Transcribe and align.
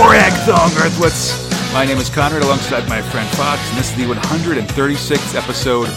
Earthlets. 0.00 1.72
My 1.74 1.84
name 1.84 1.98
is 1.98 2.08
Conrad 2.08 2.42
alongside 2.42 2.88
my 2.88 3.02
friend 3.02 3.28
Fox, 3.36 3.60
and 3.68 3.78
this 3.78 3.90
is 3.90 3.96
the 3.98 4.04
136th 4.14 5.34
episode 5.34 5.88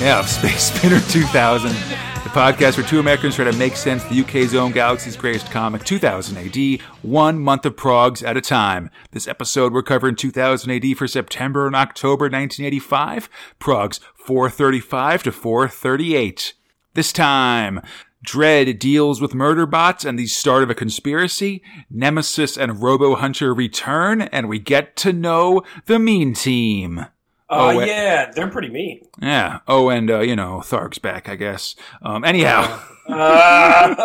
yeah, 0.00 0.18
of 0.18 0.26
Space 0.26 0.72
Spinner 0.72 0.98
2000, 1.00 1.68
the 1.68 2.30
podcast 2.30 2.78
where 2.78 2.86
two 2.86 2.98
Americans 2.98 3.34
try 3.34 3.44
to 3.44 3.52
make 3.58 3.76
sense 3.76 4.02
of 4.04 4.08
the 4.08 4.22
UK's 4.22 4.54
own 4.54 4.72
galaxy's 4.72 5.18
greatest 5.18 5.50
comic, 5.50 5.84
2000 5.84 6.38
AD, 6.38 6.80
one 7.02 7.38
month 7.38 7.66
of 7.66 7.76
progs 7.76 8.22
at 8.22 8.38
a 8.38 8.40
time. 8.40 8.90
This 9.10 9.28
episode 9.28 9.74
we're 9.74 9.82
covering 9.82 10.16
2000 10.16 10.70
AD 10.70 10.96
for 10.96 11.06
September 11.06 11.66
and 11.66 11.76
October 11.76 12.24
1985, 12.24 13.28
progs 13.58 14.00
435 14.14 15.24
to 15.24 15.32
438. 15.32 16.54
This 16.94 17.12
time, 17.12 17.82
Dredd 18.28 18.78
deals 18.78 19.20
with 19.20 19.34
murder 19.34 19.64
bots 19.64 20.04
and 20.04 20.18
the 20.18 20.26
start 20.26 20.62
of 20.62 20.70
a 20.70 20.74
conspiracy. 20.74 21.62
Nemesis 21.90 22.58
and 22.58 22.82
Robo 22.82 23.14
Hunter 23.16 23.54
return, 23.54 24.22
and 24.22 24.48
we 24.48 24.58
get 24.58 24.96
to 24.96 25.12
know 25.12 25.62
the 25.86 25.98
mean 25.98 26.34
team. 26.34 27.06
Oh, 27.50 27.68
Oh, 27.68 27.80
yeah, 27.80 28.30
they're 28.30 28.50
pretty 28.50 28.68
mean. 28.68 29.00
Yeah. 29.22 29.60
Oh, 29.66 29.88
and 29.88 30.10
uh, 30.10 30.20
you 30.20 30.36
know, 30.36 30.58
Tharg's 30.62 30.98
back, 30.98 31.28
I 31.30 31.36
guess. 31.36 31.74
Um, 32.02 32.22
anyhow, 32.24 32.80
Uh, 33.08 33.96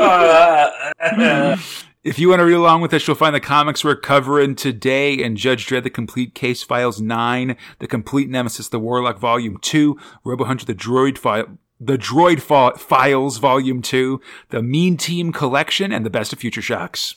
if 2.05 2.17
you 2.17 2.29
want 2.29 2.39
to 2.39 2.45
read 2.45 2.53
along 2.53 2.79
with 2.79 2.93
us, 2.93 3.05
you'll 3.05 3.17
find 3.17 3.35
the 3.35 3.39
comics 3.41 3.83
we're 3.83 3.97
covering 3.97 4.55
today 4.55 5.13
in 5.13 5.35
Judge 5.35 5.67
Dredd: 5.67 5.83
The 5.83 5.89
Complete 5.89 6.33
Case 6.33 6.63
Files 6.63 7.01
Nine, 7.01 7.57
The 7.79 7.87
Complete 7.87 8.29
Nemesis: 8.29 8.69
The 8.69 8.79
Warlock 8.79 9.19
Volume 9.19 9.57
Two, 9.61 9.99
Robo 10.23 10.45
Hunter: 10.45 10.65
The 10.65 10.73
Droid 10.73 11.17
File. 11.17 11.57
The 11.85 11.97
Droid 11.97 12.39
Fa- 12.41 12.77
Files 12.77 13.37
Volume 13.37 13.81
2, 13.81 14.21
The 14.49 14.61
Mean 14.61 14.97
Team 14.97 15.31
Collection, 15.31 15.91
and 15.91 16.05
The 16.05 16.09
Best 16.09 16.31
of 16.33 16.39
Future 16.39 16.61
Shocks. 16.61 17.15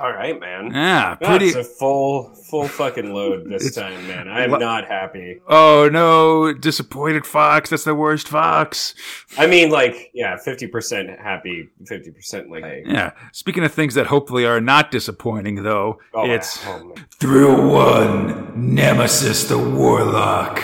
all 0.00 0.12
right, 0.12 0.38
man. 0.38 0.70
Yeah, 0.72 1.16
pretty. 1.16 1.46
it's 1.46 1.56
a 1.56 1.64
full, 1.64 2.32
full 2.48 2.68
fucking 2.68 3.12
load 3.12 3.48
this 3.48 3.74
time, 3.74 4.06
man. 4.06 4.28
I'm 4.28 4.50
Lo- 4.52 4.58
not 4.58 4.86
happy. 4.86 5.40
Oh 5.48 5.88
no, 5.90 6.52
disappointed 6.52 7.26
Fox. 7.26 7.70
That's 7.70 7.84
the 7.84 7.94
worst 7.94 8.28
Fox. 8.28 8.94
I 9.36 9.46
mean, 9.46 9.70
like, 9.70 10.10
yeah, 10.14 10.36
fifty 10.36 10.66
percent 10.68 11.08
happy, 11.18 11.68
fifty 11.86 12.10
percent 12.12 12.48
like, 12.50 12.64
hey, 12.64 12.82
Yeah. 12.86 13.12
Speaking 13.32 13.64
of 13.64 13.72
things 13.72 13.94
that 13.94 14.06
hopefully 14.06 14.44
are 14.46 14.60
not 14.60 14.90
disappointing, 14.90 15.64
though, 15.64 15.98
oh, 16.14 16.30
it's 16.30 16.64
oh. 16.66 16.94
Thrill 17.18 17.68
One 17.72 18.74
Nemesis 18.74 19.44
the 19.48 19.58
Warlock. 19.58 20.62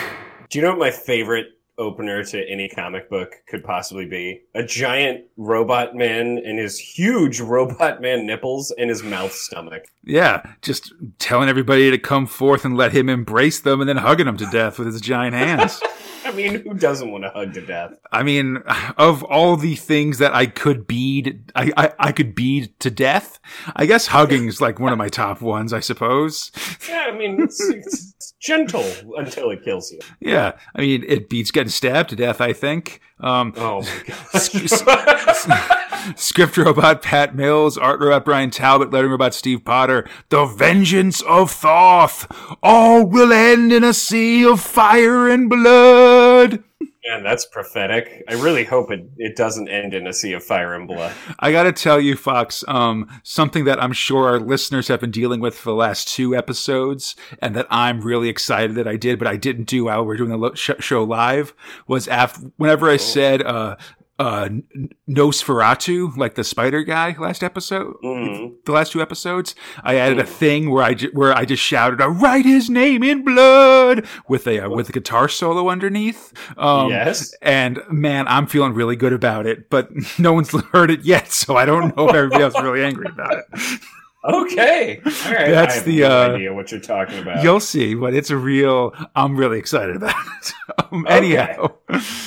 Do 0.49 0.59
you 0.59 0.63
know 0.63 0.69
what 0.71 0.79
my 0.79 0.91
favorite 0.91 1.47
opener 1.77 2.23
to 2.23 2.49
any 2.49 2.69
comic 2.69 3.09
book 3.09 3.35
could 3.47 3.63
possibly 3.63 4.05
be? 4.05 4.41
A 4.53 4.63
giant 4.63 5.25
robot 5.37 5.95
man 5.95 6.37
and 6.37 6.59
his 6.59 6.79
huge 6.79 7.39
robot 7.39 8.01
man 8.01 8.25
nipples 8.25 8.71
and 8.77 8.89
his 8.89 9.03
mouth 9.03 9.33
stomach. 9.33 9.85
Yeah, 10.03 10.53
just 10.61 10.93
telling 11.19 11.49
everybody 11.49 11.91
to 11.91 11.97
come 11.97 12.27
forth 12.27 12.65
and 12.65 12.77
let 12.77 12.91
him 12.91 13.09
embrace 13.09 13.59
them 13.59 13.81
and 13.81 13.89
then 13.89 13.97
hugging 13.97 14.25
them 14.25 14.37
to 14.37 14.45
death 14.47 14.77
with 14.79 14.87
his 14.87 15.01
giant 15.01 15.35
hands. 15.35 15.81
I 16.25 16.31
mean, 16.31 16.61
who 16.63 16.73
doesn't 16.73 17.11
want 17.11 17.23
to 17.23 17.29
hug 17.29 17.53
to 17.53 17.61
death? 17.61 17.93
I 18.11 18.23
mean, 18.23 18.57
of 18.97 19.23
all 19.23 19.57
the 19.57 19.75
things 19.75 20.17
that 20.17 20.33
I 20.33 20.47
could 20.47 20.87
bead, 20.87 21.51
I, 21.55 21.71
I, 21.77 21.93
I 21.99 22.11
could 22.11 22.33
bead 22.33 22.77
to 22.79 22.89
death, 22.89 23.39
I 23.75 23.85
guess 23.85 24.07
hugging 24.07 24.47
is 24.47 24.59
like 24.59 24.79
one 24.79 24.91
of 24.91 24.97
my 24.97 25.07
top 25.07 25.39
ones, 25.41 25.71
I 25.71 25.81
suppose. 25.81 26.51
Yeah, 26.89 27.09
I 27.09 27.17
mean, 27.17 27.41
it's, 27.41 27.61
it's 27.69 28.14
gentle 28.45 28.85
until 29.17 29.49
it 29.51 29.63
kills 29.63 29.91
you. 29.91 29.99
Yeah, 30.19 30.53
I 30.75 30.81
mean, 30.81 31.03
it 31.07 31.29
beats 31.29 31.51
getting 31.51 31.69
stabbed 31.69 32.09
to 32.11 32.15
death, 32.15 32.39
I 32.41 32.53
think. 32.53 33.01
Um, 33.19 33.53
Oh 33.57 33.81
my 33.81 34.13
s- 34.33 35.47
script 36.15 36.57
robot 36.57 37.01
Pat 37.01 37.33
Mills, 37.35 37.77
art 37.77 37.99
robot 37.99 38.25
Brian 38.25 38.51
Talbot, 38.51 38.91
lettering 38.91 39.11
robot 39.11 39.33
Steve 39.33 39.63
Potter. 39.65 40.07
The 40.29 40.45
vengeance 40.45 41.21
of 41.21 41.49
Thoth. 41.51 42.27
All 42.61 43.05
will 43.05 43.31
end 43.31 43.71
in 43.71 43.83
a 43.83 43.93
sea 43.93 44.45
of 44.45 44.59
fire 44.59 45.29
and 45.29 45.49
blood. 45.49 46.63
Man, 47.07 47.23
that's 47.23 47.45
prophetic. 47.45 48.23
I 48.27 48.33
really 48.33 48.63
hope 48.63 48.89
it, 48.89 49.07
it 49.17 49.35
doesn't 49.35 49.69
end 49.69 49.93
in 49.93 50.07
a 50.07 50.13
sea 50.13 50.33
of 50.33 50.43
fire 50.43 50.73
and 50.73 50.87
blood. 50.87 51.13
I 51.37 51.51
gotta 51.51 51.71
tell 51.71 51.99
you, 52.01 52.15
Fox, 52.15 52.63
um, 52.67 53.07
something 53.21 53.65
that 53.65 53.81
I'm 53.81 53.93
sure 53.93 54.27
our 54.27 54.39
listeners 54.39 54.87
have 54.87 55.01
been 55.01 55.11
dealing 55.11 55.39
with 55.39 55.55
for 55.55 55.69
the 55.69 55.75
last 55.75 56.07
two 56.07 56.35
episodes, 56.35 57.15
and 57.39 57.55
that 57.55 57.67
I'm 57.69 58.01
really 58.01 58.27
excited 58.27 58.75
that 58.75 58.87
I 58.87 58.95
did, 58.95 59.19
but 59.19 59.27
I 59.27 59.35
didn't 59.35 59.65
do 59.65 59.85
while 59.85 60.03
we 60.03 60.15
are 60.15 60.17
doing 60.17 60.31
the 60.31 60.55
show 60.55 61.03
live, 61.03 61.53
was 61.87 62.07
after 62.07 62.51
whenever 62.57 62.89
I 62.89 62.97
said 62.97 63.43
uh, 63.43 63.75
uh, 64.17 64.47
Nosferatu, 65.09 66.15
like 66.17 66.35
the 66.35 66.43
spider 66.43 66.83
guy, 66.83 67.15
last 67.19 67.43
episode, 67.43 67.95
Mhm. 68.03 68.53
the 68.65 68.71
last 68.71 68.91
two 68.91 69.01
episodes, 69.01 69.55
I 69.83 69.95
added 69.95 70.19
a 70.19 70.25
thing 70.25 70.69
where 70.71 70.83
I 70.83 70.93
ju- 70.93 71.11
where 71.13 71.33
I 71.37 71.45
just 71.45 71.61
shouted, 71.63 72.01
"I 72.01 72.05
write 72.07 72.45
his 72.45 72.69
name 72.69 73.03
in 73.03 73.23
blood" 73.23 74.05
with 74.27 74.47
a 74.47 74.65
uh, 74.65 74.69
with 74.69 74.89
a 74.89 74.91
guitar 74.91 75.27
solo 75.27 75.69
underneath. 75.69 76.33
Um, 76.57 76.89
yes. 76.89 77.33
and 77.41 77.81
man, 77.89 78.27
I'm 78.27 78.47
feeling 78.47 78.73
really 78.73 78.95
good 78.95 79.13
about 79.13 79.45
it, 79.45 79.69
but 79.69 79.89
no 80.19 80.33
one's 80.33 80.51
heard 80.71 80.91
it 80.91 81.01
yet, 81.03 81.31
so 81.31 81.55
I 81.55 81.65
don't 81.65 81.95
know 81.95 82.09
if 82.09 82.15
everybody 82.15 82.43
else 82.43 82.55
is 82.55 82.61
really 82.63 82.83
angry 82.83 83.07
about 83.09 83.33
it. 83.37 83.45
Okay. 84.27 85.01
All 85.05 85.11
right. 85.33 85.51
That's 85.51 85.83
the, 85.83 85.99
no 85.99 86.09
uh, 86.09 86.27
idea 86.33 86.51
what 86.51 86.71
you're 86.71 86.79
talking 86.81 87.19
about. 87.19 87.43
You'll 87.43 87.59
see, 87.59 87.93
but 87.93 88.15
it's 88.15 88.31
a 88.31 88.35
real. 88.35 88.91
I'm 89.15 89.37
really 89.37 89.59
excited 89.59 89.95
about 89.97 90.15
it. 90.41 90.53
um, 90.91 91.05
Anyhow, 91.07 91.73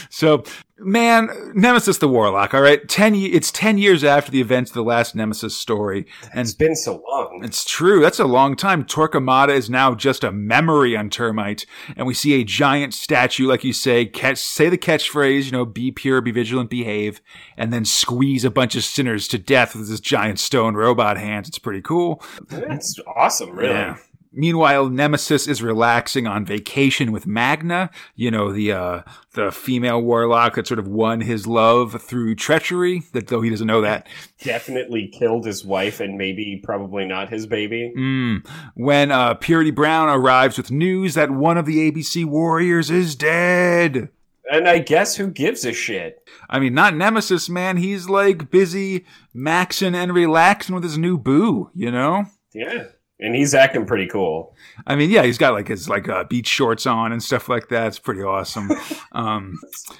so 0.08 0.44
man, 0.80 1.52
Nemesis 1.54 1.98
the 1.98 2.08
Warlock. 2.08 2.54
All 2.54 2.60
right, 2.60 2.86
ten. 2.88 3.14
It's 3.14 3.50
ten 3.50 3.78
years 3.78 4.04
after 4.04 4.30
the 4.30 4.40
events 4.40 4.70
of 4.70 4.74
the 4.74 4.82
last 4.82 5.14
Nemesis 5.14 5.56
story, 5.56 6.06
and 6.32 6.40
it's 6.40 6.54
been 6.54 6.76
so 6.76 7.02
long. 7.08 7.40
It's 7.42 7.64
true. 7.64 8.00
That's 8.00 8.18
a 8.18 8.24
long 8.24 8.56
time. 8.56 8.84
Torquemada 8.84 9.50
is 9.50 9.68
now 9.68 9.94
just 9.94 10.24
a 10.24 10.32
memory 10.32 10.96
on 10.96 11.10
Termight, 11.10 11.66
and 11.96 12.06
we 12.06 12.14
see 12.14 12.34
a 12.34 12.44
giant 12.44 12.94
statue, 12.94 13.46
like 13.46 13.64
you 13.64 13.72
say, 13.72 14.06
catch, 14.06 14.38
say 14.38 14.68
the 14.68 14.78
catchphrase, 14.78 15.46
you 15.46 15.52
know, 15.52 15.64
be 15.64 15.90
pure, 15.90 16.20
be 16.20 16.30
vigilant, 16.30 16.70
behave, 16.70 17.20
and 17.56 17.72
then 17.72 17.84
squeeze 17.84 18.44
a 18.44 18.50
bunch 18.50 18.74
of 18.74 18.84
sinners 18.84 19.28
to 19.28 19.38
death 19.38 19.74
with 19.74 19.88
this 19.88 20.00
giant 20.00 20.38
stone 20.38 20.74
robot 20.74 21.18
hands. 21.18 21.48
It's 21.48 21.58
pretty 21.58 21.82
cool. 21.82 22.22
That's 22.48 22.98
awesome, 23.16 23.50
really. 23.50 23.74
Yeah. 23.74 23.96
Meanwhile, 24.32 24.90
Nemesis 24.90 25.48
is 25.48 25.62
relaxing 25.62 26.26
on 26.26 26.44
vacation 26.44 27.12
with 27.12 27.26
Magna, 27.26 27.90
you 28.14 28.30
know, 28.30 28.52
the 28.52 28.72
uh, 28.72 29.02
the 29.34 29.50
female 29.50 30.02
warlock 30.02 30.56
that 30.56 30.66
sort 30.66 30.78
of 30.78 30.86
won 30.86 31.22
his 31.22 31.46
love 31.46 32.02
through 32.02 32.34
treachery, 32.34 33.04
that 33.12 33.28
though 33.28 33.40
he 33.40 33.50
doesn't 33.50 33.66
know 33.66 33.80
that. 33.80 34.06
Definitely 34.42 35.08
killed 35.08 35.46
his 35.46 35.64
wife 35.64 36.00
and 36.00 36.18
maybe 36.18 36.60
probably 36.62 37.06
not 37.06 37.30
his 37.30 37.46
baby. 37.46 37.92
Mm. 37.96 38.46
When 38.74 39.10
uh, 39.10 39.34
Purity 39.34 39.70
Brown 39.70 40.08
arrives 40.08 40.56
with 40.56 40.70
news 40.70 41.14
that 41.14 41.30
one 41.30 41.56
of 41.56 41.66
the 41.66 41.90
ABC 41.90 42.24
Warriors 42.24 42.90
is 42.90 43.14
dead. 43.14 44.10
And 44.50 44.66
I 44.66 44.78
guess 44.78 45.16
who 45.16 45.28
gives 45.28 45.64
a 45.64 45.72
shit? 45.72 46.26
I 46.48 46.58
mean, 46.58 46.72
not 46.72 46.96
Nemesis, 46.96 47.50
man. 47.50 47.76
He's 47.76 48.08
like 48.08 48.50
busy 48.50 49.04
maxing 49.34 49.94
and 49.94 50.14
relaxing 50.14 50.74
with 50.74 50.84
his 50.84 50.96
new 50.96 51.18
boo, 51.18 51.70
you 51.74 51.90
know? 51.90 52.24
Yeah. 52.54 52.84
And 53.20 53.34
he's 53.34 53.52
acting 53.52 53.84
pretty 53.84 54.06
cool. 54.06 54.54
I 54.86 54.94
mean, 54.94 55.10
yeah, 55.10 55.24
he's 55.24 55.38
got 55.38 55.52
like 55.52 55.66
his 55.66 55.88
like 55.88 56.08
uh, 56.08 56.24
beach 56.24 56.46
shorts 56.46 56.86
on 56.86 57.10
and 57.10 57.20
stuff 57.20 57.48
like 57.48 57.68
that. 57.68 57.88
It's 57.88 57.98
pretty 57.98 58.22
awesome. 58.22 58.70
um, 59.12 59.58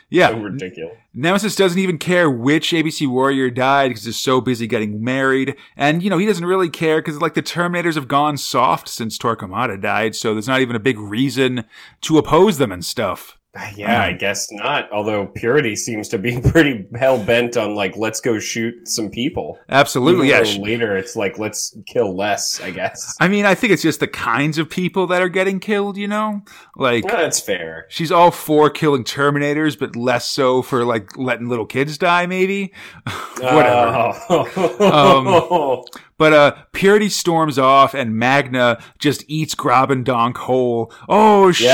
yeah, 0.09 0.29
So 0.29 0.39
ridiculous. 0.39 0.97
Nemesis 1.15 1.57
doesn't 1.57 1.81
even 1.81 1.99
care 1.99 2.31
which 2.31 2.71
ABC 2.71 3.09
warrior 3.09 3.51
died 3.51 3.89
because 3.89 4.05
he's 4.05 4.17
so 4.17 4.41
busy 4.41 4.69
getting 4.69 5.03
married. 5.03 5.57
And, 5.77 6.01
you 6.01 6.11
know, 6.11 6.19
he 6.19 6.27
doesn't 6.27 6.45
really 6.45 6.71
care 6.71 7.03
because, 7.03 7.21
like, 7.21 7.35
the 7.35 7.43
Terminators 7.43 7.97
have 7.97 8.07
gone 8.07 8.37
soft 8.37 8.89
since 8.89 9.19
Torquemada 9.19 9.81
died. 9.81 10.15
So 10.15 10.33
there's 10.33 10.47
not 10.47 10.61
even 10.61 10.77
a 10.77 10.81
big 10.81 10.99
reason 10.99 11.65
to 12.03 12.19
oppose 12.19 12.59
them 12.59 12.71
and 12.71 12.85
stuff. 12.85 13.37
Yeah, 13.77 14.03
I 14.03 14.13
guess 14.13 14.51
not. 14.53 14.91
Although 14.93 15.27
Purity 15.27 15.75
seems 15.77 16.09
to 16.09 16.19
be 16.19 16.41
pretty 16.53 16.87
hell 16.97 17.23
bent 17.23 17.57
on 17.57 17.75
like, 17.75 17.97
let's 17.97 18.21
go 18.21 18.39
shoot 18.39 18.87
some 18.89 19.09
people. 19.11 19.59
Absolutely. 19.69 20.29
Even 20.31 20.47
Yeah. 20.47 20.59
later, 20.63 20.97
it's 20.97 21.17
like, 21.17 21.39
let's 21.39 21.77
kill 21.87 22.15
less. 22.17 22.61
I 22.61 22.71
guess. 22.71 23.17
I 23.21 23.27
mean, 23.29 23.47
I 23.47 23.55
think 23.55 23.73
it's 23.73 23.83
just 23.83 24.01
the 24.01 24.07
kinds 24.09 24.59
of 24.59 24.69
people 24.71 25.07
that 25.09 25.23
are 25.23 25.29
getting 25.29 25.61
killed, 25.61 25.97
you 25.97 26.09
know? 26.09 26.43
Like, 26.77 27.05
that's 27.09 27.41
fair. 27.41 27.87
she's 27.89 28.13
all 28.13 28.31
for 28.31 28.71
killing 28.71 29.03
Terminators, 29.05 29.79
but 29.79 29.97
less 29.97 30.29
so 30.29 30.63
for, 30.63 30.85
like, 30.85 31.17
letting 31.17 31.49
little 31.49 31.67
kids 31.67 31.99
die, 31.99 32.27
maybe? 32.27 32.73
Whatever. 33.41 34.13
Oh. 34.31 34.79
Um, 35.79 35.85
But 36.19 36.33
uh, 36.33 36.55
Purity 36.73 37.09
storms 37.09 37.59
off, 37.59 37.95
and 37.95 38.17
Magna 38.17 38.83
just 38.99 39.25
eats 39.29 39.55
Grobbendonk 39.55 40.37
whole. 40.37 40.93
Oh, 41.09 41.49
Yeah. 41.49 41.73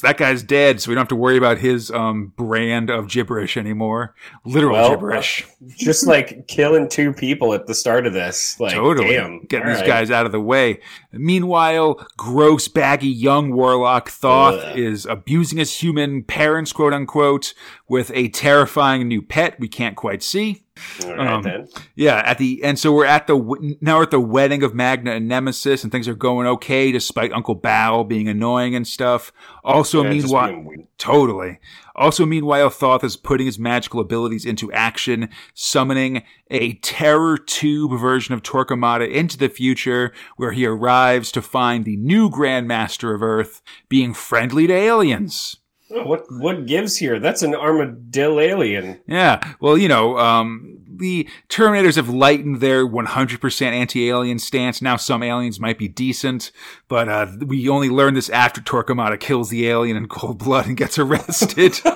That 0.00 0.16
guy's 0.16 0.42
dead, 0.42 0.80
so 0.80 0.88
we 0.90 0.94
don't 0.94 1.02
have 1.02 1.08
to 1.08 1.16
worry 1.16 1.36
about 1.36 1.58
his 1.58 1.90
um 1.90 2.32
brand 2.36 2.88
of 2.88 3.08
gibberish 3.08 3.56
anymore. 3.56 4.14
Literal 4.44 4.74
Well, 4.74 4.90
gibberish. 4.90 5.46
Just 5.68 6.06
like 6.06 6.46
killing 6.48 6.88
two 6.88 7.12
people 7.12 7.52
at 7.52 7.66
the 7.66 7.74
start 7.74 8.06
of 8.06 8.12
this. 8.12 8.58
Like, 8.58 8.72
totally. 8.74 9.12
damn. 9.14 9.40
Getting 9.44 9.66
All 9.68 9.72
these 9.74 9.82
right. 9.82 9.86
guys 9.88 10.10
out 10.10 10.24
of 10.26 10.32
the 10.32 10.40
way. 10.40 10.80
Meanwhile, 11.12 12.06
gross, 12.16 12.66
baggy 12.68 13.08
young 13.08 13.52
warlock 13.52 14.08
Thoth 14.08 14.60
Ugh. 14.62 14.78
is 14.78 15.04
abusing 15.06 15.58
his 15.58 15.82
human 15.82 16.22
parents, 16.24 16.72
quote 16.72 16.92
unquote, 16.94 17.52
with 17.88 18.10
a 18.14 18.28
terrifying 18.28 19.06
new 19.08 19.20
pet 19.20 19.58
we 19.60 19.68
can't 19.68 19.96
quite 19.96 20.22
see. 20.22 20.64
Right, 21.04 21.18
Um. 21.18 21.66
Yeah, 21.94 22.22
at 22.24 22.38
the 22.38 22.62
and 22.64 22.78
so 22.78 22.90
we're 22.90 23.04
at 23.04 23.26
the 23.26 23.36
now 23.82 23.98
we're 23.98 24.04
at 24.04 24.10
the 24.10 24.20
wedding 24.20 24.62
of 24.62 24.74
Magna 24.74 25.10
and 25.12 25.28
Nemesis, 25.28 25.82
and 25.82 25.92
things 25.92 26.08
are 26.08 26.14
going 26.14 26.46
okay 26.46 26.90
despite 26.90 27.32
Uncle 27.32 27.54
Bao 27.58 28.08
being 28.08 28.28
annoying 28.28 28.74
and 28.74 28.86
stuff. 28.86 29.30
Also, 29.62 30.02
Yeah, 30.02 30.08
meanwhile, 30.10 30.64
totally. 30.96 31.58
Also, 32.00 32.24
meanwhile, 32.24 32.70
Thoth 32.70 33.04
is 33.04 33.18
putting 33.18 33.44
his 33.44 33.58
magical 33.58 34.00
abilities 34.00 34.46
into 34.46 34.72
action, 34.72 35.28
summoning 35.52 36.22
a 36.50 36.72
Terror 36.76 37.36
Tube 37.36 38.00
version 38.00 38.32
of 38.32 38.42
Torquemada 38.42 39.06
into 39.06 39.36
the 39.36 39.50
future, 39.50 40.14
where 40.38 40.52
he 40.52 40.64
arrives 40.64 41.30
to 41.32 41.42
find 41.42 41.84
the 41.84 41.98
new 41.98 42.30
Grand 42.30 42.66
Master 42.66 43.14
of 43.14 43.22
Earth 43.22 43.60
being 43.90 44.14
friendly 44.14 44.66
to 44.66 44.72
aliens. 44.72 45.58
Oh, 45.92 46.04
what 46.04 46.24
what 46.30 46.66
gives 46.66 46.96
here? 46.96 47.18
That's 47.18 47.42
an 47.42 47.54
armadillo 47.54 48.38
alien. 48.40 49.00
Yeah, 49.06 49.40
well, 49.60 49.76
you 49.76 49.88
know, 49.88 50.18
um, 50.18 50.78
the 50.88 51.28
Terminators 51.48 51.96
have 51.96 52.08
lightened 52.08 52.60
their 52.60 52.86
100% 52.86 53.62
anti-alien 53.66 54.38
stance. 54.38 54.80
Now 54.82 54.96
some 54.96 55.22
aliens 55.22 55.58
might 55.58 55.78
be 55.78 55.88
decent, 55.88 56.52
but 56.88 57.08
uh, 57.08 57.26
we 57.44 57.68
only 57.68 57.88
learn 57.88 58.14
this 58.14 58.28
after 58.30 58.60
Torquemada 58.60 59.18
kills 59.18 59.50
the 59.50 59.66
alien 59.66 59.96
in 59.96 60.06
cold 60.08 60.38
blood 60.38 60.66
and 60.66 60.76
gets 60.76 60.98
arrested. 60.98 61.80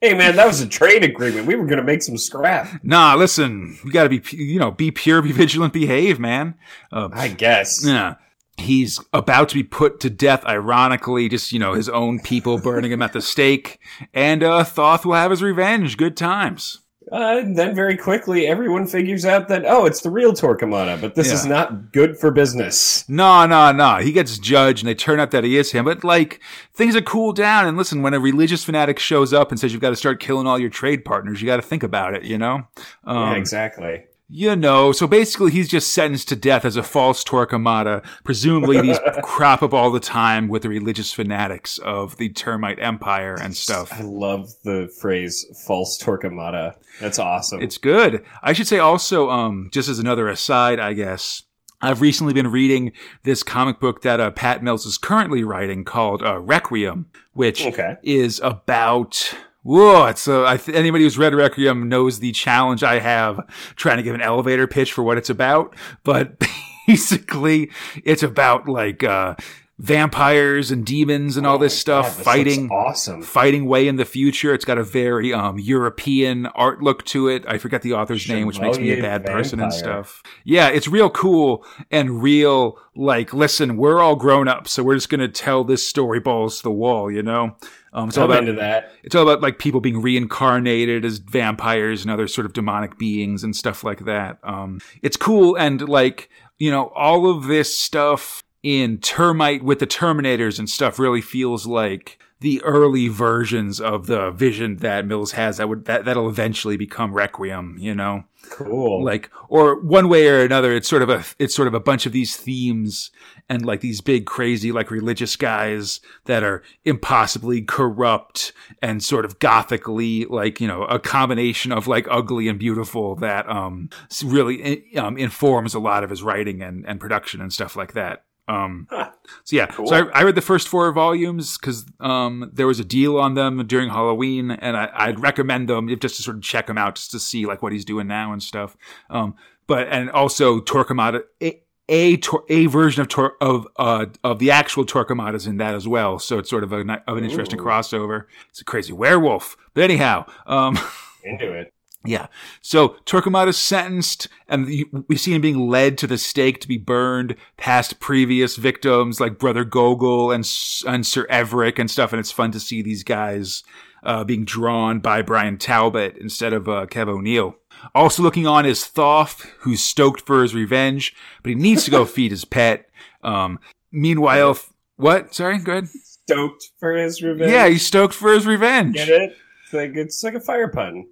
Hey 0.00 0.12
man, 0.12 0.36
that 0.36 0.46
was 0.46 0.60
a 0.60 0.68
trade 0.68 1.02
agreement. 1.02 1.46
We 1.46 1.54
were 1.54 1.64
gonna 1.64 1.82
make 1.82 2.02
some 2.02 2.18
scrap. 2.18 2.68
nah, 2.82 3.14
listen, 3.14 3.78
we 3.86 3.90
gotta 3.90 4.10
be, 4.10 4.20
you 4.36 4.58
know, 4.58 4.70
be 4.70 4.90
pure, 4.90 5.22
be 5.22 5.32
vigilant, 5.32 5.72
behave, 5.72 6.20
man. 6.20 6.56
Uh, 6.92 7.08
I 7.10 7.28
guess. 7.28 7.86
yeah. 7.86 8.16
He's 8.56 9.00
about 9.12 9.48
to 9.50 9.54
be 9.54 9.64
put 9.64 10.00
to 10.00 10.10
death, 10.10 10.44
ironically, 10.44 11.28
just, 11.28 11.52
you 11.52 11.58
know, 11.58 11.74
his 11.74 11.88
own 11.88 12.20
people 12.20 12.58
burning 12.58 12.92
him 12.92 13.02
at 13.02 13.12
the 13.12 13.20
stake. 13.20 13.80
And, 14.12 14.42
uh, 14.42 14.64
Thoth 14.64 15.04
will 15.04 15.14
have 15.14 15.30
his 15.30 15.42
revenge. 15.42 15.96
Good 15.96 16.16
times. 16.16 16.80
Uh, 17.12 17.38
and 17.38 17.56
then 17.56 17.74
very 17.74 17.96
quickly, 17.96 18.46
everyone 18.46 18.86
figures 18.86 19.26
out 19.26 19.48
that 19.48 19.64
oh, 19.66 19.84
it's 19.84 20.00
the 20.00 20.10
real 20.10 20.32
Torquemada, 20.32 20.98
but 21.00 21.14
this 21.14 21.30
is 21.30 21.44
not 21.44 21.92
good 21.92 22.18
for 22.18 22.30
business. 22.30 23.06
No, 23.08 23.46
no, 23.46 23.72
no. 23.72 23.96
He 23.96 24.10
gets 24.10 24.38
judged 24.38 24.82
and 24.82 24.88
they 24.88 24.94
turn 24.94 25.20
out 25.20 25.30
that 25.32 25.44
he 25.44 25.58
is 25.58 25.72
him. 25.72 25.84
But 25.84 26.02
like 26.02 26.40
things 26.72 26.96
are 26.96 27.02
cooled 27.02 27.36
down. 27.36 27.66
And 27.66 27.76
listen, 27.76 28.02
when 28.02 28.14
a 28.14 28.20
religious 28.20 28.64
fanatic 28.64 28.98
shows 28.98 29.34
up 29.34 29.50
and 29.50 29.60
says 29.60 29.72
you've 29.72 29.82
got 29.82 29.90
to 29.90 29.96
start 29.96 30.18
killing 30.18 30.46
all 30.46 30.58
your 30.58 30.70
trade 30.70 31.04
partners, 31.04 31.42
you 31.42 31.46
got 31.46 31.56
to 31.56 31.62
think 31.62 31.82
about 31.82 32.14
it, 32.14 32.22
you 32.24 32.38
know? 32.38 32.66
Um, 33.04 33.32
yeah, 33.32 33.34
exactly. 33.34 34.04
You 34.28 34.56
know, 34.56 34.90
so 34.92 35.06
basically 35.06 35.52
he's 35.52 35.68
just 35.68 35.92
sentenced 35.92 36.28
to 36.30 36.36
death 36.36 36.64
as 36.64 36.76
a 36.76 36.82
false 36.82 37.22
Torquemada. 37.22 38.02
Presumably 38.24 38.80
these 38.80 38.98
crop 39.22 39.62
up 39.62 39.74
all 39.74 39.90
the 39.90 40.00
time 40.00 40.48
with 40.48 40.62
the 40.62 40.70
religious 40.70 41.12
fanatics 41.12 41.76
of 41.78 42.16
the 42.16 42.30
Termight 42.30 42.78
empire 42.82 43.34
and 43.38 43.54
stuff. 43.54 43.92
I 43.92 44.00
love 44.02 44.48
the 44.64 44.90
phrase 45.00 45.44
"false 45.66 46.02
Torquemada." 46.02 46.74
That's 47.00 47.18
awesome. 47.18 47.60
It's 47.60 47.76
good. 47.76 48.24
I 48.42 48.54
should 48.54 48.66
say 48.66 48.78
also, 48.78 49.28
um, 49.28 49.68
just 49.72 49.88
as 49.90 49.98
another 49.98 50.26
aside, 50.28 50.80
I 50.80 50.94
guess, 50.94 51.42
I've 51.82 52.00
recently 52.00 52.32
been 52.32 52.50
reading 52.50 52.92
this 53.24 53.42
comic 53.42 53.78
book 53.78 54.00
that 54.02 54.20
uh, 54.20 54.30
Pat 54.30 54.62
Mills 54.62 54.86
is 54.86 54.96
currently 54.96 55.44
writing 55.44 55.84
called 55.84 56.22
uh, 56.22 56.38
Requiem, 56.40 57.06
which 57.34 57.66
Okay. 57.66 57.96
is 58.02 58.40
about. 58.42 59.34
Whoa! 59.64 60.06
It's 60.06 60.28
uh, 60.28 60.56
th- 60.58 60.76
anybody 60.76 61.04
who's 61.04 61.16
read 61.16 61.34
Requiem 61.34 61.88
knows 61.88 62.18
the 62.18 62.32
challenge 62.32 62.82
I 62.82 62.98
have 62.98 63.40
trying 63.76 63.96
to 63.96 64.02
give 64.02 64.14
an 64.14 64.20
elevator 64.20 64.66
pitch 64.66 64.92
for 64.92 65.02
what 65.02 65.16
it's 65.16 65.30
about. 65.30 65.74
But 66.04 66.38
basically, 66.86 67.70
it's 68.04 68.22
about 68.22 68.68
like 68.68 69.02
uh, 69.02 69.36
vampires 69.78 70.70
and 70.70 70.86
demons 70.86 71.36
and 71.36 71.46
all 71.46 71.58
this 71.58 71.76
stuff 71.76 72.06
God, 72.06 72.16
this 72.16 72.24
fighting 72.24 72.70
awesome. 72.70 73.22
fighting 73.22 73.64
way 73.64 73.88
in 73.88 73.96
the 73.96 74.04
future. 74.04 74.54
It's 74.54 74.66
got 74.66 74.78
a 74.78 74.84
very 74.84 75.32
um, 75.32 75.58
European 75.58 76.46
art 76.46 76.82
look 76.82 77.04
to 77.06 77.28
it. 77.28 77.44
I 77.48 77.56
forget 77.58 77.82
the 77.82 77.94
author's 77.94 78.28
name, 78.28 78.46
which 78.46 78.60
makes 78.60 78.78
me 78.78 78.92
a 78.92 79.00
bad 79.00 79.24
person 79.24 79.60
and 79.60 79.72
stuff. 79.72 80.22
Yeah, 80.44 80.68
it's 80.68 80.88
real 80.88 81.10
cool 81.10 81.64
and 81.90 82.22
real. 82.22 82.78
Like, 82.94 83.32
listen, 83.32 83.76
we're 83.76 84.00
all 84.00 84.14
grown 84.14 84.46
up, 84.46 84.68
so 84.68 84.84
we're 84.84 84.94
just 84.94 85.08
gonna 85.08 85.26
tell 85.26 85.64
this 85.64 85.86
story 85.86 86.20
balls 86.20 86.58
to 86.58 86.64
the 86.64 86.70
wall. 86.70 87.10
You 87.10 87.22
know, 87.22 87.56
um, 87.94 88.08
it's 88.08 88.18
all 88.18 88.24
about 88.24 88.40
into 88.40 88.54
that. 88.54 88.92
it's 89.04 89.14
all 89.14 89.22
about 89.22 89.40
like 89.40 89.58
people 89.58 89.80
being 89.80 90.02
reincarnated 90.02 91.04
as 91.04 91.18
vampires 91.18 92.02
and 92.02 92.10
other 92.10 92.26
sort 92.26 92.44
of 92.44 92.52
demonic 92.52 92.98
beings 92.98 93.44
and 93.44 93.54
stuff 93.54 93.84
like 93.84 94.04
that. 94.04 94.38
Um, 94.42 94.80
it's 95.02 95.16
cool 95.16 95.56
and 95.56 95.88
like 95.88 96.28
you 96.58 96.70
know 96.70 96.88
all 96.94 97.30
of 97.30 97.44
this 97.44 97.78
stuff 97.78 98.42
in 98.64 98.98
Termight 98.98 99.62
with 99.62 99.78
the 99.78 99.86
terminators 99.86 100.58
and 100.58 100.68
stuff 100.68 100.98
really 100.98 101.20
feels 101.20 101.66
like 101.66 102.18
the 102.40 102.62
early 102.62 103.08
versions 103.08 103.80
of 103.80 104.06
the 104.06 104.30
vision 104.30 104.78
that 104.78 105.06
Mills 105.06 105.32
has 105.32 105.58
that 105.58 105.68
would 105.68 105.84
that 105.84 106.04
that'll 106.04 106.28
eventually 106.28 106.76
become 106.76 107.14
Requiem. 107.14 107.76
You 107.78 107.94
know 107.94 108.24
Cool. 108.50 109.04
like 109.04 109.30
or 109.48 109.80
one 109.80 110.08
way 110.08 110.28
or 110.28 110.40
another 110.44 110.72
it's 110.72 110.88
sort 110.88 111.02
of 111.02 111.10
a 111.10 111.24
it's 111.38 111.54
sort 111.54 111.68
of 111.68 111.74
a 111.74 111.80
bunch 111.80 112.06
of 112.06 112.12
these 112.12 112.36
themes 112.36 113.10
and 113.48 113.64
like 113.64 113.80
these 113.80 114.00
big 114.00 114.26
crazy 114.26 114.72
like 114.72 114.90
religious 114.90 115.36
guys 115.36 116.00
that 116.24 116.42
are 116.42 116.62
impossibly 116.84 117.62
corrupt 117.62 118.52
and 118.80 119.02
sort 119.02 119.24
of 119.24 119.38
gothically 119.38 120.24
like 120.26 120.60
you 120.60 120.68
know 120.68 120.84
a 120.84 120.98
combination 120.98 121.72
of 121.72 121.86
like 121.86 122.06
ugly 122.10 122.48
and 122.48 122.58
beautiful 122.58 123.14
that 123.16 123.48
um 123.48 123.88
really 124.24 124.62
eh, 124.62 125.00
um, 125.00 125.16
informs 125.16 125.74
a 125.74 125.80
lot 125.80 126.04
of 126.04 126.10
his 126.10 126.22
writing 126.22 126.62
and 126.62 126.84
and 126.86 127.00
production 127.00 127.40
and 127.40 127.52
stuff 127.52 127.76
like 127.76 127.92
that 127.92 128.24
um 128.48 128.86
so 129.44 129.56
yeah 129.56 129.66
Cool. 129.66 129.86
so 129.86 130.08
I, 130.10 130.20
I 130.20 130.22
read 130.24 130.34
the 130.34 130.40
first 130.42 130.68
four 130.68 130.90
volumes 130.92 131.56
because 131.58 131.86
um 132.00 132.50
there 132.52 132.66
was 132.66 132.78
a 132.80 132.84
deal 132.84 133.18
on 133.18 133.34
them 133.34 133.66
during 133.66 133.88
halloween 133.90 134.50
and 134.50 134.76
I, 134.76 134.90
i'd 134.94 135.20
recommend 135.20 135.68
them 135.68 135.88
if- 135.88 136.00
just 136.00 136.16
to 136.16 136.22
sort 136.22 136.36
of 136.36 136.42
check 136.42 136.66
them 136.66 136.76
out 136.78 136.96
just 136.96 137.10
to 137.12 137.18
see 137.18 137.46
like 137.46 137.62
what 137.62 137.72
he's 137.72 137.84
doing 137.84 138.06
now 138.06 138.32
and 138.32 138.42
stuff 138.42 138.76
um 139.10 139.34
but 139.66 139.88
and 139.88 140.10
also 140.10 140.60
torquemada 140.60 141.22
a, 141.42 141.60
a, 141.90 142.16
tor- 142.16 142.44
a 142.48 142.64
version 142.66 143.02
of 143.02 143.08
tor- 143.08 143.36
of 143.42 143.66
uh 143.76 144.06
of 144.22 144.38
the 144.38 144.50
actual 144.50 144.86
Torquemada's 144.86 145.46
in 145.46 145.58
that 145.58 145.74
as 145.74 145.86
well, 145.86 146.18
so 146.18 146.38
it's 146.38 146.48
sort 146.48 146.64
of 146.64 146.72
a 146.72 146.80
of 147.06 147.18
an 147.18 147.24
interesting 147.24 147.60
Ooh. 147.60 147.62
crossover. 147.62 148.24
It's 148.48 148.62
a 148.62 148.64
crazy 148.64 148.94
werewolf, 148.94 149.54
but 149.74 149.84
anyhow, 149.84 150.24
um, 150.46 150.78
into 151.24 151.52
it. 151.52 151.73
Yeah. 152.04 152.26
So 152.60 152.96
Torquemada's 153.06 153.56
sentenced, 153.56 154.28
and 154.48 154.66
we 155.08 155.16
see 155.16 155.34
him 155.34 155.40
being 155.40 155.68
led 155.68 155.96
to 155.98 156.06
the 156.06 156.18
stake 156.18 156.60
to 156.60 156.68
be 156.68 156.76
burned 156.76 157.36
past 157.56 157.98
previous 157.98 158.56
victims 158.56 159.20
like 159.20 159.38
Brother 159.38 159.64
Gogol 159.64 160.30
and 160.30 160.48
and 160.86 161.06
Sir 161.06 161.26
Everick 161.30 161.78
and 161.78 161.90
stuff. 161.90 162.12
And 162.12 162.20
it's 162.20 162.32
fun 162.32 162.52
to 162.52 162.60
see 162.60 162.82
these 162.82 163.04
guys 163.04 163.62
uh, 164.02 164.22
being 164.22 164.44
drawn 164.44 165.00
by 165.00 165.22
Brian 165.22 165.56
Talbot 165.56 166.16
instead 166.18 166.52
of 166.52 166.68
uh, 166.68 166.86
Kev 166.86 167.08
O'Neill. 167.08 167.56
Also 167.94 168.22
looking 168.22 168.46
on 168.46 168.66
is 168.66 168.84
Thoth, 168.84 169.50
who's 169.60 169.82
stoked 169.82 170.20
for 170.22 170.42
his 170.42 170.54
revenge, 170.54 171.14
but 171.42 171.50
he 171.50 171.54
needs 171.54 171.84
to 171.84 171.90
go 171.90 172.04
feed 172.04 172.30
his 172.30 172.44
pet. 172.44 172.88
Um, 173.22 173.58
meanwhile, 173.90 174.58
what? 174.96 175.34
Sorry, 175.34 175.58
go 175.58 175.72
ahead. 175.72 175.88
Stoked 175.88 176.70
for 176.78 176.94
his 176.94 177.22
revenge. 177.22 177.50
Yeah, 177.50 177.68
he's 177.68 177.86
stoked 177.86 178.14
for 178.14 178.32
his 178.32 178.46
revenge. 178.46 178.94
get 178.94 179.08
it. 179.08 179.36
It's 179.64 179.72
like 179.72 179.96
it's 179.96 180.22
like 180.22 180.34
a 180.34 180.40
fire 180.40 180.68
pun. 180.68 181.06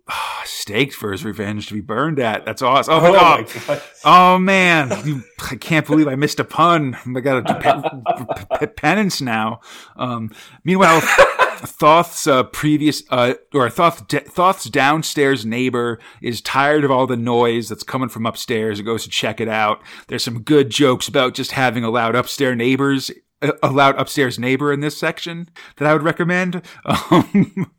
Staked 0.45 0.95
for 0.95 1.11
his 1.13 1.25
revenge 1.25 1.69
to 1.69 1.75
be 1.75 1.81
burned 1.81 2.19
at. 2.19 2.45
That's 2.45 2.63
awesome. 2.63 2.95
Oh, 2.95 2.99
Oh, 3.01 3.09
oh, 3.09 3.11
my 3.13 3.47
god! 3.67 3.83
Oh 4.05 4.39
man, 4.39 4.93
you, 5.07 5.23
I 5.51 5.57
can't 5.57 5.87
believe 5.87 6.07
I 6.09 6.15
missed 6.17 6.39
a 6.41 6.45
pun. 6.45 6.97
I 7.17 7.21
got 7.21 7.47
to 7.47 7.53
do 7.55 7.61
pe- 7.61 8.59
pe- 8.67 8.73
penance 8.75 9.21
now. 9.21 9.61
Um, 9.97 10.31
meanwhile, 10.65 11.01
Thoth's 11.01 12.27
uh, 12.27 12.43
previous, 12.45 13.03
uh, 13.11 13.35
or 13.55 13.71
Thoth, 13.71 14.09
Thoth's 14.09 14.65
downstairs 14.65 15.47
neighbor 15.47 15.99
is 16.21 16.41
tired 16.41 16.85
of 16.85 16.91
all 16.91 17.07
the 17.07 17.17
noise 17.17 17.69
that's 17.69 17.85
coming 17.85 18.09
from 18.09 18.27
upstairs 18.27 18.79
and 18.79 18.87
goes 18.87 19.05
to 19.05 19.11
check 19.11 19.41
it 19.41 19.49
out. 19.49 19.81
There's 20.09 20.25
some 20.25 20.43
good 20.43 20.71
jokes 20.71 21.07
about 21.09 21.35
just 21.35 21.53
having 21.53 21.85
a 21.85 21.91
loud 21.91 22.15
upstairs 22.17 22.57
neighbors. 22.57 23.11
A 23.63 23.71
loud 23.71 23.99
upstairs 23.99 24.39
neighbor 24.39 24.73
in 24.73 24.81
this 24.81 24.97
section 24.97 25.49
that 25.77 25.89
I 25.89 25.93
would 25.93 26.03
recommend, 26.03 26.63
um, 26.85 27.73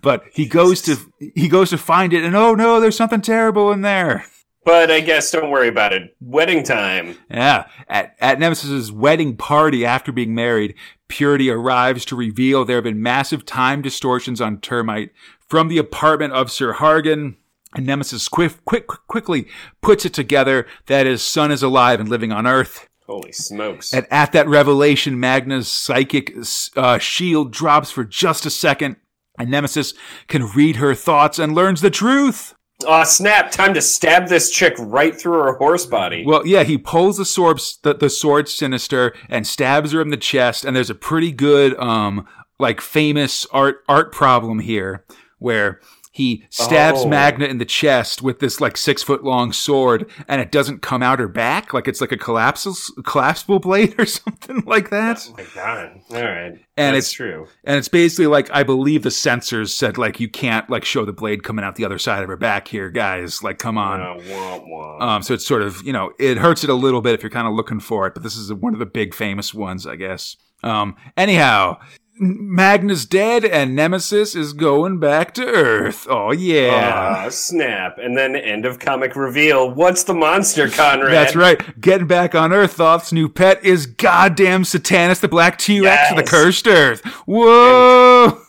but 0.00 0.24
he 0.32 0.46
goes 0.46 0.80
to 0.82 0.96
he 1.34 1.48
goes 1.48 1.70
to 1.70 1.78
find 1.78 2.12
it, 2.12 2.24
and 2.24 2.36
oh 2.36 2.54
no, 2.54 2.80
there's 2.80 2.96
something 2.96 3.20
terrible 3.20 3.72
in 3.72 3.82
there. 3.82 4.24
But 4.68 4.90
I 4.90 5.00
guess 5.00 5.30
don't 5.30 5.50
worry 5.50 5.68
about 5.68 5.94
it. 5.94 6.14
Wedding 6.20 6.62
time. 6.62 7.16
Yeah. 7.30 7.68
At, 7.88 8.14
at 8.20 8.38
Nemesis's 8.38 8.92
wedding 8.92 9.34
party 9.34 9.86
after 9.86 10.12
being 10.12 10.34
married, 10.34 10.74
Purity 11.08 11.48
arrives 11.50 12.04
to 12.04 12.16
reveal 12.16 12.66
there 12.66 12.76
have 12.76 12.84
been 12.84 13.02
massive 13.02 13.46
time 13.46 13.80
distortions 13.80 14.42
on 14.42 14.58
Termight 14.58 15.08
from 15.40 15.68
the 15.68 15.78
apartment 15.78 16.34
of 16.34 16.52
Sir 16.52 16.74
Hargan. 16.74 17.36
And 17.74 17.86
Nemesis 17.86 18.28
quick, 18.28 18.62
quick, 18.66 18.86
quickly 18.86 19.48
puts 19.80 20.04
it 20.04 20.12
together 20.12 20.66
that 20.84 21.06
his 21.06 21.22
son 21.22 21.50
is 21.50 21.62
alive 21.62 21.98
and 21.98 22.08
living 22.10 22.30
on 22.30 22.46
Earth. 22.46 22.88
Holy 23.08 23.32
smokes! 23.32 23.94
And 23.94 24.06
at 24.10 24.32
that 24.32 24.46
revelation, 24.48 25.18
Magna's 25.18 25.68
psychic 25.68 26.36
uh, 26.76 26.98
shield 26.98 27.52
drops 27.52 27.90
for 27.90 28.04
just 28.04 28.44
a 28.44 28.50
second, 28.50 28.96
and 29.38 29.50
Nemesis 29.50 29.94
can 30.26 30.46
read 30.46 30.76
her 30.76 30.94
thoughts 30.94 31.38
and 31.38 31.54
learns 31.54 31.80
the 31.80 31.90
truth. 31.90 32.54
Aw, 32.86 33.04
snap! 33.04 33.50
Time 33.50 33.74
to 33.74 33.80
stab 33.80 34.28
this 34.28 34.50
chick 34.50 34.74
right 34.78 35.18
through 35.18 35.42
her 35.42 35.54
horse 35.54 35.86
body. 35.86 36.24
Well, 36.24 36.46
yeah, 36.46 36.62
he 36.62 36.78
pulls 36.78 37.16
the 37.16 37.24
sword, 37.24 37.60
the, 37.82 37.94
the 37.94 38.10
sword 38.10 38.48
sinister 38.48 39.14
and 39.28 39.46
stabs 39.46 39.92
her 39.92 40.00
in 40.00 40.10
the 40.10 40.16
chest. 40.16 40.64
And 40.64 40.76
there's 40.76 40.90
a 40.90 40.94
pretty 40.94 41.32
good, 41.32 41.76
um, 41.78 42.26
like 42.60 42.80
famous 42.80 43.46
art 43.52 43.78
art 43.88 44.12
problem 44.12 44.60
here 44.60 45.04
where 45.38 45.80
he 46.18 46.44
stabs 46.50 47.00
Oh. 47.02 47.08
Magna 47.08 47.46
in 47.46 47.58
the 47.58 47.64
chest 47.64 48.22
with 48.22 48.40
this 48.40 48.60
like 48.60 48.76
six 48.76 49.02
foot 49.02 49.24
long 49.24 49.52
sword, 49.52 50.10
and 50.26 50.40
it 50.40 50.50
doesn't 50.52 50.82
come 50.82 51.02
out 51.02 51.18
her 51.20 51.28
back, 51.28 51.72
like 51.72 51.86
it's 51.88 52.00
like 52.00 52.12
a 52.12 52.16
collapsible 52.16 53.02
collapsible 53.04 53.60
blade 53.60 53.94
or 53.98 54.04
something 54.20 54.62
like 54.66 54.90
that. 54.90 55.26
Oh 55.30 55.34
my 55.36 55.44
god! 55.54 56.00
All 56.10 56.16
right, 56.22 56.52
And 56.76 56.94
That's 56.96 57.06
it's- 57.06 57.12
true. 57.12 57.46
And 57.64 57.76
it's 57.76 57.88
basically 57.88 58.26
like 58.26 58.50
I 58.52 58.62
believe 58.62 59.02
the 59.02 59.10
censors 59.10 59.72
said 59.72 59.96
like 59.96 60.20
you 60.20 60.28
can't 60.28 60.68
like 60.68 60.84
show 60.84 61.04
the 61.04 61.12
blade 61.12 61.42
coming 61.44 61.64
out 61.64 61.76
the 61.76 61.84
other 61.84 61.98
side 61.98 62.22
of 62.22 62.28
her 62.28 62.36
back 62.36 62.68
here, 62.68 62.90
guys. 62.90 63.42
Like, 63.42 63.58
come 63.58 63.78
on. 63.78 64.00
Uh, 64.00 64.20
wah, 64.28 64.60
wah. 64.66 64.98
Um, 65.16 65.22
so 65.22 65.34
it's 65.34 65.46
sort 65.46 65.62
of, 65.62 65.82
you 65.84 65.92
know, 65.92 66.12
it 66.18 66.36
hurts 66.38 66.64
it 66.64 66.70
a 66.70 66.74
little 66.74 67.00
bit 67.00 67.14
if 67.14 67.22
you're 67.22 67.30
kind 67.30 67.46
of 67.46 67.54
looking 67.54 67.80
for 67.80 68.06
it, 68.06 68.14
but 68.14 68.22
this 68.24 68.36
is 68.36 68.52
one 68.52 68.72
of 68.72 68.80
the 68.80 68.86
big 68.86 69.14
famous 69.14 69.54
ones, 69.54 69.86
I 69.86 69.94
guess. 69.96 70.36
Um, 70.64 70.96
anyhow, 71.16 71.78
Magna's 72.20 73.06
dead 73.06 73.44
and 73.44 73.74
Nemesis 73.76 74.34
is 74.34 74.52
going 74.52 74.98
back 74.98 75.32
to 75.34 75.44
Earth. 75.46 76.06
Oh 76.10 76.32
yeah. 76.32 77.24
Ah, 77.24 77.28
snap! 77.30 77.98
And 77.98 78.16
then 78.16 78.34
end 78.36 78.64
of 78.66 78.78
comic 78.78 79.14
reveal. 79.16 79.70
What's 79.70 80.04
the 80.04 80.14
monster, 80.14 80.68
Conrad? 80.68 81.12
That's 81.12 81.36
right. 81.36 81.80
Getting 81.80 82.06
back 82.06 82.34
on 82.34 82.52
Earth, 82.52 82.74
Thoth's 82.74 83.12
new 83.12 83.28
pet 83.28 83.64
is 83.64 83.86
goddamn 83.86 84.64
Satanus, 84.64 85.20
the 85.20 85.28
Black 85.28 85.58
T-Rex 85.58 86.10
of 86.10 86.16
the 86.16 86.22
Yes. 86.22 86.30
cursed 86.30 86.66
Earth. 86.68 87.04
Whoa! 87.26 88.40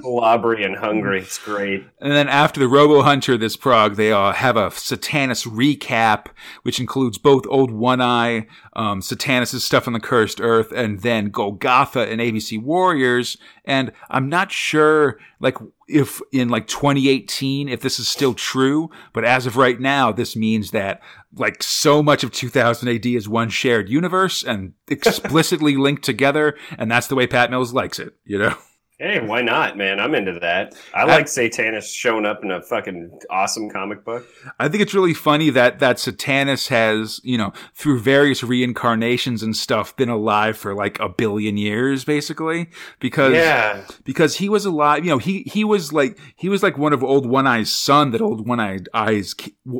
Slobbery 0.00 0.64
and 0.64 0.76
hungry. 0.76 1.20
It's 1.20 1.38
great. 1.38 1.86
And 2.00 2.12
then 2.12 2.28
after 2.28 2.60
the 2.60 2.68
Robo 2.68 3.02
Hunter 3.02 3.36
this 3.36 3.56
prog, 3.56 3.96
they 3.96 4.12
uh, 4.12 4.32
have 4.32 4.56
a 4.56 4.70
Satanus 4.70 5.46
recap, 5.46 6.26
which 6.62 6.80
includes 6.80 7.18
both 7.18 7.46
Old 7.48 7.70
One 7.70 8.00
Eye, 8.00 8.46
um, 8.74 9.00
Satanus' 9.00 9.62
stuff 9.62 9.86
on 9.86 9.92
the 9.92 10.00
Cursed 10.00 10.40
Earth, 10.40 10.72
and 10.72 11.00
then 11.00 11.30
Golgotha 11.30 12.08
and 12.08 12.20
ABC 12.20 12.62
Warriors. 12.62 13.36
And 13.64 13.92
I'm 14.10 14.28
not 14.28 14.52
sure, 14.52 15.18
like, 15.40 15.56
if 15.88 16.20
in 16.32 16.48
like 16.48 16.66
2018, 16.66 17.68
if 17.68 17.80
this 17.80 17.98
is 17.98 18.08
still 18.08 18.34
true, 18.34 18.90
but 19.12 19.24
as 19.24 19.46
of 19.46 19.56
right 19.56 19.80
now, 19.80 20.12
this 20.12 20.34
means 20.34 20.72
that 20.72 21.00
like 21.36 21.62
so 21.62 22.02
much 22.02 22.24
of 22.24 22.32
2000 22.32 22.88
AD 22.88 23.06
is 23.06 23.28
one 23.28 23.48
shared 23.48 23.88
universe 23.88 24.42
and 24.42 24.72
explicitly 24.88 25.76
linked 25.76 26.04
together, 26.04 26.56
and 26.78 26.90
that's 26.90 27.06
the 27.06 27.14
way 27.14 27.26
Pat 27.26 27.50
Mills 27.50 27.72
likes 27.72 27.98
it, 27.98 28.14
you 28.24 28.38
know? 28.38 28.56
Hey, 28.98 29.20
why 29.20 29.42
not, 29.42 29.76
man? 29.76 30.00
I'm 30.00 30.14
into 30.14 30.38
that. 30.40 30.74
I 30.94 31.04
like 31.04 31.26
Satanus 31.26 31.92
showing 31.92 32.24
up 32.24 32.42
in 32.42 32.50
a 32.50 32.62
fucking 32.62 33.18
awesome 33.28 33.68
comic 33.68 34.06
book. 34.06 34.26
I 34.58 34.70
think 34.70 34.82
it's 34.82 34.94
really 34.94 35.12
funny 35.12 35.50
that 35.50 35.80
that 35.80 35.98
Satanus 35.98 36.68
has, 36.68 37.20
you 37.22 37.36
know, 37.36 37.52
through 37.74 38.00
various 38.00 38.42
reincarnations 38.42 39.42
and 39.42 39.54
stuff, 39.54 39.94
been 39.96 40.08
alive 40.08 40.56
for 40.56 40.74
like 40.74 40.98
a 40.98 41.10
billion 41.10 41.58
years, 41.58 42.06
basically, 42.06 42.70
because 42.98 43.34
Yeah, 43.34 43.84
because 44.04 44.36
he 44.36 44.48
was 44.48 44.64
alive. 44.64 45.04
You 45.04 45.10
know, 45.10 45.18
he 45.18 45.42
he 45.42 45.62
was 45.62 45.92
like 45.92 46.18
he 46.34 46.48
was 46.48 46.62
like 46.62 46.78
one 46.78 46.94
of 46.94 47.04
Old 47.04 47.26
One 47.26 47.46
Eye's 47.46 47.70
son 47.70 48.12
that 48.12 48.22
Old 48.22 48.48
One 48.48 48.60
Eye 48.60 48.78
Eyes 48.94 49.34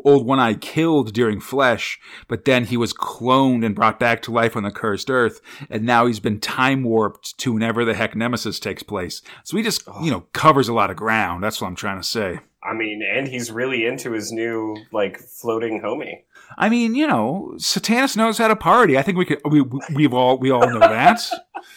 Old 0.04 0.26
One 0.26 0.40
Eye 0.40 0.54
killed 0.54 1.14
during 1.14 1.40
Flesh, 1.40 1.98
but 2.28 2.44
then 2.44 2.66
he 2.66 2.76
was 2.76 2.92
cloned 2.92 3.64
and 3.64 3.74
brought 3.74 3.98
back 3.98 4.20
to 4.22 4.30
life 4.30 4.56
on 4.56 4.64
the 4.64 4.70
Cursed 4.70 5.08
Earth, 5.08 5.40
and 5.70 5.84
now 5.84 6.04
he's 6.04 6.20
been 6.20 6.38
time 6.38 6.82
warped 6.82 7.38
to 7.38 7.54
whenever 7.54 7.82
the 7.82 7.94
heck 7.94 8.14
Nemesis 8.14 8.60
takes 8.60 8.82
place. 8.82 9.05
So 9.44 9.56
he 9.56 9.62
just 9.62 9.86
you 10.02 10.10
know 10.10 10.20
covers 10.32 10.68
a 10.68 10.74
lot 10.74 10.90
of 10.90 10.96
ground. 10.96 11.42
That's 11.42 11.60
what 11.60 11.68
I'm 11.68 11.76
trying 11.76 12.00
to 12.00 12.06
say. 12.06 12.40
I 12.62 12.74
mean, 12.74 13.02
and 13.02 13.28
he's 13.28 13.50
really 13.52 13.86
into 13.86 14.12
his 14.12 14.32
new 14.32 14.76
like 14.92 15.18
floating 15.18 15.80
homie. 15.80 16.22
I 16.58 16.68
mean, 16.68 16.94
you 16.94 17.06
know, 17.06 17.54
Satanus 17.56 18.16
knows 18.16 18.38
how 18.38 18.48
to 18.48 18.56
party. 18.56 18.98
I 18.98 19.02
think 19.02 19.18
we 19.18 19.24
could 19.24 19.40
we 19.44 19.62
we've 19.94 20.14
all 20.14 20.38
we 20.38 20.50
all 20.50 20.68
know 20.68 20.80
that. 20.80 21.20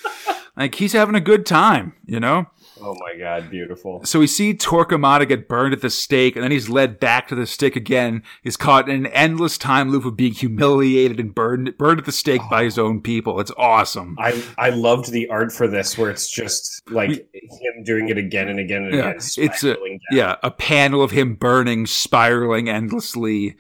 like 0.58 0.76
he's 0.76 0.94
having 0.94 1.16
a 1.16 1.22
good 1.22 1.46
time, 1.46 1.94
you 2.06 2.20
know. 2.20 2.48
Oh 2.82 2.96
my 3.00 3.16
god, 3.18 3.50
beautiful. 3.50 4.04
So 4.06 4.20
we 4.20 4.28
see 4.28 4.54
Torquemada 4.54 5.28
get 5.28 5.48
burned 5.48 5.74
at 5.74 5.82
the 5.82 5.90
stake, 5.90 6.36
and 6.36 6.44
then 6.44 6.52
he's 6.52 6.70
led 6.70 7.00
back 7.00 7.28
to 7.28 7.36
the 7.36 7.46
stake 7.46 7.76
again. 7.76 8.24
He's 8.44 8.56
caught 8.58 8.88
in 8.90 8.96
an 9.06 9.12
endless 9.12 9.58
time 9.58 9.90
loop 9.92 10.06
of 10.06 10.16
being 10.16 10.34
humiliated 10.34 11.20
and 11.20 11.34
burned 11.36 11.78
burned 11.78 12.00
at 12.00 12.06
the 12.06 12.12
stake 12.12 12.42
by 12.50 12.64
his 12.64 12.78
own 12.80 13.02
people. 13.02 13.40
It's 13.40 13.52
awesome. 13.58 14.16
I 14.20 14.44
I 14.58 14.70
loved 14.70 15.12
the 15.12 15.28
art 15.30 15.52
for 15.52 15.68
this, 15.68 15.98
where 15.98 16.10
it's 16.10 16.30
just 16.30 16.82
like 16.90 17.10
him 17.12 17.84
doing 17.84 18.10
it 18.10 18.18
again 18.18 18.48
and 18.48 18.60
again 18.60 18.84
and 18.84 18.94
Yeah, 18.94 19.00
again. 19.10 19.16
it's 19.38 19.64
a 19.64 19.74
down. 19.76 20.00
yeah 20.12 20.36
a 20.44 20.52
panel 20.52 21.04
of 21.04 21.12
him 21.12 21.36
burning, 21.36 21.86
spiraling 21.86 22.70
endlessly, 22.70 23.58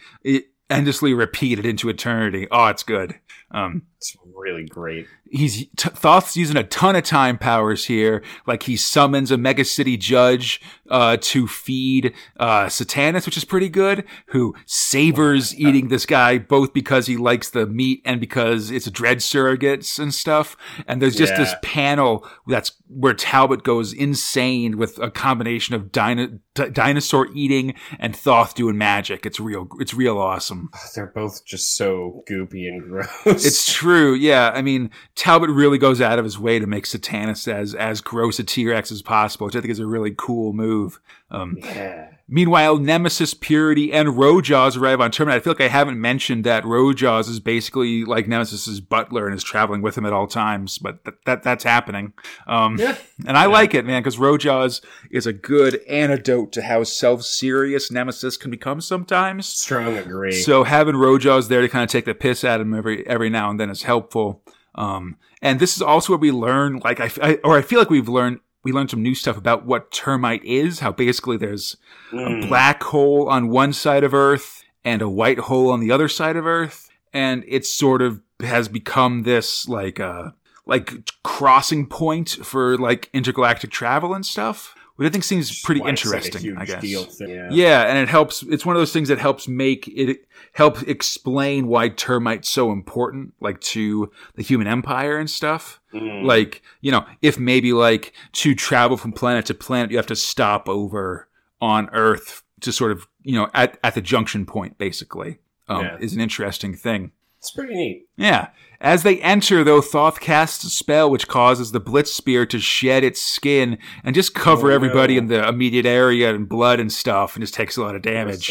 endlessly 0.69 1.13
repeated 1.13 1.65
into 1.65 1.89
eternity. 1.89 2.47
Oh, 2.51 2.67
it's 2.67 2.83
good. 2.83 3.15
Um, 3.51 3.83
It's 3.97 4.15
really 4.39 4.65
great. 4.65 5.07
he's 5.29 5.67
t- 5.77 5.89
Thoth's 5.89 6.35
using 6.35 6.57
a 6.57 6.63
ton 6.63 6.95
of 6.95 7.03
time 7.03 7.37
powers 7.37 7.85
here. 7.85 8.23
Like 8.47 8.63
he 8.63 8.75
summons 8.77 9.31
a 9.31 9.37
mega 9.37 9.63
city 9.65 9.97
judge 9.97 10.61
uh, 10.89 11.17
to 11.21 11.47
feed 11.47 12.13
uh, 12.39 12.65
Satanus, 12.65 13.25
which 13.25 13.37
is 13.37 13.45
pretty 13.45 13.69
good. 13.69 14.03
Who 14.27 14.55
savors 14.65 15.55
eating 15.59 15.89
this 15.89 16.05
guy 16.05 16.37
both 16.39 16.73
because 16.73 17.07
he 17.07 17.17
likes 17.17 17.49
the 17.49 17.65
meat 17.67 18.01
and 18.05 18.19
because 18.19 18.71
it's 18.71 18.89
Dredd 18.89 19.17
surrogates 19.17 19.99
and 19.99 20.13
stuff. 20.13 20.57
And 20.87 21.01
there's 21.01 21.15
just 21.15 21.35
this 21.35 21.53
panel 21.61 22.27
that's 22.47 22.71
where 22.87 23.13
Talbot 23.13 23.63
goes 23.63 23.93
insane 23.93 24.77
with 24.77 24.97
a 24.97 25.11
combination 25.11 25.75
of 25.75 25.91
dino- 25.91 26.39
d- 26.55 26.69
dinosaur 26.69 27.27
eating 27.35 27.75
and 27.99 28.15
Thoth 28.15 28.55
doing 28.55 28.77
magic. 28.77 29.25
It's 29.27 29.39
real. 29.39 29.67
It's 29.79 29.93
real 29.93 30.17
awesome. 30.17 30.69
They're 30.95 31.05
both 31.13 31.45
just 31.45 31.75
so 31.77 32.23
goopy 32.27 32.67
and 32.67 32.81
gross. 32.89 33.45
It's 33.45 33.71
true, 33.71 34.13
yeah. 34.15 34.28
I 34.37 34.61
mean, 34.61 34.91
Talbot 35.15 35.49
really 35.49 35.77
goes 35.77 36.01
out 36.01 36.19
of 36.19 36.25
his 36.25 36.37
way 36.37 36.59
to 36.59 36.67
make 36.67 36.85
Satanus 36.85 37.47
as 37.47 37.73
as 37.75 38.01
gross 38.01 38.39
a 38.39 38.43
T 38.43 38.67
Rex 38.67 38.91
as 38.91 39.01
possible, 39.01 39.45
which 39.45 39.55
I 39.55 39.61
think 39.61 39.71
is 39.71 39.79
a 39.79 39.87
really 39.87 40.13
cool 40.15 40.53
move. 40.53 40.99
Um, 41.31 41.57
yeah. 41.59 42.11
Meanwhile, 42.31 42.77
Nemesis, 42.77 43.33
Purity, 43.33 43.91
and 43.91 44.09
Rojaws 44.09 44.77
arrive 44.77 45.01
on 45.01 45.09
Termight. 45.09 45.33
I 45.33 45.39
feel 45.39 45.51
like 45.53 45.61
I 45.61 45.67
haven't 45.67 45.99
mentioned 45.99 46.43
that 46.43 46.63
Rojaws 46.63 47.27
is 47.27 47.39
basically 47.39 48.05
like 48.05 48.27
Nemesis's 48.27 48.79
butler 48.81 49.25
and 49.25 49.35
is 49.35 49.43
traveling 49.43 49.81
with 49.81 49.97
him 49.97 50.05
at 50.05 50.13
all 50.13 50.27
times, 50.27 50.77
but 50.77 51.03
th- 51.03 51.17
that 51.25 51.41
that's 51.41 51.63
happening. 51.63 52.13
Um, 52.45 52.77
Yeah. 52.77 52.95
and 53.27 53.35
I 53.35 53.47
like 53.47 53.73
it, 53.73 53.83
man, 53.85 54.01
because 54.03 54.17
Rojaws 54.17 54.81
is 55.09 55.25
a 55.25 55.33
good 55.33 55.81
antidote 55.89 56.51
to 56.53 56.61
how 56.61 56.83
self 56.83 57.23
serious 57.23 57.91
Nemesis 57.91 58.37
can 58.37 58.51
become 58.51 58.79
sometimes. 58.79 59.47
Strong 59.47 59.97
agree. 59.97 60.31
So 60.33 60.63
having 60.63 60.95
Rojaws 60.95 61.47
there 61.47 61.61
to 61.61 61.67
kind 61.69 61.83
of 61.83 61.89
take 61.89 62.05
the 62.05 62.13
piss 62.13 62.43
at 62.43 62.61
him 62.61 62.73
every 62.75 63.05
every 63.07 63.29
now 63.31 63.49
and 63.49 63.59
then 63.59 63.69
is 63.71 63.83
helpful. 63.83 64.43
Um, 64.75 65.17
and 65.41 65.59
this 65.59 65.75
is 65.75 65.81
also 65.81 66.13
where 66.13 66.19
we 66.19 66.31
learn, 66.31 66.79
like 66.83 66.99
I, 66.99 67.09
I 67.21 67.33
or 67.43 67.57
I 67.57 67.61
feel 67.63 67.79
like 67.79 67.89
we've 67.89 68.07
learned 68.07 68.39
we 68.63 68.71
learned 68.71 68.89
some 68.89 69.01
new 69.03 69.15
stuff 69.15 69.37
about 69.37 69.65
what 69.65 69.91
Termight 69.91 70.43
is. 70.43 70.79
How 70.79 70.91
basically 70.91 71.37
there's 71.37 71.77
Mm. 72.11 72.43
a 72.43 72.47
black 72.47 72.83
hole 72.83 73.29
on 73.29 73.49
one 73.49 73.71
side 73.73 74.03
of 74.03 74.13
Earth 74.13 74.63
and 74.83 75.01
a 75.01 75.09
white 75.09 75.39
hole 75.39 75.69
on 75.71 75.79
the 75.79 75.91
other 75.91 76.07
side 76.07 76.35
of 76.35 76.45
Earth, 76.45 76.89
and 77.13 77.43
it 77.47 77.65
sort 77.65 78.01
of 78.01 78.21
has 78.41 78.67
become 78.67 79.23
this 79.23 79.67
like 79.67 79.99
uh 79.99 80.31
like 80.65 80.93
crossing 81.23 81.85
point 81.87 82.29
for 82.43 82.77
like 82.77 83.09
intergalactic 83.13 83.69
travel 83.71 84.13
and 84.13 84.25
stuff. 84.25 84.75
Which 84.95 85.07
I 85.07 85.11
think 85.11 85.23
seems 85.23 85.61
pretty 85.61 85.79
Why 85.79 85.91
like 85.91 86.03
a 86.03 86.07
interesting. 86.07 86.57
I 86.57 86.65
guess. 86.65 86.83
Yeah. 87.21 87.47
Yeah, 87.49 87.81
and 87.83 87.97
it 87.97 88.09
helps. 88.09 88.43
It's 88.43 88.65
one 88.65 88.75
of 88.75 88.81
those 88.81 88.91
things 88.91 89.07
that 89.07 89.17
helps 89.17 89.47
make 89.47 89.87
it 89.87 90.25
help 90.59 90.83
explain 90.89 91.67
why 91.67 91.87
Termight's 91.87 92.49
so 92.49 92.71
important, 92.73 93.33
like 93.39 93.61
to 93.61 94.11
the 94.35 94.43
human 94.43 94.67
empire 94.67 95.17
and 95.17 95.29
stuff. 95.29 95.79
Mm. 95.93 96.25
Like, 96.25 96.61
you 96.81 96.91
know, 96.91 97.05
if 97.21 97.39
maybe 97.39 97.71
like 97.71 98.11
to 98.33 98.53
travel 98.53 98.97
from 98.97 99.13
planet 99.13 99.45
to 99.45 99.53
planet, 99.53 99.89
you 99.89 99.95
have 99.95 100.05
to 100.07 100.17
stop 100.17 100.67
over 100.67 101.29
on 101.61 101.89
Earth 101.93 102.43
to 102.59 102.73
sort 102.73 102.91
of, 102.91 103.07
you 103.23 103.35
know, 103.35 103.49
at, 103.53 103.77
at 103.85 103.95
the 103.95 104.01
junction 104.01 104.45
point, 104.45 104.77
basically, 104.77 105.39
um, 105.69 105.85
Yeah. 105.85 105.97
is 106.01 106.13
an 106.13 106.19
interesting 106.19 106.75
thing. 106.75 107.11
It's 107.37 107.51
pretty 107.51 107.73
neat. 107.73 108.07
Yeah. 108.17 108.49
As 108.81 109.03
they 109.03 109.21
enter, 109.21 109.63
though, 109.63 109.79
Thoth 109.81 110.19
casts 110.19 110.65
a 110.65 110.69
spell 110.69 111.09
which 111.09 111.29
causes 111.29 111.71
the 111.71 111.79
Blitz 111.79 112.13
Spear 112.13 112.45
to 112.47 112.59
shed 112.59 113.05
its 113.05 113.21
skin 113.21 113.77
and 114.03 114.13
just 114.13 114.35
cover 114.35 114.71
Oh, 114.73 114.75
everybody 114.75 115.13
no. 115.13 115.19
in 115.19 115.27
the 115.27 115.47
immediate 115.47 115.85
area 115.85 116.35
and 116.35 116.49
blood 116.49 116.81
and 116.81 116.91
stuff, 116.91 117.35
and 117.37 117.43
just 117.43 117.53
takes 117.53 117.77
a 117.77 117.81
lot 117.81 117.95
of 117.95 118.01
damage. 118.01 118.49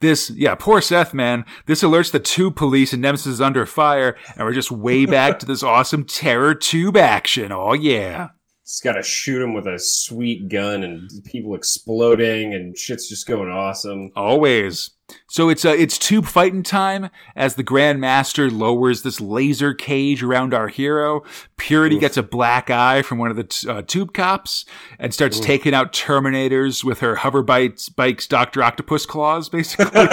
This, 0.00 0.30
yeah, 0.30 0.54
poor 0.54 0.80
Seth, 0.80 1.12
man. 1.14 1.44
This 1.66 1.82
alerts 1.82 2.10
the 2.10 2.20
two 2.20 2.50
police 2.50 2.92
and 2.92 3.02
Nemesis 3.02 3.26
is 3.26 3.40
under 3.40 3.66
fire, 3.66 4.16
and 4.36 4.46
we're 4.46 4.52
just 4.52 4.70
way 4.70 5.06
back 5.06 5.38
to 5.38 5.46
this 5.46 5.62
awesome 5.62 6.04
terror 6.04 6.54
tube 6.54 6.96
action. 6.96 7.52
Oh, 7.52 7.72
yeah. 7.72 8.28
Just 8.72 8.82
got 8.82 8.94
to 8.94 9.02
shoot 9.02 9.42
him 9.42 9.52
with 9.52 9.66
a 9.66 9.78
sweet 9.78 10.48
gun 10.48 10.82
and 10.82 11.10
people 11.26 11.54
exploding 11.54 12.54
and 12.54 12.76
shit's 12.76 13.06
just 13.06 13.26
going 13.26 13.50
awesome. 13.50 14.10
Always. 14.16 14.92
So 15.28 15.50
it's 15.50 15.66
uh, 15.66 15.74
it's 15.76 15.98
tube 15.98 16.24
fighting 16.24 16.62
time 16.62 17.10
as 17.36 17.56
the 17.56 17.62
Grand 17.62 18.00
Master 18.00 18.50
lowers 18.50 19.02
this 19.02 19.20
laser 19.20 19.74
cage 19.74 20.22
around 20.22 20.54
our 20.54 20.68
hero. 20.68 21.22
Purity 21.58 21.96
Oof. 21.96 22.00
gets 22.00 22.16
a 22.16 22.22
black 22.22 22.70
eye 22.70 23.02
from 23.02 23.18
one 23.18 23.30
of 23.30 23.36
the 23.36 23.44
t- 23.44 23.68
uh, 23.68 23.82
tube 23.82 24.14
cops 24.14 24.64
and 24.98 25.12
starts 25.12 25.38
Oof. 25.38 25.44
taking 25.44 25.74
out 25.74 25.92
Terminators 25.92 26.82
with 26.82 27.00
her 27.00 27.16
hover 27.16 27.42
bites, 27.42 27.90
bikes, 27.90 28.26
Doctor 28.26 28.62
Octopus 28.62 29.04
claws, 29.04 29.50
basically. 29.50 30.00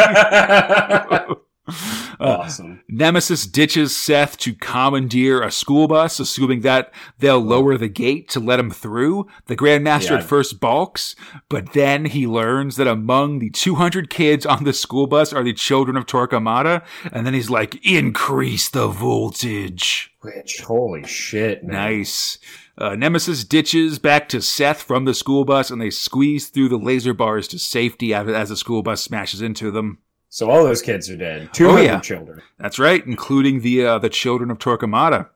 awesome. 2.20 2.82
Nemesis 2.88 3.46
ditches 3.48 3.96
Seth 3.96 4.38
to 4.40 4.54
commandeer 4.54 5.42
a 5.42 5.52
school 5.52 5.88
bus, 5.88 6.20
assuming 6.20 6.62
that 6.62 6.92
they'll 7.20 7.40
lower 7.40 7.78
the 7.78 7.88
gate 7.90 8.30
to 8.30 8.40
let 8.40 8.60
him 8.60 8.72
through. 8.72 9.28
The 9.48 9.56
Grandmaster 9.56 10.12
Yeah. 10.12 10.18
at 10.18 10.24
first 10.24 10.60
balks, 10.60 11.16
but 11.50 11.74
then 11.74 12.06
he 12.06 12.26
learns 12.28 12.76
that 12.78 12.88
among 12.88 13.40
the 13.40 13.50
200 13.50 14.10
kids 14.10 14.46
on 14.46 14.64
the 14.64 14.74
school 14.74 15.08
bus 15.08 15.34
are 15.34 15.44
the 15.44 15.54
children 15.54 15.98
of 15.98 16.06
Torquemada, 16.06 16.84
and 17.12 17.26
then 17.26 17.34
he's 17.34 17.50
like, 17.50 17.84
increase 17.86 18.70
the 18.70 18.88
voltage. 18.88 20.12
Which 20.22 20.62
holy 20.62 21.06
shit, 21.06 21.64
man. 21.64 21.74
Nice. 21.98 22.38
Uh, 22.78 22.96
Nemesis 22.96 23.44
ditches 23.44 24.00
back 24.00 24.30
to 24.30 24.42
Seth 24.42 24.82
from 24.82 25.06
the 25.06 25.14
school 25.14 25.44
bus, 25.46 25.70
and 25.70 25.82
they 25.82 25.90
squeeze 25.90 26.48
through 26.48 26.70
the 26.70 26.78
laser 26.78 27.14
bars 27.14 27.48
to 27.50 27.60
safety 27.60 28.14
as 28.14 28.50
the 28.50 28.56
school 28.56 28.82
bus 28.82 29.02
smashes 29.02 29.42
into 29.42 29.70
them. 29.72 29.98
So 30.30 30.50
all 30.50 30.64
those 30.64 30.82
kids 30.82 31.10
are 31.10 31.18
dead. 31.18 31.50
Two 31.54 31.68
hundred 31.70 31.80
Oh, 31.80 31.84
yeah. 31.84 32.00
children. 32.00 32.42
That's 32.60 32.78
right, 32.80 33.06
including 33.06 33.62
the 33.62 33.86
uh, 33.86 34.00
the 34.00 34.10
children 34.10 34.52
of 34.52 34.60
Torquemada. 34.60 35.30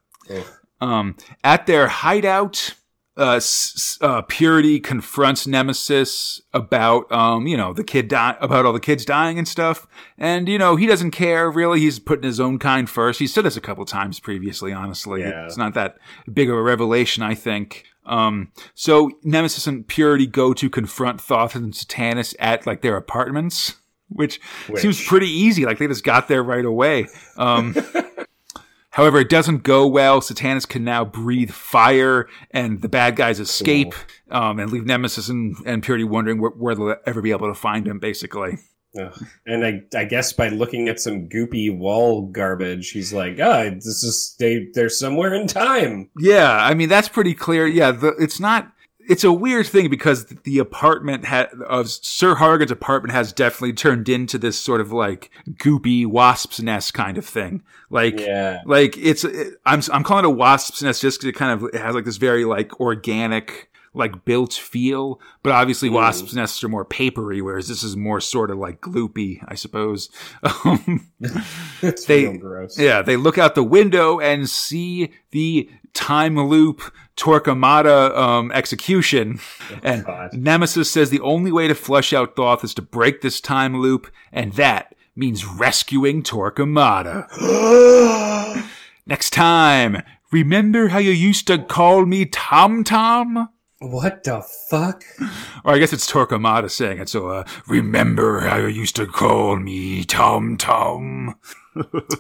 Um, 0.82 1.16
at 1.44 1.66
their 1.66 1.88
hideout, 1.88 2.76
uh, 3.16 3.40
uh, 4.02 4.22
Purity 4.24 4.80
confronts 4.80 5.48
Nemesis 5.48 6.42
about, 6.54 7.10
um, 7.12 7.48
you 7.48 7.56
know, 7.56 7.72
the 7.72 7.84
kid 7.84 8.08
di- 8.10 8.36
about 8.42 8.66
all 8.66 8.74
the 8.74 8.80
kids 8.80 9.06
dying 9.06 9.38
and 9.38 9.48
stuff, 9.48 9.88
and 10.18 10.50
you 10.50 10.58
know 10.58 10.76
he 10.76 10.86
doesn't 10.86 11.12
care 11.12 11.50
really. 11.50 11.80
He's 11.80 12.00
putting 12.00 12.24
his 12.26 12.40
own 12.40 12.60
kind 12.60 12.90
first. 12.90 13.20
He 13.20 13.28
said 13.28 13.46
this 13.46 13.56
a 13.58 13.62
couple 13.62 13.86
times 13.86 14.20
previously. 14.20 14.74
Honestly, 14.74 15.22
Yeah. 15.22 15.46
it's 15.46 15.58
not 15.58 15.74
that 15.76 15.98
big 16.32 16.50
of 16.50 16.56
a 16.58 16.62
revelation, 16.62 17.24
I 17.24 17.34
think. 17.36 17.86
Um, 18.06 18.52
so 18.74 19.12
Nemesis 19.24 19.66
and 19.68 19.88
Purity 19.88 20.28
go 20.28 20.54
to 20.54 20.70
confront 20.70 21.22
Thoth 21.22 21.56
and 21.56 21.74
Satanus 21.74 22.36
at 22.40 22.68
like 22.68 22.82
their 22.82 22.98
apartments, 22.98 23.76
which, 24.14 24.40
Which- 24.68 24.82
seems 24.82 25.04
pretty 25.06 25.30
easy. 25.30 25.66
Like 25.66 25.80
they 25.80 25.88
just 25.88 26.04
got 26.04 26.28
there 26.28 26.44
right 26.44 26.66
away. 26.66 27.08
Um, 27.38 27.76
However, 28.92 29.18
it 29.20 29.30
doesn't 29.30 29.64
go 29.64 29.88
well. 29.88 30.22
Satanus 30.22 30.68
can 30.68 30.84
now 30.84 31.04
breathe 31.04 31.50
fire, 31.50 32.28
and 32.52 32.80
the 32.80 32.88
bad 32.88 33.16
guys 33.16 33.40
escape 33.40 33.96
um, 34.30 34.60
and 34.60 34.72
leave 34.72 34.86
Nemesis 34.86 35.30
and, 35.30 35.56
and 35.66 35.82
Purity 35.82 36.04
wondering 36.04 36.40
where, 36.40 36.52
where 36.52 36.76
they'll 36.76 36.96
ever 37.08 37.20
be 37.20 37.32
able 37.32 37.48
to 37.48 37.56
find 37.60 37.88
him, 37.88 37.98
basically. 37.98 38.60
And 39.48 39.66
I, 39.66 39.82
I 39.98 40.06
guess 40.06 40.34
by 40.34 40.50
looking 40.50 40.88
at 40.88 41.00
some 41.00 41.28
goopy 41.28 41.76
wall 41.76 42.28
garbage, 42.28 42.92
he's 42.92 43.12
like, 43.12 43.40
"Ah, 43.42 43.64
this 43.72 44.04
is 44.04 44.36
they. 44.38 44.68
They're 44.76 44.90
somewhere 44.90 45.34
in 45.34 45.48
time." 45.48 46.12
Yeah, 46.20 46.56
I 46.56 46.76
mean, 46.76 46.90
that's 46.90 47.10
pretty 47.10 47.34
clear. 47.34 47.66
Yeah, 47.66 47.90
the, 47.90 48.10
it's 48.20 48.40
not. 48.40 48.72
It's 49.10 49.24
a 49.24 49.32
weird 49.34 49.68
thing 49.68 49.90
because 49.90 50.26
the 50.44 50.60
apartment 50.60 51.26
ha- 51.26 51.48
of 51.68 51.90
Sir 51.90 52.36
Hargan's 52.36 52.72
apartment 52.72 53.14
has 53.14 53.34
definitely 53.34 53.74
turned 53.74 54.08
into 54.10 54.38
this 54.38 54.60
sort 54.60 54.80
of 54.82 54.92
like 54.92 55.30
goopy 55.52 56.06
wasp's 56.06 56.62
nest 56.62 56.94
kind 56.94 57.18
of 57.18 57.26
thing. 57.26 57.64
Like, 57.90 58.20
Yeah, 58.20 58.62
like 58.66 58.98
it's 58.98 59.24
it, 59.24 59.56
I'm 59.66 59.82
I'm 59.92 60.04
calling 60.04 60.26
it 60.26 60.28
a 60.28 60.32
wasp's 60.32 60.82
nest 60.84 61.02
just 61.02 61.20
'cause 61.22 61.28
it 61.28 61.36
kind 61.36 61.52
of 61.52 61.70
it 61.74 61.80
has 61.82 61.96
like 61.96 62.06
this 62.06 62.18
very 62.18 62.46
like 62.46 62.80
organic 62.80 63.70
like 63.96 64.26
built 64.26 64.54
feel, 64.54 65.20
but 65.44 65.52
obviously 65.54 65.88
Mm. 65.88 65.94
wasps' 65.94 66.34
nests 66.34 66.64
are 66.64 66.68
more 66.70 66.84
papery, 66.84 67.42
whereas 67.44 67.68
this 67.68 67.84
is 67.84 67.96
more 67.96 68.20
sort 68.20 68.50
of 68.50 68.58
like 68.58 68.82
gloopy, 68.82 69.38
I 69.48 69.54
suppose. 69.56 70.10
Um, 70.66 71.08
They- 72.08 72.40
yeah, 72.78 73.02
they 73.04 73.18
look 73.18 73.38
out 73.38 73.54
the 73.56 73.64
window 73.64 74.20
and 74.20 74.50
see 74.50 75.12
the 75.32 75.70
time 75.94 76.38
loop 76.40 76.82
Torquemada 77.16 78.16
um, 78.18 78.52
execution, 78.52 79.40
and 79.84 80.06
God. 80.06 80.34
Nemesis 80.34 80.90
says 80.90 81.10
the 81.10 81.20
only 81.20 81.52
way 81.52 81.68
to 81.68 81.76
flush 81.76 82.14
out 82.14 82.36
Thoth 82.36 82.64
is 82.64 82.74
to 82.76 82.82
break 82.82 83.22
this 83.22 83.40
time 83.40 83.80
loop, 83.80 84.12
and 84.32 84.54
that 84.54 84.96
means 85.16 85.46
rescuing 85.46 86.24
Torquemada. 86.24 87.28
Next 89.06 89.32
time, 89.32 90.02
remember 90.32 90.88
how 90.88 90.98
you 90.98 91.12
used 91.12 91.46
to 91.48 91.60
call 91.60 92.06
me 92.06 92.26
Tom 92.26 92.84
Tom? 92.84 93.50
what 93.92 94.24
the 94.24 94.42
fuck? 94.70 95.04
Or 95.66 95.74
I 95.74 95.78
guess 95.78 95.94
it's 95.94 96.10
Torquemada 96.10 96.72
saying 96.72 97.00
it, 97.00 97.10
so 97.10 97.28
uh, 97.28 97.44
remember 97.68 98.42
how 98.42 98.58
you 98.58 98.68
used 98.68 98.96
to 98.96 99.06
call 99.06 99.58
me 99.58 100.04
Tom 100.06 100.58
Tom? 100.58 101.36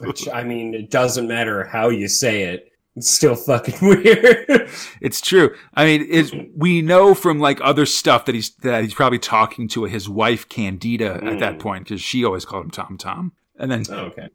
Which 0.01 0.27
I 0.27 0.43
mean, 0.43 0.73
it 0.73 0.89
doesn't 0.89 1.27
matter 1.27 1.63
how 1.63 1.89
you 1.89 2.07
say 2.07 2.43
it. 2.43 2.72
It's 2.95 3.09
still 3.09 3.35
fucking 3.35 3.75
weird. 3.81 4.69
It's 5.01 5.19
true. 5.19 5.55
I 5.73 5.85
mean, 5.85 6.05
it's, 6.09 6.31
we 6.55 6.81
know 6.81 7.15
from 7.15 7.39
like 7.39 7.59
other 7.63 7.85
stuff 7.87 8.25
that 8.25 8.35
he's 8.35 8.51
that 8.57 8.83
he's 8.83 8.93
probably 8.93 9.19
talking 9.19 9.67
to 9.69 9.85
his 9.85 10.07
wife 10.07 10.47
Candida 10.47 11.19
at 11.23 11.39
that 11.39 11.55
Mm. 11.55 11.59
point 11.59 11.83
because 11.85 12.01
she 12.01 12.23
always 12.23 12.45
called 12.45 12.65
him 12.65 12.71
Tom 12.71 12.97
Tom. 12.97 13.31
And 13.57 13.71
then, 13.71 13.83
oh, 13.89 14.05
okay. 14.05 14.29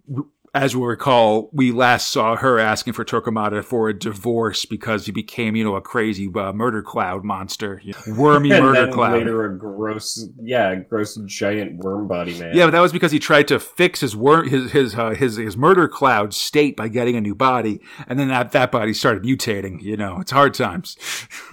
As 0.54 0.74
we'll 0.74 0.86
recall, 0.86 1.50
we 1.52 1.72
last 1.72 2.08
saw 2.08 2.36
her 2.36 2.58
asking 2.58 2.92
for 2.94 3.04
Torquemada 3.04 3.64
for 3.64 3.88
a 3.88 3.98
divorce 3.98 4.64
because 4.64 5.06
he 5.06 5.12
became, 5.12 5.54
you 5.56 5.64
know, 5.64 5.76
a 5.76 5.80
crazy 5.80 6.28
uh, 6.34 6.52
murder 6.52 6.82
cloud 6.82 7.24
monster, 7.24 7.82
wormy 8.16 8.50
and 8.52 8.64
murder 8.64 8.86
then 8.86 8.92
cloud. 8.92 9.12
later 9.12 9.44
a 9.44 9.58
gross, 9.58 10.28
yeah, 10.42 10.74
gross 10.76 11.16
giant 11.26 11.78
worm 11.78 12.08
body 12.08 12.38
man. 12.38 12.54
Yeah, 12.54 12.66
but 12.66 12.72
that 12.72 12.80
was 12.80 12.92
because 12.92 13.12
he 13.12 13.18
tried 13.18 13.48
to 13.48 13.60
fix 13.60 14.00
his 14.00 14.16
wor- 14.16 14.44
his 14.44 14.72
his 14.72 14.94
uh, 14.94 15.10
his 15.10 15.36
his 15.36 15.56
murder 15.56 15.88
cloud 15.88 16.34
state 16.34 16.76
by 16.76 16.88
getting 16.88 17.16
a 17.16 17.20
new 17.20 17.34
body, 17.34 17.80
and 18.06 18.18
then 18.18 18.28
that 18.28 18.52
that 18.52 18.70
body 18.70 18.94
started 18.94 19.22
mutating. 19.22 19.82
You 19.82 19.96
know, 19.96 20.18
it's 20.20 20.30
hard 20.30 20.54
times. 20.54 20.96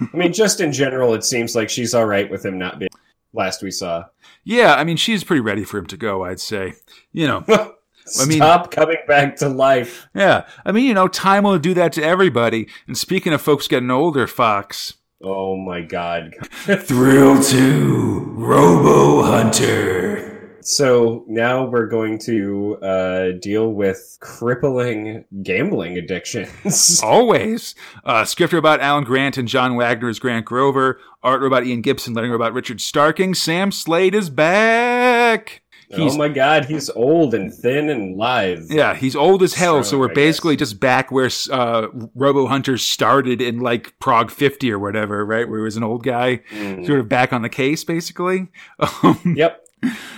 I 0.12 0.16
mean, 0.16 0.32
just 0.32 0.60
in 0.60 0.72
general, 0.72 1.14
it 1.14 1.24
seems 1.24 1.54
like 1.54 1.70
she's 1.70 1.94
all 1.94 2.06
right 2.06 2.30
with 2.30 2.44
him 2.44 2.58
not 2.58 2.78
being. 2.78 2.90
Last 3.32 3.62
we 3.62 3.70
saw. 3.70 4.04
Yeah, 4.44 4.74
I 4.76 4.84
mean, 4.84 4.96
she's 4.96 5.24
pretty 5.24 5.40
ready 5.40 5.64
for 5.64 5.76
him 5.78 5.86
to 5.86 5.96
go. 5.96 6.24
I'd 6.24 6.40
say. 6.40 6.74
You 7.12 7.26
know, 7.26 7.44
Stop 8.06 8.60
mean- 8.62 8.70
coming 8.70 8.96
back 9.08 9.36
to 9.36 9.48
life. 9.48 10.08
yeah, 10.14 10.46
I 10.64 10.72
mean, 10.72 10.84
you 10.86 10.94
know, 10.94 11.08
time 11.08 11.44
will 11.44 11.58
do 11.58 11.74
that 11.74 11.92
to 11.94 12.02
everybody. 12.02 12.68
And 12.86 12.96
speaking 12.96 13.32
of 13.32 13.42
folks 13.42 13.68
getting 13.68 13.90
older, 13.90 14.26
Fox. 14.26 14.94
Oh 15.22 15.56
my 15.56 15.80
god. 15.80 16.34
Thrill 16.50 17.42
two, 17.42 18.24
Robo 18.36 19.22
Hunter. 19.22 20.32
So 20.60 21.24
now 21.28 21.64
we're 21.66 21.86
going 21.86 22.18
to 22.20 22.76
uh, 22.82 23.30
deal 23.40 23.72
with 23.72 24.18
crippling 24.20 25.24
gambling 25.42 25.96
addictions. 25.96 27.00
Always. 27.04 27.76
Uh, 28.04 28.24
script 28.24 28.52
about 28.52 28.80
Alan 28.80 29.04
Grant 29.04 29.38
and 29.38 29.46
John 29.46 29.76
Wagner 29.76 30.08
as 30.08 30.18
Grant 30.18 30.44
Grover. 30.44 30.98
Art 31.22 31.44
about 31.44 31.66
Ian 31.66 31.82
Gibson, 31.82 32.14
letting 32.14 32.34
about 32.34 32.52
Richard 32.52 32.78
Starking. 32.78 33.36
Sam 33.36 33.70
Slade 33.70 34.14
is 34.14 34.28
back. 34.28 35.62
He's 35.88 36.14
oh 36.14 36.18
my 36.18 36.28
god, 36.28 36.64
he's 36.64 36.90
old 36.90 37.32
and 37.34 37.52
thin 37.54 37.88
and 37.88 38.16
lithe. 38.16 38.70
Yeah, 38.70 38.94
he's 38.94 39.14
old 39.14 39.42
as 39.42 39.54
hell, 39.54 39.82
so 39.82 39.88
Strong, 39.88 40.00
we're 40.00 40.10
I 40.10 40.14
basically 40.14 40.56
just 40.56 40.80
back 40.80 41.12
where 41.12 41.30
uh, 41.52 41.88
Robo 42.14 42.46
Hunter 42.46 42.76
started 42.76 43.40
in 43.40 43.60
like 43.60 43.96
prog 44.00 44.30
50 44.30 44.70
or 44.72 44.78
whatever, 44.78 45.24
right? 45.24 45.48
Where 45.48 45.60
he 45.60 45.64
was 45.64 45.76
an 45.76 45.84
old 45.84 46.02
guy, 46.02 46.40
Mm. 46.52 46.86
sort 46.86 46.98
of 47.00 47.08
back 47.08 47.32
on 47.32 47.42
the 47.42 47.48
case, 47.48 47.84
basically. 47.84 48.48
Um, 49.02 49.34
Yep. 49.36 49.62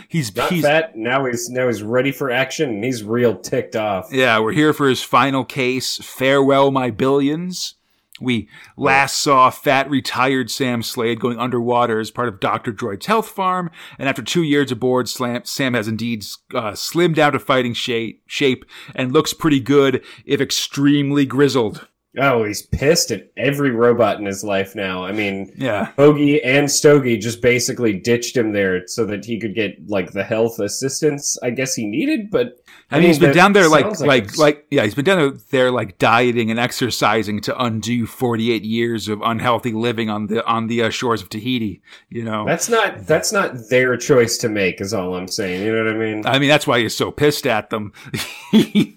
he's 0.09 0.35
Not 0.35 0.51
he's 0.51 0.63
fat. 0.65 0.97
Now 0.97 1.27
he's 1.27 1.51
now 1.51 1.67
he's 1.67 1.83
ready 1.83 2.13
for 2.13 2.31
action 2.31 2.71
and 2.71 2.85
he's 2.85 3.03
real 3.03 3.37
ticked 3.37 3.77
off. 3.77 4.09
yeah, 4.13 4.39
we're 4.39 4.53
here 4.53 4.73
for 4.73 4.89
his 4.89 5.03
final 5.03 5.45
case. 5.45 5.97
Farewell, 5.99 6.71
my 6.71 6.91
billions. 6.91 7.75
We 8.21 8.49
last 8.77 9.19
saw 9.19 9.51
fat 9.51 9.89
retired 9.91 10.51
Sam 10.51 10.83
Slade 10.83 11.21
going 11.21 11.39
underwater 11.39 12.01
as 12.01 12.11
part 12.11 12.29
of 12.29 12.41
Dr. 12.41 12.73
Droid's 12.73 13.07
health 13.07 13.29
farm, 13.29 13.71
and 13.99 14.09
after 14.09 14.23
two 14.23 14.43
years 14.43 14.73
aboard, 14.73 15.09
Sam 15.09 15.75
has 15.75 15.89
indeed 15.89 16.25
uh, 16.55 16.73
slimmed 16.73 17.15
down 17.15 17.33
to 17.33 17.39
fighting 17.39 17.75
shape, 17.75 18.23
shape 18.27 18.65
and 18.95 19.13
looks 19.13 19.33
pretty 19.33 19.61
good, 19.61 20.05
if 20.25 20.41
extremely 20.41 21.27
grizzled. 21.27 21.89
Oh, 22.21 22.45
he's 22.45 22.63
pissed 22.63 23.11
at 23.11 23.29
every 23.37 23.71
robot 23.71 24.19
in 24.19 24.27
his 24.27 24.43
life 24.45 24.75
now. 24.75 25.05
I 25.05 25.13
mean, 25.13 25.53
Yeah. 25.57 25.93
Hoagie 25.99 26.41
and 26.45 26.69
Stogie 26.71 27.19
just 27.19 27.41
basically 27.43 27.93
ditched 27.95 28.37
him 28.37 28.53
there 28.53 28.87
so 28.87 29.05
that 29.07 29.25
he 29.25 29.39
could 29.41 29.55
get 29.55 29.89
like 29.89 30.13
the 30.13 30.25
health 30.25 30.59
assistance 30.61 31.37
I 31.43 31.51
guess 31.51 31.75
he 31.75 31.87
needed, 31.87 32.31
but 32.31 32.57
I 32.91 32.99
mean, 33.01 33.09
he's 33.09 33.19
been 33.19 33.35
down 33.35 33.53
there 33.53 33.69
like, 33.69 34.01
like, 34.01 34.23
it's- 34.25 34.39
like, 34.39 34.67
yeah, 34.71 34.83
he's 34.85 34.95
been 34.95 35.05
down 35.05 35.39
there 35.51 35.71
like 35.71 35.99
dieting 35.99 36.51
and 36.51 36.59
exercising 36.59 37.41
to 37.43 37.63
undo 37.63 38.07
48 38.07 38.65
years 38.65 39.09
of 39.09 39.21
unhealthy 39.21 39.73
living 39.73 40.09
on 40.09 40.29
the, 40.29 40.43
on 40.47 40.69
the 40.69 40.83
uh, 40.85 40.89
shores 40.91 41.21
of 41.21 41.29
Tahiti, 41.29 41.83
you 42.09 42.25
know? 42.25 42.47
that's 42.47 42.69
not 42.71 43.07
that's 43.07 43.31
not 43.31 43.69
their 43.69 43.97
choice 43.99 44.39
to 44.39 44.49
make 44.49 44.81
is 44.81 44.95
all 44.95 45.15
I'm 45.15 45.29
saying. 45.29 45.63
You 45.67 45.73
know 45.75 45.85
what 45.85 45.95
I 45.95 45.99
mean? 45.99 46.27
I 46.27 46.39
mean, 46.39 46.49
that's 46.49 46.67
why 46.67 46.81
he's 46.81 46.97
so 46.97 47.11
pissed 47.11 47.47
at 47.47 47.69
them. 47.69 47.93
he 48.53 48.97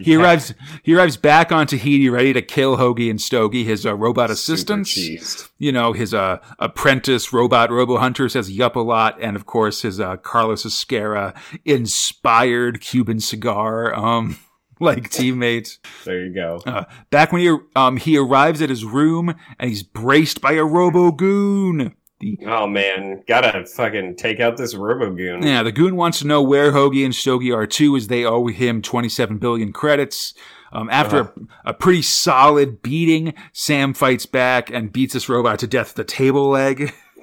Yeah. 0.00 0.18
arrives, 0.20 0.54
he 0.84 0.94
arrives 0.94 1.16
back 1.16 1.50
on 1.50 1.66
Tahiti 1.66 2.08
ready 2.08 2.32
to 2.32 2.42
kill 2.46 2.76
Hoagie 2.76 3.10
and 3.10 3.20
Stogie, 3.20 3.64
his 3.64 3.84
uh, 3.84 3.94
robot 3.94 4.30
assistants. 4.30 4.96
Cheesed. 4.96 5.48
You 5.58 5.72
know, 5.72 5.92
his 5.92 6.14
uh, 6.14 6.38
apprentice 6.58 7.32
robot 7.32 7.70
robo 7.70 7.98
hunter 7.98 8.28
says 8.28 8.50
yup 8.50 8.76
a 8.76 8.80
lot. 8.80 9.20
And 9.20 9.36
of 9.36 9.46
course, 9.46 9.82
his 9.82 10.00
uh, 10.00 10.16
Carlos 10.16 10.64
Ezquerra 10.64 11.34
inspired 11.64 12.80
Cuban 12.80 13.20
cigar, 13.20 13.94
um, 13.94 14.38
like 14.80 15.10
teammates. 15.10 15.78
There 16.04 16.24
you 16.24 16.34
go. 16.34 16.60
Uh, 16.66 16.84
back 17.10 17.32
when 17.32 17.40
he 17.42 17.56
um 17.74 17.96
he 17.96 18.18
arrives 18.18 18.60
at 18.60 18.70
his 18.70 18.84
room 18.84 19.34
and 19.58 19.70
he's 19.70 19.82
braced 19.82 20.40
by 20.40 20.52
a 20.52 20.64
robo 20.64 21.10
goon. 21.12 21.94
The 22.20 22.38
Oh 22.46 22.66
man, 22.66 23.22
gotta 23.28 23.66
fucking 23.66 24.16
take 24.16 24.40
out 24.40 24.56
this 24.56 24.74
Robo 24.74 25.14
Goon. 25.14 25.42
yeah, 25.42 25.62
the 25.62 25.70
goon 25.70 25.96
wants 25.96 26.20
to 26.20 26.26
know 26.26 26.42
where 26.42 26.72
Hoagie 26.72 27.04
and 27.04 27.14
Stogie 27.14 27.52
are 27.52 27.66
too, 27.66 27.94
as 27.94 28.06
they 28.06 28.24
owe 28.24 28.46
him 28.46 28.80
27 28.80 29.36
billion 29.36 29.70
credits. 29.70 30.32
Um, 30.72 30.88
after 30.90 31.20
Uh-huh. 31.20 31.32
a, 31.64 31.70
a 31.70 31.74
pretty 31.74 32.02
solid 32.02 32.82
beating, 32.82 33.34
Sam 33.52 33.94
fights 33.94 34.26
back 34.26 34.70
and 34.70 34.92
beats 34.92 35.14
this 35.14 35.28
robot 35.28 35.58
to 35.60 35.66
death 35.66 35.96
with 35.96 36.06
a 36.06 36.08
table 36.08 36.48
leg. 36.48 36.92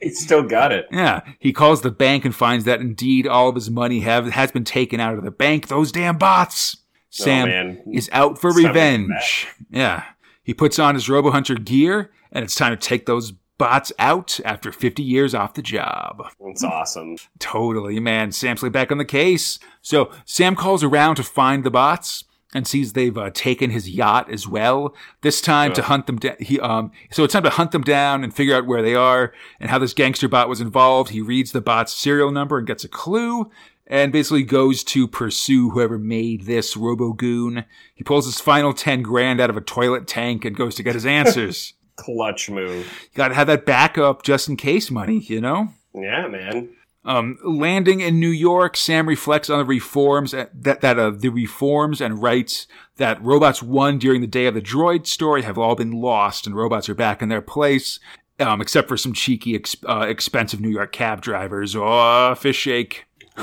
He's 0.00 0.22
still 0.22 0.42
got 0.42 0.72
it. 0.72 0.86
Yeah, 0.90 1.20
he 1.38 1.52
calls 1.52 1.82
the 1.82 1.90
bank 1.90 2.24
and 2.24 2.34
finds 2.34 2.64
that 2.64 2.80
indeed 2.80 3.26
all 3.26 3.48
of 3.48 3.54
his 3.54 3.70
money 3.70 4.00
have 4.00 4.26
has 4.26 4.52
been 4.52 4.64
taken 4.64 5.00
out 5.00 5.16
of 5.16 5.24
the 5.24 5.30
bank. 5.30 5.68
Those 5.68 5.92
damn 5.92 6.18
bots. 6.18 6.76
Sam 7.10 7.44
oh 7.44 7.50
man, 7.50 7.82
is 7.92 8.10
out 8.12 8.38
for 8.40 8.50
It's 8.50 8.56
time 8.62 8.66
to 8.66 8.72
get 8.72 8.80
revenge. 8.80 9.46
Yeah, 9.70 10.04
he 10.42 10.52
puts 10.52 10.78
on 10.78 10.94
his 10.94 11.08
Robo 11.08 11.30
Hunter 11.30 11.54
gear, 11.54 12.10
and 12.32 12.44
it's 12.44 12.54
time 12.56 12.76
to 12.76 12.76
take 12.76 13.06
those 13.06 13.32
bots 13.58 13.92
out 13.98 14.40
after 14.44 14.72
50 14.72 15.02
years 15.02 15.34
off 15.34 15.54
the 15.54 15.62
job. 15.62 16.22
it's 16.40 16.64
awesome. 16.64 17.16
Totally, 17.38 18.00
man. 18.00 18.32
Sam's 18.32 18.62
like 18.62 18.72
back 18.72 18.90
on 18.90 18.98
the 18.98 19.04
case. 19.04 19.58
So 19.82 20.10
Sam 20.24 20.56
calls 20.56 20.82
around 20.82 21.16
to 21.16 21.22
find 21.22 21.64
the 21.64 21.70
bots 21.70 22.24
and 22.54 22.66
sees 22.66 22.92
they've 22.92 23.18
uh, 23.18 23.30
taken 23.30 23.70
his 23.70 23.90
yacht 23.90 24.30
as 24.30 24.46
well. 24.46 24.94
This 25.22 25.40
time 25.40 25.72
to 25.72 25.82
hunt 25.82 26.06
them 26.06 26.18
down. 26.18 26.36
He 26.38 26.60
um. 26.60 26.92
So 27.10 27.24
it's 27.24 27.32
time 27.32 27.42
to 27.42 27.50
hunt 27.50 27.72
them 27.72 27.82
down 27.82 28.22
and 28.22 28.34
figure 28.34 28.54
out 28.54 28.66
where 28.66 28.82
they 28.82 28.94
are 28.94 29.32
and 29.58 29.70
how 29.70 29.78
this 29.78 29.92
gangster 29.92 30.28
bot 30.28 30.48
was 30.48 30.60
involved. 30.60 31.10
He 31.10 31.20
reads 31.20 31.52
the 31.52 31.60
bot's 31.60 31.92
serial 31.92 32.30
number 32.30 32.58
and 32.58 32.66
gets 32.66 32.84
a 32.84 32.88
clue. 32.88 33.50
And 33.86 34.12
basically 34.12 34.44
goes 34.44 34.82
to 34.84 35.06
pursue 35.06 35.68
whoever 35.68 35.98
made 35.98 36.46
this 36.46 36.74
Robogoon. 36.74 37.66
He 37.94 38.02
pulls 38.02 38.24
his 38.24 38.40
final 38.40 38.72
10 38.72 39.02
grand 39.02 39.42
out 39.42 39.50
of 39.50 39.58
a 39.58 39.60
toilet 39.60 40.06
tank 40.06 40.46
and 40.46 40.56
goes 40.56 40.74
to 40.76 40.82
get 40.82 40.94
his 40.94 41.04
answers. 41.04 41.74
Clutch 41.96 42.50
move. 42.50 42.86
you 42.86 43.16
gotta 43.16 43.34
have 43.34 43.46
that 43.46 43.66
backup 43.66 44.22
just 44.22 44.48
in 44.48 44.56
case 44.56 44.90
money, 44.90 45.18
you 45.18 45.40
know? 45.40 45.68
Yeah, 45.94 46.26
man. 46.28 46.70
Um, 47.06 47.38
landing 47.44 48.00
in 48.00 48.18
New 48.18 48.30
York, 48.30 48.76
Sam 48.76 49.06
reflects 49.06 49.50
on 49.50 49.58
the 49.58 49.64
reforms 49.64 50.30
that 50.30 50.50
that 50.80 50.98
uh, 50.98 51.10
the 51.10 51.28
reforms 51.28 52.00
and 52.00 52.22
rights 52.22 52.66
that 52.96 53.22
robots 53.22 53.62
won 53.62 53.98
during 53.98 54.22
the 54.22 54.26
day 54.26 54.46
of 54.46 54.54
the 54.54 54.62
droid 54.62 55.06
story 55.06 55.42
have 55.42 55.58
all 55.58 55.74
been 55.74 55.92
lost, 55.92 56.46
and 56.46 56.56
robots 56.56 56.88
are 56.88 56.94
back 56.94 57.20
in 57.20 57.28
their 57.28 57.42
place, 57.42 58.00
um, 58.40 58.62
except 58.62 58.88
for 58.88 58.96
some 58.96 59.12
cheeky, 59.12 59.54
ex- 59.54 59.76
uh, 59.86 60.06
expensive 60.08 60.60
New 60.60 60.70
York 60.70 60.92
cab 60.92 61.20
drivers. 61.20 61.76
Oh, 61.76 62.34
fish 62.36 62.56
shake 62.56 63.04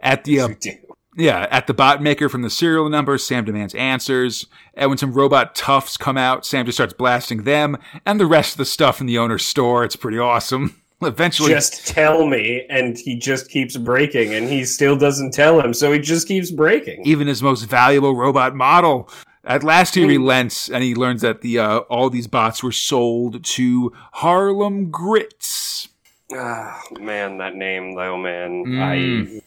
at 0.00 0.22
the 0.22 0.40
uh, 0.40 0.48
yeah 1.18 1.46
at 1.50 1.66
the 1.66 1.74
bot 1.74 2.02
maker 2.02 2.28
from 2.28 2.42
the 2.42 2.50
serial 2.50 2.88
number. 2.88 3.18
Sam 3.18 3.44
demands 3.44 3.74
answers, 3.74 4.46
and 4.74 4.90
when 4.90 4.98
some 4.98 5.12
robot 5.12 5.54
toughs 5.54 5.96
come 5.96 6.16
out, 6.16 6.46
Sam 6.46 6.64
just 6.64 6.78
starts 6.78 6.94
blasting 6.94 7.42
them 7.42 7.76
and 8.06 8.18
the 8.18 8.26
rest 8.26 8.52
of 8.52 8.58
the 8.58 8.64
stuff 8.64 9.00
in 9.00 9.06
the 9.06 9.18
owner's 9.18 9.44
store. 9.44 9.84
It's 9.84 9.96
pretty 9.96 10.18
awesome. 10.18 10.80
Eventually, 11.02 11.52
just 11.52 11.86
tell 11.86 12.26
me, 12.26 12.66
and 12.68 12.98
he 12.98 13.16
just 13.16 13.50
keeps 13.50 13.76
breaking, 13.76 14.34
and 14.34 14.48
he 14.48 14.64
still 14.64 14.96
doesn't 14.96 15.32
tell 15.32 15.60
him, 15.60 15.72
so 15.72 15.92
he 15.92 16.00
just 16.00 16.26
keeps 16.26 16.50
breaking. 16.50 17.02
even 17.04 17.28
his 17.28 17.40
most 17.40 17.62
valuable 17.62 18.16
robot 18.16 18.56
model. 18.56 19.08
At 19.44 19.62
last, 19.62 19.94
he 19.94 20.04
relents 20.04 20.68
and 20.68 20.82
he 20.84 20.94
learns 20.94 21.22
that 21.22 21.40
the 21.40 21.58
uh, 21.58 21.78
all 21.88 22.10
these 22.10 22.26
bots 22.26 22.62
were 22.62 22.72
sold 22.72 23.44
to 23.44 23.92
Harlem 24.12 24.90
Grits. 24.90 25.88
Ah, 26.32 26.82
man, 27.00 27.38
that 27.38 27.54
name 27.54 27.94
though, 27.94 28.18
man. 28.18 28.64
Mm. 28.66 28.82
I 28.82 29.40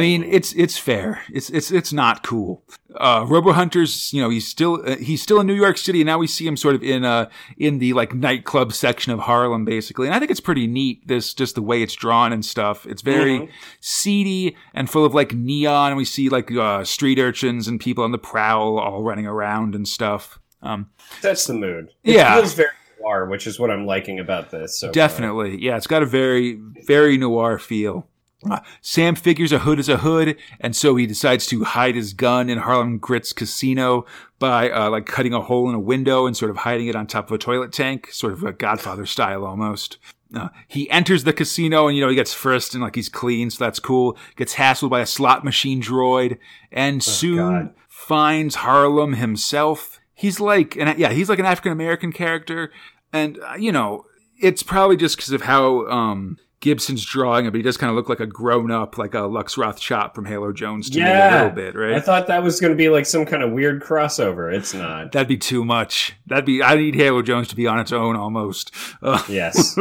mean, 0.00 0.22
it's 0.24 0.52
it's 0.52 0.78
fair. 0.78 1.22
It's 1.32 1.50
it's 1.50 1.70
it's 1.70 1.92
not 1.92 2.22
cool. 2.22 2.62
Uh, 2.96 3.24
Robo 3.28 3.52
Hunters, 3.52 4.12
you 4.12 4.20
know, 4.20 4.30
he's 4.30 4.46
still 4.46 4.82
uh, 4.86 4.96
he's 4.96 5.22
still 5.22 5.40
in 5.40 5.46
New 5.46 5.54
York 5.54 5.78
City, 5.78 6.00
and 6.00 6.06
now 6.06 6.18
we 6.18 6.26
see 6.26 6.46
him 6.46 6.56
sort 6.56 6.74
of 6.74 6.82
in 6.82 7.04
uh 7.04 7.28
in 7.56 7.78
the 7.78 7.92
like 7.92 8.14
nightclub 8.14 8.72
section 8.72 9.12
of 9.12 9.20
Harlem, 9.20 9.64
basically. 9.64 10.06
And 10.06 10.14
I 10.14 10.18
think 10.18 10.30
it's 10.30 10.40
pretty 10.40 10.66
neat. 10.66 11.06
This 11.08 11.34
just 11.34 11.54
the 11.54 11.62
way 11.62 11.82
it's 11.82 11.94
drawn 11.94 12.32
and 12.32 12.44
stuff. 12.44 12.86
It's 12.86 13.02
very 13.02 13.40
Mhm. 13.40 13.48
seedy 13.80 14.56
and 14.74 14.88
full 14.90 15.04
of 15.04 15.14
like 15.14 15.32
neon. 15.34 15.88
And 15.92 15.96
we 15.96 16.04
see 16.04 16.28
like 16.28 16.50
uh, 16.52 16.84
street 16.84 17.18
urchins 17.18 17.66
and 17.68 17.80
people 17.80 18.04
on 18.04 18.12
the 18.12 18.18
prowl 18.18 18.78
all 18.78 19.02
running 19.02 19.26
around 19.26 19.74
and 19.74 19.86
stuff. 19.88 20.38
Um, 20.62 20.90
that's 21.22 21.46
the 21.46 21.54
mood. 21.54 21.88
It 22.04 22.16
Yeah. 22.16 22.34
feels 22.36 22.54
very 22.54 22.68
noir, 23.00 23.26
which 23.26 23.46
is 23.46 23.58
what 23.58 23.70
I'm 23.70 23.86
liking 23.86 24.18
about 24.18 24.50
this. 24.50 24.78
So 24.78 24.88
far. 24.88 24.92
Definitely. 24.92 25.62
Yeah, 25.62 25.76
it's 25.78 25.86
got 25.86 26.02
a 26.02 26.06
very, 26.06 26.60
very 26.86 27.16
noir 27.16 27.58
feel. 27.58 28.06
Uh, 28.48 28.60
Sam 28.80 29.14
figures 29.14 29.52
a 29.52 29.58
hood 29.60 29.78
is 29.78 29.88
a 29.88 29.98
hood, 29.98 30.36
and 30.60 30.74
so 30.74 30.96
he 30.96 31.06
decides 31.06 31.46
to 31.48 31.64
hide 31.64 31.94
his 31.94 32.14
gun 32.14 32.48
in 32.48 32.58
Harlem 32.58 32.98
Grits 32.98 33.32
Casino 33.32 34.06
by 34.38 34.70
uh, 34.70 34.88
like 34.88 35.04
cutting 35.04 35.34
a 35.34 35.42
hole 35.42 35.68
in 35.68 35.74
a 35.74 35.80
window 35.80 36.26
and 36.26 36.36
sort 36.36 36.50
of 36.50 36.58
hiding 36.58 36.86
it 36.86 36.96
on 36.96 37.06
top 37.06 37.26
of 37.26 37.34
a 37.34 37.38
toilet 37.38 37.72
tank, 37.72 38.08
sort 38.12 38.32
of 38.32 38.42
a 38.42 38.52
Godfather 38.52 39.04
style 39.04 39.44
almost. 39.44 39.98
Uh, 40.34 40.48
he 40.68 40.88
enters 40.90 41.24
the 41.24 41.32
casino 41.32 41.88
and 41.88 41.96
you 41.96 42.02
know 42.02 42.08
he 42.08 42.14
gets 42.14 42.32
first 42.32 42.72
and 42.72 42.82
like 42.82 42.94
he's 42.94 43.08
clean, 43.08 43.50
so 43.50 43.62
that's 43.62 43.80
cool. 43.80 44.16
Gets 44.36 44.54
hassled 44.54 44.90
by 44.90 45.00
a 45.00 45.06
slot 45.06 45.44
machine 45.44 45.82
droid, 45.82 46.38
and 46.72 47.02
soon 47.02 47.36
God. 47.36 47.74
finds 47.88 48.56
Harlem 48.56 49.14
himself. 49.14 50.00
He's 50.14 50.40
like, 50.40 50.76
and 50.76 50.98
yeah, 50.98 51.10
he's 51.10 51.28
like 51.28 51.40
an 51.40 51.46
African 51.46 51.72
American 51.72 52.12
character, 52.12 52.72
and 53.12 53.38
uh, 53.40 53.54
you 53.58 53.72
know, 53.72 54.06
it's 54.40 54.62
probably 54.62 54.96
just 54.96 55.16
because 55.16 55.32
of 55.32 55.42
how 55.42 55.86
um, 55.88 56.38
Gibson's 56.60 57.04
drawing 57.04 57.46
him, 57.46 57.52
but 57.52 57.56
he 57.56 57.62
does 57.62 57.76
kind 57.78 57.88
of 57.90 57.96
look 57.96 58.08
like 58.10 58.20
a 58.20 58.26
grown 58.26 58.70
up, 58.70 58.98
like 58.98 59.14
a 59.14 59.20
Lux 59.22 59.56
Roth 59.56 59.80
chop 59.80 60.14
from 60.14 60.26
Halo 60.26 60.52
Jones 60.52 60.90
to 60.90 60.98
me 60.98 61.04
a 61.04 61.08
Yeah. 61.08 61.34
little 61.36 61.50
bit, 61.50 61.74
right? 61.74 61.94
I 61.94 62.00
thought 62.00 62.26
that 62.26 62.42
was 62.42 62.60
going 62.60 62.70
to 62.72 62.76
be 62.76 62.90
like 62.90 63.06
some 63.06 63.24
kind 63.24 63.42
of 63.42 63.52
weird 63.52 63.82
crossover. 63.82 64.52
It's 64.52 64.74
not. 64.74 65.12
That'd 65.12 65.26
be 65.28 65.38
too 65.38 65.64
much. 65.64 66.14
That'd 66.26 66.44
be. 66.44 66.62
I 66.62 66.76
need 66.76 66.94
Halo 66.94 67.22
Jones 67.22 67.48
to 67.48 67.56
be 67.56 67.66
on 67.66 67.80
its 67.80 67.92
own 67.92 68.14
almost. 68.16 68.72
Uh, 69.02 69.22
Yes. 69.28 69.76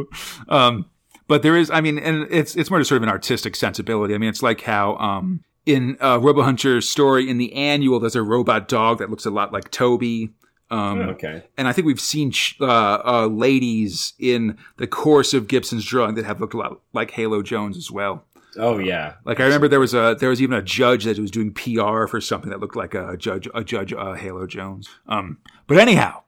um, 0.48 0.86
but 1.28 1.42
there 1.42 1.56
is, 1.56 1.70
I 1.70 1.80
mean, 1.80 1.98
and 1.98 2.26
it's 2.30 2.56
it's 2.56 2.68
more 2.70 2.78
just 2.80 2.88
sort 2.88 2.96
of 2.98 3.02
an 3.04 3.08
artistic 3.08 3.56
sensibility. 3.56 4.14
I 4.14 4.18
mean, 4.18 4.28
it's 4.28 4.42
like 4.42 4.62
how 4.62 4.96
um, 4.96 5.44
in 5.66 5.96
uh, 6.00 6.18
Robo 6.20 6.42
Hunter's 6.42 6.88
story 6.88 7.28
in 7.28 7.38
the 7.38 7.52
annual, 7.54 8.00
there's 8.00 8.16
a 8.16 8.22
robot 8.22 8.68
dog 8.68 8.98
that 8.98 9.10
looks 9.10 9.24
a 9.26 9.30
lot 9.30 9.52
like 9.52 9.70
Toby. 9.70 10.30
Um, 10.72 11.00
okay. 11.10 11.44
and 11.58 11.68
I 11.68 11.72
think 11.72 11.86
we've 11.86 12.00
seen 12.00 12.30
sh- 12.30 12.54
uh, 12.60 13.02
uh, 13.04 13.26
ladies 13.26 14.14
in 14.18 14.56
the 14.78 14.86
course 14.86 15.34
of 15.34 15.46
Gibson's 15.46 15.84
drawing 15.84 16.14
that 16.14 16.24
have 16.24 16.40
looked 16.40 16.54
a 16.54 16.58
lot 16.58 16.80
like 16.94 17.10
Halo 17.10 17.42
Jones 17.42 17.76
as 17.76 17.90
well. 17.90 18.24
Oh 18.56 18.78
yeah. 18.78 19.14
Like 19.24 19.40
I 19.40 19.44
remember 19.44 19.68
there 19.68 19.80
was 19.80 19.94
a 19.94 20.16
there 20.18 20.28
was 20.28 20.42
even 20.42 20.56
a 20.56 20.62
judge 20.62 21.04
that 21.04 21.18
was 21.18 21.30
doing 21.30 21.52
PR 21.52 22.06
for 22.06 22.20
something 22.20 22.50
that 22.50 22.60
looked 22.60 22.76
like 22.76 22.94
a 22.94 23.16
judge 23.16 23.48
a 23.54 23.64
judge 23.64 23.92
uh, 23.92 24.14
Halo 24.14 24.46
Jones. 24.46 24.88
Um, 25.06 25.38
but 25.66 25.78
anyhow, 25.78 26.22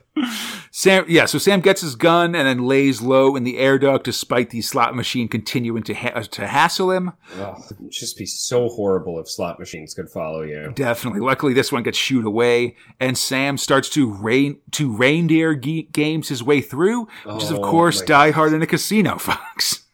Sam 0.72 1.04
yeah, 1.08 1.24
so 1.26 1.38
Sam 1.38 1.60
gets 1.60 1.80
his 1.80 1.94
gun 1.94 2.34
and 2.34 2.46
then 2.46 2.66
lays 2.66 3.00
low 3.00 3.36
in 3.36 3.44
the 3.44 3.58
air 3.58 3.78
duct 3.78 4.04
despite 4.04 4.50
the 4.50 4.60
slot 4.60 4.94
machine 4.94 5.28
continuing 5.28 5.82
to 5.84 5.94
ha- 5.94 6.20
to 6.20 6.46
hassle 6.46 6.90
him. 6.90 7.12
Oh, 7.36 7.56
it'd 7.70 7.90
just 7.90 8.18
be 8.18 8.26
so 8.26 8.68
horrible 8.68 9.18
if 9.20 9.28
slot 9.30 9.58
machines 9.58 9.94
could 9.94 10.08
follow 10.10 10.42
you. 10.42 10.72
Definitely. 10.74 11.20
Luckily, 11.20 11.54
this 11.54 11.70
one 11.72 11.82
gets 11.84 11.96
shooed 11.98 12.24
away, 12.24 12.76
and 12.98 13.16
Sam 13.16 13.56
starts 13.56 13.88
to 13.90 14.12
rain 14.12 14.58
to 14.72 14.94
reindeer 14.94 15.54
ge- 15.54 15.90
games 15.92 16.28
his 16.28 16.42
way 16.42 16.60
through, 16.60 17.06
which 17.24 17.44
is 17.44 17.50
of 17.50 17.58
Oh, 17.58 17.62
course 17.62 18.02
Die 18.02 18.30
Hard 18.32 18.52
in 18.52 18.62
a 18.62 18.66
casino, 18.66 19.16
folks. 19.18 19.86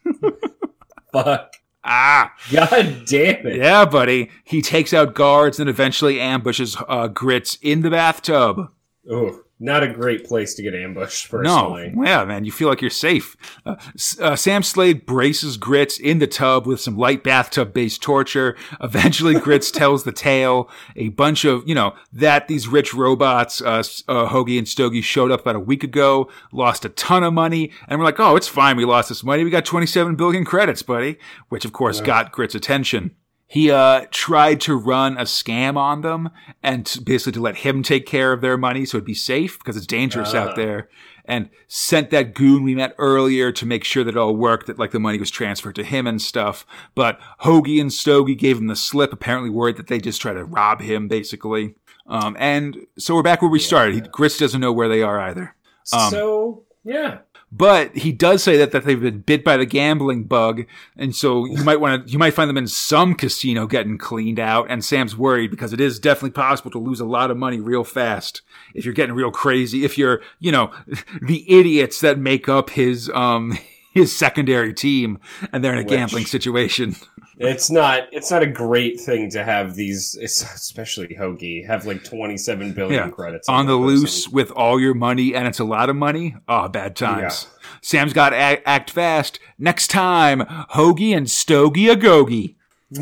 Fuck. 1.11 1.53
ah, 1.83 2.33
God 2.51 3.03
damn 3.07 3.47
it. 3.47 3.57
yeah, 3.57 3.85
buddy. 3.85 4.29
He 4.43 4.61
takes 4.61 4.93
out 4.93 5.13
guards 5.15 5.59
and 5.59 5.69
eventually 5.69 6.19
ambushes 6.19 6.75
uh, 6.87 7.07
Grits 7.07 7.57
in 7.61 7.81
the 7.81 7.89
bathtub. 7.89 8.71
Oh, 9.09 9.41
not 9.59 9.83
a 9.83 9.87
great 9.87 10.25
place 10.25 10.53
to 10.55 10.61
get 10.61 10.75
ambushed. 10.75 11.29
Personally. 11.29 11.91
No, 11.95 12.03
yeah, 12.03 12.25
man, 12.25 12.45
you 12.45 12.51
feel 12.51 12.69
like 12.69 12.81
you're 12.81 12.89
safe. 12.89 13.35
Uh, 13.65 13.75
uh, 14.21 14.35
Sam 14.35 14.61
Slade 14.61 15.05
braces 15.05 15.57
Grits 15.57 15.99
in 15.99 16.19
the 16.19 16.27
tub 16.27 16.67
with 16.67 16.79
some 16.79 16.97
light 16.97 17.23
bathtub-based 17.23 18.01
torture. 18.01 18.55
Eventually, 18.81 19.39
Grits 19.39 19.71
tells 19.71 20.03
the 20.03 20.11
tale. 20.11 20.69
A 20.95 21.09
bunch 21.09 21.43
of, 21.45 21.67
you 21.67 21.73
know, 21.73 21.95
that 22.13 22.47
these 22.47 22.67
rich 22.67 22.93
robots, 22.93 23.61
uh, 23.61 23.83
uh, 24.07 24.29
Hoagie 24.29 24.57
and 24.57 24.67
Stogie, 24.67 25.01
showed 25.01 25.31
up 25.31 25.41
about 25.41 25.55
a 25.55 25.59
week 25.59 25.83
ago, 25.83 26.29
lost 26.51 26.85
a 26.85 26.89
ton 26.89 27.23
of 27.23 27.33
money, 27.33 27.71
and 27.87 27.99
we're 27.99 28.05
like, 28.05 28.19
oh, 28.19 28.35
it's 28.35 28.47
fine, 28.47 28.77
we 28.77 28.85
lost 28.85 29.09
this 29.09 29.23
money. 29.23 29.43
We 29.43 29.49
got 29.49 29.65
27 29.65 30.15
billion 30.15 30.45
credits, 30.45 30.83
buddy, 30.83 31.17
which 31.49 31.65
of 31.65 31.73
course 31.73 32.01
got 32.01 32.31
Grits' 32.31 32.55
attention. 32.55 33.15
He 33.49 33.71
uh, 33.71 34.05
tried 34.11 34.59
to 34.61 34.75
run 34.75 35.17
a 35.17 35.21
scam 35.23 35.77
on 35.77 36.01
them 36.01 36.29
and 36.61 36.85
to, 36.85 37.01
basically 37.01 37.31
to 37.33 37.41
let 37.41 37.57
him 37.57 37.81
take 37.81 38.05
care 38.05 38.33
of 38.33 38.41
their 38.41 38.57
money 38.57 38.85
so 38.85 38.97
it'd 38.97 39.05
be 39.05 39.13
safe 39.13 39.57
because 39.57 39.77
it's 39.77 39.87
dangerous 39.87 40.33
Ah. 40.33 40.39
out 40.39 40.55
there. 40.57 40.89
And 41.23 41.49
sent 41.67 42.09
that 42.11 42.33
goon 42.33 42.63
we 42.63 42.75
met 42.75 42.93
earlier 42.97 43.51
to 43.53 43.65
make 43.65 43.83
sure 43.83 44.03
that 44.03 44.15
it 44.15 44.17
all 44.17 44.35
worked, 44.35 44.67
that 44.67 44.79
like 44.79 44.91
the 44.91 44.99
money 44.99 45.17
was 45.17 45.31
transferred 45.31 45.75
to 45.75 45.83
him 45.83 46.07
and 46.07 46.21
stuff. 46.21 46.65
But 46.95 47.19
Hoagie 47.41 47.81
and 47.81 47.91
Stogie 47.91 48.35
gave 48.35 48.57
him 48.57 48.67
the 48.67 48.77
slip, 48.77 49.11
apparently 49.11 49.49
worried 49.49 49.77
that 49.77 49.87
they 49.87 49.99
just 49.99 50.21
try 50.21 50.33
to 50.33 50.45
rob 50.45 50.81
him, 50.81 51.07
basically. 51.07 51.75
Um, 52.05 52.37
and 52.39 52.77
so 52.97 53.15
we're 53.15 53.23
back 53.23 53.41
where 53.41 53.51
we 53.51 53.59
started. 53.59 53.95
He, 53.95 54.01
doesn't 54.01 54.61
know 54.61 54.71
where 54.71 54.87
they 54.87 55.01
are 55.03 55.19
either. 55.19 55.55
Um, 55.91 56.11
so 56.11 56.63
yeah. 56.85 57.19
But 57.57 57.95
he 57.95 58.11
does 58.11 58.43
say 58.43 58.57
that, 58.57 58.71
that 58.71 58.85
they've 58.85 59.01
been 59.01 59.19
bit 59.19 59.43
by 59.43 59.57
the 59.57 59.65
gambling 59.65 60.25
bug. 60.25 60.65
And 60.95 61.15
so 61.15 61.45
you 61.45 61.63
might 61.63 61.79
want 61.79 62.05
to, 62.05 62.11
you 62.11 62.19
might 62.19 62.33
find 62.33 62.49
them 62.49 62.57
in 62.57 62.67
some 62.67 63.15
casino 63.15 63.65
getting 63.65 63.97
cleaned 63.97 64.39
out. 64.39 64.67
And 64.69 64.85
Sam's 64.85 65.17
worried 65.17 65.49
because 65.49 65.73
it 65.73 65.81
is 65.81 65.99
definitely 65.99 66.31
possible 66.31 66.69
to 66.71 66.77
lose 66.77 66.99
a 66.99 67.05
lot 67.05 67.31
of 67.31 67.37
money 67.37 67.59
real 67.59 67.83
fast 67.83 68.41
if 68.75 68.85
you're 68.85 68.93
getting 68.93 69.15
real 69.15 69.31
crazy. 69.31 69.83
If 69.83 69.97
you're, 69.97 70.21
you 70.39 70.51
know, 70.51 70.71
the 71.21 71.43
idiots 71.51 72.01
that 72.01 72.19
make 72.19 72.47
up 72.47 72.69
his, 72.69 73.09
um, 73.13 73.57
his 73.93 74.15
secondary 74.15 74.73
team 74.73 75.17
and 75.51 75.63
they're 75.63 75.73
in 75.73 75.79
a 75.79 75.81
Which- 75.81 75.89
gambling 75.89 76.25
situation. 76.25 76.95
It's 77.39 77.69
not. 77.69 78.07
It's 78.11 78.31
not 78.31 78.41
a 78.41 78.47
great 78.47 78.99
thing 78.99 79.29
to 79.31 79.43
have 79.43 79.75
these, 79.75 80.15
especially 80.15 81.09
Hoagie, 81.09 81.65
have 81.67 81.85
like 81.85 82.03
twenty-seven 82.03 82.73
billion 82.73 83.05
Yeah. 83.05 83.09
credits 83.11 83.47
on 83.47 83.67
the 83.67 83.77
one 83.77 83.87
loose 83.87 84.23
person. 84.25 84.33
with 84.35 84.51
all 84.51 84.79
your 84.79 84.93
money 84.95 85.35
and 85.35 85.47
it's 85.47 85.59
a 85.59 85.63
lot 85.63 85.89
of 85.89 85.95
money. 85.95 86.35
Oh, 86.47 86.67
bad 86.67 86.95
times. 86.95 87.47
Sam's 87.81 88.13
got 88.13 88.31
to 88.31 88.37
act, 88.37 88.63
act 88.65 88.89
fast. 88.89 89.39
Next 89.59 89.89
time, 89.89 90.39
Hoagie 90.71 91.15
and 91.15 91.29
Stogie 91.29 91.89
a 91.89 91.95
Gogie. 91.95 92.55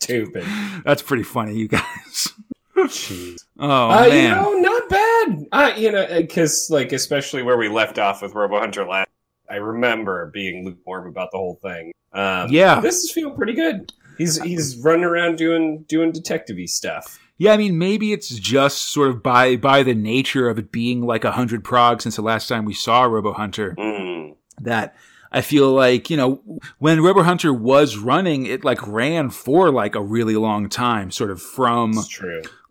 Stupid. 0.00 0.44
That's 0.84 1.02
pretty 1.02 1.22
funny, 1.22 1.54
you 1.56 1.68
guys. 1.68 2.28
Jeez. 2.76 3.36
Oh 3.62 3.90
uh, 3.90 4.04
you 4.06 4.12
man. 4.12 4.36
know, 4.36 4.52
not 4.54 4.88
bad. 4.88 5.46
Uh, 5.52 5.72
you 5.76 5.92
know, 5.92 6.06
because 6.18 6.70
like 6.70 6.92
especially 6.92 7.42
where 7.42 7.58
we 7.58 7.68
left 7.68 7.98
off 7.98 8.22
with 8.22 8.32
Robo 8.34 8.58
Hunter 8.58 8.86
last, 8.86 9.06
I 9.50 9.56
remember 9.56 10.30
being 10.32 10.64
lukewarm 10.64 11.08
about 11.08 11.30
the 11.32 11.38
whole 11.38 11.58
thing. 11.62 11.92
Um, 12.12 12.50
Yeah. 12.50 12.80
this 12.80 13.04
is 13.04 13.10
feeling 13.12 13.34
pretty 13.36 13.54
good. 13.54 13.92
He's 14.18 14.40
he's 14.42 14.76
running 14.78 15.04
around 15.04 15.38
doing 15.38 15.84
doing 15.88 16.12
detective-y 16.12 16.66
stuff. 16.66 17.18
Yeah, 17.38 17.54
I 17.54 17.56
mean, 17.56 17.78
maybe 17.78 18.12
it's 18.12 18.28
just 18.28 18.92
sort 18.92 19.08
of 19.08 19.22
by 19.22 19.56
by 19.56 19.82
the 19.82 19.94
nature 19.94 20.48
of 20.50 20.58
it 20.58 20.70
being 20.70 21.00
like 21.02 21.24
a 21.24 21.32
hundred 21.32 21.64
prog 21.64 22.02
since 22.02 22.16
the 22.16 22.22
last 22.22 22.46
time 22.48 22.64
we 22.66 22.74
saw 22.74 23.04
Robo 23.04 23.32
Hunter 23.32 23.74
Mm. 23.78 24.34
that 24.60 24.94
I 25.32 25.40
feel 25.40 25.72
like 25.72 26.10
you 26.10 26.16
know 26.18 26.42
when 26.78 27.00
Robo 27.02 27.22
Hunter 27.22 27.54
was 27.54 27.96
running, 27.96 28.44
it 28.44 28.62
like 28.62 28.86
ran 28.86 29.30
for 29.30 29.70
like 29.70 29.94
a 29.94 30.02
really 30.02 30.36
long 30.36 30.68
time, 30.68 31.10
sort 31.10 31.30
of 31.30 31.40
from 31.40 31.94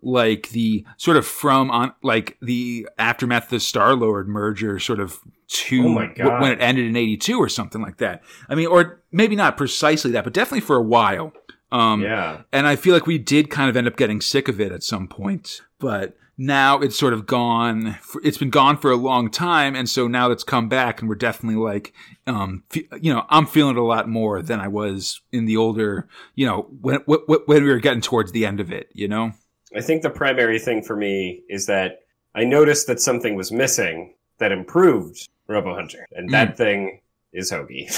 like 0.02 0.50
the 0.50 0.84
sort 0.98 1.16
of 1.16 1.26
from 1.26 1.70
on 1.70 1.92
like 2.02 2.36
the 2.40 2.86
aftermath 2.98 3.44
of 3.44 3.50
the 3.50 3.60
Star 3.60 3.94
Lord 3.96 4.28
merger, 4.28 4.78
sort 4.78 5.00
of 5.00 5.18
to 5.50 5.84
Oh 5.98 6.08
God. 6.16 6.40
when 6.42 6.52
it 6.52 6.60
ended 6.60 6.86
in 6.86 6.96
'82 6.96 7.36
or 7.38 7.48
something 7.48 7.82
like 7.82 7.98
that. 7.98 8.22
I 8.48 8.54
mean, 8.54 8.66
or 8.68 9.02
maybe 9.12 9.36
not 9.36 9.56
precisely 9.56 10.10
that, 10.12 10.24
but 10.24 10.32
definitely 10.32 10.60
for 10.60 10.76
a 10.76 10.82
while. 10.82 11.32
Um, 11.72 12.02
Yeah. 12.02 12.42
and 12.52 12.66
I 12.66 12.76
feel 12.76 12.94
like 12.94 13.06
we 13.06 13.18
did 13.18 13.50
kind 13.50 13.68
of 13.70 13.76
end 13.76 13.86
up 13.86 13.96
getting 13.96 14.20
sick 14.20 14.48
of 14.48 14.60
it 14.60 14.72
at 14.72 14.82
some 14.82 15.06
point, 15.08 15.62
but 15.78 16.16
now 16.36 16.78
it's 16.80 16.96
sort 16.98 17.12
of 17.12 17.26
gone. 17.26 17.96
It's 18.24 18.38
been 18.38 18.50
gone 18.50 18.76
for 18.78 18.90
a 18.90 18.96
long 18.96 19.30
time, 19.30 19.76
and 19.76 19.88
so 19.88 20.08
now 20.08 20.30
it's 20.30 20.42
come 20.42 20.68
back, 20.68 21.00
and 21.00 21.08
we're 21.08 21.14
definitely 21.16 21.60
like, 21.62 21.92
um, 22.26 22.62
fe- 22.70 22.88
you 23.00 23.12
know, 23.12 23.24
I'm 23.28 23.44
feeling 23.46 23.76
it 23.76 23.80
a 23.80 23.84
lot 23.84 24.08
more 24.08 24.40
than 24.42 24.58
I 24.58 24.66
was 24.68 25.20
in 25.32 25.44
the 25.46 25.56
older, 25.56 26.08
you 26.34 26.46
know, 26.46 26.68
when 26.80 27.00
when, 27.06 27.20
when 27.46 27.62
we 27.64 27.68
were 27.70 27.78
getting 27.78 28.00
towards 28.00 28.32
the 28.32 28.46
end 28.46 28.58
of 28.60 28.72
it, 28.72 28.88
you 28.94 29.06
know. 29.08 29.32
I 29.76 29.80
think 29.80 30.02
the 30.02 30.10
primary 30.10 30.58
thing 30.58 30.82
for 30.82 30.96
me 30.96 31.42
is 31.48 31.66
that 31.66 32.00
I 32.34 32.44
noticed 32.44 32.86
that 32.88 33.00
something 33.00 33.34
was 33.36 33.52
missing 33.52 34.14
that 34.38 34.50
improved 34.50 35.28
Robo 35.50 35.74
Hunter, 35.74 36.06
and 36.12 36.30
that 36.30 36.56
thing 36.56 37.00
is 37.32 37.50
Hoagie. 37.52 37.88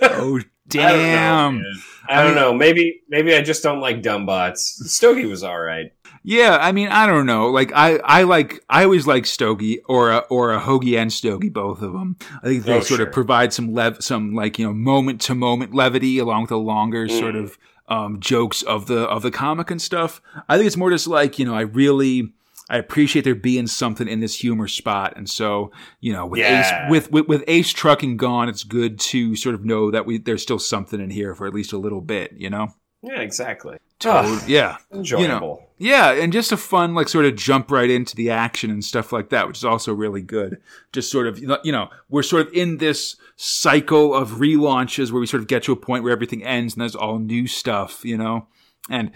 Oh 0.18 0.40
damn! 0.68 0.88
I 0.88 1.52
don't 1.52 1.62
know. 1.62 1.68
I 2.08 2.14
don't 2.16 2.24
I 2.24 2.26
mean- 2.26 2.34
know. 2.36 2.54
Maybe 2.54 3.02
maybe 3.08 3.34
I 3.34 3.42
just 3.42 3.62
don't 3.62 3.80
like 3.80 4.02
dumb 4.02 4.24
bots. 4.26 4.80
Stogie 4.92 5.26
was 5.26 5.42
all 5.42 5.58
right. 5.60 5.92
Yeah, 6.22 6.56
I 6.60 6.72
mean, 6.72 6.88
I 6.88 7.06
don't 7.06 7.26
know. 7.26 7.50
Like, 7.50 7.70
I, 7.72 7.98
I 7.98 8.22
like, 8.24 8.64
I 8.68 8.82
always 8.82 9.06
like 9.06 9.26
Stogie 9.26 9.80
or 9.86 10.10
a, 10.10 10.18
or 10.28 10.52
a 10.52 10.58
Hoagie 10.58 10.98
and 11.00 11.12
Stogie, 11.12 11.50
both 11.50 11.82
of 11.82 11.92
them. 11.92 12.16
I 12.42 12.46
think 12.46 12.64
they 12.64 12.72
Oh, 12.78 12.80
sort 12.80 12.98
sure. 12.98 13.06
of 13.06 13.12
provide 13.12 13.52
some 13.52 13.72
lev, 13.72 13.98
some 14.02 14.34
like 14.34 14.58
you 14.58 14.66
know 14.66 14.72
moment 14.72 15.20
to 15.22 15.34
moment 15.36 15.72
levity 15.74 16.18
along 16.18 16.42
with 16.42 16.48
the 16.50 16.58
longer 16.58 17.06
Mm. 17.06 17.18
sort 17.18 17.36
of 17.36 17.58
um, 17.88 18.18
jokes 18.18 18.62
of 18.62 18.86
the 18.86 19.00
of 19.02 19.22
the 19.22 19.30
comic 19.30 19.70
and 19.70 19.80
stuff. 19.80 20.20
I 20.48 20.56
think 20.56 20.66
it's 20.66 20.76
more 20.76 20.90
just 20.90 21.06
like 21.06 21.38
you 21.38 21.44
know, 21.44 21.54
I 21.54 21.60
really. 21.62 22.32
I 22.68 22.78
appreciate 22.78 23.22
there 23.22 23.34
being 23.34 23.66
something 23.68 24.08
in 24.08 24.20
this 24.20 24.40
humor 24.40 24.66
spot, 24.68 25.14
and 25.16 25.28
so 25.30 25.70
you 26.00 26.12
know, 26.12 26.26
with 26.26 26.40
Yeah. 26.40 26.86
Ace 26.86 26.90
with, 26.90 27.12
with 27.12 27.28
with 27.28 27.44
Ace 27.46 27.72
trucking 27.72 28.16
gone, 28.16 28.48
it's 28.48 28.64
good 28.64 28.98
to 29.00 29.36
sort 29.36 29.54
of 29.54 29.64
know 29.64 29.90
that 29.90 30.06
we 30.06 30.18
there's 30.18 30.42
still 30.42 30.58
something 30.58 31.00
in 31.00 31.10
here 31.10 31.34
for 31.34 31.46
at 31.46 31.54
least 31.54 31.72
a 31.72 31.78
little 31.78 32.00
bit, 32.00 32.32
you 32.36 32.50
know. 32.50 32.74
Yeah, 33.02 33.20
exactly. 33.20 33.78
Totally. 34.00 34.38
Yeah. 34.46 34.78
Enjoyable. 34.92 35.62
Yeah, 35.78 36.12
and 36.12 36.32
just 36.32 36.52
a 36.52 36.56
fun 36.56 36.94
like 36.94 37.08
sort 37.08 37.24
of 37.24 37.36
jump 37.36 37.70
right 37.70 37.88
into 37.88 38.16
the 38.16 38.30
action 38.30 38.70
and 38.70 38.84
stuff 38.84 39.12
like 39.12 39.28
that, 39.28 39.46
which 39.46 39.58
is 39.58 39.64
also 39.64 39.92
really 39.94 40.22
good. 40.22 40.60
Just 40.92 41.10
sort 41.10 41.26
of 41.26 41.38
you 41.38 41.72
know 41.72 41.88
we're 42.08 42.22
sort 42.22 42.46
of 42.48 42.52
in 42.52 42.78
this 42.78 43.16
cycle 43.36 44.12
of 44.14 44.32
relaunches 44.32 45.12
where 45.12 45.20
we 45.20 45.26
sort 45.26 45.42
of 45.42 45.48
get 45.48 45.62
to 45.64 45.72
a 45.72 45.76
point 45.76 46.02
where 46.02 46.12
everything 46.12 46.42
ends 46.42 46.74
and 46.74 46.80
there's 46.80 46.96
all 46.96 47.18
new 47.18 47.46
stuff, 47.46 48.04
you 48.04 48.16
know. 48.16 48.48
And 48.88 49.10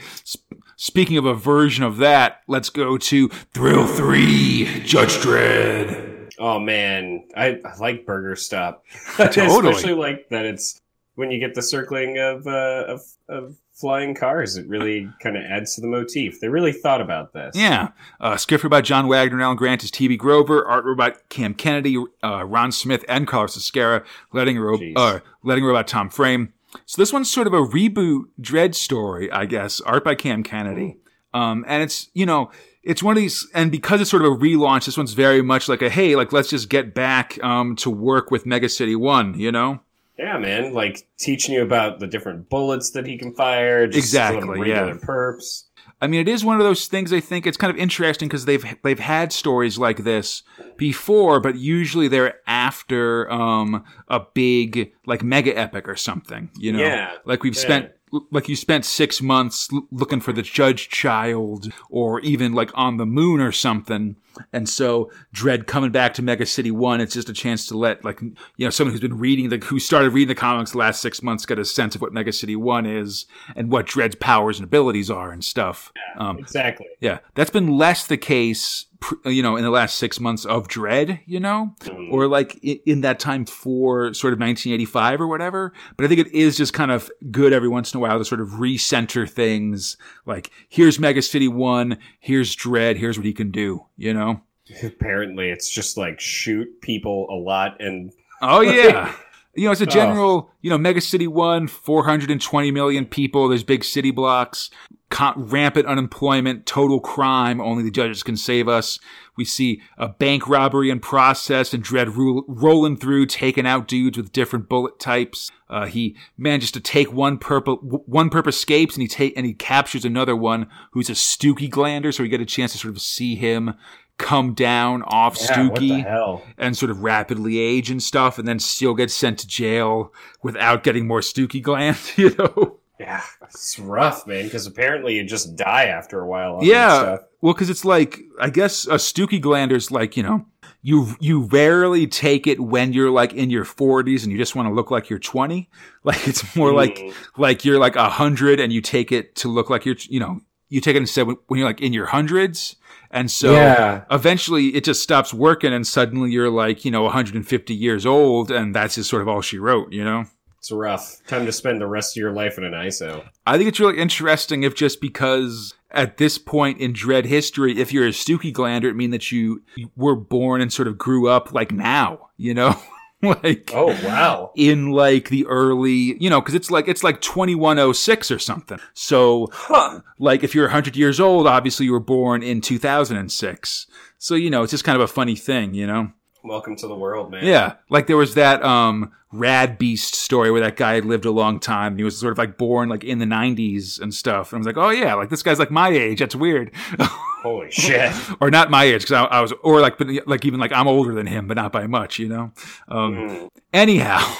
speaking 0.80 1.18
of 1.18 1.26
a 1.26 1.34
version 1.34 1.84
of 1.84 1.98
that, 1.98 2.40
let's 2.48 2.70
go 2.70 2.96
to 2.96 3.28
Thrill 3.28 3.86
Three, 3.86 4.80
Judge 4.84 5.10
Dredd. 5.18 6.32
Oh 6.38 6.58
man, 6.58 7.28
I, 7.36 7.60
I 7.64 7.76
like 7.78 8.06
Burger 8.06 8.34
Stop. 8.34 8.84
Totally. 9.16 9.70
Especially 9.70 9.94
like 9.94 10.28
that. 10.30 10.46
It's 10.46 10.80
when 11.14 11.30
you 11.30 11.38
get 11.38 11.54
the 11.54 11.62
circling 11.62 12.18
of 12.18 12.46
uh, 12.46 12.84
of, 12.88 13.02
of 13.28 13.56
flying 13.74 14.14
cars. 14.14 14.56
It 14.56 14.66
really 14.66 15.08
kind 15.22 15.36
of 15.36 15.44
adds 15.44 15.74
to 15.74 15.82
the 15.82 15.86
motif. 15.86 16.40
They 16.40 16.48
really 16.48 16.72
thought 16.72 17.02
about 17.02 17.34
this. 17.34 17.54
Yeah, 17.54 17.88
uh, 18.18 18.38
by 18.68 18.80
John 18.80 19.06
Wagner 19.06 19.36
and 19.36 19.42
Alan 19.42 19.56
Grant 19.56 19.84
is 19.84 19.90
T.B. 19.90 20.16
Grover, 20.16 20.66
art 20.66 20.84
robot 20.84 21.28
Cam 21.28 21.52
Kennedy, 21.54 22.02
uh, 22.24 22.44
Ron 22.44 22.72
Smith, 22.72 23.04
and 23.06 23.28
Carlos 23.28 23.56
Ezquerra, 23.56 24.04
letting 24.32 24.58
ro- 24.58 24.78
uh, 24.96 25.20
letting 25.44 25.64
robot 25.64 25.86
Tom 25.86 26.08
Frame. 26.08 26.54
So 26.86 27.00
this 27.00 27.12
one's 27.12 27.30
sort 27.30 27.46
of 27.46 27.52
a 27.52 27.58
reboot 27.58 28.24
Dredd 28.40 28.74
story, 28.74 29.30
I 29.30 29.46
guess, 29.46 29.80
art 29.80 30.04
by 30.04 30.14
Cam 30.14 30.42
Kennedy. 30.42 30.96
Um, 31.32 31.64
and 31.68 31.82
it's 31.82 32.10
you 32.14 32.26
know 32.26 32.50
it's 32.82 33.02
one 33.02 33.16
of 33.16 33.20
these, 33.20 33.46
and 33.54 33.70
because 33.70 34.00
it's 34.00 34.10
sort 34.10 34.24
of 34.24 34.32
a 34.32 34.36
relaunch, 34.36 34.86
this 34.86 34.96
one's 34.96 35.12
very 35.12 35.42
much 35.42 35.68
like 35.68 35.82
a 35.82 35.90
hey, 35.90 36.16
like 36.16 36.32
let's 36.32 36.50
just 36.50 36.68
get 36.68 36.94
back 36.94 37.42
um, 37.44 37.76
to 37.76 37.90
work 37.90 38.30
with 38.30 38.46
Mega 38.46 38.68
City 38.68 38.96
One, 38.96 39.38
you 39.38 39.52
know. 39.52 39.80
Yeah, 40.18 40.38
man. 40.38 40.74
Like 40.74 41.06
teaching 41.18 41.54
you 41.54 41.62
about 41.62 41.98
the 41.98 42.06
different 42.06 42.50
bullets 42.50 42.90
that 42.90 43.06
he 43.06 43.16
can 43.16 43.34
fire. 43.34 43.86
Just 43.86 43.98
Exactly, 43.98 44.68
yeah. 44.68 44.92
perps. 45.02 45.64
I 46.02 46.06
mean, 46.06 46.20
it 46.20 46.28
is 46.28 46.44
one 46.44 46.56
of 46.58 46.64
those 46.64 46.86
things. 46.86 47.12
I 47.12 47.20
think 47.20 47.46
it's 47.46 47.56
kind 47.58 47.70
of 47.70 47.76
interesting 47.76 48.28
because 48.28 48.44
they've 48.46 48.64
they've 48.82 48.98
had 48.98 49.32
stories 49.32 49.76
like 49.78 50.04
this 50.04 50.42
before, 50.76 51.40
but 51.40 51.56
usually 51.56 52.08
they're 52.08 52.38
after 52.46 53.30
um, 53.30 53.84
a 54.08 54.20
big 54.32 54.92
like 55.06 55.22
mega 55.22 55.56
epic 55.56 55.88
or 55.88 55.96
something. 55.96 56.50
You 56.58 56.72
know, 56.72 56.80
Yeah, 56.80 57.12
like 57.24 57.42
we've 57.42 57.54
yeah. 57.54 57.60
spent 57.60 57.90
like 58.30 58.48
you 58.48 58.56
spent 58.56 58.84
six 58.84 59.20
months 59.22 59.68
l- 59.72 59.86
looking 59.92 60.20
for 60.20 60.32
the 60.32 60.42
Judge 60.42 60.88
Child, 60.88 61.72
or 61.90 62.20
even 62.20 62.54
like 62.54 62.70
on 62.74 62.96
the 62.96 63.06
moon 63.06 63.40
or 63.40 63.52
something. 63.52 64.16
And 64.52 64.68
so 64.68 65.10
Dredd 65.34 65.66
coming 65.66 65.90
back 65.90 66.14
to 66.14 66.22
Mega 66.22 66.46
City 66.46 66.70
One, 66.70 67.00
it's 67.00 67.14
just 67.14 67.28
a 67.28 67.32
chance 67.32 67.66
to 67.66 67.76
let 67.76 68.04
like 68.04 68.20
you 68.20 68.34
know 68.66 68.70
someone 68.70 68.92
who's 68.92 69.00
been 69.00 69.18
reading 69.18 69.48
the 69.48 69.58
who 69.58 69.78
started 69.78 70.10
reading 70.10 70.28
the 70.28 70.34
comics 70.34 70.72
the 70.72 70.78
last 70.78 71.00
six 71.02 71.22
months 71.22 71.46
get 71.46 71.58
a 71.58 71.64
sense 71.64 71.94
of 71.94 72.00
what 72.00 72.12
Mega 72.12 72.32
City 72.32 72.56
One 72.56 72.86
is 72.86 73.26
and 73.56 73.70
what 73.70 73.86
Dredd's 73.86 74.14
powers 74.16 74.58
and 74.58 74.64
abilities 74.64 75.10
are 75.10 75.30
and 75.30 75.44
stuff. 75.44 75.92
Um, 76.16 76.38
Exactly. 76.38 76.86
yeah, 77.00 77.18
that's 77.34 77.50
been 77.50 77.76
less 77.76 78.06
the 78.06 78.16
case, 78.16 78.86
you 79.24 79.42
know, 79.42 79.56
in 79.56 79.64
the 79.64 79.70
last 79.70 79.96
six 79.96 80.20
months 80.20 80.44
of 80.44 80.68
Dredd, 80.68 81.20
you 81.26 81.40
know, 81.40 81.74
Mm. 81.84 82.12
or 82.12 82.26
like 82.26 82.56
in 82.62 83.00
that 83.02 83.18
time 83.18 83.44
for 83.46 84.12
sort 84.14 84.32
of 84.32 84.38
1985 84.40 85.20
or 85.20 85.26
whatever. 85.26 85.72
But 85.96 86.04
I 86.04 86.08
think 86.08 86.20
it 86.20 86.32
is 86.34 86.56
just 86.56 86.72
kind 86.72 86.90
of 86.90 87.10
good 87.30 87.52
every 87.52 87.68
once 87.68 87.92
in 87.92 87.98
a 87.98 88.00
while 88.00 88.18
to 88.18 88.24
sort 88.24 88.40
of 88.40 88.48
recenter 88.50 89.28
things. 89.28 89.96
Like, 90.30 90.52
here's 90.68 91.00
Mega 91.00 91.22
City 91.22 91.48
One, 91.48 91.98
here's 92.20 92.54
Dredd, 92.54 92.96
here's 92.96 93.18
what 93.18 93.26
he 93.26 93.32
can 93.32 93.50
do, 93.50 93.86
you 93.96 94.14
know? 94.14 94.40
Apparently, 94.80 95.50
it's 95.50 95.68
just 95.68 95.96
like 95.96 96.20
shoot 96.20 96.68
people 96.80 97.26
a 97.28 97.34
lot 97.34 97.80
and 97.80 98.12
Oh, 98.40 98.60
yeah. 98.60 99.12
You 99.54 99.64
know, 99.66 99.72
it's 99.72 99.80
a 99.80 99.84
Oh. 99.84 99.90
general, 99.90 100.50
you 100.60 100.70
know, 100.70 100.78
Mega 100.78 101.00
City 101.00 101.26
1, 101.26 101.66
420 101.66 102.70
million 102.70 103.04
people, 103.04 103.48
there's 103.48 103.64
big 103.64 103.82
city 103.82 104.12
blocks, 104.12 104.70
con- 105.10 105.34
rampant 105.36 105.86
unemployment, 105.86 106.66
total 106.66 107.00
crime, 107.00 107.60
only 107.60 107.82
the 107.82 107.90
judges 107.90 108.22
can 108.22 108.36
save 108.36 108.68
us. 108.68 109.00
We 109.36 109.44
see 109.44 109.80
a 109.98 110.06
bank 110.08 110.46
robbery 110.48 110.88
in 110.88 111.00
process 111.00 111.74
and 111.74 111.82
Dredd 111.82 112.14
ro- 112.16 112.44
rolling 112.46 112.96
through, 112.96 113.26
taking 113.26 113.66
out 113.66 113.88
dudes 113.88 114.16
with 114.16 114.30
different 114.32 114.68
bullet 114.68 115.00
types. 115.00 115.50
Uh, 115.68 115.86
he 115.86 116.16
manages 116.38 116.70
to 116.72 116.80
take 116.80 117.12
one 117.12 117.36
purple, 117.38 117.76
one 118.06 118.30
perp 118.30 118.46
escapes 118.46 118.94
and 118.94 119.02
he 119.02 119.08
take, 119.08 119.32
and 119.36 119.46
he 119.46 119.54
captures 119.54 120.04
another 120.04 120.36
one 120.36 120.66
who's 120.92 121.08
a 121.10 121.14
Stookie 121.14 121.70
glander, 121.70 122.14
so 122.14 122.22
we 122.22 122.28
get 122.28 122.40
a 122.40 122.46
chance 122.46 122.72
to 122.72 122.78
sort 122.78 122.94
of 122.94 123.00
see 123.02 123.34
him 123.34 123.74
come 124.20 124.54
down 124.54 125.02
off 125.02 125.36
yeah, 125.40 125.46
Stookie 125.68 126.42
and 126.58 126.76
sort 126.76 126.90
of 126.90 127.02
rapidly 127.02 127.58
age 127.58 127.90
and 127.90 128.02
stuff, 128.02 128.38
and 128.38 128.46
then 128.46 128.58
still 128.58 128.94
get 128.94 129.10
sent 129.10 129.38
to 129.40 129.46
jail 129.48 130.12
without 130.42 130.82
getting 130.84 131.06
more 131.06 131.20
Stookie 131.20 131.62
gland, 131.62 131.98
you 132.16 132.34
know? 132.36 132.76
Yeah, 132.98 133.22
it's 133.42 133.78
rough, 133.78 134.26
man. 134.26 134.44
Because 134.44 134.66
apparently 134.66 135.16
you 135.16 135.24
just 135.24 135.56
die 135.56 135.84
after 135.86 136.20
a 136.20 136.26
while. 136.26 136.58
Yeah. 136.62 136.98
stuff. 136.98 137.20
Well, 137.40 137.54
because 137.54 137.70
it's 137.70 137.84
like, 137.86 138.20
I 138.38 138.50
guess 138.50 138.84
a 138.86 138.96
Stookie 138.96 139.40
Glander's 139.40 139.90
like, 139.90 140.18
you 140.18 140.22
know, 140.22 140.44
you 140.82 141.14
you 141.18 141.44
rarely 141.44 142.06
take 142.06 142.46
it 142.46 142.60
when 142.60 142.92
you're 142.92 143.10
like 143.10 143.32
in 143.32 143.48
your 143.50 143.64
40s 143.64 144.22
and 144.22 144.30
you 144.32 144.36
just 144.38 144.54
want 144.54 144.68
to 144.68 144.74
look 144.74 144.90
like 144.90 145.08
you're 145.10 145.18
20. 145.18 145.68
Like 146.04 146.26
it's 146.28 146.54
more 146.56 146.72
like 146.72 146.96
Mm. 146.96 147.14
like 147.36 147.64
you're 147.66 147.78
like 147.78 147.96
a 147.96 148.08
hundred 148.08 148.58
and 148.60 148.72
you 148.72 148.80
take 148.80 149.12
it 149.12 149.34
to 149.36 149.48
look 149.48 149.68
like 149.68 149.84
you're 149.84 149.96
you 150.08 150.18
know 150.20 150.40
you 150.70 150.80
take 150.80 150.96
it 150.96 151.00
instead 151.00 151.26
when 151.26 151.58
you're 151.58 151.66
like 151.68 151.80
in 151.82 151.92
your 151.92 152.06
hundreds. 152.06 152.76
And 153.10 153.30
so 153.30 153.52
Yeah. 153.52 154.02
eventually 154.10 154.68
it 154.68 154.84
just 154.84 155.02
stops 155.02 155.34
working 155.34 155.72
and 155.72 155.86
suddenly 155.86 156.30
you're 156.30 156.50
like, 156.50 156.84
you 156.84 156.90
know, 156.90 157.02
150 157.02 157.74
years 157.74 158.06
old 158.06 158.50
and 158.50 158.74
that's 158.74 158.94
just 158.94 159.10
sort 159.10 159.22
of 159.22 159.28
all 159.28 159.40
she 159.40 159.58
wrote, 159.58 159.92
you 159.92 160.04
know? 160.04 160.24
It's 160.58 160.70
rough. 160.70 161.16
Time 161.26 161.46
to 161.46 161.52
spend 161.52 161.80
the 161.80 161.86
rest 161.86 162.16
of 162.16 162.20
your 162.20 162.32
life 162.32 162.58
in 162.58 162.64
an 162.64 162.72
ISO. 162.74 163.24
I 163.46 163.56
think 163.56 163.68
it's 163.68 163.80
really 163.80 163.98
interesting 163.98 164.62
if 164.62 164.74
just 164.74 165.00
because 165.00 165.74
at 165.90 166.18
this 166.18 166.36
point 166.38 166.78
in 166.80 166.92
Dredd 166.92 167.24
history, 167.24 167.78
if 167.78 167.92
you're 167.92 168.06
a 168.06 168.10
Stookie 168.10 168.52
Glander, 168.52 168.84
it 168.84 168.94
means 168.94 169.12
that 169.12 169.32
you, 169.32 169.62
you 169.74 169.90
were 169.96 170.14
born 170.14 170.60
and 170.60 170.70
sort 170.72 170.86
of 170.86 170.98
grew 170.98 171.28
up 171.28 171.52
like 171.54 171.72
now, 171.72 172.28
you 172.36 172.52
know? 172.54 172.78
like 173.42 173.70
Oh 173.74 173.88
wow. 174.06 174.50
in 174.56 174.90
like 174.92 175.28
the 175.28 175.46
early, 175.46 176.16
you 176.22 176.30
know, 176.30 176.40
because 176.40 176.54
it's 176.54 176.70
like 176.70 176.88
it's 176.88 177.04
like 177.04 177.20
2106 177.20 178.30
or 178.30 178.38
something. 178.38 178.78
So 178.94 179.48
Huh. 179.52 180.00
like 180.18 180.42
if 180.42 180.54
you're 180.54 180.66
100 180.66 180.96
years 180.96 181.20
old, 181.20 181.46
obviously 181.46 181.86
you 181.86 181.92
were 181.92 182.00
born 182.00 182.42
in 182.42 182.60
2006. 182.60 183.86
So 184.18 184.34
you 184.34 184.50
know, 184.50 184.62
it's 184.62 184.70
just 184.70 184.84
kind 184.84 184.96
of 184.96 185.02
a 185.02 185.12
funny 185.12 185.36
thing, 185.36 185.74
you 185.74 185.86
know. 185.86 186.12
Welcome 186.42 186.76
to 186.76 186.86
the 186.88 186.94
world, 186.96 187.30
man. 187.30 187.44
Yeah, 187.44 187.74
like 187.88 188.06
there 188.06 188.16
was 188.16 188.34
that 188.34 188.62
um 188.64 189.12
Rad 189.32 189.78
Beast 189.78 190.14
story 190.14 190.50
where 190.50 190.60
that 190.62 190.76
guy 190.76 190.94
had 190.94 191.04
lived 191.04 191.24
a 191.24 191.30
long 191.30 191.60
time. 191.60 191.92
And 191.92 192.00
he 192.00 192.04
was 192.04 192.18
sort 192.18 192.32
of 192.32 192.38
like 192.38 192.58
born 192.58 192.88
like 192.88 193.04
in 193.04 193.18
the 193.20 193.26
90s 193.26 194.00
and 194.00 194.12
stuff. 194.12 194.52
And 194.52 194.58
I 194.58 194.60
was 194.60 194.66
like, 194.66 194.76
oh 194.76 194.90
yeah, 194.90 195.14
like 195.14 195.28
this 195.30 195.42
guy's 195.42 195.58
like 195.60 195.70
my 195.70 195.88
age. 195.90 196.18
That's 196.18 196.34
weird. 196.34 196.72
Holy 197.42 197.70
shit. 197.70 198.12
or 198.40 198.50
not 198.50 198.70
my 198.70 198.84
age 198.84 199.02
because 199.02 199.12
I, 199.12 199.24
I 199.24 199.40
was, 199.40 199.52
or 199.62 199.80
like, 199.80 199.98
but 199.98 200.08
like 200.26 200.44
even 200.44 200.58
like 200.60 200.72
I'm 200.72 200.88
older 200.88 201.14
than 201.14 201.26
him, 201.28 201.46
but 201.46 201.54
not 201.56 201.72
by 201.72 201.86
much, 201.86 202.18
you 202.18 202.28
know. 202.28 202.52
Um, 202.88 203.14
Mm. 203.14 203.48
Anyhow, 203.72 204.36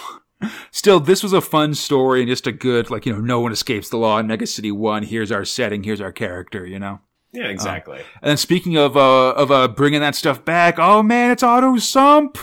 still, 0.70 0.98
this 1.00 1.22
was 1.22 1.32
a 1.32 1.40
fun 1.40 1.74
story 1.74 2.20
and 2.20 2.28
just 2.28 2.46
a 2.46 2.52
good, 2.52 2.90
like, 2.90 3.06
you 3.06 3.12
know, 3.12 3.20
no 3.20 3.40
one 3.40 3.52
escapes 3.52 3.88
the 3.88 3.96
law 3.96 4.18
in 4.18 4.26
Mega 4.26 4.46
City 4.46 4.72
1. 4.72 5.04
Here's 5.04 5.30
our 5.30 5.44
setting, 5.44 5.82
here's 5.84 6.00
our 6.00 6.12
character, 6.12 6.66
you 6.66 6.78
know? 6.78 7.00
Yeah, 7.32 7.46
exactly. 7.46 7.98
And 8.22 8.30
then 8.30 8.36
speaking 8.36 8.76
of, 8.76 8.96
uh, 8.96 9.30
of, 9.30 9.50
uh, 9.50 9.68
bringing 9.68 10.00
that 10.00 10.14
stuff 10.16 10.44
back, 10.44 10.78
oh 10.78 11.02
man, 11.02 11.30
it's 11.30 11.42
Otto 11.42 11.76
Sump. 11.78 12.38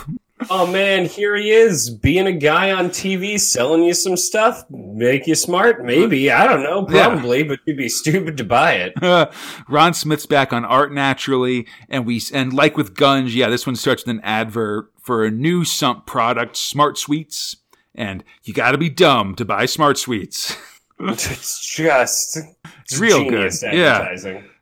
oh 0.50 0.68
man, 0.68 1.06
here 1.06 1.36
he 1.36 1.50
is, 1.50 1.90
being 1.90 2.28
a 2.28 2.32
guy 2.32 2.72
on 2.72 2.90
TV 2.90 3.40
selling 3.40 3.84
you 3.84 3.94
some 3.94 4.16
stuff, 4.16 4.64
make 4.70 5.26
you 5.28 5.34
smart, 5.36 5.84
maybe. 5.84 6.32
I 6.32 6.46
don't 6.48 6.62
know, 6.64 6.88
Yeah. 6.90 7.08
probably, 7.08 7.42
but 7.44 7.60
you'd 7.66 7.76
be 7.78 7.90
stupid 7.90 8.38
to 8.38 8.44
buy 8.44 8.74
it. 8.74 9.32
Ron 9.68 9.94
Smith's 9.96 10.28
back 10.28 10.54
on 10.54 10.64
art 10.64 10.94
naturally, 10.94 11.68
and 11.90 12.06
we 12.06 12.22
and 12.34 12.54
like 12.54 12.78
with 12.78 12.94
Gunge, 12.94 13.34
yeah, 13.34 13.50
this 13.50 13.66
one 13.66 13.76
starts 13.76 14.06
with 14.06 14.16
an 14.16 14.22
advert 14.24 14.92
for 15.02 15.26
a 15.26 15.32
new 15.32 15.66
Sump 15.66 16.06
product, 16.06 16.56
Smart 16.56 16.98
Sweets, 17.00 17.58
and 17.96 18.24
you 18.44 18.54
got 18.54 18.72
to 18.74 18.78
be 18.78 18.90
dumb 18.90 19.34
to 19.36 19.44
buy 19.44 19.66
Smart 19.66 19.98
Sweets. 19.98 20.56
it's 21.00 21.66
just 21.68 22.38
it's 22.84 23.00
real 23.00 23.28
good. 23.30 23.52
Yeah. 23.64 24.16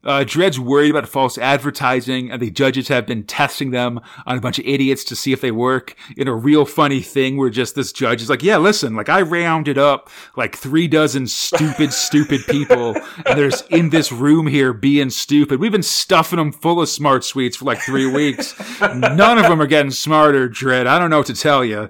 Uh, 0.05 0.23
Dredd's 0.23 0.59
worried 0.59 0.91
about 0.91 1.09
false 1.09 1.37
advertising, 1.37 2.29
and 2.29 2.41
the 2.41 2.51
judges 2.51 2.87
have 2.89 3.05
been 3.05 3.23
testing 3.23 3.71
them 3.71 3.99
on 4.25 4.37
a 4.37 4.41
bunch 4.41 4.59
of 4.59 4.65
idiots 4.65 5.03
to 5.05 5.15
see 5.15 5.33
if 5.33 5.41
they 5.41 5.51
work. 5.51 5.95
In 6.15 6.27
a 6.27 6.35
real 6.35 6.65
funny 6.65 7.01
thing, 7.01 7.37
where 7.37 7.49
just 7.49 7.75
this 7.75 7.91
judge 7.91 8.21
is 8.21 8.29
like, 8.29 8.43
"Yeah, 8.43 8.57
listen, 8.57 8.95
like 8.95 9.09
I 9.09 9.21
rounded 9.21 9.77
up 9.77 10.09
like 10.35 10.55
three 10.55 10.87
dozen 10.87 11.27
stupid, 11.27 11.91
stupid 12.05 12.41
people, 12.47 12.95
and 13.25 13.37
there's 13.37 13.61
in 13.63 13.89
this 13.89 14.11
room 14.11 14.47
here 14.47 14.73
being 14.73 15.09
stupid. 15.09 15.59
We've 15.59 15.71
been 15.71 15.83
stuffing 15.83 16.37
them 16.37 16.51
full 16.51 16.81
of 16.81 16.89
smart 16.89 17.23
sweets 17.23 17.57
for 17.57 17.65
like 17.65 17.79
three 17.79 18.09
weeks. 18.09 18.53
None 18.81 19.37
of 19.37 19.43
them 19.43 19.61
are 19.61 19.67
getting 19.67 19.91
smarter, 19.91 20.47
Dredd. 20.47 20.87
I 20.87 20.99
don't 20.99 21.09
know 21.09 21.17
what 21.17 21.27
to 21.27 21.33
tell 21.33 21.65
you." 21.65 21.89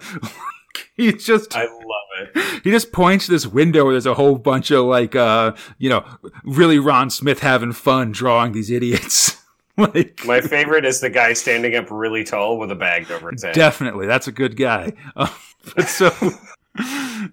He's 0.95 1.25
just 1.25 1.55
I 1.55 1.63
love 1.65 2.29
it. 2.35 2.63
he 2.63 2.71
just 2.71 2.91
points 2.91 3.25
to 3.25 3.31
this 3.31 3.45
window 3.47 3.83
where 3.85 3.93
there's 3.93 4.05
a 4.05 4.13
whole 4.13 4.37
bunch 4.37 4.71
of 4.71 4.85
like 4.85 5.15
uh 5.15 5.53
you 5.77 5.89
know 5.89 6.05
really 6.43 6.79
Ron 6.79 7.09
Smith 7.09 7.39
having 7.39 7.71
fun 7.73 8.11
drawing 8.11 8.51
these 8.53 8.69
idiots. 8.71 9.41
like 9.77 10.21
My 10.25 10.39
favorite 10.41 10.85
is 10.85 11.01
the 11.01 11.09
guy 11.09 11.33
standing 11.33 11.75
up 11.75 11.91
really 11.91 12.23
tall 12.23 12.57
with 12.57 12.71
a 12.71 12.75
bag 12.75 13.11
over 13.11 13.31
his 13.31 13.43
head. 13.43 13.53
definitely 13.55 14.07
that's 14.07 14.27
a 14.27 14.31
good 14.31 14.55
guy. 14.57 14.93
But 15.75 15.87
so 15.87 16.11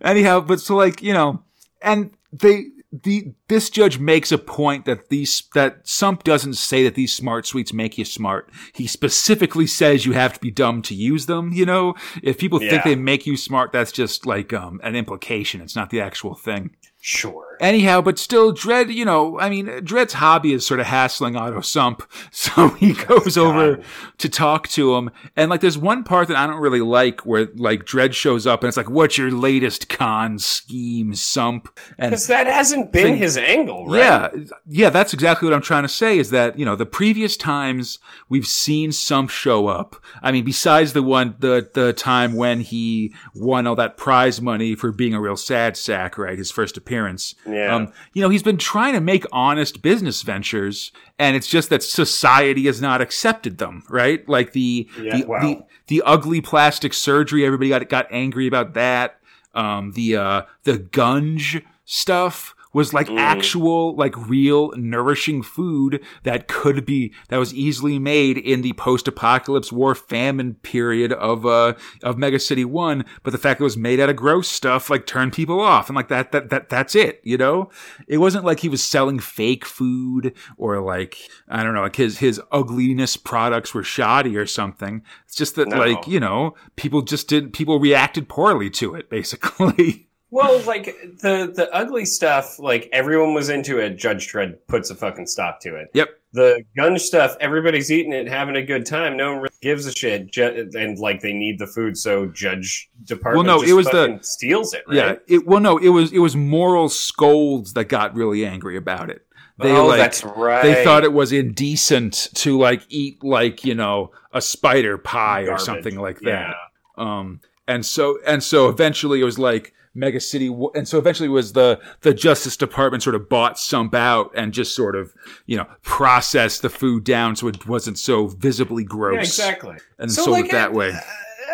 anyhow, 0.00 0.40
but 0.40 0.60
so 0.60 0.74
like 0.76 1.02
you 1.02 1.12
know, 1.12 1.42
and 1.82 2.10
they 2.32 2.64
the 2.92 3.32
this 3.48 3.70
judge 3.70 3.98
makes 3.98 4.30
a 4.30 4.38
point 4.38 4.84
that 4.84 5.08
these 5.08 5.44
that 5.54 5.88
Sump 5.88 6.24
doesn't 6.24 6.54
say 6.54 6.84
that 6.84 6.94
these 6.94 7.14
smart 7.14 7.46
sweets 7.46 7.72
make 7.72 7.96
you 7.96 8.04
smart. 8.04 8.50
He 8.74 8.86
specifically 8.86 9.66
says 9.66 10.04
you 10.04 10.12
have 10.12 10.34
to 10.34 10.40
be 10.40 10.50
dumb 10.50 10.82
to 10.82 10.94
use 10.94 11.26
them. 11.26 11.52
You 11.52 11.64
know, 11.64 11.94
if 12.22 12.38
people 12.38 12.58
think 12.58 12.84
they 12.84 12.94
make 12.94 13.26
you 13.26 13.36
smart, 13.36 13.72
that's 13.72 13.92
just 13.92 14.26
like 14.26 14.52
um 14.52 14.80
an 14.82 14.94
implication. 14.94 15.62
It's 15.62 15.76
not 15.76 15.90
the 15.90 16.00
actual 16.00 16.34
thing. 16.34 16.76
Sure. 17.00 17.51
Anyhow, 17.62 18.00
but 18.00 18.18
still, 18.18 18.52
Dredd, 18.52 18.92
you 18.92 19.04
know, 19.04 19.38
I 19.38 19.48
mean, 19.48 19.66
Dredd's 19.66 20.14
hobby 20.14 20.52
is 20.52 20.66
sort 20.66 20.80
of 20.80 20.86
hassling 20.86 21.36
Otto 21.36 21.60
Sump. 21.60 22.02
So 22.32 22.68
he 22.70 22.94
goes 22.94 23.36
over 23.38 23.80
to 24.18 24.28
talk 24.28 24.66
to 24.68 24.96
him. 24.96 25.10
And 25.36 25.48
like, 25.48 25.60
there's 25.60 25.78
one 25.78 26.02
part 26.02 26.26
that 26.28 26.36
I 26.36 26.46
don't 26.46 26.60
really 26.60 26.80
like 26.80 27.20
where 27.24 27.46
like 27.54 27.84
Dredd 27.84 28.14
shows 28.14 28.46
up 28.48 28.62
and 28.62 28.68
it's 28.68 28.76
like, 28.76 28.90
what's 28.90 29.16
your 29.16 29.30
latest 29.30 29.88
con 29.88 30.40
scheme, 30.40 31.14
Sump? 31.14 31.68
Because 31.96 32.26
that 32.26 32.48
hasn't 32.48 32.90
been 32.90 33.04
Thing- 33.04 33.16
his 33.16 33.36
angle, 33.36 33.86
right? 33.86 33.98
yeah, 33.98 34.28
yeah, 34.66 34.90
that's 34.90 35.14
exactly 35.14 35.46
what 35.46 35.54
I'm 35.54 35.62
trying 35.62 35.84
to 35.84 35.88
say 35.88 36.18
is 36.18 36.30
that, 36.30 36.58
you 36.58 36.64
know, 36.64 36.74
the 36.74 36.86
previous 36.86 37.36
times 37.36 38.00
we've 38.28 38.46
seen 38.46 38.90
Sump 38.90 39.30
show 39.30 39.68
up. 39.68 39.96
I 40.20 40.32
mean, 40.32 40.44
besides 40.44 40.94
the 40.94 41.02
one, 41.02 41.36
the, 41.38 41.70
the 41.72 41.92
time 41.92 42.34
when 42.34 42.60
he 42.60 43.14
won 43.34 43.66
all 43.68 43.76
that 43.76 43.96
prize 43.96 44.40
money 44.40 44.74
for 44.74 44.90
being 44.90 45.14
a 45.14 45.20
real 45.20 45.36
sad 45.36 45.76
sack, 45.76 46.18
right? 46.18 46.36
His 46.38 46.50
first 46.50 46.76
appearance. 46.76 47.34
Mm-hmm. 47.42 47.51
Yeah. 47.52 47.74
Um, 47.74 47.92
you 48.12 48.22
know, 48.22 48.28
he's 48.28 48.42
been 48.42 48.56
trying 48.58 48.94
to 48.94 49.00
make 49.00 49.24
honest 49.32 49.82
business 49.82 50.22
ventures 50.22 50.92
and 51.18 51.36
it's 51.36 51.46
just 51.46 51.70
that 51.70 51.82
society 51.82 52.66
has 52.66 52.80
not 52.80 53.00
accepted 53.00 53.58
them, 53.58 53.82
right? 53.88 54.26
Like 54.28 54.52
the, 54.52 54.88
Yeah, 55.00 55.18
the, 55.18 55.26
wow. 55.26 55.40
the, 55.40 55.62
the 55.88 56.02
ugly 56.04 56.40
plastic 56.40 56.94
surgery, 56.94 57.44
everybody 57.44 57.68
got, 57.68 57.88
got 57.88 58.06
angry 58.10 58.46
about 58.46 58.74
that. 58.74 59.18
Um, 59.54 59.92
the, 59.92 60.16
uh, 60.16 60.42
the 60.64 60.78
gunge 60.78 61.62
stuff 61.84 62.54
was 62.72 62.94
like 62.94 63.10
actual, 63.10 63.94
like 63.96 64.16
real 64.28 64.72
nourishing 64.76 65.42
food 65.42 66.02
that 66.22 66.48
could 66.48 66.86
be, 66.86 67.12
that 67.28 67.38
was 67.38 67.52
easily 67.54 67.98
made 67.98 68.38
in 68.38 68.62
the 68.62 68.72
post-apocalypse 68.72 69.70
war 69.72 69.94
famine 69.94 70.54
period 70.62 71.12
of, 71.12 71.44
uh, 71.44 71.74
of 72.02 72.16
Mega 72.18 72.38
City 72.38 72.64
1. 72.64 73.04
But 73.22 73.32
the 73.32 73.38
fact 73.38 73.58
that 73.58 73.64
it 73.64 73.66
was 73.66 73.76
made 73.76 74.00
out 74.00 74.08
of 74.08 74.16
gross 74.16 74.48
stuff, 74.48 74.88
like 74.90 75.06
turned 75.06 75.32
people 75.32 75.60
off. 75.60 75.88
And 75.88 75.96
like 75.96 76.08
that, 76.08 76.32
that, 76.32 76.50
that, 76.50 76.68
that's 76.68 76.94
it, 76.94 77.20
you 77.22 77.36
know? 77.36 77.70
It 78.08 78.18
wasn't 78.18 78.44
like 78.44 78.60
he 78.60 78.68
was 78.68 78.82
selling 78.82 79.18
fake 79.18 79.64
food 79.64 80.34
or 80.56 80.80
like, 80.80 81.18
I 81.48 81.62
don't 81.62 81.74
know, 81.74 81.82
like 81.82 81.96
his, 81.96 82.18
his 82.18 82.40
ugliness 82.50 83.16
products 83.16 83.74
were 83.74 83.84
shoddy 83.84 84.36
or 84.36 84.46
something. 84.46 85.02
It's 85.26 85.34
just 85.36 85.56
that 85.56 85.68
No. 85.68 85.78
like, 85.78 86.06
you 86.06 86.20
know, 86.20 86.54
people 86.76 87.02
just 87.02 87.28
didn't, 87.28 87.52
people 87.52 87.78
reacted 87.78 88.28
poorly 88.28 88.70
to 88.70 88.94
it, 88.94 89.10
basically. 89.10 90.08
Well, 90.32 90.60
like 90.62 90.86
the 91.20 91.52
the 91.54 91.68
ugly 91.74 92.06
stuff, 92.06 92.58
like 92.58 92.88
everyone 92.90 93.34
was 93.34 93.50
into 93.50 93.78
it. 93.78 93.98
Judge 93.98 94.32
Dredd 94.32 94.56
puts 94.66 94.88
a 94.88 94.94
fucking 94.94 95.26
stop 95.26 95.60
to 95.60 95.76
it. 95.76 95.88
yep. 95.92 96.08
The 96.32 96.64
gun 96.74 96.98
stuff, 96.98 97.36
everybody's 97.40 97.92
eating 97.92 98.14
it, 98.14 98.26
having 98.26 98.56
a 98.56 98.62
good 98.62 98.86
time. 98.86 99.18
No 99.18 99.32
one 99.32 99.42
really 99.42 99.54
gives 99.60 99.84
a 99.84 99.92
shit, 99.92 100.32
Ju- 100.32 100.70
and 100.72 100.98
like 100.98 101.20
they 101.20 101.34
need 101.34 101.58
the 101.58 101.66
food, 101.66 101.98
so 101.98 102.24
Judge 102.28 102.88
Department. 103.04 103.46
Well, 103.46 103.58
no, 103.58 103.62
it 103.62 103.74
was 103.74 103.84
the- 103.88 104.18
steals 104.22 104.72
it. 104.72 104.82
Right? 104.88 104.96
Yeah. 104.96 105.14
It, 105.36 105.46
well, 105.46 105.60
no, 105.60 105.76
it 105.76 105.90
was, 105.90 106.10
it 106.10 106.20
was 106.20 106.34
moral 106.34 106.88
scolds 106.88 107.74
that 107.74 107.90
got 107.90 108.14
really 108.14 108.46
angry 108.46 108.78
about 108.78 109.10
it. 109.10 109.26
They 109.58 109.72
oh, 109.72 109.84
like, 109.84 109.98
that's 109.98 110.24
right. 110.24 110.62
they 110.62 110.82
thought 110.82 111.04
it 111.04 111.12
was 111.12 111.32
indecent 111.32 112.30
to 112.36 112.58
like 112.58 112.80
eat 112.88 113.22
like, 113.22 113.66
you 113.66 113.74
know, 113.74 114.12
a 114.32 114.40
spider 114.40 114.96
pie 114.96 115.42
or 115.48 115.58
something 115.58 115.96
like 115.96 116.22
Yeah. 116.22 116.54
that. 116.96 117.02
Um, 117.02 117.40
and 117.68 117.84
so, 117.84 118.18
and 118.26 118.42
so 118.42 118.70
eventually 118.70 119.20
it 119.20 119.24
was 119.24 119.38
like 119.38 119.74
Mega 119.94 120.20
City, 120.20 120.46
and 120.74 120.88
so 120.88 120.98
eventually 120.98 121.28
it 121.28 121.32
was 121.32 121.52
the, 121.52 121.80
the 122.00 122.14
Justice 122.14 122.56
Department 122.56 123.02
sort 123.02 123.14
of 123.14 123.28
bought 123.28 123.58
Sump 123.58 123.94
out 123.94 124.30
and 124.34 124.52
just 124.52 124.74
sort 124.74 124.96
of, 124.96 125.12
you 125.46 125.56
know, 125.56 125.66
processed 125.82 126.62
the 126.62 126.70
food 126.70 127.04
down 127.04 127.36
so 127.36 127.48
it 127.48 127.66
wasn't 127.66 127.98
so 127.98 128.26
visibly 128.28 128.84
gross. 128.84 129.14
Yeah, 129.14 129.20
exactly. 129.20 129.76
And 129.98 130.10
So, 130.10 130.24
sold 130.24 130.36
like, 130.36 130.44
it 130.46 130.52
that 130.52 130.72
way. 130.72 130.92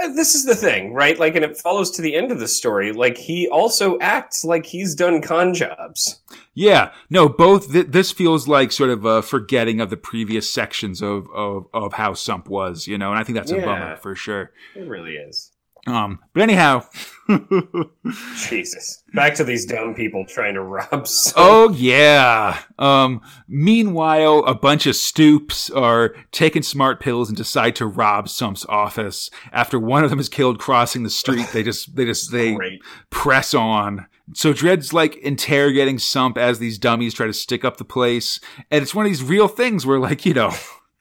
Uh, 0.01 0.13
this 0.15 0.37
is 0.37 0.45
the 0.45 0.55
thing, 0.55 0.93
right? 0.95 1.19
Like, 1.19 1.35
and 1.35 1.45
it 1.45 1.57
follows 1.59 1.91
to 1.93 2.03
the 2.03 2.15
end 2.15 2.31
of 2.31 2.39
the 2.39 2.47
story. 2.47 2.93
Like, 2.93 3.17
he 3.19 3.49
also 3.49 3.99
acts 3.99 4.45
like 4.45 4.65
he's 4.65 4.95
done 4.95 5.21
con 5.21 5.53
jobs. 5.55 6.21
Yeah, 6.55 6.93
no, 7.11 7.29
both. 7.29 7.73
Th- 7.73 7.87
this 7.89 8.13
feels 8.13 8.47
like 8.47 8.71
sort 8.71 8.91
of 8.91 9.05
a 9.05 9.23
forgetting 9.23 9.81
of 9.81 9.91
the 9.91 9.97
previous 9.97 10.49
sections 10.49 11.03
of, 11.03 11.27
of, 11.35 11.67
of 11.75 11.95
how 11.95 12.15
Sump 12.15 12.49
was, 12.49 12.87
you 12.87 12.97
know, 12.97 13.11
and 13.11 13.19
I 13.19 13.25
think 13.25 13.37
that's 13.39 13.51
a 13.51 13.57
Yeah. 13.57 13.65
bummer 13.65 13.97
for 13.97 14.15
sure. 14.15 14.53
It 14.77 14.87
really 14.87 15.15
is. 15.17 15.51
Um, 15.87 16.19
but 16.35 16.43
anyhow, 16.43 16.85
Jesus. 18.49 19.03
Back 19.15 19.35
to 19.35 19.45
these 19.45 19.67
dumb 19.67 19.95
people 19.95 20.25
trying 20.27 20.55
to 20.55 20.63
rob. 20.63 21.07
Some. 21.07 21.35
oh 21.37 21.71
yeah. 21.71 22.61
Um, 22.79 23.21
meanwhile, 23.47 24.41
a 24.41 24.55
bunch 24.55 24.87
of 24.87 24.97
stoops 24.97 25.71
are 25.71 26.15
taking 26.33 26.63
smart 26.63 27.01
pills 27.01 27.29
and 27.29 27.37
decide 27.37 27.77
to 27.77 27.87
rob 27.87 28.29
Sump's 28.29 28.65
office. 28.67 29.31
After 29.53 29.79
one 29.79 30.05
of 30.05 30.11
them 30.11 30.21
is 30.21 30.29
killed 30.29 30.59
crossing 30.59 31.03
the 31.03 31.11
street, 31.11 31.49
they 31.53 31.63
just 31.63 31.95
they 31.97 32.05
just 32.05 32.33
they 32.33 32.55
Great. 32.55 32.81
press 33.11 33.55
on. 33.55 34.07
So 34.35 34.53
Dredd's 34.53 34.93
like 34.93 35.17
interrogating 35.17 35.99
Sump 35.99 36.37
as 36.37 36.59
these 36.59 36.79
dummies 36.79 37.15
try 37.15 37.27
to 37.27 37.33
stick 37.33 37.65
up 37.65 37.77
the 37.79 37.85
place, 37.85 38.41
and 38.71 38.83
it's 38.83 38.95
one 38.95 39.07
of 39.07 39.11
these 39.11 39.23
real 39.23 39.49
things 39.49 39.87
where 39.87 39.99
like 39.99 40.25
you 40.27 40.35
know. 40.35 40.53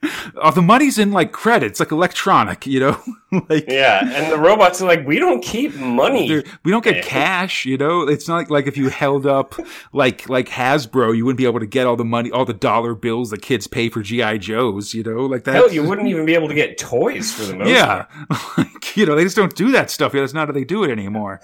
Uh, 0.04 0.52
the 0.52 0.62
money's 0.62 1.00
in 1.00 1.12
like 1.12 1.32
credits, 1.32 1.80
like 1.80 1.92
electronic, 1.92 2.68
you 2.68 2.80
know, 2.80 3.02
like 3.50 3.66
Yeah, 3.68 4.02
and 4.04 4.32
the 4.32 4.38
robots 4.38 4.80
are 4.80 4.88
like, 4.88 5.08
we 5.08 5.18
don't 5.18 5.44
keep 5.44 5.74
money. 5.76 6.44
we 6.64 6.72
don't 6.72 6.84
get 6.84 7.04
cash, 7.04 7.66
you 7.66 7.78
know. 7.78 8.02
It's 8.02 8.28
not 8.28 8.36
like, 8.36 8.50
like 8.52 8.68
if 8.68 8.78
you 8.78 8.90
held 8.90 9.26
up 9.26 9.56
like 9.94 10.30
like 10.30 10.50
Hasbro, 10.50 11.18
you 11.18 11.26
wouldn't 11.26 11.40
be 11.40 11.46
able 11.46 11.60
to 11.60 11.66
get 11.66 11.88
all 11.88 11.96
the 11.96 12.06
money, 12.06 12.30
all 12.30 12.46
the 12.46 12.54
dollar 12.54 12.94
bills 12.94 13.32
that 13.32 13.42
kids 13.42 13.66
pay 13.66 13.90
for 13.90 14.04
GI 14.04 14.38
Joes, 14.38 14.94
you 14.94 15.02
know, 15.02 15.26
like 15.26 15.46
that. 15.46 15.56
Hell, 15.56 15.74
you 15.74 15.84
wouldn't 15.84 16.08
even 16.08 16.26
be 16.26 16.36
able 16.36 16.48
to 16.48 16.54
get 16.56 16.78
toys 16.78 17.34
for 17.34 17.44
the 17.44 17.56
most 17.56 17.70
yeah, 17.70 18.06
you 18.98 19.06
know, 19.06 19.16
they 19.16 19.24
just 19.24 19.36
don't 19.36 19.56
do 19.56 19.72
that 19.72 19.92
stuff. 19.92 20.12
That's 20.12 20.34
not 20.34 20.48
how 20.48 20.54
they 20.54 20.64
do 20.64 20.84
it 20.84 20.90
anymore. 20.90 21.40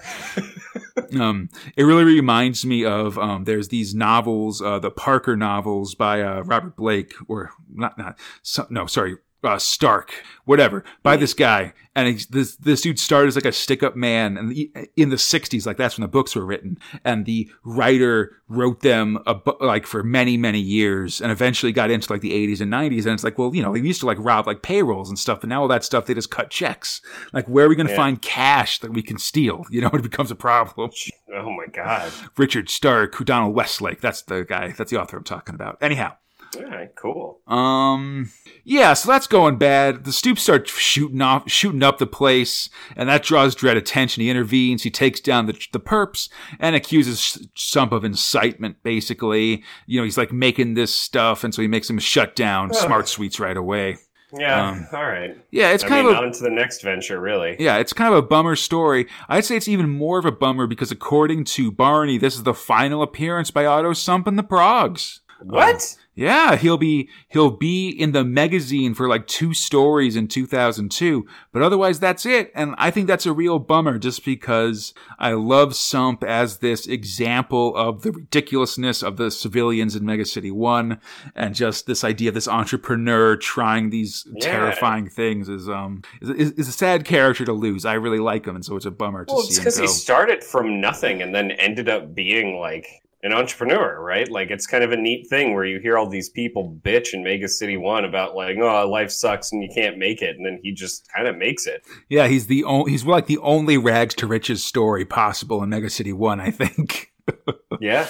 um, 1.20 1.48
it 1.76 1.84
really 1.84 2.04
reminds 2.04 2.66
me 2.66 2.84
of 2.84 3.16
um, 3.18 3.44
there's 3.44 3.68
these 3.68 3.94
novels, 3.94 4.60
uh, 4.60 4.80
the 4.80 4.90
Parker 4.90 5.36
novels 5.36 5.94
by 5.94 6.20
uh, 6.20 6.42
Robert 6.42 6.76
Blake, 6.76 7.14
or 7.28 7.52
not, 7.72 7.96
not 7.96 8.18
so, 8.42 8.66
no, 8.70 8.86
sorry, 8.86 9.18
uh, 9.44 9.58
Stark, 9.58 10.12
whatever, 10.44 10.84
by 11.02 11.16
this 11.16 11.34
guy, 11.34 11.72
and 11.96 12.08
he's, 12.08 12.26
this 12.26 12.56
this 12.56 12.80
dude 12.80 12.98
started 12.98 13.28
as 13.28 13.36
like 13.36 13.44
a 13.44 13.52
stick 13.52 13.82
up 13.82 13.94
man, 13.96 14.36
and 14.36 14.50
the, 14.50 14.70
in 14.96 15.10
the 15.10 15.16
'60s, 15.16 15.66
like 15.66 15.76
that's 15.76 15.96
when 15.96 16.02
the 16.02 16.08
books 16.08 16.34
were 16.34 16.44
written, 16.44 16.78
and 17.04 17.24
the 17.26 17.50
writer 17.64 18.36
wrote 18.48 18.80
them 18.80 19.18
like 19.60 19.86
for 19.86 20.02
many 20.02 20.36
many 20.36 20.58
years, 20.60 21.20
and 21.20 21.30
eventually 21.30 21.72
got 21.72 21.90
into 21.90 22.12
like 22.12 22.20
the 22.20 22.32
'80s 22.32 22.60
and 22.60 22.72
'90s, 22.72 23.04
and 23.04 23.14
it's 23.14 23.24
like, 23.24 23.38
well, 23.38 23.54
you 23.54 23.62
know, 23.62 23.72
they 23.74 23.80
used 23.80 24.00
to 24.00 24.06
like 24.06 24.18
rob 24.20 24.46
like 24.46 24.62
payrolls 24.62 25.08
and 25.08 25.18
stuff, 25.18 25.40
but 25.40 25.48
now 25.48 25.62
all 25.62 25.68
that 25.68 25.84
stuff 25.84 26.06
they 26.06 26.14
just 26.14 26.30
cut 26.30 26.50
checks. 26.50 27.00
Like, 27.32 27.46
where 27.48 27.66
are 27.66 27.68
we 27.68 27.76
going 27.76 27.86
to 27.86 27.92
Yeah. 27.92 27.96
find 27.96 28.20
cash 28.22 28.80
that 28.80 28.92
we 28.92 29.02
can 29.02 29.18
steal? 29.18 29.64
You 29.70 29.82
know, 29.82 29.90
it 29.92 30.02
becomes 30.02 30.30
a 30.30 30.34
problem. 30.36 30.90
Oh 31.34 31.50
my 31.50 31.66
god. 31.72 32.12
Richard 32.36 32.68
Stark, 32.70 33.14
who 33.16 33.24
Donald 33.24 33.54
Westlake, 33.54 34.00
that's 34.00 34.22
the 34.22 34.44
guy, 34.44 34.72
that's 34.76 34.90
the 34.90 35.00
author 35.00 35.16
I'm 35.16 35.24
talking 35.24 35.54
about. 35.54 35.78
Anyhow. 35.80 36.14
All 36.56 36.62
right, 36.64 36.94
cool. 36.94 37.40
Um. 37.46 38.30
Yeah, 38.66 38.94
so 38.94 39.10
that's 39.10 39.26
going 39.26 39.56
bad. 39.58 40.04
The 40.04 40.12
Stoops 40.12 40.42
start 40.42 40.68
shooting 40.68 41.20
off, 41.20 41.50
shooting 41.50 41.82
up 41.82 41.98
the 41.98 42.06
place, 42.06 42.70
and 42.96 43.08
that 43.08 43.22
draws 43.22 43.54
Dredd 43.54 43.76
attention. 43.76 44.22
He 44.22 44.30
intervenes. 44.30 44.82
He 44.82 44.90
takes 44.90 45.20
down 45.20 45.46
the 45.46 45.52
the 45.72 45.80
perps 45.80 46.28
and 46.58 46.74
accuses 46.74 47.46
Sump 47.54 47.92
of 47.92 48.04
incitement. 48.04 48.82
Basically, 48.82 49.62
you 49.86 50.00
know, 50.00 50.04
he's 50.04 50.16
like 50.18 50.32
making 50.32 50.74
this 50.74 50.94
stuff, 50.94 51.44
and 51.44 51.54
so 51.54 51.60
he 51.62 51.68
makes 51.68 51.90
him 51.90 51.98
shut 51.98 52.34
down 52.34 52.70
Ugh. 52.70 52.76
Smart 52.76 53.08
Sweets 53.08 53.38
right 53.38 53.56
away. 53.56 53.98
Yeah, 54.36 54.70
Um, 54.70 54.88
all 54.92 55.04
right. 55.04 55.36
Yeah, 55.52 55.70
it's 55.70 55.84
I 55.84 55.88
kind 55.88 56.06
mean, 56.08 56.16
of 56.16 56.22
a 56.22 56.26
on 56.26 56.32
to 56.32 56.42
the 56.42 56.50
next 56.50 56.82
venture, 56.82 57.20
really. 57.20 57.54
yeah, 57.60 57.76
it's 57.76 57.92
kind 57.92 58.12
of 58.12 58.18
a 58.18 58.26
bummer 58.26 58.56
story. 58.56 59.06
I'd 59.28 59.44
say 59.44 59.56
it's 59.56 59.68
even 59.68 59.88
more 59.88 60.18
of 60.18 60.24
a 60.24 60.32
bummer 60.32 60.66
because 60.66 60.90
according 60.90 61.44
to 61.44 61.70
Barney, 61.70 62.18
this 62.18 62.34
is 62.34 62.42
the 62.42 62.52
final 62.54 63.00
appearance 63.02 63.52
by 63.52 63.64
Otto 63.64 63.92
Sump 63.92 64.26
and 64.26 64.36
the 64.36 64.42
Progs. 64.42 65.20
What? 65.40 65.96
Yeah, 66.16 66.54
he'll 66.56 66.76
be 66.76 67.08
he'll 67.28 67.50
be 67.50 67.88
in 67.88 68.12
the 68.12 68.22
magazine 68.24 68.94
for 68.94 69.08
like 69.08 69.26
two 69.26 69.52
stories 69.52 70.14
in 70.14 70.28
2002, 70.28 71.26
but 71.52 71.60
otherwise 71.60 71.98
that's 71.98 72.24
it. 72.24 72.52
And 72.54 72.74
I 72.78 72.90
think 72.92 73.08
that's 73.08 73.26
a 73.26 73.32
real 73.32 73.58
bummer 73.58 73.98
just 73.98 74.24
because 74.24 74.94
I 75.18 75.32
love 75.32 75.74
Sump 75.74 76.22
as 76.22 76.58
this 76.58 76.86
example 76.86 77.76
of 77.76 78.02
the 78.02 78.12
ridiculousness 78.12 79.02
of 79.02 79.16
the 79.16 79.30
civilians 79.30 79.96
in 79.96 80.04
Mega 80.06 80.24
City 80.24 80.50
1 80.52 81.00
and 81.34 81.54
just 81.54 81.86
this 81.86 82.04
idea 82.04 82.28
of 82.28 82.34
this 82.34 82.46
entrepreneur 82.48 83.36
trying 83.36 83.90
these 83.90 84.24
Yeah. 84.34 84.50
terrifying 84.52 85.08
things 85.08 85.48
is 85.48 85.68
um 85.68 86.02
is, 86.20 86.30
is, 86.30 86.50
is 86.52 86.68
a 86.68 86.72
sad 86.72 87.04
character 87.04 87.44
to 87.44 87.52
lose. 87.52 87.84
I 87.84 87.94
really 87.94 88.20
like 88.20 88.46
him 88.46 88.54
and 88.54 88.64
so 88.64 88.76
it's 88.76 88.86
a 88.86 88.90
bummer 88.92 89.24
to 89.24 89.32
well, 89.32 89.42
see 89.42 89.48
it's 89.48 89.58
him 89.58 89.64
because 89.64 89.78
he 89.78 89.86
started 89.88 90.44
from 90.44 90.80
nothing 90.80 91.22
and 91.22 91.34
then 91.34 91.50
ended 91.52 91.88
up 91.88 92.14
being 92.14 92.58
like 92.60 92.86
an 93.24 93.32
entrepreneur, 93.32 94.00
right? 94.00 94.30
Like 94.30 94.50
it's 94.50 94.66
kind 94.66 94.84
of 94.84 94.92
a 94.92 94.96
neat 94.96 95.28
thing 95.28 95.54
where 95.54 95.64
you 95.64 95.80
hear 95.80 95.96
all 95.98 96.08
these 96.08 96.28
people 96.28 96.78
bitch 96.84 97.14
in 97.14 97.24
Mega 97.24 97.48
City 97.48 97.76
One 97.76 98.04
about 98.04 98.36
like, 98.36 98.56
oh, 98.58 98.88
life 98.88 99.10
sucks 99.10 99.50
and 99.50 99.62
you 99.62 99.68
can't 99.74 99.98
make 99.98 100.22
it, 100.22 100.36
and 100.36 100.46
then 100.46 100.60
he 100.62 100.72
just 100.72 101.08
kind 101.12 101.26
of 101.26 101.36
makes 101.36 101.66
it. 101.66 101.84
Yeah, 102.08 102.28
he's 102.28 102.46
the 102.46 102.62
only 102.64 102.92
he's 102.92 103.04
like 103.04 103.26
the 103.26 103.38
only 103.38 103.78
rags 103.78 104.14
to 104.16 104.26
riches 104.26 104.62
story 104.62 105.04
possible 105.04 105.62
in 105.62 105.70
Mega 105.70 105.90
City 105.90 106.12
1, 106.12 106.40
I 106.40 106.50
think. 106.50 107.10
Yeah. 107.80 108.06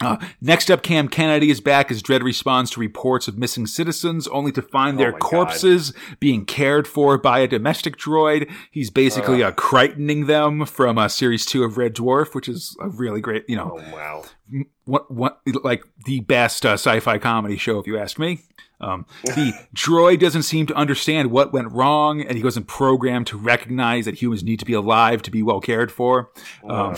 Uh, 0.00 0.16
next 0.40 0.70
up, 0.70 0.82
Cam 0.82 1.08
Kennedy 1.08 1.50
is 1.50 1.60
back 1.60 1.90
as 1.90 2.02
Dredd 2.02 2.22
responds 2.22 2.70
to 2.72 2.80
reports 2.80 3.26
of 3.28 3.36
missing 3.36 3.66
citizens, 3.66 4.28
only 4.28 4.52
to 4.52 4.62
find 4.62 4.96
Oh 4.96 4.98
their 4.98 5.12
my 5.12 5.18
God. 5.18 5.28
corpses 5.30 5.92
being 6.20 6.44
cared 6.44 6.86
for 6.86 7.18
by 7.18 7.40
a 7.40 7.48
domestic 7.48 7.96
droid. 7.96 8.50
He's 8.70 8.90
basically 8.90 9.42
uh, 9.42 9.52
Krytening 9.52 10.26
them 10.26 10.66
from 10.66 10.98
uh, 10.98 11.08
Series 11.08 11.44
2 11.46 11.64
of 11.64 11.76
Red 11.78 11.94
Dwarf, 11.94 12.34
which 12.34 12.48
is 12.48 12.76
a 12.80 12.88
really 12.88 13.20
great, 13.20 13.44
you 13.48 13.56
know, 13.56 13.78
Oh 13.80 13.92
wow. 13.92 14.24
what, 14.84 15.10
what, 15.10 15.40
like 15.64 15.82
the 16.06 16.20
best 16.20 16.64
uh, 16.64 16.74
sci-fi 16.74 17.18
comedy 17.18 17.56
show, 17.56 17.78
if 17.78 17.86
you 17.86 17.98
ask 17.98 18.18
me. 18.18 18.40
Um, 18.80 19.06
the 19.24 19.52
droid 19.74 20.20
doesn't 20.20 20.44
seem 20.44 20.66
to 20.66 20.74
understand 20.74 21.32
what 21.32 21.52
went 21.52 21.72
wrong, 21.72 22.20
and 22.22 22.36
he 22.38 22.44
wasn't 22.44 22.68
programmed 22.68 23.26
to 23.26 23.36
recognize 23.36 24.04
that 24.04 24.22
humans 24.22 24.44
need 24.44 24.60
to 24.60 24.64
be 24.64 24.72
alive 24.74 25.22
to 25.22 25.32
be 25.32 25.42
well 25.42 25.60
cared 25.60 25.90
for. 25.90 26.30
Um, 26.68 26.94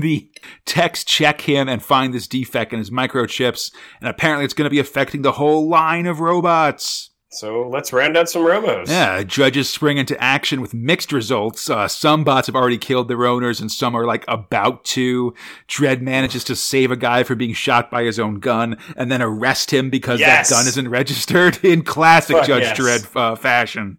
the 0.00 0.30
techs 0.64 1.04
check 1.04 1.42
him 1.42 1.68
and 1.68 1.82
find 1.82 2.12
this 2.12 2.26
defect 2.28 2.72
in 2.72 2.78
his 2.78 2.90
microchips, 2.90 3.72
and 4.00 4.08
apparently 4.08 4.44
it's 4.44 4.54
going 4.54 4.66
to 4.66 4.70
be 4.70 4.78
affecting 4.78 5.22
the 5.22 5.32
whole 5.32 5.68
line 5.68 6.06
of 6.06 6.20
robots. 6.20 7.10
So 7.30 7.68
let's 7.68 7.92
round 7.92 8.16
out 8.16 8.30
some 8.30 8.42
robos. 8.42 8.88
Yeah, 8.88 9.22
judges 9.22 9.68
spring 9.68 9.98
into 9.98 10.18
action 10.22 10.60
with 10.62 10.72
mixed 10.72 11.12
results. 11.12 11.68
Uh, 11.68 11.86
some 11.86 12.24
bots 12.24 12.46
have 12.46 12.56
already 12.56 12.78
killed 12.78 13.08
their 13.08 13.26
owners, 13.26 13.60
and 13.60 13.70
some 13.70 13.94
are 13.94 14.06
like 14.06 14.24
about 14.26 14.84
to. 14.86 15.34
Dredd 15.68 16.00
manages 16.00 16.44
to 16.44 16.56
save 16.56 16.90
a 16.90 16.96
guy 16.96 17.24
from 17.24 17.36
being 17.36 17.52
shot 17.52 17.90
by 17.90 18.04
his 18.04 18.18
own 18.18 18.38
gun, 18.38 18.78
and 18.96 19.10
then 19.10 19.20
arrest 19.20 19.72
him 19.72 19.90
because 19.90 20.20
Yes! 20.20 20.48
that 20.48 20.54
gun 20.54 20.66
isn't 20.66 20.88
registered 20.88 21.62
in 21.64 21.82
classic 21.82 22.36
Fuck 22.36 22.46
Judge 22.46 22.62
yes. 22.62 22.78
Dredd 22.78 23.16
uh, 23.16 23.34
fashion. 23.34 23.98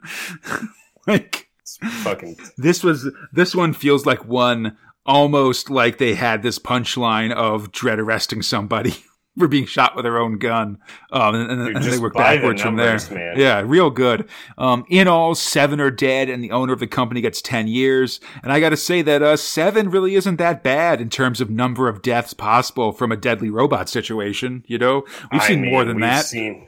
like 1.08 1.50
It's 1.62 1.78
fucking 2.04 2.38
this 2.58 2.84
was 2.84 3.12
this 3.34 3.54
one 3.54 3.74
feels 3.74 4.06
like 4.06 4.26
one 4.26 4.78
almost 5.08 5.70
like 5.70 5.98
they 5.98 6.16
had 6.16 6.44
this 6.44 6.60
punchline 6.60 7.32
of 7.32 7.72
Dredd 7.72 7.98
arresting 7.98 8.42
somebody 8.42 8.96
for 9.38 9.48
being 9.48 9.66
shot 9.66 9.96
with 9.96 10.04
their 10.04 10.18
own 10.18 10.38
gun, 10.38 10.80
um, 11.12 11.36
and, 11.36 11.52
and, 11.52 11.78
and 11.78 11.86
they 11.86 11.98
work 11.98 12.14
by 12.14 12.34
the 12.34 12.38
backwards 12.38 12.62
from 12.62 12.76
there. 12.76 13.00
man. 13.12 13.40
Yeah, 13.40 13.64
real 13.66 13.90
good. 13.90 14.28
Um, 14.58 14.84
in 14.90 15.08
all, 15.08 15.36
seven 15.36 15.80
are 15.80 15.92
dead, 15.92 16.30
and 16.30 16.44
the 16.44 16.52
owner 16.52 16.74
of 16.74 16.80
the 16.80 16.88
company 16.88 17.22
gets 17.22 17.42
ten 17.42 17.68
years. 17.68 18.20
And 18.44 18.52
I 18.52 18.60
got 18.60 18.70
to 18.70 18.78
say 18.78 19.02
that 19.04 19.22
uh, 19.22 19.38
seven 19.38 19.90
really 19.90 20.16
isn't 20.16 20.38
that 20.38 20.64
bad 20.64 21.00
in 21.00 21.10
terms 21.10 21.40
of 21.40 21.50
number 21.50 21.88
of 21.88 22.02
deaths 22.02 22.34
possible 22.34 22.92
from 22.92 23.12
a 23.12 23.18
deadly 23.18 23.50
robot 23.50 23.90
situation. 23.90 24.64
You 24.68 24.80
know, 24.80 25.06
we've 25.32 25.42
I 25.42 25.48
seen 25.48 25.66
more 25.66 25.86
than 25.86 26.00
that. 26.02 26.26
Seen, 26.26 26.68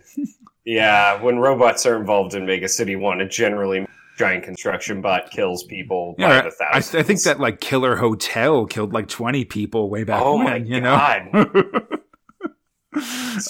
yeah, 0.63 1.21
when 1.21 1.39
robots 1.39 1.85
are 1.85 1.97
involved 1.97 2.35
in 2.35 2.45
Mega 2.45 2.69
City 2.69 2.95
One, 2.95 3.19
it 3.19 3.31
generally 3.31 3.87
giant 4.19 4.43
construction 4.43 5.01
bot 5.01 5.31
kills 5.31 5.63
people 5.63 6.13
by 6.17 6.23
Yeah, 6.27 6.41
the 6.41 6.65
I, 6.65 6.77
I 6.77 7.03
think 7.03 7.23
that 7.23 7.39
like 7.39 7.61
Killer 7.61 7.95
Hotel 7.95 8.65
killed 8.65 8.93
like 8.93 9.07
twenty 9.07 9.45
people 9.45 9.89
way 9.89 10.03
back 10.03 10.21
Oh 10.21 10.35
when. 10.37 10.43
my 10.45 10.55
you 10.57 10.81
god! 10.81 11.29
know. 11.33 11.81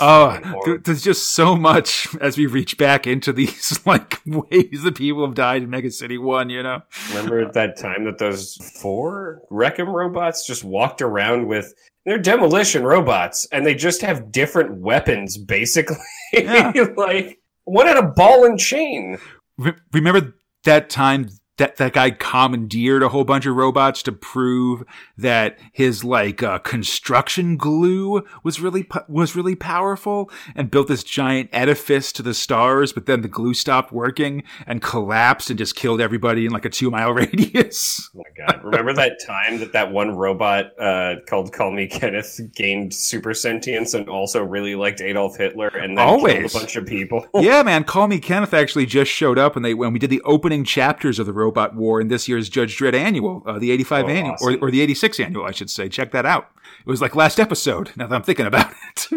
Oh, 0.02 0.26
uh, 0.28 0.66
th- 0.66 0.82
there's 0.84 1.02
just 1.02 1.32
so 1.32 1.56
much 1.56 2.08
as 2.20 2.38
we 2.38 2.46
reach 2.46 2.78
back 2.78 3.08
into 3.08 3.32
these 3.34 3.80
like 3.86 4.22
ways 4.26 4.84
that 4.84 4.96
people 4.96 5.26
have 5.26 5.34
died 5.34 5.64
in 5.64 5.70
Mega 5.70 5.90
City 5.90 6.18
One. 6.18 6.50
You 6.50 6.62
know, 6.62 6.82
Remember 7.10 7.40
at 7.40 7.54
that 7.54 7.78
time 7.78 8.04
that 8.06 8.20
those 8.20 8.56
four 8.82 9.42
Wreckham 9.50 9.90
robots 9.90 10.46
just 10.46 10.64
walked 10.64 11.02
around 11.02 11.48
with 11.48 11.74
they're 12.06 12.20
demolition 12.20 12.84
robots 12.84 13.48
and 13.52 13.66
they 13.66 13.74
just 13.76 14.02
have 14.02 14.32
different 14.32 14.76
weapons 14.76 15.38
basically. 15.38 15.96
Yeah. 16.34 16.72
like 16.98 17.40
one 17.64 17.88
had 17.88 17.98
a 17.98 18.04
ball 18.08 18.46
and 18.46 18.60
chain. 18.60 19.18
Re- 19.58 19.74
remember 19.94 20.36
that 20.64 20.90
time 20.90 21.30
that 21.60 21.78
that 21.78 21.94
guy 21.94 22.10
commandeered 22.12 23.04
a 23.04 23.10
whole 23.10 23.24
bunch 23.24 23.46
of 23.46 23.56
robots 23.56 24.02
to 24.04 24.12
prove 24.12 24.84
that 25.18 25.58
his 25.72 26.04
like 26.04 26.42
uh, 26.42 26.58
construction 26.60 27.56
glue 27.58 28.24
was 28.44 28.60
really 28.60 28.88
was 29.08 29.36
really 29.36 29.56
powerful 29.56 30.32
and 30.56 30.72
built 30.72 30.88
this 30.88 31.04
giant 31.04 31.50
edifice 31.54 32.12
to 32.12 32.24
the 32.24 32.34
stars 32.34 32.92
but 32.92 33.06
then 33.06 33.22
the 33.22 33.28
glue 33.28 33.54
stopped 33.54 33.92
working 33.92 34.42
and 34.66 34.82
collapsed 34.82 35.50
and 35.50 35.60
just 35.60 35.76
killed 35.76 36.02
everybody 36.02 36.46
in 36.46 36.52
like 36.52 36.66
a 36.66 36.70
2 36.70 36.90
mile 36.90 37.12
radius 37.14 38.10
Oh 38.16 38.24
my 38.24 38.46
god! 38.46 38.64
Remember 38.64 38.94
that 38.94 39.20
time 39.26 39.60
that 39.60 39.74
that 39.74 39.92
one 39.92 40.16
robot 40.16 40.72
uh, 40.80 41.16
called 41.28 41.54
Call 41.54 41.72
Me 41.72 41.88
Kenneth 41.88 42.40
gained 42.56 42.94
super 42.94 43.34
sentience 43.34 43.94
and 43.94 44.10
also 44.10 44.44
really 44.44 44.76
liked 44.76 45.02
Adolf 45.02 45.38
Hitler 45.38 45.68
and 45.68 45.98
then 45.98 46.08
Always. 46.08 46.34
killed 46.34 46.52
a 46.52 46.60
bunch 46.60 46.76
of 46.78 46.86
people. 46.88 47.28
yeah 47.36 47.62
man 47.64 47.84
call 47.84 48.08
me 48.08 48.20
kenneth 48.20 48.54
actually 48.54 48.86
just 48.86 49.12
showed 49.12 49.38
up 49.38 49.56
and 49.56 49.64
they 49.66 49.74
when 49.74 49.92
we 49.94 50.00
did 50.00 50.10
the 50.10 50.22
opening 50.22 50.64
chapters 50.64 51.20
of 51.20 51.26
the 51.26 51.34
robot 51.34 51.49
war 51.76 52.00
in 52.02 52.08
this 52.08 52.28
year's 52.28 52.50
Judge 52.50 52.78
Dredd 52.78 52.94
annual, 52.94 53.44
uh, 53.46 53.60
the 53.60 53.72
85 53.72 54.06
Oh, 54.06 54.08
annual, 54.10 54.34
awesome. 54.34 54.56
or, 54.56 54.68
or 54.68 54.72
the 54.72 54.82
86 54.82 55.20
annual, 55.20 55.46
I 55.46 55.52
should 55.52 55.70
say. 55.70 55.90
Check 55.90 56.12
that 56.12 56.26
out. 56.26 56.50
It 56.80 56.88
was 56.90 57.02
like 57.02 57.16
last 57.16 57.40
episode, 57.40 57.92
now 57.96 58.08
that 58.08 58.16
I'm 58.16 58.24
thinking 58.24 58.46
about 58.46 58.72
it. 58.96 59.08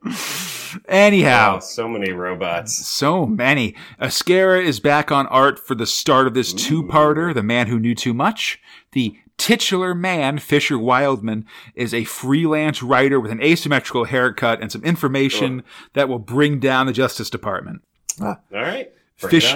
Anyhow. 0.88 1.54
wow, 1.54 1.58
so 1.60 1.88
many 1.88 2.12
robots. 2.12 2.86
So 2.86 3.26
many. 3.26 3.74
Ezquerra 4.00 4.62
is 4.62 4.78
back 4.78 5.10
on 5.10 5.26
art 5.28 5.58
for 5.58 5.74
the 5.74 5.86
start 5.86 6.26
of 6.26 6.34
this 6.34 6.52
two-parter, 6.52 7.32
The 7.34 7.42
Man 7.42 7.66
Who 7.68 7.78
Knew 7.78 7.94
Too 7.94 8.12
Much. 8.14 8.60
The 8.92 9.16
titular 9.38 9.94
man, 9.94 10.38
Fisher 10.38 10.78
Wildman, 10.78 11.46
is 11.74 11.92
a 11.94 12.04
freelance 12.04 12.82
writer 12.82 13.18
with 13.18 13.30
an 13.30 13.42
asymmetrical 13.42 14.04
haircut 14.04 14.60
and 14.60 14.70
some 14.70 14.84
information 14.84 15.64
that 15.94 16.08
will 16.08 16.18
bring 16.18 16.60
down 16.60 16.86
the 16.86 16.92
Justice 16.92 17.30
Department. 17.30 17.82
All 18.20 18.36
right. 18.52 18.90
Fish-. 19.16 19.54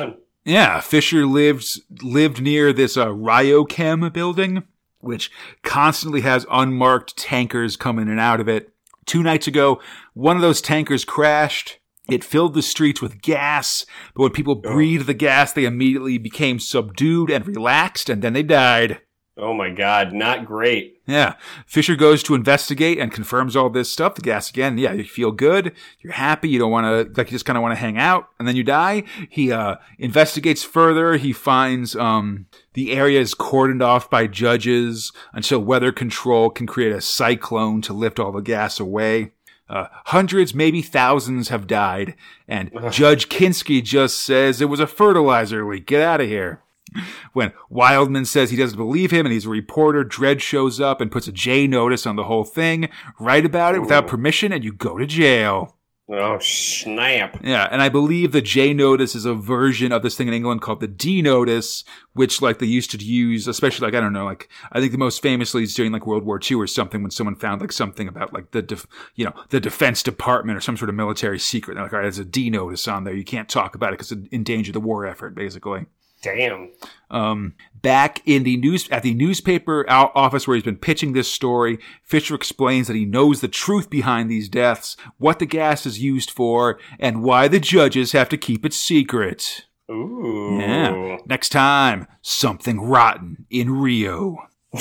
Yeah, 0.50 0.80
Fisher 0.80 1.26
lives 1.26 1.80
lived 2.02 2.42
near 2.42 2.72
this 2.72 2.96
uh, 2.96 3.06
Ryochem 3.06 4.12
building, 4.12 4.64
which 4.98 5.30
constantly 5.62 6.22
has 6.22 6.44
unmarked 6.50 7.16
tankers 7.16 7.76
coming 7.76 8.06
in 8.06 8.10
and 8.10 8.18
out 8.18 8.40
of 8.40 8.48
it. 8.48 8.72
Two 9.06 9.22
nights 9.22 9.46
ago, 9.46 9.80
one 10.12 10.34
of 10.34 10.42
those 10.42 10.60
tankers 10.60 11.04
crashed. 11.04 11.78
It 12.08 12.24
filled 12.24 12.54
the 12.54 12.62
streets 12.62 13.00
with 13.00 13.22
gas, 13.22 13.86
but 14.12 14.22
when 14.22 14.32
people 14.32 14.56
breathed 14.56 15.06
the 15.06 15.14
gas, 15.14 15.52
they 15.52 15.66
immediately 15.66 16.18
became 16.18 16.58
subdued 16.58 17.30
and 17.30 17.46
relaxed, 17.46 18.10
and 18.10 18.20
then 18.20 18.32
they 18.32 18.42
died. 18.42 19.00
Oh 19.40 19.54
my 19.54 19.70
god, 19.70 20.12
not 20.12 20.44
great. 20.44 21.00
Yeah. 21.06 21.34
Fisher 21.66 21.96
goes 21.96 22.22
to 22.24 22.34
investigate 22.34 22.98
and 22.98 23.10
confirms 23.10 23.56
all 23.56 23.70
this 23.70 23.90
stuff. 23.90 24.14
The 24.14 24.20
gas 24.20 24.50
again. 24.50 24.76
Yeah, 24.76 24.92
you 24.92 25.04
feel 25.04 25.32
good. 25.32 25.72
You're 26.00 26.12
happy. 26.12 26.50
You 26.50 26.58
don't 26.58 26.70
want 26.70 26.84
to, 26.84 27.12
like, 27.16 27.28
you 27.28 27.34
just 27.34 27.46
kind 27.46 27.56
of 27.56 27.62
want 27.62 27.72
to 27.72 27.80
hang 27.80 27.96
out 27.96 28.28
and 28.38 28.46
then 28.46 28.54
you 28.54 28.62
die. 28.62 29.04
He, 29.30 29.50
uh, 29.50 29.76
investigates 29.98 30.62
further. 30.62 31.16
He 31.16 31.32
finds, 31.32 31.96
um, 31.96 32.46
the 32.74 32.92
area 32.92 33.18
is 33.18 33.34
cordoned 33.34 33.82
off 33.82 34.10
by 34.10 34.26
judges 34.26 35.10
until 35.32 35.60
weather 35.60 35.90
control 35.90 36.50
can 36.50 36.66
create 36.66 36.92
a 36.92 37.00
cyclone 37.00 37.80
to 37.82 37.94
lift 37.94 38.20
all 38.20 38.32
the 38.32 38.42
gas 38.42 38.78
away. 38.78 39.32
Uh, 39.70 39.86
hundreds, 40.06 40.54
maybe 40.54 40.82
thousands 40.82 41.48
have 41.48 41.66
died. 41.66 42.14
And 42.46 42.70
Judge 42.90 43.28
Kinsky 43.28 43.82
just 43.82 44.20
says 44.20 44.60
it 44.60 44.68
was 44.68 44.80
a 44.80 44.86
fertilizer 44.86 45.64
leak. 45.64 45.86
Get 45.86 46.02
out 46.02 46.20
of 46.20 46.26
here. 46.28 46.62
When 47.32 47.52
Wildman 47.68 48.24
says 48.24 48.50
he 48.50 48.56
doesn't 48.56 48.76
believe 48.76 49.12
him 49.12 49.24
and 49.24 49.32
he's 49.32 49.46
a 49.46 49.50
reporter, 49.50 50.04
Dredd 50.04 50.40
shows 50.40 50.80
up 50.80 51.00
and 51.00 51.12
puts 51.12 51.28
a 51.28 51.32
J 51.32 51.66
notice 51.66 52.06
on 52.06 52.16
the 52.16 52.24
whole 52.24 52.44
thing. 52.44 52.88
Write 53.20 53.46
about 53.46 53.76
it 53.76 53.80
without 53.80 54.08
permission 54.08 54.52
and 54.52 54.64
you 54.64 54.72
go 54.72 54.98
to 54.98 55.06
jail. 55.06 55.76
Oh 56.12 56.40
snap! 56.40 57.38
Yeah, 57.44 57.68
and 57.70 57.80
I 57.80 57.88
believe 57.88 58.32
the 58.32 58.40
J 58.40 58.74
notice 58.74 59.14
is 59.14 59.24
a 59.24 59.34
version 59.34 59.92
of 59.92 60.02
this 60.02 60.16
thing 60.16 60.26
in 60.26 60.34
England 60.34 60.60
called 60.60 60.80
the 60.80 60.88
D 60.88 61.22
notice, 61.22 61.84
which 62.14 62.42
like 62.42 62.58
they 62.58 62.66
used 62.66 62.90
to 62.90 62.98
use, 62.98 63.46
especially 63.46 63.86
like 63.86 63.94
I 63.94 64.00
don't 64.00 64.12
know, 64.12 64.24
like 64.24 64.48
I 64.72 64.80
think 64.80 64.90
the 64.90 64.98
most 64.98 65.22
famously 65.22 65.62
is 65.62 65.74
during 65.74 65.92
like 65.92 66.08
World 66.08 66.24
War 66.24 66.40
II 66.42 66.56
or 66.56 66.66
something 66.66 67.02
when 67.02 67.12
someone 67.12 67.36
found 67.36 67.60
like 67.60 67.70
something 67.70 68.08
about 68.08 68.32
like 68.32 68.50
the 68.50 68.60
def- 68.60 68.88
you 69.14 69.24
know 69.24 69.34
the 69.50 69.60
Defense 69.60 70.02
Department 70.02 70.58
or 70.58 70.60
some 70.60 70.76
sort 70.76 70.88
of 70.88 70.96
military 70.96 71.38
secret. 71.38 71.74
They're 71.74 71.84
like, 71.84 71.92
all 71.92 72.00
right, 72.00 72.06
there's 72.06 72.18
a 72.18 72.24
D 72.24 72.50
notice 72.50 72.88
on 72.88 73.04
there. 73.04 73.14
You 73.14 73.24
can't 73.24 73.48
talk 73.48 73.76
about 73.76 73.92
it 73.92 73.98
because 73.98 74.10
it 74.10 74.26
endangered 74.32 74.74
the 74.74 74.80
war 74.80 75.06
effort, 75.06 75.36
basically. 75.36 75.86
Damn. 76.22 76.70
Um, 77.10 77.54
back 77.80 78.20
in 78.26 78.42
the 78.42 78.56
news 78.56 78.88
at 78.90 79.02
the 79.02 79.14
newspaper 79.14 79.84
office 79.88 80.46
where 80.46 80.54
he's 80.56 80.64
been 80.64 80.76
pitching 80.76 81.12
this 81.12 81.30
story, 81.30 81.78
Fisher 82.04 82.34
explains 82.34 82.86
that 82.88 82.96
he 82.96 83.04
knows 83.06 83.40
the 83.40 83.48
truth 83.48 83.88
behind 83.90 84.30
these 84.30 84.48
deaths, 84.48 84.96
what 85.18 85.38
the 85.38 85.46
gas 85.46 85.86
is 85.86 85.98
used 86.00 86.30
for, 86.30 86.78
and 86.98 87.22
why 87.22 87.48
the 87.48 87.58
judges 87.60 88.12
have 88.12 88.28
to 88.28 88.36
keep 88.36 88.64
it 88.66 88.72
secret. 88.74 89.66
Ooh. 89.90 90.58
Yeah. 90.60 91.16
Next 91.26 91.48
time, 91.48 92.06
something 92.22 92.80
rotten 92.80 93.46
in 93.50 93.70
Rio. 93.80 94.36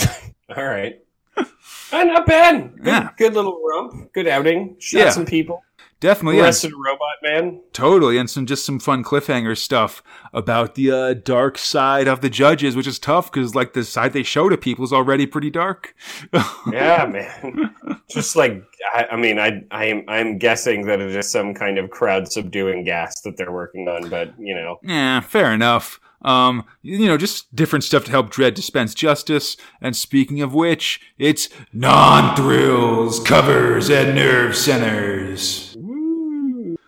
All 0.56 0.66
right. 0.66 1.00
Uh, 1.92 2.04
not 2.04 2.28
bad. 2.28 2.76
Good, 2.78 2.86
Yeah. 2.86 3.10
good 3.18 3.34
little 3.34 3.60
rump. 3.66 4.14
Good 4.14 4.28
outing. 4.28 4.76
Shot 4.80 5.00
Yeah. 5.00 5.10
some 5.10 5.26
people. 5.26 5.64
Definitely, 6.00 6.38
yeah, 6.38 6.45
Arrested 6.45 6.72
a 6.72 6.76
robot 6.76 7.18
man. 7.22 7.62
totally, 7.74 8.18
and 8.18 8.30
some 8.30 8.45
just 8.45 8.66
some 8.66 8.80
fun 8.80 9.04
cliffhanger 9.04 9.58
stuff 9.58 10.02
about 10.34 10.76
the 10.76 10.91
uh, 10.91 11.14
dark 11.14 11.58
side 11.58 12.08
of 12.08 12.22
the 12.22 12.30
judges, 12.30 12.76
which 12.76 12.88
is 12.88 13.00
tough 13.00 13.32
because 13.32 13.54
like 13.54 13.74
the 13.74 13.84
side 13.84 14.14
they 14.14 14.24
show 14.24 14.47
to 14.47 14.58
people 14.58 14.86
is 14.86 14.93
already 14.93 15.26
pretty 15.26 15.50
dark. 15.50 15.93
Yeah, 16.72 17.06
man. 17.06 17.76
Just 18.10 18.36
like 18.36 18.64
I, 18.93 19.08
I 19.12 19.16
mean, 19.18 19.39
I 19.39 19.64
I 19.72 19.86
am 19.86 20.04
I'm 20.08 20.38
guessing 20.38 20.86
that 20.86 21.00
it 21.02 21.14
is 21.16 21.30
some 21.30 21.54
kind 21.54 21.78
of 21.78 21.89
crowd 21.89 22.32
subduing 22.32 22.84
gas 22.84 23.22
that 23.22 23.38
they're 23.38 23.52
working 23.52 23.88
on, 23.88 24.10
but 24.10 24.34
you 24.39 24.56
know. 24.56 24.80
Yeah, 24.84 25.20
fair 25.22 25.52
enough. 25.52 26.00
Um, 26.22 26.66
you 26.82 27.08
know, 27.08 27.18
just 27.18 27.56
different 27.56 27.84
stuff 27.86 28.04
to 28.06 28.12
help 28.12 28.30
Dredd 28.30 28.54
dispense 28.54 28.93
justice. 28.93 29.56
And 29.82 29.95
speaking 29.95 30.41
of 30.41 30.54
which, 30.54 31.00
it's 31.18 31.47
non-thrills, 31.72 33.22
covers, 33.22 33.89
and 33.89 34.16
nerve 34.16 34.56
centers. 34.58 35.68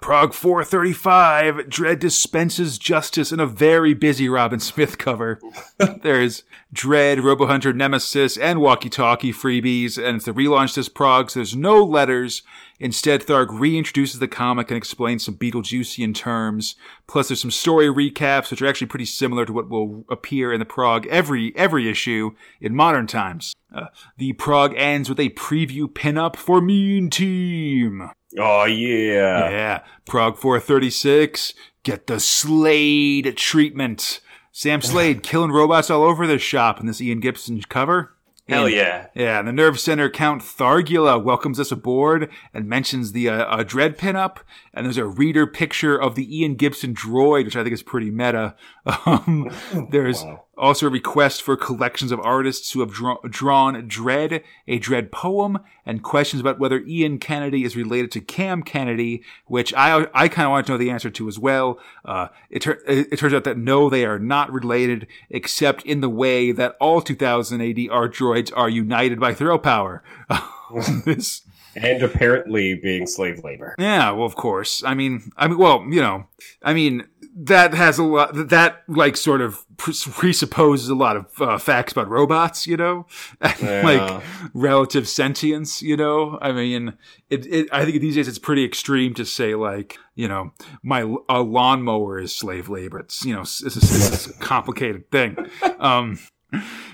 Prog 0.02 0.34
435, 0.34 1.68
Dredd 1.70 2.00
dispenses 2.00 2.80
justice 2.80 3.32
in 3.32 3.40
a 3.40 3.46
very 3.46 3.94
busy 3.94 4.28
Robin 4.28 4.60
Smith 4.60 4.98
cover. 4.98 5.40
There's 6.02 6.44
Dredd, 6.74 7.20
Robohunter, 7.20 7.76
Nemesis, 7.76 8.36
and 8.36 8.60
Walkie 8.60 8.90
Talkie 8.90 9.32
freebies, 9.32 10.04
and 10.04 10.16
it's 10.16 10.26
the 10.26 10.34
relaunch 10.34 10.74
this 10.74 10.90
Prog, 10.90 11.30
so 11.30 11.40
there's 11.40 11.56
no 11.56 11.84
letters. 11.84 12.42
Instead, 12.80 13.22
Tharg 13.22 13.50
reintroduces 13.50 14.20
the 14.20 14.28
comic 14.28 14.72
and 14.72 14.78
explains 14.78 15.24
some 15.24 15.36
Betelgeusian 15.36 16.16
terms. 16.16 16.74
Plus, 17.06 17.28
there's 17.28 17.42
some 17.42 17.52
story 17.52 17.86
recaps, 17.86 18.50
which 18.50 18.62
are 18.64 18.68
actually 18.68 18.88
pretty 18.88 19.06
similar 19.06 19.46
to 19.46 19.54
what 19.54 19.70
will 19.70 20.04
appear 20.10 20.52
in 20.52 20.60
the 20.60 20.66
Prog 20.66 21.06
every 21.08 21.56
every 21.56 21.88
issue 21.88 22.32
in 22.60 22.76
modern 22.76 23.06
times. 23.06 23.54
Uh, 23.74 23.86
the 24.18 24.34
Prog 24.34 24.74
ends 24.76 25.10
with 25.10 25.20
a 25.20 25.30
preview 25.30 25.86
pinup 25.86 26.36
for 26.36 26.60
Mean 26.60 27.12
Team. 27.12 28.10
Oh 28.38 28.66
yeah. 28.66 29.50
Yeah, 29.50 29.84
Prog 30.06 30.38
436. 30.38 31.54
Get 31.84 32.08
the 32.08 32.20
Slade 32.20 33.36
treatment. 33.38 34.20
Sam 34.52 34.82
Slade 34.84 35.24
killing 35.24 35.52
robots 35.52 35.90
all 35.90 36.04
over 36.04 36.28
the 36.28 36.38
shop 36.38 36.80
in 36.80 36.86
this 36.86 37.02
Ian 37.02 37.20
Gibson 37.20 37.62
cover. 37.70 38.14
Hell 38.50 38.66
And- 38.66 38.74
yeah. 38.76 39.08
Yeah, 39.16 39.40
and 39.40 39.48
the 39.48 39.54
Nerve 39.54 39.80
Center 39.80 40.10
Count 40.10 40.42
Thargula 40.42 41.24
welcomes 41.24 41.60
us 41.60 41.72
aboard 41.72 42.30
and 42.54 42.68
mentions 42.68 43.12
the 43.14 43.30
uh, 43.30 43.44
uh, 43.46 43.64
Dredd 43.64 43.98
pinup. 43.98 44.38
And 44.74 44.86
there's 44.86 44.98
a 44.98 45.06
reader 45.06 45.46
picture 45.48 45.96
of 46.00 46.16
the 46.16 46.40
Ian 46.40 46.56
Gibson 46.56 46.94
droid, 46.94 47.46
which 47.46 47.56
I 47.56 47.64
think 47.64 47.74
is 47.74 47.84
pretty 47.84 48.12
meta. 48.12 48.56
Um, 49.06 49.50
there's 49.92 50.24
Wow. 50.24 50.44
Also 50.58 50.88
a 50.88 50.90
request 50.90 51.42
for 51.42 51.56
collections 51.56 52.12
of 52.12 52.20
artists 52.20 52.72
who 52.72 52.82
have 52.82 52.92
draw- 52.92 53.20
drawn 53.30 53.88
Dredd, 53.88 54.44
a 54.68 54.80
Dredd 54.80 55.12
poem, 55.12 55.60
and 55.86 56.04
questions 56.04 56.42
about 56.42 56.60
whether 56.60 56.82
Ian 56.82 57.18
Kennedy 57.20 57.64
is 57.64 57.76
related 57.76 58.12
to 58.12 58.22
Cam 58.22 58.62
Kennedy, 58.62 59.24
which 59.48 59.74
I 59.74 60.08
I 60.14 60.28
kind 60.28 60.46
of 60.46 60.52
want 60.52 60.68
to 60.68 60.74
know 60.74 60.78
the 60.78 60.92
answer 60.92 61.10
to 61.10 61.28
as 61.28 61.40
well. 61.40 61.80
Uh, 62.06 62.28
it, 62.50 62.68
it 62.68 63.08
it 63.12 63.18
turns 63.18 63.34
out 63.34 63.46
that 63.46 63.58
no, 63.58 63.90
they 63.90 64.06
are 64.06 64.20
not 64.20 64.52
related, 64.52 65.08
except 65.30 65.84
in 65.84 66.02
the 66.02 66.10
way 66.10 66.52
that 66.52 66.76
all 66.80 67.02
2000 67.02 67.62
AD 67.62 67.80
art 67.90 68.14
droids 68.14 68.52
are 68.56 68.70
united 68.70 69.20
by 69.20 69.34
thrill 69.34 69.60
power. 69.60 70.04
this. 71.06 71.42
And 71.76 72.04
apparently 72.04 72.76
being 72.76 73.08
slave 73.08 73.44
labor. 73.44 73.76
Yeah, 73.80 74.12
well, 74.12 74.26
of 74.26 74.36
course. 74.36 74.84
I 74.84 74.94
mean, 74.94 75.32
I 75.38 75.48
mean, 75.48 75.58
well, 75.58 75.86
you 75.90 76.02
know, 76.02 76.28
I 76.62 76.74
mean, 76.74 77.08
that 77.36 77.74
has 77.74 77.98
a 77.98 78.04
lot. 78.04 78.32
That 78.50 78.84
like 78.88 79.16
sort 79.18 79.42
of 79.42 79.66
presupposes 79.78 80.90
a 80.90 80.96
lot 80.96 81.16
of 81.18 81.26
uh, 81.42 81.58
facts 81.58 81.92
about 81.94 82.10
robots. 82.10 82.68
You 82.68 82.78
know, 82.78 83.08
Yeah. 83.62 83.82
like 83.84 84.24
relative 84.54 85.08
sentience. 85.08 85.82
You 85.82 85.98
know, 85.98 86.38
I 86.42 86.52
mean, 86.52 86.94
it, 87.30 87.46
it. 87.46 87.70
I 87.72 87.86
think 87.86 88.02
these 88.02 88.16
days 88.16 88.28
it's 88.28 88.40
pretty 88.40 88.66
extreme 88.66 89.14
to 89.16 89.26
say 89.26 89.56
like, 89.56 89.98
you 90.16 90.28
know, 90.28 90.52
my 90.84 91.02
a 91.30 91.42
lawnmower 91.42 92.20
is 92.20 92.36
slave 92.36 92.70
labor. 92.70 93.00
It's 93.00 93.24
you 93.26 93.34
know, 93.34 93.42
it's, 93.42 93.64
it's, 93.64 93.76
a, 93.78 94.14
it's 94.14 94.28
a 94.28 94.34
complicated 94.34 95.10
thing. 95.12 95.38
Um, 95.80 96.20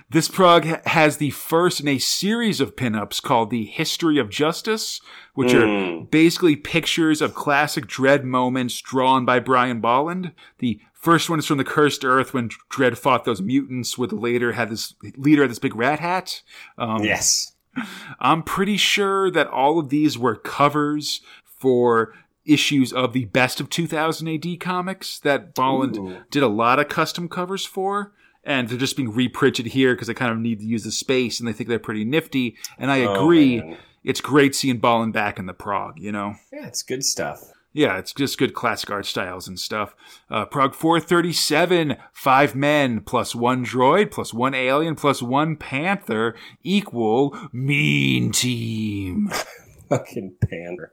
this 0.10 0.28
prog 0.28 0.66
has 0.86 1.18
the 1.18 1.32
first 1.32 1.80
in 1.82 1.88
a 1.88 1.98
series 1.98 2.62
of 2.62 2.76
pinups 2.76 3.22
called 3.22 3.50
the 3.50 3.66
History 3.66 4.18
of 4.18 4.30
Justice, 4.30 5.02
which 5.34 5.54
are 5.54 5.66
Mm. 5.66 6.10
basically 6.12 6.56
pictures 6.56 7.22
of 7.22 7.34
classic 7.34 7.88
Dredd 7.88 8.24
moments 8.24 8.80
drawn 8.82 9.26
by 9.26 9.40
Brian 9.40 9.80
Bolland. 9.82 10.32
The 10.60 10.80
first 10.94 11.30
one 11.30 11.40
is 11.40 11.46
from 11.46 11.58
the 11.58 11.64
Cursed 11.64 12.04
Earth 12.06 12.34
when 12.34 12.50
Dredd 12.72 12.98
fought 12.98 13.26
those 13.26 13.42
mutants, 13.42 13.98
where 13.98 14.08
the 14.08 14.16
later 14.16 14.54
had 14.54 14.70
this 14.70 14.94
leader 15.18 15.42
had 15.44 15.52
this 15.52 15.60
big 15.60 15.76
rat 15.76 16.00
hat. 16.00 16.42
Um, 16.78 17.04
Yes. 17.04 17.54
I'm 18.20 18.42
pretty 18.42 18.78
sure 18.78 19.30
that 19.30 19.48
all 19.48 19.78
of 19.78 19.90
these 19.90 20.18
were 20.18 20.36
covers 20.36 21.22
for 21.46 22.14
issues 22.46 22.92
of 22.94 23.14
the 23.14 23.26
best 23.26 23.60
of 23.60 23.70
2000 23.70 24.28
AD 24.28 24.58
comics 24.60 25.20
that 25.20 25.54
Bolland 25.54 25.98
Ooh. 25.98 26.18
did 26.32 26.42
a 26.42 26.48
lot 26.48 26.80
of 26.80 26.88
custom 26.88 27.28
covers 27.30 27.66
for. 27.66 28.14
And 28.48 28.68
they're 28.70 28.78
just 28.80 28.96
being 28.96 29.12
reprinted 29.14 29.68
here 29.68 29.94
because 29.94 30.08
they 30.08 30.16
kind 30.16 30.32
of 30.32 30.40
need 30.40 30.60
to 30.62 30.66
use 30.66 30.84
the 30.86 30.92
space 30.92 31.40
and 31.40 31.48
they 31.48 31.54
think 31.54 31.70
they're 31.70 31.78
pretty 31.78 32.06
nifty. 32.06 32.56
And 32.80 32.90
I 32.90 33.02
Oh, 33.04 33.14
agree. 33.14 33.78
it's 34.04 34.22
great 34.22 34.56
seeing 34.56 34.78
Bolland 34.80 35.14
back 35.14 35.38
in 35.38 35.46
the 35.46 35.54
prog, 35.54 36.00
you 36.00 36.12
know? 36.12 36.36
Yeah, 36.52 36.66
it's 36.66 36.82
good 36.82 37.04
stuff. 37.04 37.42
Yeah, 37.74 37.98
it's 38.00 38.14
just 38.14 38.40
good 38.40 38.56
classic 38.56 38.90
art 38.90 39.06
styles 39.06 39.48
and 39.48 39.60
stuff. 39.60 39.94
Uh, 40.32 40.46
Prog 40.46 40.74
437, 40.74 41.98
five 42.12 42.56
men 42.56 43.02
plus 43.02 43.36
one 43.36 43.64
droid 43.64 44.10
plus 44.10 44.34
one 44.34 44.56
alien 44.56 44.96
plus 44.96 45.22
one 45.22 45.56
panther 45.58 46.34
equal 46.64 47.38
mean 47.52 48.32
team. 48.32 49.30
Fucking 49.90 50.36
pander. 50.50 50.92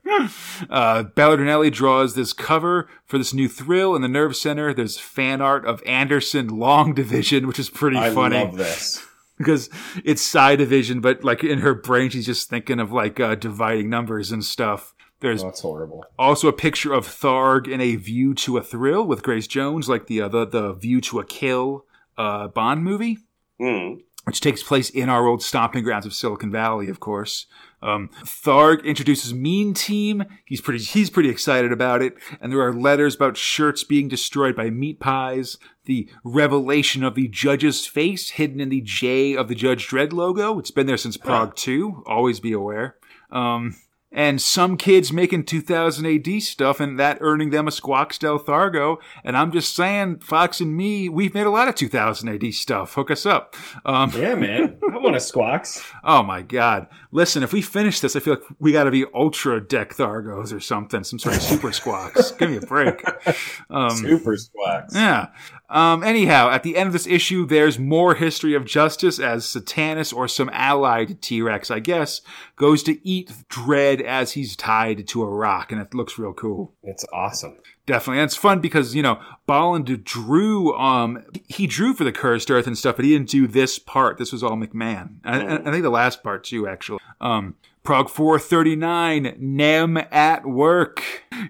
Uh, 0.70 1.04
Belardinelli 1.16 1.72
draws 1.72 2.14
this 2.14 2.32
cover 2.32 2.88
for 3.06 3.18
this 3.18 3.34
new 3.34 3.48
thrill 3.48 3.94
in 3.96 4.02
the 4.02 4.08
Nerve 4.08 4.36
Center. 4.36 4.72
There's 4.72 4.98
fan 4.98 5.40
art 5.40 5.64
of 5.66 5.82
Anderson 5.86 6.48
Long 6.48 6.94
Division, 6.94 7.46
which 7.46 7.58
is 7.58 7.70
pretty 7.70 7.96
I 7.96 8.10
funny 8.10 8.36
I 8.38 8.42
love 8.44 8.56
this. 8.56 9.04
because 9.38 9.68
it's 10.04 10.22
Psi 10.22 10.56
Division, 10.56 11.00
but 11.00 11.24
like 11.24 11.42
in 11.44 11.58
her 11.60 11.74
brain, 11.74 12.10
she's 12.10 12.26
just 12.26 12.48
thinking 12.48 12.78
of 12.80 12.92
like 12.92 13.18
uh, 13.20 13.34
dividing 13.34 13.90
numbers 13.90 14.30
and 14.32 14.44
stuff. 14.44 14.94
There's 15.20 15.42
That's 15.42 15.60
horrible. 15.60 16.04
also 16.18 16.48
a 16.48 16.52
picture 16.52 16.92
of 16.92 17.06
Tharg 17.06 17.66
in 17.66 17.80
a 17.80 17.96
View 17.96 18.34
to 18.34 18.58
a 18.58 18.62
Thrill 18.62 19.06
with 19.06 19.22
Grace 19.22 19.46
Jones, 19.46 19.88
like 19.88 20.06
the 20.06 20.20
uh, 20.22 20.28
the, 20.28 20.44
the 20.46 20.72
View 20.74 21.00
to 21.02 21.18
a 21.20 21.24
Kill 21.24 21.86
uh, 22.18 22.48
Bond 22.48 22.82
movie, 22.84 23.18
Mm. 23.60 24.00
which 24.24 24.40
takes 24.40 24.62
place 24.62 24.90
in 24.90 25.08
our 25.08 25.26
old 25.26 25.40
stomping 25.42 25.84
grounds 25.84 26.04
of 26.04 26.12
Silicon 26.12 26.50
Valley, 26.50 26.88
of 26.90 27.00
course. 27.00 27.46
Um, 27.84 28.08
Tharg 28.24 28.82
introduces 28.82 29.34
Mean 29.34 29.74
Team. 29.74 30.24
He's 30.46 30.62
pretty 30.62 30.82
he's 30.82 31.10
pretty 31.10 31.28
excited 31.28 31.70
about 31.70 32.00
it, 32.00 32.14
and 32.40 32.50
there 32.50 32.62
are 32.62 32.72
letters 32.72 33.14
about 33.14 33.36
shirts 33.36 33.84
being 33.84 34.08
destroyed 34.08 34.56
by 34.56 34.70
meat 34.70 35.00
pies. 35.00 35.58
The 35.84 36.08
revelation 36.24 37.04
of 37.04 37.14
the 37.14 37.28
judge's 37.28 37.86
face 37.86 38.30
hidden 38.30 38.58
in 38.58 38.70
the 38.70 38.80
J 38.80 39.36
of 39.36 39.48
the 39.48 39.54
Judge 39.54 39.86
Dredd 39.86 40.14
logo. 40.14 40.58
It's 40.58 40.70
been 40.70 40.86
there 40.86 40.96
since 40.96 41.18
Prog 41.18 41.54
2. 41.56 42.04
Always 42.06 42.40
be 42.40 42.52
aware. 42.52 42.96
Um, 43.30 43.76
and 44.14 44.40
some 44.40 44.76
kids 44.76 45.12
making 45.12 45.44
2000 45.44 46.06
AD 46.06 46.42
stuff 46.42 46.78
and 46.80 46.98
that 46.98 47.18
earning 47.20 47.50
them 47.50 47.66
a 47.68 47.70
Squaxx 47.70 48.18
dek 48.18 48.44
Thargo. 48.44 48.96
And 49.24 49.36
I'm 49.36 49.50
just 49.52 49.74
saying, 49.74 50.20
Fox 50.20 50.60
and 50.60 50.74
me, 50.76 51.08
we've 51.08 51.34
made 51.34 51.46
a 51.46 51.50
lot 51.50 51.68
of 51.68 51.74
2000 51.74 52.28
AD 52.28 52.54
stuff. 52.54 52.94
Hook 52.94 53.10
us 53.10 53.26
up. 53.26 53.56
Um, 53.84 54.10
Yeah, 54.14 54.36
man. 54.36 54.78
I 54.90 54.98
want 54.98 55.16
a 55.16 55.20
squawks. 55.20 55.84
oh 56.04 56.22
my 56.22 56.42
God. 56.42 56.86
Listen, 57.10 57.42
if 57.42 57.52
we 57.52 57.60
finish 57.60 58.00
this, 58.00 58.14
I 58.16 58.20
feel 58.20 58.34
like 58.34 58.44
we 58.60 58.72
got 58.72 58.84
to 58.84 58.90
be 58.90 59.04
ultra 59.12 59.60
deck 59.60 59.94
Thargos 59.94 60.54
or 60.54 60.60
something, 60.60 61.02
some 61.04 61.18
sort 61.18 61.36
of 61.36 61.42
super 61.42 61.72
squawks. 61.72 62.30
Give 62.38 62.50
me 62.50 62.56
a 62.56 62.60
break. 62.60 63.02
Um, 63.70 63.90
Super 63.90 64.36
squawks. 64.36 64.94
yeah. 64.94 65.28
Um, 65.74 66.02
anyhow, 66.04 66.50
at 66.50 66.62
the 66.62 66.76
end 66.76 66.86
of 66.86 66.92
this 66.92 67.06
issue, 67.06 67.44
there's 67.46 67.78
more 67.78 68.14
history 68.14 68.54
of 68.54 68.64
justice 68.64 69.18
as 69.18 69.44
Satanus 69.44 70.12
or 70.12 70.28
some 70.28 70.48
allied 70.52 71.20
T 71.20 71.42
Rex, 71.42 71.70
I 71.70 71.80
guess, 71.80 72.20
goes 72.56 72.82
to 72.84 73.06
eat 73.06 73.32
Dredd 73.50 74.00
as 74.00 74.32
he's 74.32 74.54
tied 74.56 75.06
to 75.08 75.22
a 75.22 75.28
rock, 75.28 75.72
and 75.72 75.80
it 75.80 75.92
looks 75.92 76.16
real 76.18 76.32
cool. 76.32 76.72
It's 76.84 77.04
awesome. 77.12 77.56
Definitely. 77.86 78.20
And 78.20 78.28
it's 78.28 78.36
fun 78.36 78.60
because, 78.60 78.94
you 78.94 79.02
know, 79.02 79.20
Bolland 79.46 80.04
drew, 80.04 80.72
um, 80.74 81.22
he 81.48 81.66
drew 81.66 81.92
for 81.92 82.04
the 82.04 82.12
Cursed 82.12 82.50
Earth 82.50 82.66
and 82.66 82.78
stuff, 82.78 82.96
but 82.96 83.04
he 83.04 83.10
didn't 83.12 83.28
do 83.28 83.46
this 83.46 83.78
part. 83.78 84.16
This 84.16 84.32
was 84.32 84.42
all 84.42 84.52
McMahon. 84.56 85.16
I, 85.24 85.40
I- 85.40 85.54
I 85.56 85.70
think 85.70 85.82
the 85.82 85.90
last 85.90 86.22
part 86.22 86.44
too, 86.44 86.66
actually. 86.68 87.00
Um, 87.20 87.56
Prog 87.82 88.08
439, 88.08 89.36
Nem 89.38 89.98
at 90.10 90.46
work. 90.46 91.02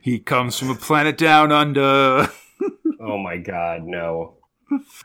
He 0.02 0.18
comes 0.18 0.58
from 0.58 0.70
a 0.70 0.74
planet 0.74 1.16
down 1.18 1.52
under. 1.52 2.28
Oh 3.00 3.18
my 3.18 3.36
god, 3.36 3.82
no. 3.84 4.36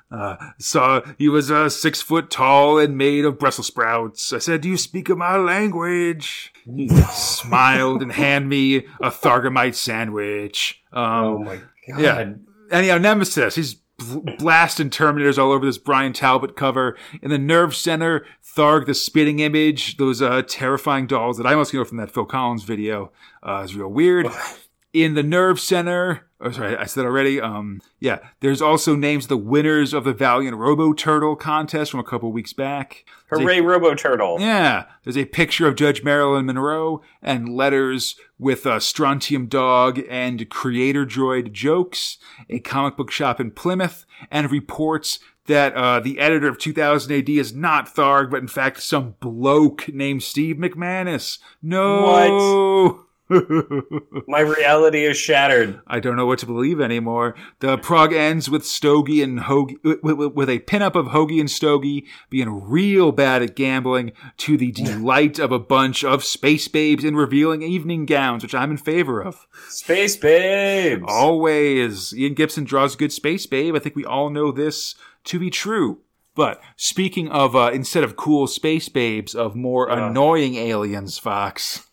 Uh, 0.09 0.37
saw 0.57 1.01
he 1.17 1.27
was 1.27 1.51
uh, 1.51 1.67
six 1.69 2.01
foot 2.01 2.31
tall 2.31 2.79
and 2.79 2.97
made 2.97 3.25
of 3.25 3.37
Brussels 3.37 3.67
sprouts. 3.67 4.31
I 4.31 4.39
said, 4.39 4.61
"Do 4.61 4.69
you 4.69 4.77
speak 4.77 5.09
my 5.09 5.35
language?" 5.37 6.53
He 6.65 6.87
smiled 6.87 8.01
and 8.01 8.11
handed 8.11 8.47
me 8.47 8.75
a 9.01 9.09
Thargomite 9.11 9.75
sandwich. 9.75 10.81
Um, 10.93 11.03
Oh 11.03 11.37
my 11.39 11.55
god. 11.57 11.99
yeah. 11.99 12.33
Anyhow, 12.71 12.97
Nemesis. 12.99 13.55
He's 13.55 13.73
bl- 13.73 14.19
blasting 14.37 14.89
Terminators 14.91 15.37
all 15.37 15.51
over 15.51 15.65
this 15.65 15.77
Bryan 15.77 16.13
Talbot 16.13 16.55
cover. 16.55 16.95
In 17.21 17.29
the 17.29 17.37
Nerve 17.37 17.75
Center, 17.75 18.25
Tharg, 18.55 18.85
the 18.85 18.93
spitting 18.93 19.39
image, 19.39 19.97
those 19.97 20.21
uh, 20.21 20.41
terrifying 20.47 21.05
dolls 21.07 21.37
that 21.37 21.45
I 21.45 21.51
almost 21.51 21.73
know 21.73 21.83
from 21.83 21.97
that 21.97 22.11
Phil 22.11 22.25
Collins 22.25 22.63
video, 22.63 23.11
uh, 23.43 23.63
is 23.65 23.75
real 23.75 23.89
weird. 23.89 24.27
In 24.93 25.13
the 25.15 25.21
Nerve 25.23 25.59
Center, 25.59 26.28
oh, 26.41 26.51
sorry, 26.51 26.75
I 26.75 26.85
said 26.85 27.05
already. 27.05 27.39
Um, 27.41 27.81
yeah, 27.99 28.19
there's 28.39 28.61
also 28.61 28.95
names 28.95 29.25
of 29.25 29.29
the 29.29 29.37
winners 29.37 29.93
of 29.93 30.03
the 30.03 30.13
Valiant 30.13 30.57
Robo 30.57 30.93
Turtle 30.93 31.35
contest 31.35 31.91
from 31.91 31.99
a 31.99 32.03
couple 32.03 32.31
weeks 32.31 32.53
back. 32.53 33.05
There's 33.29 33.41
Hooray, 33.41 33.61
Robo 33.61 33.95
Turtle. 33.95 34.39
yeah, 34.39 34.85
there's 35.03 35.17
a 35.17 35.25
picture 35.25 35.67
of 35.67 35.75
Judge 35.75 36.03
Marilyn 36.03 36.45
Monroe 36.45 37.01
and 37.21 37.49
letters 37.49 38.15
with 38.37 38.65
a 38.65 38.79
Strontium 38.81 39.47
Dog 39.47 40.01
and 40.09 40.49
Creator 40.49 41.05
Droid 41.05 41.51
jokes, 41.51 42.17
a 42.49 42.59
comic 42.59 42.97
book 42.97 43.11
shop 43.11 43.39
in 43.39 43.51
Plymouth, 43.51 44.05
and 44.31 44.51
reports 44.51 45.19
that 45.45 45.73
uh, 45.73 45.99
the 45.99 46.19
editor 46.19 46.47
of 46.47 46.59
2000 46.59 47.11
AD 47.11 47.27
is 47.27 47.53
not 47.53 47.93
Tharg, 47.93 48.29
but 48.29 48.39
in 48.39 48.47
fact 48.47 48.81
some 48.81 49.15
bloke 49.19 49.89
named 49.91 50.23
Steve 50.23 50.57
McManus. 50.57 51.39
No. 51.61 53.05
My 53.29 54.39
reality 54.39 55.05
is 55.05 55.17
shattered. 55.17 55.81
I 55.85 55.99
don't 55.99 56.15
know 56.15 56.25
what 56.25 56.39
to 56.39 56.45
believe 56.47 56.81
anymore. 56.81 57.35
The 57.59 57.77
prog 57.77 58.11
ends 58.11 58.49
with 58.49 58.65
Stogie 58.65 59.21
and 59.21 59.41
Hoagie, 59.41 59.77
with, 60.01 60.49
a 60.49 60.59
pinup 60.59 60.95
of 60.95 61.07
Hoagie 61.07 61.39
and 61.39 61.49
Stogie 61.49 62.07
being 62.29 62.67
real 62.67 63.11
bad 63.11 63.43
at 63.43 63.55
gambling 63.55 64.13
to 64.37 64.57
the 64.57 64.71
delight 64.71 65.37
of 65.37 65.51
a 65.51 65.59
bunch 65.59 66.03
of 66.03 66.23
space 66.23 66.67
babes 66.67 67.03
in 67.03 67.15
revealing 67.15 67.61
evening 67.61 68.05
gowns, 68.07 68.41
which 68.41 68.55
I'm 68.55 68.71
in 68.71 68.77
favor 68.77 69.21
of. 69.21 69.47
Space 69.67 70.17
babes. 70.17 71.05
Always. 71.07 72.15
Ian 72.15 72.33
Gibson 72.33 72.63
draws 72.63 72.95
a 72.95 72.97
good 72.97 73.13
space 73.13 73.45
babe. 73.45 73.75
I 73.75 73.79
think 73.79 73.95
we 73.95 74.05
all 74.05 74.31
know 74.31 74.51
this 74.51 74.95
to 75.25 75.37
be 75.37 75.51
true. 75.51 76.01
But 76.33 76.61
speaking 76.77 77.27
of, 77.29 77.55
uh, 77.55 77.71
instead 77.73 78.03
of 78.03 78.15
cool 78.15 78.47
space 78.47 78.89
babes, 78.89 79.35
of 79.35 79.55
more 79.55 79.89
annoying 79.89 80.55
aliens, 80.55 81.17
Fox. 81.17 81.88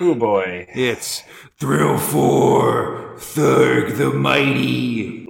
Oh 0.00 0.14
boy. 0.14 0.66
It's 0.74 1.22
Thrill 1.58 1.96
4, 1.96 3.14
Tharg 3.16 3.96
the 3.96 4.10
Mighty. 4.10 5.26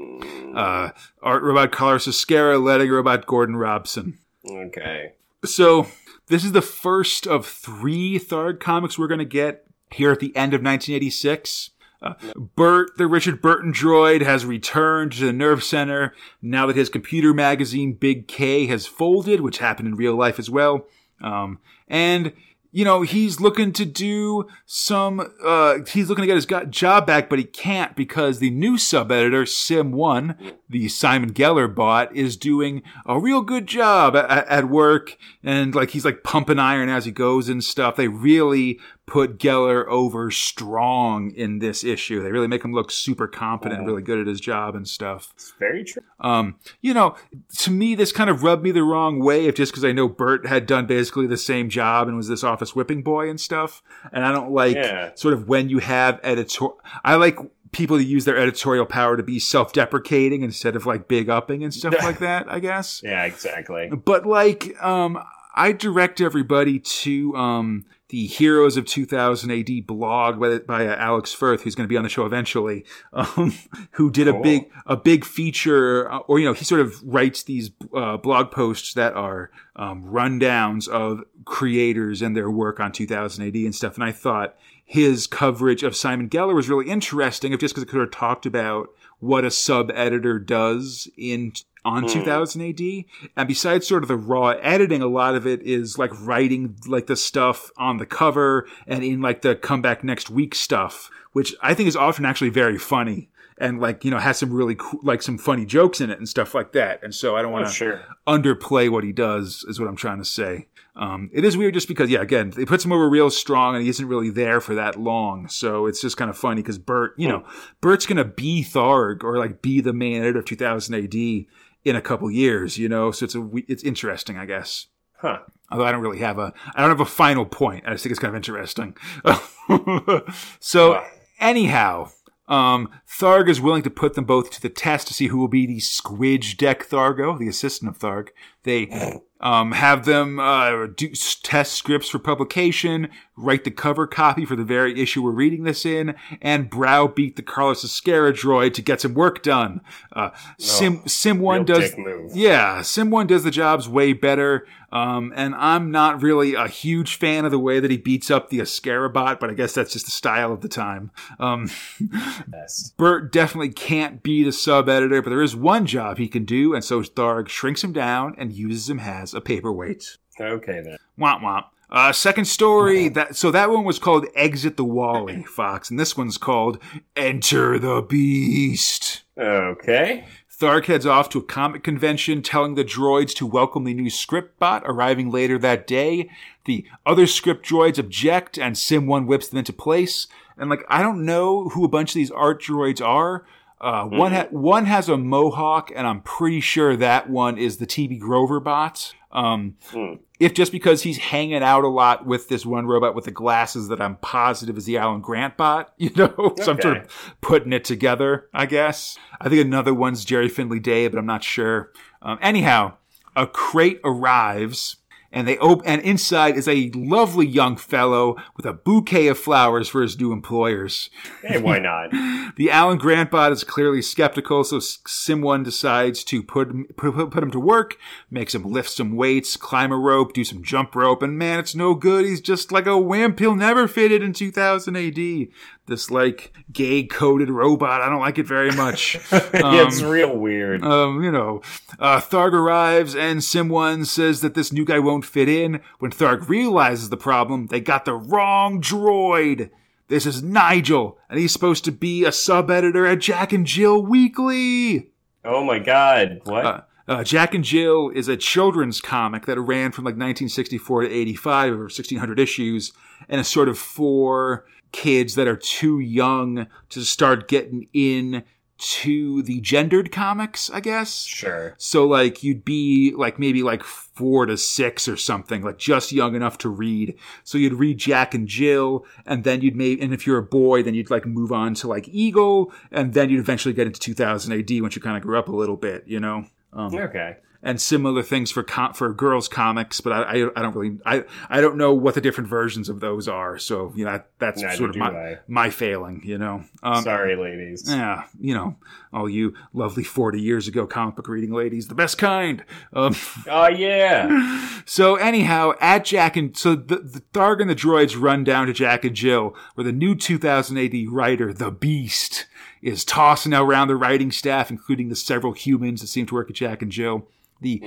Uh, 0.54 0.90
art 1.22 1.42
robot 1.42 1.70
Carlos 1.70 2.08
Ezquerra, 2.08 2.60
letting 2.62 2.90
robot 2.90 3.26
Gordon 3.26 3.56
Robson. 3.56 4.18
Okay. 4.48 5.12
So, 5.44 5.86
this 6.26 6.44
is 6.44 6.52
the 6.52 6.62
first 6.62 7.26
of 7.26 7.46
three 7.46 8.18
Tharg 8.18 8.58
comics 8.58 8.98
we're 8.98 9.06
going 9.06 9.18
to 9.18 9.24
get 9.24 9.66
here 9.92 10.10
at 10.10 10.18
the 10.18 10.34
end 10.34 10.52
of 10.52 10.62
1986. 10.62 11.70
Uh, 12.02 12.14
Bert, 12.34 12.96
the 12.96 13.06
Richard 13.06 13.40
Burton 13.40 13.72
droid, 13.72 14.22
has 14.22 14.44
returned 14.44 15.12
to 15.12 15.26
the 15.26 15.32
Nerve 15.32 15.62
Center 15.62 16.14
now 16.42 16.66
that 16.66 16.76
his 16.76 16.88
computer 16.88 17.32
magazine 17.32 17.92
Big 17.92 18.26
K 18.26 18.66
has 18.66 18.86
folded, 18.86 19.42
which 19.42 19.58
happened 19.58 19.88
in 19.88 19.94
real 19.94 20.16
life 20.16 20.38
as 20.38 20.50
well. 20.50 20.86
Um, 21.20 21.58
and 21.86 22.32
you 22.72 22.84
know, 22.84 23.02
he's 23.02 23.40
looking 23.40 23.72
to 23.72 23.84
do 23.84 24.46
some, 24.64 25.32
uh, 25.44 25.78
he's 25.88 26.08
looking 26.08 26.22
to 26.22 26.26
get 26.26 26.36
his 26.36 26.70
job 26.70 27.06
back, 27.06 27.28
but 27.28 27.38
he 27.38 27.44
can't 27.44 27.96
because 27.96 28.38
the 28.38 28.50
new 28.50 28.78
sub 28.78 29.10
editor, 29.10 29.42
Sim1, 29.42 30.36
the 30.68 30.88
Simon 30.88 31.32
Geller 31.32 31.72
bot, 31.72 32.14
is 32.14 32.36
doing 32.36 32.82
a 33.06 33.18
real 33.18 33.42
good 33.42 33.66
job 33.66 34.14
at, 34.14 34.46
at 34.46 34.68
work. 34.68 35.16
And 35.42 35.74
like, 35.74 35.90
he's 35.90 36.04
like 36.04 36.22
pumping 36.22 36.60
iron 36.60 36.88
as 36.88 37.04
he 37.04 37.10
goes 37.10 37.48
and 37.48 37.64
stuff. 37.64 37.96
They 37.96 38.08
really 38.08 38.78
put 39.10 39.38
Geller 39.38 39.84
over 39.88 40.30
strong 40.30 41.32
in 41.32 41.58
this 41.58 41.82
issue. 41.84 42.22
They 42.22 42.30
really 42.30 42.46
make 42.46 42.64
him 42.64 42.72
look 42.72 42.90
super 42.90 43.26
competent, 43.26 43.84
really 43.84 44.02
good 44.02 44.20
at 44.20 44.26
his 44.26 44.40
job 44.40 44.74
and 44.74 44.88
stuff. 44.88 45.32
It's 45.34 45.52
very 45.58 45.84
true. 45.84 46.02
Um, 46.20 46.56
you 46.80 46.94
know, 46.94 47.16
to 47.58 47.70
me, 47.70 47.94
this 47.94 48.12
kind 48.12 48.30
of 48.30 48.42
rubbed 48.42 48.62
me 48.62 48.70
the 48.70 48.82
wrong 48.84 49.18
way, 49.18 49.46
if 49.46 49.56
just 49.56 49.72
because 49.72 49.84
I 49.84 49.92
know 49.92 50.08
Bert 50.08 50.46
had 50.46 50.64
done 50.66 50.86
basically 50.86 51.26
the 51.26 51.36
same 51.36 51.68
job 51.68 52.08
and 52.08 52.16
was 52.16 52.28
this 52.28 52.44
office 52.44 52.74
whipping 52.74 53.02
boy 53.02 53.28
and 53.28 53.40
stuff. 53.40 53.82
And 54.12 54.24
I 54.24 54.32
don't 54.32 54.52
like 54.52 54.76
Yeah. 54.76 55.10
sort 55.16 55.34
of 55.34 55.48
when 55.48 55.68
you 55.68 55.78
have 55.80 56.20
editor. 56.22 56.66
I 57.04 57.16
like 57.16 57.36
people 57.72 57.96
to 57.98 58.04
use 58.04 58.24
their 58.24 58.36
editorial 58.36 58.86
power 58.86 59.16
to 59.16 59.22
be 59.22 59.38
self-deprecating 59.38 60.42
instead 60.42 60.76
of 60.76 60.86
like 60.86 61.08
big 61.08 61.28
upping 61.28 61.62
and 61.64 61.72
stuff 61.74 61.94
like 62.02 62.18
that. 62.20 62.50
I 62.50 62.58
guess. 62.60 63.00
Yeah, 63.04 63.24
exactly. 63.24 63.88
But 63.90 64.26
like, 64.26 64.80
um, 64.82 65.18
I 65.54 65.72
direct 65.72 66.20
everybody 66.20 66.78
to 66.78 67.34
um, 67.36 67.84
the 68.10 68.26
Heroes 68.26 68.76
of 68.76 68.84
2000 68.86 69.50
AD 69.50 69.86
blog 69.86 70.40
by, 70.40 70.58
by 70.58 70.86
uh, 70.86 70.96
Alex 70.96 71.32
Firth, 71.32 71.62
who's 71.62 71.74
going 71.74 71.86
to 71.86 71.88
be 71.88 71.96
on 71.96 72.02
the 72.02 72.08
show 72.08 72.26
eventually, 72.26 72.84
um, 73.12 73.54
who 73.92 74.10
did 74.10 74.28
a 74.28 74.40
big 74.40 74.70
a 74.86 74.96
big 74.96 75.24
feature, 75.24 76.10
uh, 76.10 76.18
or 76.18 76.38
you 76.38 76.44
know, 76.44 76.52
he 76.52 76.64
sort 76.64 76.80
of 76.80 77.02
writes 77.02 77.42
these 77.42 77.70
uh, 77.94 78.16
blog 78.16 78.50
posts 78.50 78.94
that 78.94 79.14
are 79.14 79.50
um, 79.76 80.04
rundowns 80.04 80.88
of 80.88 81.22
creators 81.44 82.22
and 82.22 82.36
their 82.36 82.50
work 82.50 82.80
on 82.80 82.92
2000 82.92 83.46
AD 83.46 83.54
and 83.54 83.74
stuff. 83.74 83.94
And 83.94 84.04
I 84.04 84.12
thought 84.12 84.56
his 84.84 85.26
coverage 85.26 85.82
of 85.82 85.96
Simon 85.96 86.28
Geller 86.28 86.54
was 86.54 86.68
really 86.68 86.88
interesting, 86.88 87.52
if 87.52 87.60
just 87.60 87.74
because 87.74 87.84
it 87.84 87.90
could 87.90 88.00
have 88.00 88.10
talked 88.10 88.44
about 88.44 88.88
what 89.20 89.44
a 89.44 89.50
sub 89.50 89.90
editor 89.94 90.38
does 90.38 91.08
in 91.16 91.52
on 91.84 92.06
2000 92.08 92.60
AD. 92.62 93.04
And 93.36 93.48
besides 93.48 93.86
sort 93.86 94.02
of 94.02 94.08
the 94.08 94.16
raw 94.16 94.48
editing, 94.60 95.02
a 95.02 95.06
lot 95.06 95.34
of 95.34 95.46
it 95.46 95.62
is 95.62 95.98
like 95.98 96.10
writing 96.20 96.76
like 96.86 97.06
the 97.06 97.16
stuff 97.16 97.70
on 97.76 97.96
the 97.98 98.06
cover 98.06 98.66
and 98.86 99.02
in 99.04 99.20
like 99.20 99.42
the 99.42 99.54
comeback 99.56 100.04
next 100.04 100.30
week 100.30 100.54
stuff, 100.54 101.10
which 101.32 101.54
I 101.62 101.74
think 101.74 101.88
is 101.88 101.96
often 101.96 102.24
actually 102.24 102.50
very 102.50 102.78
funny 102.78 103.28
and 103.58 103.78
like 103.78 104.04
you 104.06 104.10
know 104.10 104.18
has 104.18 104.38
some 104.38 104.52
really 104.52 104.74
cool, 104.78 105.00
like 105.02 105.20
some 105.22 105.36
funny 105.36 105.66
jokes 105.66 106.00
in 106.00 106.10
it 106.10 106.18
and 106.18 106.28
stuff 106.28 106.54
like 106.54 106.72
that. 106.72 107.02
And 107.02 107.14
so 107.14 107.36
I 107.36 107.42
don't 107.42 107.52
want 107.52 107.66
to 107.66 107.70
Oh, 107.70 107.72
sure. 107.72 108.00
underplay 108.26 108.90
what 108.90 109.04
he 109.04 109.12
does 109.12 109.64
is 109.68 109.78
what 109.78 109.88
I'm 109.88 109.96
trying 109.96 110.18
to 110.18 110.24
say. 110.24 110.66
Um, 110.96 111.30
it 111.32 111.44
is 111.44 111.56
weird 111.56 111.74
just 111.74 111.86
because 111.88 112.10
yeah, 112.10 112.20
again, 112.20 112.52
it 112.58 112.66
puts 112.68 112.84
him 112.84 112.92
over 112.92 113.08
real 113.08 113.30
strong 113.30 113.74
and 113.74 113.82
he 113.84 113.88
isn't 113.90 114.06
really 114.08 114.28
there 114.30 114.60
for 114.60 114.74
that 114.74 114.98
long. 115.00 115.48
So 115.48 115.86
it's 115.86 116.00
just 116.00 116.16
kind 116.16 116.28
of 116.30 116.36
funny 116.36 116.62
because 116.62 116.78
Bert, 116.78 117.14
you 117.16 117.28
know, 117.28 117.44
Bert's 117.80 118.06
gonna 118.06 118.24
be 118.24 118.64
Tharg 118.64 119.22
or 119.22 119.38
like 119.38 119.62
be 119.62 119.80
the 119.80 119.92
main 119.92 120.20
editor 120.22 120.40
of 120.40 120.46
2000 120.46 120.94
AD 120.94 121.46
in 121.84 121.96
a 121.96 122.02
couple 122.02 122.30
years, 122.30 122.78
you 122.78 122.88
know. 122.88 123.10
So 123.10 123.24
it's 123.24 123.34
a 123.34 123.48
it's 123.68 123.82
interesting, 123.82 124.36
I 124.38 124.46
guess. 124.46 124.86
Huh. 125.16 125.38
Although 125.70 125.84
I 125.84 125.92
don't 125.92 126.00
really 126.02 126.18
have 126.20 126.38
a 126.38 126.52
I 126.74 126.80
don't 126.80 126.90
have 126.90 127.00
a 127.00 127.04
final 127.04 127.44
point. 127.46 127.84
I 127.86 127.92
just 127.92 128.02
think 128.02 128.10
it's 128.12 128.20
kind 128.20 128.30
of 128.34 128.36
interesting. 128.36 128.96
so 130.60 130.92
Wow. 130.92 131.06
anyhow, 131.38 132.10
um, 132.48 132.88
Tharg 133.08 133.48
is 133.48 133.60
willing 133.60 133.82
to 133.82 133.90
put 133.90 134.14
them 134.14 134.24
both 134.24 134.50
to 134.50 134.60
the 134.60 134.68
test 134.68 135.06
to 135.08 135.14
see 135.14 135.28
who 135.28 135.38
will 135.38 135.48
be 135.48 135.66
the 135.66 135.78
Squaxx 135.78 136.56
dek 136.56 136.86
Thargo, 136.88 137.38
the 137.38 137.48
assistant 137.48 137.90
of 137.90 137.98
Tharg. 137.98 138.28
They 138.64 139.20
um, 139.40 139.72
have 139.72 140.04
them 140.04 140.40
uh, 140.40 140.86
do 140.96 141.12
test 141.42 141.74
scripts 141.74 142.08
for 142.08 142.18
publication, 142.18 143.08
write 143.40 143.64
the 143.64 143.70
cover 143.70 144.06
copy 144.06 144.44
for 144.44 144.56
the 144.56 144.64
very 144.64 145.00
issue 145.00 145.22
we're 145.22 145.30
reading 145.30 145.64
this 145.64 145.84
in, 145.86 146.14
and 146.40 146.70
browbeat 146.70 147.36
the 147.36 147.42
Carlos 147.42 147.84
Ezquerra 147.84 148.32
droid 148.32 148.74
to 148.74 148.82
get 148.82 149.00
some 149.00 149.14
work 149.14 149.42
done. 149.42 149.80
Uh, 150.12 150.30
Sim 150.58 151.02
Sim 151.06 151.40
One 151.40 151.64
does 151.64 151.94
yeah, 152.34 152.82
Sim 152.82 153.10
One 153.10 153.26
does 153.26 153.44
the 153.44 153.50
jobs 153.50 153.88
way 153.88 154.12
better. 154.12 154.66
Um, 154.92 155.32
and 155.36 155.54
I'm 155.54 155.92
not 155.92 156.20
really 156.20 156.54
a 156.54 156.66
huge 156.66 157.14
fan 157.14 157.44
of 157.44 157.52
the 157.52 157.60
way 157.60 157.78
that 157.78 157.92
he 157.92 157.96
beats 157.96 158.28
up 158.28 158.50
the 158.50 158.58
Ascarabot, 158.58 159.38
but 159.38 159.48
I 159.48 159.54
guess 159.54 159.72
that's 159.72 159.92
just 159.92 160.06
the 160.06 160.10
style 160.10 160.52
of 160.52 160.62
the 160.62 160.68
time. 160.68 161.12
Um, 161.38 161.70
Yes. 162.52 162.92
Bert 162.96 163.32
definitely 163.32 163.70
can't 163.70 164.22
be 164.22 164.42
the 164.42 164.52
sub 164.52 164.88
editor, 164.88 165.22
but 165.22 165.30
there 165.30 165.42
is 165.42 165.54
one 165.54 165.86
job 165.86 166.18
he 166.18 166.28
can 166.28 166.44
do, 166.44 166.74
and 166.74 166.84
so 166.84 167.02
Tharg 167.02 167.48
shrinks 167.48 167.84
him 167.84 167.92
down 167.92 168.34
and 168.36 168.52
uses 168.52 168.90
him 168.90 169.00
as 169.00 169.32
a 169.32 169.40
paperweight. 169.40 170.18
Okay 170.40 170.80
then. 170.82 170.96
Womp 171.18 171.40
womp. 171.40 171.64
Uh, 171.90 172.12
second 172.12 172.44
story 172.44 173.08
that 173.08 173.34
so 173.34 173.50
that 173.50 173.70
one 173.70 173.84
was 173.84 173.98
called 173.98 174.26
Exit 174.34 174.76
the 174.76 174.84
Wally, 174.84 175.42
Fox, 175.48 175.90
and 175.90 175.98
this 175.98 176.16
one's 176.16 176.38
called 176.38 176.78
Enter 177.16 177.78
the 177.78 178.00
Beast. 178.00 179.22
Okay. 179.36 180.24
Tharg 180.60 180.84
heads 180.84 181.06
off 181.06 181.30
to 181.30 181.38
a 181.38 181.42
comic 181.42 181.82
convention, 181.82 182.42
telling 182.42 182.74
the 182.74 182.84
droids 182.84 183.34
to 183.36 183.46
welcome 183.46 183.84
the 183.84 183.94
new 183.94 184.10
script 184.10 184.58
bot 184.58 184.82
arriving 184.84 185.30
later 185.30 185.58
that 185.58 185.86
day. 185.86 186.28
The 186.66 186.84
other 187.06 187.26
script 187.26 187.66
droids 187.66 187.98
object, 187.98 188.58
and 188.58 188.76
Sim 188.76 189.06
One 189.06 189.26
whips 189.26 189.48
them 189.48 189.58
into 189.58 189.72
place. 189.72 190.26
And 190.58 190.68
like, 190.68 190.84
I 190.88 191.02
don't 191.02 191.24
know 191.24 191.70
who 191.70 191.84
a 191.84 191.88
bunch 191.88 192.10
of 192.10 192.14
these 192.14 192.30
art 192.30 192.62
droids 192.62 193.04
are. 193.04 193.46
Uh, 193.80 194.04
one 194.04 194.32
ha- 194.32 194.48
one 194.50 194.84
has 194.84 195.08
a 195.08 195.16
mohawk, 195.16 195.90
and 195.96 196.06
I'm 196.06 196.20
pretty 196.20 196.60
sure 196.60 196.94
that 196.96 197.30
one 197.30 197.56
is 197.56 197.78
the 197.78 197.86
TB 197.86 198.20
Grover 198.20 198.60
bot. 198.60 199.14
Um, 199.32 199.76
Hmm. 199.92 200.14
if 200.40 200.54
just 200.54 200.72
because 200.72 201.02
he's 201.02 201.18
hanging 201.18 201.62
out 201.62 201.84
a 201.84 201.88
lot 201.88 202.26
with 202.26 202.48
this 202.48 202.66
one 202.66 202.86
robot 202.86 203.14
with 203.14 203.26
the 203.26 203.30
glasses 203.30 203.86
that 203.88 204.00
I'm 204.00 204.16
positive 204.16 204.76
is 204.76 204.86
the 204.86 204.98
Alan 204.98 205.20
Grant 205.20 205.56
bot, 205.56 205.92
you 205.98 206.10
know, 206.16 206.54
so 206.62 206.72
I'm 206.72 206.80
sort 206.80 206.96
of 206.96 207.34
putting 207.40 207.72
it 207.72 207.84
together, 207.84 208.48
I 208.52 208.66
guess. 208.66 209.18
I 209.40 209.48
think 209.48 209.64
another 209.64 209.94
one's 209.94 210.24
Gerry 210.24 210.48
Finley 210.48 210.80
Day, 210.80 211.06
but 211.08 211.18
I'm 211.18 211.26
not 211.26 211.44
sure. 211.44 211.92
Um, 212.22 212.38
anyhow, 212.42 212.94
a 213.36 213.46
crate 213.46 214.00
arrives. 214.04 214.96
And 215.32 215.46
they 215.46 215.58
op- 215.58 215.82
and 215.84 216.02
inside 216.02 216.56
is 216.56 216.66
a 216.66 216.90
lovely 216.94 217.46
young 217.46 217.76
fellow 217.76 218.36
with 218.56 218.66
a 218.66 218.72
bouquet 218.72 219.28
of 219.28 219.38
flowers 219.38 219.88
for 219.88 220.02
his 220.02 220.18
new 220.18 220.32
employers. 220.32 221.08
Hey, 221.42 221.58
why 221.58 221.78
not? 221.78 222.10
The 222.56 222.70
Alan 222.70 222.98
Grant 222.98 223.30
bot 223.30 223.52
is 223.52 223.62
clearly 223.62 224.02
skeptical, 224.02 224.64
so 224.64 224.80
Sim 224.80 225.40
One 225.40 225.62
decides 225.62 226.24
to 226.24 226.42
put 226.42 226.68
him, 226.68 226.86
put, 226.96 227.30
put 227.30 227.42
him 227.42 227.50
to 227.52 227.60
work, 227.60 227.96
makes 228.28 228.54
him 228.54 228.64
lift 228.64 228.90
some 228.90 229.14
weights, 229.14 229.56
climb 229.56 229.92
a 229.92 229.96
rope, 229.96 230.32
do 230.32 230.44
some 230.44 230.62
jump 230.62 230.94
rope, 230.94 231.22
and 231.22 231.38
man, 231.38 231.60
it's 231.60 231.74
no 231.74 231.94
good. 231.94 232.24
He's 232.24 232.40
just 232.40 232.72
like 232.72 232.86
a 232.86 232.98
wimp. 232.98 233.38
He'll 233.38 233.54
never 233.54 233.86
fit 233.86 234.10
it 234.10 234.22
in 234.22 234.32
2000 234.32 234.96
AD. 234.96 235.48
This 235.90 236.08
like 236.08 236.56
gay 236.72 237.02
coded 237.02 237.50
robot. 237.50 238.00
I 238.00 238.08
don't 238.08 238.20
like 238.20 238.38
it 238.38 238.46
very 238.46 238.70
much. 238.70 239.16
yeah, 239.32 239.86
it's 239.86 240.00
real 240.00 240.36
weird. 240.36 240.84
Um, 240.84 241.20
you 241.24 241.32
know, 241.32 241.62
uh, 241.98 242.20
Tharg 242.20 242.52
arrives 242.52 243.16
and 243.16 243.42
Sim 243.42 243.68
One 243.68 244.04
says 244.04 244.40
that 244.40 244.54
this 244.54 244.72
new 244.72 244.84
guy 244.84 245.00
won't 245.00 245.24
fit 245.24 245.48
in. 245.48 245.80
When 245.98 246.12
Tharg 246.12 246.48
realizes 246.48 247.08
the 247.08 247.16
problem, 247.16 247.66
they 247.66 247.80
got 247.80 248.04
the 248.04 248.14
wrong 248.14 248.80
droid. 248.80 249.70
This 250.06 250.26
is 250.26 250.44
Nigel, 250.44 251.18
and 251.28 251.40
he's 251.40 251.52
supposed 251.52 251.84
to 251.86 251.92
be 251.92 252.24
a 252.24 252.30
sub 252.30 252.70
editor 252.70 253.04
at 253.04 253.18
Jack 253.18 253.52
and 253.52 253.66
Jill 253.66 254.00
Weekly. 254.00 255.10
oh 255.44 255.64
my 255.64 255.80
god. 255.80 256.42
What? 256.44 256.64
Uh, 256.64 256.80
uh, 257.08 257.24
Jack 257.24 257.52
and 257.52 257.64
Jill 257.64 258.10
is 258.10 258.28
a 258.28 258.36
children's 258.36 259.00
comic 259.00 259.46
that 259.46 259.60
ran 259.60 259.90
from 259.90 260.04
like 260.04 260.12
1964 260.12 261.02
to 261.02 261.10
85 261.12 261.72
or 261.72 261.76
1600 261.82 262.38
issues, 262.38 262.92
and 263.28 263.40
it's 263.40 263.48
sort 263.48 263.68
of 263.68 263.76
for 263.76 264.66
kids 264.92 265.34
that 265.34 265.48
are 265.48 265.56
too 265.56 265.98
young 266.00 266.66
to 266.90 267.04
start 267.04 267.48
getting 267.48 267.88
in 267.92 268.44
to 268.78 269.42
the 269.42 269.60
gendered 269.60 270.10
comics, 270.10 270.70
I 270.70 270.80
guess. 270.80 271.24
sure. 271.24 271.74
So 271.76 272.06
like 272.06 272.42
you'd 272.42 272.64
be 272.64 273.12
like 273.14 273.38
maybe 273.38 273.62
like 273.62 273.82
four 273.82 274.46
to 274.46 274.56
six 274.56 275.06
or 275.06 275.18
something, 275.18 275.60
like 275.62 275.76
just 275.76 276.12
young 276.12 276.34
enough 276.34 276.56
to 276.58 276.70
read. 276.70 277.14
So 277.44 277.58
you'd 277.58 277.74
read 277.74 277.98
Jack 277.98 278.32
and 278.32 278.48
Jill, 278.48 279.04
and 279.26 279.44
then 279.44 279.60
you'd 279.60 279.76
maybe, 279.76 280.00
and 280.00 280.14
if 280.14 280.26
you're 280.26 280.38
a 280.38 280.42
boy, 280.42 280.82
then 280.82 280.94
you'd 280.94 281.10
like 281.10 281.26
move 281.26 281.52
on 281.52 281.74
to 281.74 281.88
like 281.88 282.08
Eagle, 282.08 282.72
and 282.90 283.12
then 283.12 283.28
you'd 283.28 283.40
eventually 283.40 283.74
get 283.74 283.86
into 283.86 284.00
2000 284.00 284.50
AD 284.52 284.80
once 284.80 284.96
you 284.96 285.02
kind 285.02 285.16
of 285.18 285.22
grew 285.22 285.38
up 285.38 285.48
a 285.48 285.54
little 285.54 285.76
bit, 285.76 286.04
you 286.06 286.18
know. 286.18 286.46
Um, 286.72 286.94
Okay. 286.94 287.36
And 287.62 287.78
similar 287.80 288.22
things 288.22 288.50
for 288.50 288.62
com- 288.62 288.94
for 288.94 289.12
girls 289.12 289.46
comics, 289.48 290.00
but 290.00 290.12
I, 290.12 290.22
I 290.22 290.50
I 290.56 290.62
don't 290.62 290.74
really 290.74 290.98
I 291.04 291.24
I 291.50 291.60
don't 291.60 291.76
know 291.76 291.92
what 291.92 292.14
the 292.14 292.20
different 292.20 292.48
versions 292.48 292.88
of 292.88 293.00
those 293.00 293.28
are. 293.28 293.58
So 293.58 293.92
you 293.94 294.04
know 294.04 294.22
that's 294.38 294.62
Neither 294.62 294.76
sort 294.76 294.90
of 294.90 294.96
my 294.96 295.10
I. 295.10 295.38
my 295.46 295.70
failing, 295.70 296.22
you 296.24 296.38
know. 296.38 296.64
Um, 296.82 297.02
Sorry, 297.04 297.36
ladies. 297.36 297.84
yeah, 297.86 298.24
you 298.40 298.54
know, 298.54 298.76
all 299.12 299.28
you 299.28 299.54
lovely 299.74 300.04
40 300.04 300.40
years 300.40 300.66
ago 300.68 300.86
comic 300.86 301.16
book 301.16 301.28
reading 301.28 301.52
ladies, 301.52 301.88
the 301.88 301.94
best 301.94 302.16
kind. 302.18 302.64
Um, 302.92 303.14
Oh 303.46 303.68
yeah. 303.68 304.80
so 304.86 305.16
anyhow, 305.16 305.72
at 305.80 306.04
Jack 306.06 306.36
and 306.36 306.56
so 306.56 306.74
the, 306.74 306.96
the 306.96 307.20
Tharg 307.34 307.60
and 307.60 307.68
the 307.68 307.74
droids 307.74 308.18
run 308.20 308.42
down 308.44 308.66
to 308.68 308.72
Jack 308.72 309.04
and 309.04 309.14
Jill, 309.14 309.54
where 309.74 309.84
the 309.84 309.92
new 309.92 310.14
2000 310.14 310.78
AD 310.78 310.94
writer, 311.10 311.52
the 311.52 311.70
Beast, 311.70 312.46
is 312.80 313.04
tossing 313.04 313.52
around 313.52 313.88
the 313.88 313.96
writing 313.96 314.32
staff, 314.32 314.70
including 314.70 315.10
the 315.10 315.16
several 315.16 315.52
humans 315.52 316.00
that 316.00 316.06
seem 316.06 316.24
to 316.26 316.34
work 316.34 316.48
at 316.48 316.56
Jack 316.56 316.80
and 316.80 316.90
Jill. 316.90 317.28
The 317.60 317.82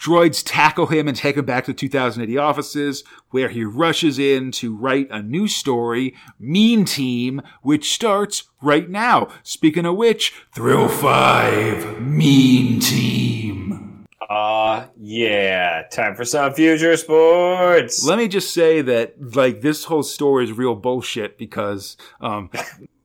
droids 0.00 0.42
tackle 0.44 0.86
him 0.86 1.06
and 1.06 1.16
take 1.16 1.36
him 1.36 1.44
back 1.44 1.66
to 1.66 1.74
2080 1.74 2.38
offices, 2.38 3.04
where 3.30 3.48
he 3.50 3.64
rushes 3.64 4.18
in 4.18 4.50
to 4.52 4.74
write 4.74 5.08
a 5.10 5.22
new 5.22 5.46
story, 5.46 6.14
Mean 6.38 6.84
Team, 6.84 7.42
which 7.62 7.92
starts 7.92 8.44
right 8.62 8.88
now. 8.88 9.28
Speaking 9.42 9.84
of 9.84 9.96
which, 9.96 10.32
Thrill 10.54 10.88
5, 10.88 12.00
Mean 12.00 12.80
Team. 12.80 14.06
Uh 14.28 14.86
yeah. 14.96 15.82
Time 15.90 16.14
for 16.14 16.24
some 16.24 16.54
future 16.54 16.96
sports. 16.96 18.04
Let 18.04 18.16
me 18.16 18.28
just 18.28 18.54
say 18.54 18.80
that 18.80 19.34
like 19.34 19.60
this 19.60 19.84
whole 19.84 20.04
story 20.04 20.44
is 20.44 20.52
real 20.52 20.76
bullshit 20.76 21.36
because 21.36 21.96
um 22.20 22.48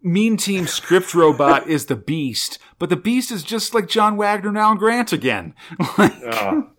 Mean 0.05 0.37
Team 0.37 0.67
script 0.67 1.15
robot 1.15 1.67
is 1.67 1.87
the 1.87 1.95
beast, 1.95 2.59
but 2.77 2.89
the 2.89 2.95
beast 2.95 3.31
is 3.31 3.41
just 3.41 3.73
like 3.73 3.87
John 3.87 4.17
Wagner 4.17 4.49
and 4.49 4.57
Alan 4.57 4.77
Grant 4.77 5.11
again. 5.11 5.55
Oh, 5.97 6.69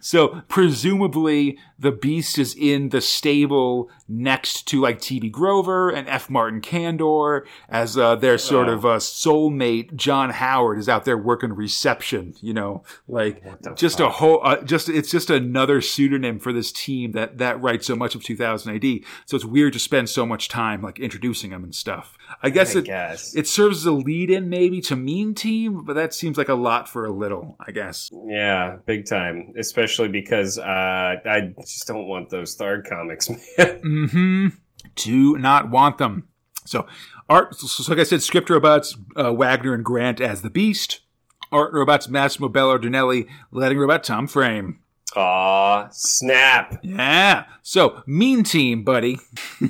so 0.00 0.42
presumably 0.48 1.58
the 1.78 1.90
beast 1.92 2.38
is 2.38 2.54
in 2.54 2.88
the 2.90 3.00
stable 3.00 3.90
next 4.08 4.66
to 4.68 4.80
like 4.80 4.98
TB 5.00 5.30
Grover 5.32 5.90
and 5.90 6.08
F. 6.08 6.30
Martin 6.30 6.60
Candor 6.60 7.44
as 7.68 7.98
uh, 7.98 8.14
their 8.14 8.38
sort 8.38 8.68
Oh. 8.68 8.72
of 8.72 8.84
uh, 8.86 8.96
soulmate. 8.98 9.94
John 9.96 10.30
Howard 10.30 10.78
is 10.78 10.88
out 10.88 11.04
there 11.04 11.18
working 11.18 11.52
reception. 11.52 12.34
You 12.40 12.54
know, 12.54 12.84
like 13.08 13.42
just 13.76 13.98
a 14.00 14.08
whole, 14.08 14.40
uh, 14.44 14.62
just 14.62 14.88
it's 14.88 15.10
just 15.10 15.28
another 15.30 15.80
pseudonym 15.80 16.38
for 16.38 16.52
this 16.52 16.70
team 16.70 17.12
that 17.12 17.38
that 17.38 17.60
writes 17.60 17.86
so 17.86 17.96
much 17.96 18.14
of 18.14 18.22
2000 18.22 18.74
AD. 18.76 19.00
So 19.26 19.34
it's 19.36 19.44
weird 19.44 19.72
to 19.72 19.78
spend 19.78 20.08
so 20.08 20.24
much 20.24 20.48
time 20.48 20.82
like 20.82 21.00
introducing 21.00 21.50
them 21.50 21.64
and 21.64 21.74
stuff. 21.74 22.16
I 22.42 22.50
guess 22.50 22.76
I 22.76 22.80
it 22.80 22.84
guess. 22.84 23.34
it 23.34 23.46
serves 23.48 23.78
as 23.78 23.86
a 23.86 23.92
lead-in 23.92 24.48
maybe 24.48 24.80
to 24.82 24.96
Mean 24.96 25.34
Team, 25.34 25.84
but 25.84 25.94
that 25.94 26.14
seems 26.14 26.38
like 26.38 26.48
a 26.48 26.54
lot 26.54 26.88
for 26.88 27.04
a 27.04 27.10
little. 27.12 27.56
I 27.66 27.72
guess. 27.72 28.10
Yeah, 28.26 28.76
big 28.86 29.06
time. 29.06 29.41
Especially 29.58 30.08
because 30.08 30.58
uh, 30.58 31.16
I 31.24 31.52
just 31.60 31.86
don't 31.86 32.06
want 32.06 32.30
those 32.30 32.56
Tharg 32.56 32.88
comics, 32.88 33.30
man. 33.58 33.78
hmm 33.82 34.48
Do 34.96 35.38
not 35.38 35.70
want 35.70 35.98
them. 35.98 36.28
So, 36.64 36.86
art. 37.28 37.54
So, 37.56 37.90
like 37.90 38.00
I 38.00 38.04
said, 38.04 38.22
script 38.22 38.50
robots, 38.50 38.96
uh, 39.16 39.32
Wagner 39.32 39.74
and 39.74 39.84
Grant 39.84 40.20
as 40.20 40.42
the 40.42 40.50
Beast. 40.50 41.00
Art 41.50 41.72
Robot's 41.74 42.08
Massimo 42.08 42.48
Belardinelli, 42.48 43.28
letting 43.50 43.78
Robot 43.78 44.04
Tom 44.04 44.26
Frame. 44.26 44.78
Aw, 45.14 45.88
snap. 45.90 46.78
Yeah. 46.82 47.44
So, 47.60 48.02
mean 48.06 48.42
team, 48.44 48.82
buddy. 48.84 49.16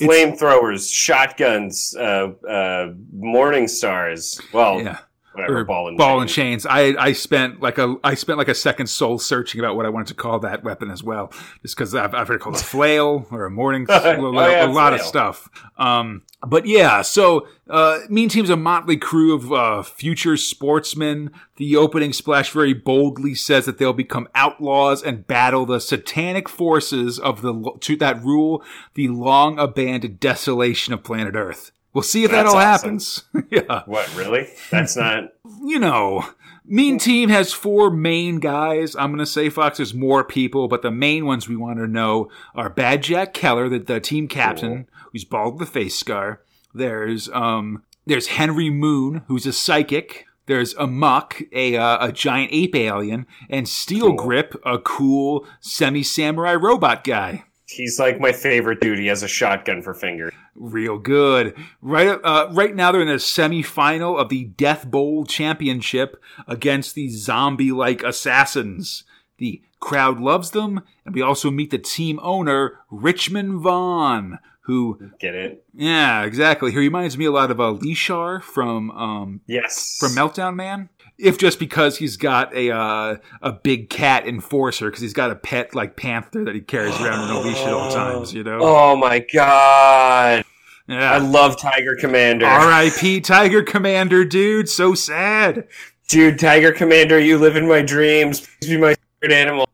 Flamethrowers, 0.00 0.92
shotguns, 0.92 1.94
uh, 1.96 2.32
uh, 2.48 2.92
morning 3.12 3.68
stars. 3.68 4.40
Well, 4.52 4.80
yeah. 4.80 4.98
Whatever, 5.34 5.60
Or 5.60 5.64
ball 5.64 5.88
and 5.88 5.96
ball 5.98 6.20
and 6.20 6.30
chains. 6.30 6.66
I 6.66 6.94
I 6.98 7.12
spent 7.12 7.60
like 7.60 7.78
a 7.78 7.96
I 8.04 8.14
spent 8.14 8.38
like 8.38 8.48
a 8.48 8.54
second 8.54 8.86
soul 8.88 9.18
searching 9.18 9.60
about 9.60 9.76
what 9.76 9.86
I 9.86 9.88
wanted 9.88 10.08
to 10.08 10.14
call 10.14 10.38
that 10.40 10.64
weapon 10.64 10.90
as 10.90 11.02
well, 11.02 11.32
just 11.62 11.76
because 11.76 11.94
I've, 11.94 12.14
I've 12.14 12.28
heard 12.28 12.36
it 12.36 12.40
called 12.40 12.56
a 12.56 12.58
flail 12.62 13.26
or 13.30 13.44
a 13.44 13.50
morning, 13.50 13.86
a, 13.88 13.92
Oh, 14.18 14.32
yeah, 14.48 14.66
a 14.66 14.68
lot 14.68 14.92
of 14.92 15.00
stuff. 15.00 15.48
Um, 15.76 16.22
but 16.46 16.66
yeah, 16.66 17.02
so 17.02 17.46
uh, 17.70 18.00
Mean 18.08 18.28
Team's 18.28 18.50
a 18.50 18.56
motley 18.56 18.96
crew 18.96 19.34
of 19.34 19.52
uh, 19.52 19.82
future 19.82 20.36
sportsmen. 20.36 21.30
The 21.56 21.76
opening 21.76 22.12
splash 22.12 22.50
very 22.50 22.72
boldly 22.74 23.34
says 23.34 23.66
that 23.66 23.78
they'll 23.78 23.92
become 23.92 24.28
outlaws 24.34 25.02
and 25.02 25.26
battle 25.26 25.66
the 25.66 25.80
satanic 25.80 26.48
forces 26.48 27.18
of 27.18 27.42
the 27.42 27.72
to 27.80 27.96
that 27.96 28.22
rule 28.22 28.62
the 28.94 29.08
long 29.08 29.58
abandoned 29.58 30.18
desolation 30.20 30.92
of 30.92 31.04
planet 31.04 31.34
Earth. 31.36 31.70
We'll 31.94 32.02
see 32.02 32.24
if 32.24 32.30
that 32.30 32.46
all 32.46 32.56
awesome. 32.56 32.90
happens. 32.90 33.24
yeah 33.50 33.82
What, 33.84 34.14
really? 34.16 34.48
That's 34.70 34.96
not. 34.96 35.24
you 35.62 35.78
know, 35.78 36.24
Mean 36.64 36.98
Team 36.98 37.28
has 37.28 37.52
four 37.52 37.90
main 37.90 38.38
guys. 38.38 38.96
I'm 38.96 39.10
going 39.10 39.18
to 39.18 39.26
say, 39.26 39.48
Fox, 39.50 39.76
there's 39.76 39.92
more 39.94 40.24
people, 40.24 40.68
but 40.68 40.82
the 40.82 40.90
main 40.90 41.26
ones 41.26 41.48
we 41.48 41.56
want 41.56 41.78
to 41.78 41.86
know 41.86 42.30
are 42.54 42.70
Bad 42.70 43.02
Jack 43.02 43.34
Keller, 43.34 43.68
the, 43.68 43.78
the 43.78 44.00
team 44.00 44.28
captain, 44.28 44.88
who's 45.12 45.24
bald 45.24 45.58
with 45.58 45.68
a 45.68 45.72
face 45.72 45.96
scar. 45.98 46.40
There's, 46.72 47.28
um, 47.30 47.82
there's 48.06 48.28
Henry 48.28 48.70
Moon, 48.70 49.22
who's 49.28 49.44
a 49.44 49.52
psychic. 49.52 50.26
There's 50.46 50.74
Amok, 50.74 51.42
a, 51.52 51.76
uh, 51.76 52.08
a 52.08 52.12
giant 52.12 52.50
ape 52.52 52.74
alien, 52.74 53.26
and 53.50 53.68
Steel 53.68 54.08
Cool. 54.08 54.16
Grip, 54.16 54.54
a 54.64 54.78
cool 54.78 55.46
semi-samurai 55.60 56.54
robot 56.54 57.04
guy. 57.04 57.44
He's 57.66 57.98
like 57.98 58.20
my 58.20 58.32
favorite 58.32 58.80
dude. 58.80 58.98
He 58.98 59.06
has 59.06 59.22
a 59.22 59.28
shotgun 59.28 59.82
for 59.82 59.94
fingers. 59.94 60.32
Real 60.54 60.98
good. 60.98 61.54
Right, 61.80 62.18
uh, 62.22 62.48
right 62.52 62.74
now 62.76 62.92
they're 62.92 63.00
in 63.00 63.08
the 63.08 63.14
semifinal 63.14 64.18
of 64.20 64.28
the 64.28 64.44
Death 64.44 64.86
Bowl 64.90 65.24
Championship 65.24 66.22
against 66.46 66.94
the 66.94 67.08
zombie-like 67.08 68.02
assassins. 68.02 69.04
The 69.38 69.62
crowd 69.80 70.20
loves 70.20 70.50
them, 70.50 70.82
and 71.04 71.14
we 71.14 71.22
also 71.22 71.50
meet 71.50 71.70
the 71.70 71.78
team 71.78 72.20
owner, 72.22 72.78
Richmond 72.90 73.60
Vaughn, 73.60 74.38
who, 74.66 75.10
Get 75.18 75.34
it? 75.34 75.64
yeah, 75.74 76.22
exactly. 76.22 76.70
He 76.70 76.78
reminds 76.78 77.18
me 77.18 77.24
a 77.24 77.32
lot 77.32 77.50
of 77.50 77.58
uh, 77.58 77.72
Leeshar 77.72 78.40
from 78.42 78.90
um, 78.92 79.40
Yes. 79.46 79.96
from 79.98 80.10
Meltdown 80.12 80.54
Man. 80.54 80.88
If 81.18 81.38
just 81.38 81.58
because 81.58 81.98
he's 81.98 82.16
got 82.16 82.54
a 82.54 82.70
uh, 82.74 83.16
a 83.42 83.52
big 83.52 83.90
cat 83.90 84.26
enforcer, 84.26 84.86
because 84.90 85.02
he's 85.02 85.12
got 85.12 85.30
a 85.30 85.36
pet 85.36 85.74
like 85.74 85.96
panther 85.96 86.44
that 86.44 86.54
he 86.54 86.60
carries 86.60 86.98
around 87.00 87.28
in 87.28 87.36
a 87.36 87.40
leash 87.40 87.60
at 87.60 87.72
all 87.72 87.90
times, 87.94 88.32
you 88.34 88.42
know. 88.42 88.58
Oh 88.60 88.96
my 88.96 89.20
god. 89.32 90.44
yeah. 90.88 91.12
I 91.12 91.18
love 91.18 91.60
Tiger 91.60 91.96
Commander. 92.00 92.46
R.I.P. 92.46 93.20
Tiger 93.20 93.62
Commander, 93.62 94.24
dude. 94.24 94.68
So 94.68 94.94
sad. 94.94 95.68
Dude, 96.08 96.38
Tiger 96.38 96.72
Commander, 96.72 97.18
you 97.18 97.38
live 97.38 97.56
in 97.56 97.68
my 97.68 97.82
dreams. 97.82 98.40
Please 98.60 98.70
be 98.70 98.76
my 98.76 98.94
favorite 99.20 99.34
animal. 99.36 99.68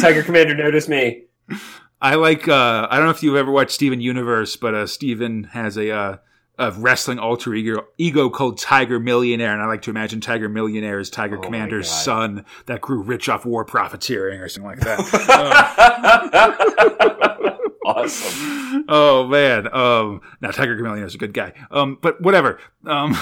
Tiger 0.00 0.22
Commander, 0.24 0.54
notice 0.54 0.88
me. 0.88 1.24
I 2.00 2.14
like. 2.14 2.48
uh 2.48 2.88
I 2.90 2.96
don't 2.96 3.04
know 3.06 3.10
if 3.12 3.22
you've 3.22 3.36
ever 3.36 3.50
watched 3.50 3.72
Steven 3.72 4.00
Universe, 4.00 4.56
but 4.56 4.74
uh 4.74 4.86
Steven 4.86 5.44
has 5.52 5.76
a 5.76 6.20
a 6.58 6.70
wrestling 6.72 7.18
alter 7.18 7.54
ego, 7.54 7.86
ego 7.98 8.30
called 8.30 8.58
Tiger 8.58 9.00
Millionaire, 9.00 9.52
and 9.52 9.60
I 9.62 9.66
like 9.66 9.82
to 9.82 9.90
imagine 9.90 10.20
Tiger 10.20 10.48
Millionaire 10.48 11.00
is 11.00 11.10
Tiger 11.10 11.38
Oh 11.38 11.40
Commander's 11.40 11.90
son 11.90 12.44
that 12.66 12.80
grew 12.80 13.02
rich 13.02 13.28
off 13.28 13.44
war 13.44 13.64
profiteering 13.64 14.40
or 14.40 14.48
something 14.48 14.70
like 14.70 14.80
that. 14.80 15.00
awesome. 17.84 18.84
oh 18.88 19.26
man. 19.26 19.72
Um. 19.74 20.20
Now 20.40 20.50
Tiger 20.50 20.76
Millionaire 20.76 21.06
is 21.06 21.14
a 21.14 21.18
good 21.18 21.34
guy. 21.34 21.52
Um. 21.70 21.98
But 22.00 22.20
whatever. 22.20 22.58
Um. 22.86 23.16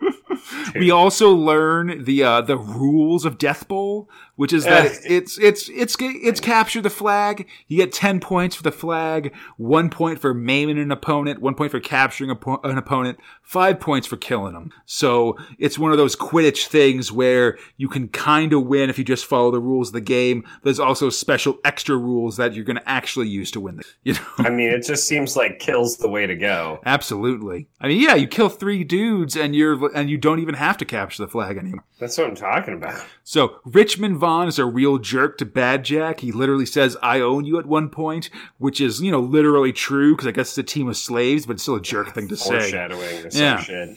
we 0.74 0.90
also 0.90 1.32
learn 1.34 2.04
the 2.04 2.22
uh, 2.22 2.40
the 2.40 2.56
rules 2.56 3.24
of 3.24 3.38
Death 3.38 3.68
Bowl, 3.68 4.08
which 4.36 4.52
is 4.52 4.64
that 4.64 4.86
it's 5.04 5.38
it's 5.38 5.68
it's 5.68 5.96
it's 6.00 6.40
capture 6.40 6.80
the 6.80 6.90
flag. 6.90 7.48
You 7.68 7.76
get 7.76 7.92
ten 7.92 8.20
points 8.20 8.56
for 8.56 8.62
the 8.62 8.72
flag, 8.72 9.34
one 9.56 9.90
point 9.90 10.20
for 10.20 10.34
maiming 10.34 10.78
an 10.78 10.90
opponent, 10.90 11.40
one 11.40 11.54
point 11.54 11.70
for 11.70 11.80
capturing 11.80 12.30
a 12.30 12.36
po- 12.36 12.60
an 12.64 12.78
opponent, 12.78 13.18
five 13.42 13.78
points 13.78 14.06
for 14.06 14.16
killing 14.16 14.54
them. 14.54 14.72
So 14.86 15.36
it's 15.58 15.78
one 15.78 15.92
of 15.92 15.98
those 15.98 16.16
Quidditch 16.16 16.66
things 16.66 17.12
where 17.12 17.58
you 17.76 17.88
can 17.88 18.08
kind 18.08 18.52
of 18.52 18.66
win 18.66 18.90
if 18.90 18.98
you 18.98 19.04
just 19.04 19.26
follow 19.26 19.50
the 19.50 19.60
rules 19.60 19.88
of 19.88 19.94
the 19.94 20.00
game. 20.00 20.44
There's 20.62 20.80
also 20.80 21.10
special 21.10 21.58
extra 21.64 21.96
rules 21.96 22.36
that 22.36 22.54
you're 22.54 22.64
going 22.64 22.76
to 22.76 22.88
actually 22.88 23.28
use 23.28 23.50
to 23.52 23.60
win. 23.60 23.76
The, 23.76 23.84
you 24.04 24.12
know. 24.14 24.20
I 24.38 24.50
mean, 24.50 24.70
it 24.70 24.84
just 24.84 25.06
seems 25.06 25.36
like 25.36 25.58
kills 25.58 25.98
the 25.98 26.08
way 26.08 26.26
to 26.26 26.34
go. 26.34 26.80
Absolutely. 26.84 27.68
I 27.80 27.88
mean, 27.88 28.00
yeah, 28.00 28.14
you 28.14 28.26
kill 28.26 28.48
three 28.48 28.84
dudes 28.84 29.36
and 29.36 29.54
you're 29.54 29.94
and 29.94 30.10
you 30.10 30.13
don't 30.16 30.40
even 30.40 30.54
have 30.54 30.76
to 30.78 30.84
capture 30.84 31.22
the 31.22 31.28
flag 31.28 31.56
anymore. 31.56 31.84
That's 31.98 32.16
what 32.18 32.26
I'm 32.28 32.34
talking 32.36 32.74
about. 32.74 33.04
So 33.22 33.60
Richmond 33.64 34.18
Vaughn 34.18 34.48
is 34.48 34.58
a 34.58 34.64
real 34.64 34.98
jerk 34.98 35.38
to 35.38 35.44
Bad 35.44 35.84
Jack. 35.84 36.20
He 36.20 36.32
literally 36.32 36.66
says, 36.66 36.96
"I 37.02 37.20
own 37.20 37.44
you" 37.44 37.58
at 37.58 37.66
one 37.66 37.88
point, 37.88 38.30
which 38.58 38.80
is 38.80 39.00
you 39.00 39.10
know 39.10 39.20
literally 39.20 39.72
true 39.72 40.12
because 40.14 40.26
I 40.26 40.32
guess 40.32 40.48
it's 40.50 40.58
a 40.58 40.62
team 40.62 40.88
of 40.88 40.96
slaves, 40.96 41.46
but 41.46 41.54
it's 41.54 41.62
still 41.62 41.76
a 41.76 41.80
jerk 41.82 42.14
thing 42.14 42.28
to 42.28 42.36
say. 42.36 42.58
Foreshadowing 42.60 43.26
or 43.26 43.30
some 43.30 43.40
Yeah. 43.40 43.58
shit. 43.60 43.96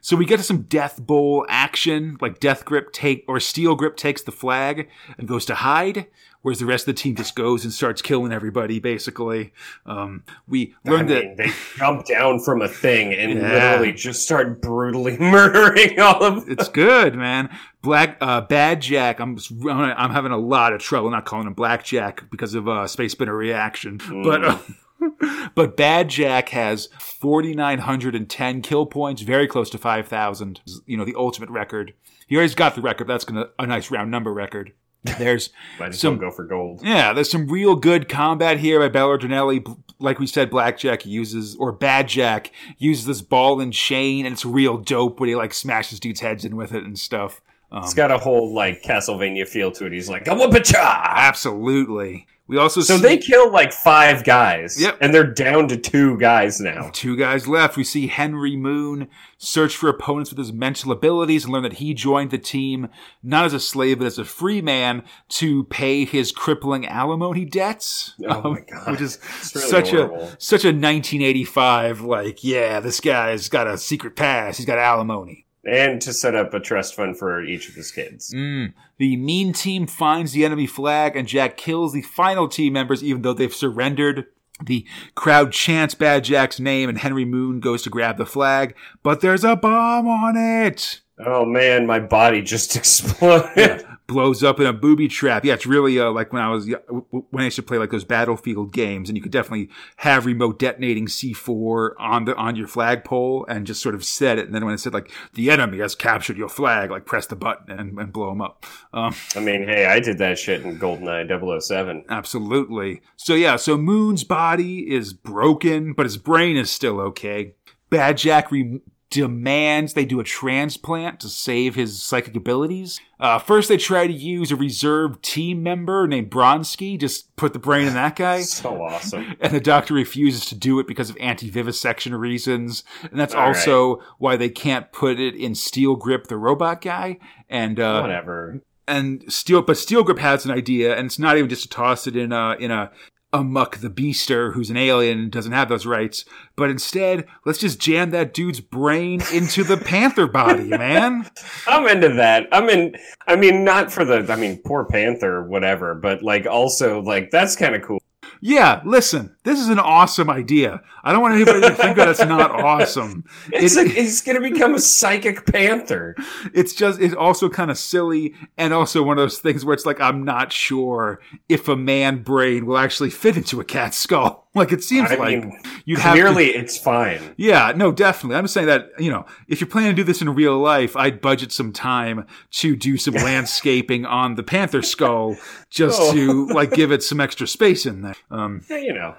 So 0.00 0.16
we 0.16 0.26
get 0.26 0.36
to 0.38 0.42
some 0.42 0.62
Death 0.62 1.00
Bowl 1.00 1.46
action, 1.48 2.18
like 2.20 2.40
Death 2.40 2.64
Grip 2.64 2.92
take 2.92 3.24
or 3.28 3.40
Steel 3.40 3.74
Grip 3.76 3.96
takes 3.96 4.20
the 4.22 4.32
flag 4.32 4.88
and 5.16 5.26
goes 5.28 5.44
to 5.46 5.54
hide, 5.54 6.06
whereas 6.44 6.58
the 6.60 6.66
rest 6.66 6.86
of 6.86 6.94
the 6.94 7.00
team 7.02 7.16
just 7.16 7.34
goes 7.34 7.64
and 7.64 7.72
starts 7.72 8.00
killing 8.02 8.32
everybody. 8.32 8.78
Basically, 8.78 9.52
um, 9.86 10.22
we 10.46 10.74
I 10.86 10.90
learned 10.90 11.08
that. 11.08 11.36
they 11.38 11.50
jump 11.76 12.04
down 12.06 12.38
from 12.38 12.60
a 12.62 12.68
thing 12.68 13.12
and 13.14 13.32
Yeah. 13.40 13.52
literally 13.72 13.92
just 13.92 14.22
start 14.22 14.60
brutally 14.62 15.16
murdering 15.18 15.98
all 15.98 16.22
of 16.22 16.44
them. 16.44 16.52
It's 16.56 16.68
good, 16.68 17.14
man. 17.16 17.48
Black, 17.82 18.16
uh, 18.20 18.42
Bad 18.42 18.80
Jack. 18.82 19.20
I'm, 19.20 19.38
I'm 19.68 20.10
having 20.10 20.32
a 20.32 20.38
lot 20.38 20.72
of 20.72 20.80
trouble 20.80 21.10
not 21.10 21.24
calling 21.24 21.46
him 21.46 21.54
Black 21.54 21.82
Jack 21.84 22.30
because 22.30 22.54
of 22.54 22.68
uh, 22.68 22.86
Space 22.86 23.12
Spinner 23.12 23.36
reaction. 23.36 24.00
But, 24.22 24.44
uh, 24.44 24.58
but 25.54 25.76
Bad 25.76 26.08
Jack 26.08 26.50
has 26.50 26.88
4,910 26.98 28.62
kill 28.62 28.86
points, 28.86 29.22
very 29.22 29.46
close 29.46 29.70
to 29.70 29.78
5,000. 29.78 30.60
You 30.86 30.96
know, 30.96 31.04
the 31.04 31.14
ultimate 31.16 31.50
record. 31.50 31.94
He 32.26 32.36
already 32.36 32.54
got 32.54 32.74
the 32.74 32.80
record. 32.80 33.06
That's 33.06 33.24
gonna 33.24 33.46
a 33.58 33.66
nice 33.66 33.90
round 33.90 34.10
number 34.10 34.32
record. 34.32 34.72
There's 35.18 35.50
Some- 35.92 36.18
go 36.18 36.30
for 36.30 36.44
gold. 36.44 36.80
yeah, 36.82 37.12
there's 37.12 37.30
some 37.30 37.46
real 37.46 37.76
good 37.76 38.08
combat 38.08 38.58
here 38.58 38.80
by 38.80 38.88
Belardinelli. 38.98 39.76
Like 40.00 40.18
we 40.18 40.26
said, 40.26 40.50
Blackjack 40.50 41.06
uses, 41.06 41.54
or 41.56 41.70
Bad 41.72 42.08
Jack 42.08 42.50
uses 42.78 43.06
this 43.06 43.22
ball 43.22 43.60
and 43.60 43.72
chain, 43.72 44.26
and 44.26 44.32
it's 44.32 44.44
real 44.44 44.76
dope 44.76 45.20
when 45.20 45.28
he 45.28 45.36
like 45.36 45.54
smashes 45.54 46.00
dudes' 46.00 46.20
heads 46.20 46.44
in 46.44 46.56
with 46.56 46.72
it 46.74 46.84
and 46.84 46.98
stuff. 46.98 47.40
Um, 47.74 47.82
It's 47.82 47.94
got 47.94 48.10
a 48.10 48.18
whole 48.18 48.54
like 48.54 48.82
Castlevania 48.82 49.46
feel 49.48 49.72
to 49.72 49.86
it. 49.86 49.92
He's 49.92 50.08
like, 50.08 50.28
I'm 50.28 50.40
a 50.40 50.48
bitcha! 50.48 50.76
absolutely. 50.78 52.26
We 52.46 52.58
also 52.58 52.82
So 52.82 52.96
see 52.98 53.02
they 53.02 53.16
kill 53.16 53.50
like 53.50 53.72
five 53.72 54.22
guys. 54.22 54.78
Yep. 54.78 54.98
And 55.00 55.14
they're 55.14 55.24
down 55.32 55.66
to 55.68 55.78
two 55.78 56.18
guys 56.18 56.60
now. 56.60 56.90
two 56.92 57.16
guys 57.16 57.48
left. 57.48 57.74
We 57.78 57.84
see 57.84 58.06
Henry 58.06 58.54
Moon 58.54 59.08
search 59.38 59.74
for 59.74 59.88
opponents 59.88 60.30
with 60.30 60.36
his 60.38 60.52
mental 60.52 60.92
abilities 60.92 61.44
and 61.44 61.54
learn 61.54 61.62
that 61.62 61.74
he 61.74 61.94
joined 61.94 62.30
the 62.32 62.36
team 62.38 62.88
not 63.22 63.46
as 63.46 63.54
a 63.54 63.60
slave 63.60 63.96
but 63.98 64.06
as 64.06 64.18
a 64.18 64.26
free 64.26 64.60
man 64.60 65.04
to 65.30 65.64
pay 65.64 66.04
his 66.04 66.32
crippling 66.32 66.86
alimony 66.86 67.46
debts. 67.46 68.14
Oh 68.28 68.42
Um, 68.44 68.52
my 68.52 68.60
God. 68.60 68.90
Which 68.90 69.00
is 69.00 69.18
really 69.54 69.66
such 69.68 69.90
horrible. 69.92 70.16
a 70.24 70.36
such 70.38 70.64
a 70.64 70.68
1985 70.68 72.02
like 72.02 72.44
yeah 72.44 72.78
this 72.80 73.00
guy's 73.00 73.48
got 73.48 73.66
a 73.66 73.78
secret 73.78 74.16
past 74.16 74.58
he's 74.58 74.66
got 74.66 74.78
alimony 74.78 75.43
And 75.66 76.00
to 76.02 76.12
set 76.12 76.34
up 76.34 76.52
a 76.54 76.60
trust 76.60 76.94
fund 76.94 77.18
for 77.18 77.42
each 77.42 77.68
of 77.68 77.74
his 77.74 77.90
kids. 77.90 78.32
mm. 78.34 78.72
the 78.98 79.16
mean 79.16 79.52
team 79.52 79.86
finds 79.86 80.32
the 80.32 80.44
enemy 80.44 80.66
flag 80.66 81.16
and 81.16 81.26
jack 81.26 81.56
kills 81.56 81.92
the 81.92 82.02
final 82.02 82.48
team 82.48 82.72
members 82.74 83.02
even 83.02 83.22
though 83.22 83.32
they've 83.32 83.54
surrendered 83.54 84.26
the 84.64 84.86
crowd 85.14 85.52
chants 85.52 85.94
bad 85.94 86.22
jack's 86.24 86.60
name 86.60 86.88
and 86.88 86.98
henry 86.98 87.24
moon 87.24 87.58
goes 87.60 87.82
to 87.82 87.90
grab 87.90 88.18
the 88.18 88.26
flag 88.26 88.74
but 89.02 89.20
there's 89.20 89.42
a 89.42 89.56
bomb 89.56 90.06
on 90.06 90.36
it 90.36 91.00
Oh 91.24 91.44
man, 91.44 91.86
my 91.86 92.00
body 92.00 92.42
just 92.42 92.74
exploded. 92.80 93.84
Blows 94.06 94.42
up 94.42 94.60
in 94.60 94.66
a 94.66 94.72
booby 94.72 95.08
trap. 95.08 95.44
Yeah, 95.44 95.54
it's 95.54 95.66
really 95.66 95.98
uh, 95.98 96.10
like 96.10 96.32
when 96.32 96.42
I 96.42 96.50
was 96.50 96.66
when 96.66 97.24
I 97.42 97.44
used 97.44 97.56
to 97.56 97.62
play 97.62 97.78
like 97.78 97.90
those 97.90 98.04
battlefield 98.04 98.72
games, 98.72 99.08
and 99.08 99.16
you 99.16 99.22
could 99.22 99.32
definitely 99.32 99.70
have 99.98 100.26
remote 100.26 100.58
detonating 100.58 101.06
C4 101.06 101.90
on 101.98 102.24
the 102.24 102.36
on 102.36 102.56
your 102.56 102.66
flagpole 102.66 103.46
and 103.48 103.66
just 103.66 103.82
sort 103.82 103.94
of 103.94 104.04
set 104.04 104.38
it. 104.38 104.46
And 104.46 104.54
then 104.54 104.64
when 104.64 104.74
it 104.74 104.78
said 104.78 104.92
like 104.92 105.10
the 105.34 105.50
enemy 105.50 105.78
has 105.78 105.94
captured 105.94 106.36
your 106.36 106.48
flag, 106.48 106.90
like 106.90 107.06
press 107.06 107.26
the 107.26 107.36
button 107.36 107.70
and, 107.78 107.98
and 107.98 108.12
blow 108.12 108.28
them 108.28 108.40
up. 108.40 108.66
Um, 108.92 109.14
I 109.34 109.40
mean, 109.40 109.66
hey, 109.66 109.86
I 109.86 110.00
did 110.00 110.18
that 110.18 110.38
shit 110.38 110.62
in 110.62 110.78
GoldenEye 110.78 111.62
007. 111.62 112.04
absolutely. 112.08 113.00
So 113.16 113.34
yeah, 113.34 113.56
so 113.56 113.76
Moon's 113.76 114.24
body 114.24 114.92
is 114.92 115.12
broken, 115.12 115.92
but 115.92 116.06
his 116.06 116.16
brain 116.16 116.56
is 116.56 116.70
still 116.70 117.00
okay. 117.00 117.54
Bad 117.90 118.18
Jack 118.18 118.50
re- 118.50 118.80
demands 119.14 119.94
they 119.94 120.04
do 120.04 120.18
a 120.18 120.24
transplant 120.24 121.20
to 121.20 121.28
save 121.28 121.76
his 121.76 122.02
psychic 122.02 122.34
abilities. 122.34 123.00
Uh, 123.20 123.38
first, 123.38 123.68
they 123.68 123.76
try 123.76 124.06
to 124.06 124.12
use 124.12 124.50
a 124.50 124.56
reserve 124.56 125.22
team 125.22 125.62
member 125.62 126.06
named 126.08 126.30
Bronsky, 126.30 126.98
just 126.98 127.34
put 127.36 127.52
the 127.52 127.58
brain 127.60 127.86
in 127.86 127.94
that 127.94 128.16
guy. 128.16 128.42
So 128.64 128.82
awesome. 128.82 129.36
And 129.40 129.52
the 129.54 129.60
doctor 129.60 129.94
refuses 129.94 130.44
to 130.46 130.54
do 130.54 130.78
it 130.80 130.86
because 130.86 131.08
of 131.10 131.16
anti 131.20 131.48
vivisection 131.48 132.14
reasons. 132.14 132.82
And 133.02 133.18
that's 133.18 133.34
All 133.34 133.46
also 133.46 134.02
why 134.18 134.36
they 134.36 134.48
can't 134.50 134.90
put 134.92 135.20
it 135.20 135.34
in 135.34 135.54
Steel 135.54 135.94
Grip, 135.96 136.26
the 136.26 136.36
robot 136.36 136.80
guy. 136.82 137.18
And, 137.48 137.78
uh, 137.78 138.00
Whatever. 138.00 138.60
and 138.88 139.24
Steel, 139.32 139.62
but 139.62 139.76
Steel 139.78 140.02
Grip 140.02 140.18
has 140.18 140.44
an 140.44 140.50
idea, 140.50 140.96
and 140.96 141.06
it's 141.06 141.18
not 141.18 141.36
even 141.38 141.48
just 141.48 141.62
to 141.62 141.68
toss 141.68 142.06
it 142.06 142.16
in 142.16 142.32
a 142.32 142.56
in 142.58 142.70
a 142.70 142.90
a 143.34 143.42
Muck 143.42 143.78
the 143.78 143.90
Beaster 143.90 144.54
who's 144.54 144.70
an 144.70 144.76
alien 144.76 145.18
and 145.18 145.30
doesn't 145.30 145.52
have 145.52 145.68
those 145.68 145.84
rights, 145.84 146.24
but 146.54 146.70
instead 146.70 147.26
let's 147.44 147.58
just 147.58 147.80
jam 147.80 148.10
that 148.10 148.32
dude's 148.32 148.60
brain 148.60 149.20
into 149.32 149.64
the 149.64 149.76
Panther 149.76 150.28
body, 150.28 150.64
man. 150.68 151.28
I'm 151.66 151.86
into 151.88 152.10
that. 152.10 152.46
I'm 152.52 152.70
in. 152.70 152.94
I 153.26 153.34
mean, 153.34 153.64
not 153.64 153.92
for 153.92 154.04
the. 154.04 154.24
I 154.32 154.36
mean, 154.36 154.62
poor 154.64 154.84
Panther, 154.84 155.42
whatever. 155.42 155.96
But 155.96 156.22
like, 156.22 156.46
also 156.46 157.02
like 157.02 157.32
that's 157.32 157.56
kind 157.56 157.74
of 157.74 157.82
cool. 157.82 158.00
Yeah, 158.46 158.82
listen, 158.84 159.34
this 159.44 159.58
is 159.58 159.70
an 159.70 159.78
awesome 159.78 160.28
idea. 160.28 160.82
I 161.02 161.12
don't 161.12 161.22
want 161.22 161.32
anybody 161.34 161.62
to 161.62 161.70
think 161.70 161.96
that 161.96 162.08
it's 162.08 162.18
not 162.20 162.50
awesome. 162.50 163.24
It's 163.52 163.74
It- 163.74 163.86
like 163.86 163.96
he's 163.96 164.20
gonna 164.20 164.42
become 164.42 164.74
a 164.74 164.78
psychic 164.78 165.46
panther. 165.50 166.14
it's 166.52 166.74
just 166.74 167.00
it's 167.00 167.14
also 167.14 167.48
kind 167.48 167.70
of 167.70 167.78
silly 167.78 168.34
and 168.58 168.74
also 168.74 169.02
one 169.02 169.16
of 169.16 169.22
those 169.22 169.38
things 169.38 169.64
where 169.64 169.72
it's 169.72 169.86
like 169.86 169.98
I'm 169.98 170.24
not 170.24 170.52
sure 170.52 171.20
if 171.48 171.68
a 171.68 171.76
man 171.76 172.22
brain 172.22 172.66
will 172.66 172.76
actually 172.76 173.08
fit 173.08 173.38
into 173.38 173.60
a 173.60 173.64
cat's 173.64 173.96
skull. 173.96 174.43
Like 174.54 174.70
it 174.72 174.84
seems 174.84 175.10
I 175.10 175.16
like 175.16 175.40
mean, 175.44 175.60
you'd 175.84 175.98
have 175.98 176.14
to 176.14 176.20
clearly 176.20 176.46
it's 176.50 176.78
fine. 176.78 177.34
Yeah, 177.36 177.72
no, 177.74 177.90
definitely. 177.90 178.36
I'm 178.36 178.44
just 178.44 178.54
saying 178.54 178.68
that, 178.68 178.90
you 178.98 179.10
know, 179.10 179.26
if 179.48 179.60
you're 179.60 179.68
planning 179.68 179.90
to 179.90 179.96
do 179.96 180.04
this 180.04 180.22
in 180.22 180.32
real 180.32 180.58
life, 180.58 180.96
I'd 180.96 181.20
budget 181.20 181.50
some 181.50 181.72
time 181.72 182.26
to 182.52 182.76
do 182.76 182.96
some 182.96 183.14
landscaping 183.48 184.06
on 184.06 184.36
the 184.36 184.42
panther 184.44 184.82
skull 184.82 185.36
just 185.70 186.00
Oh. 186.00 186.12
to 186.12 186.46
like 186.54 186.70
give 186.72 186.92
it 186.92 187.02
some 187.02 187.20
extra 187.20 187.46
space 187.46 187.84
in 187.86 188.02
there. 188.02 188.14
Um 188.30 188.62
Yeah, 188.70 188.76
you 188.78 188.92
know, 188.94 189.16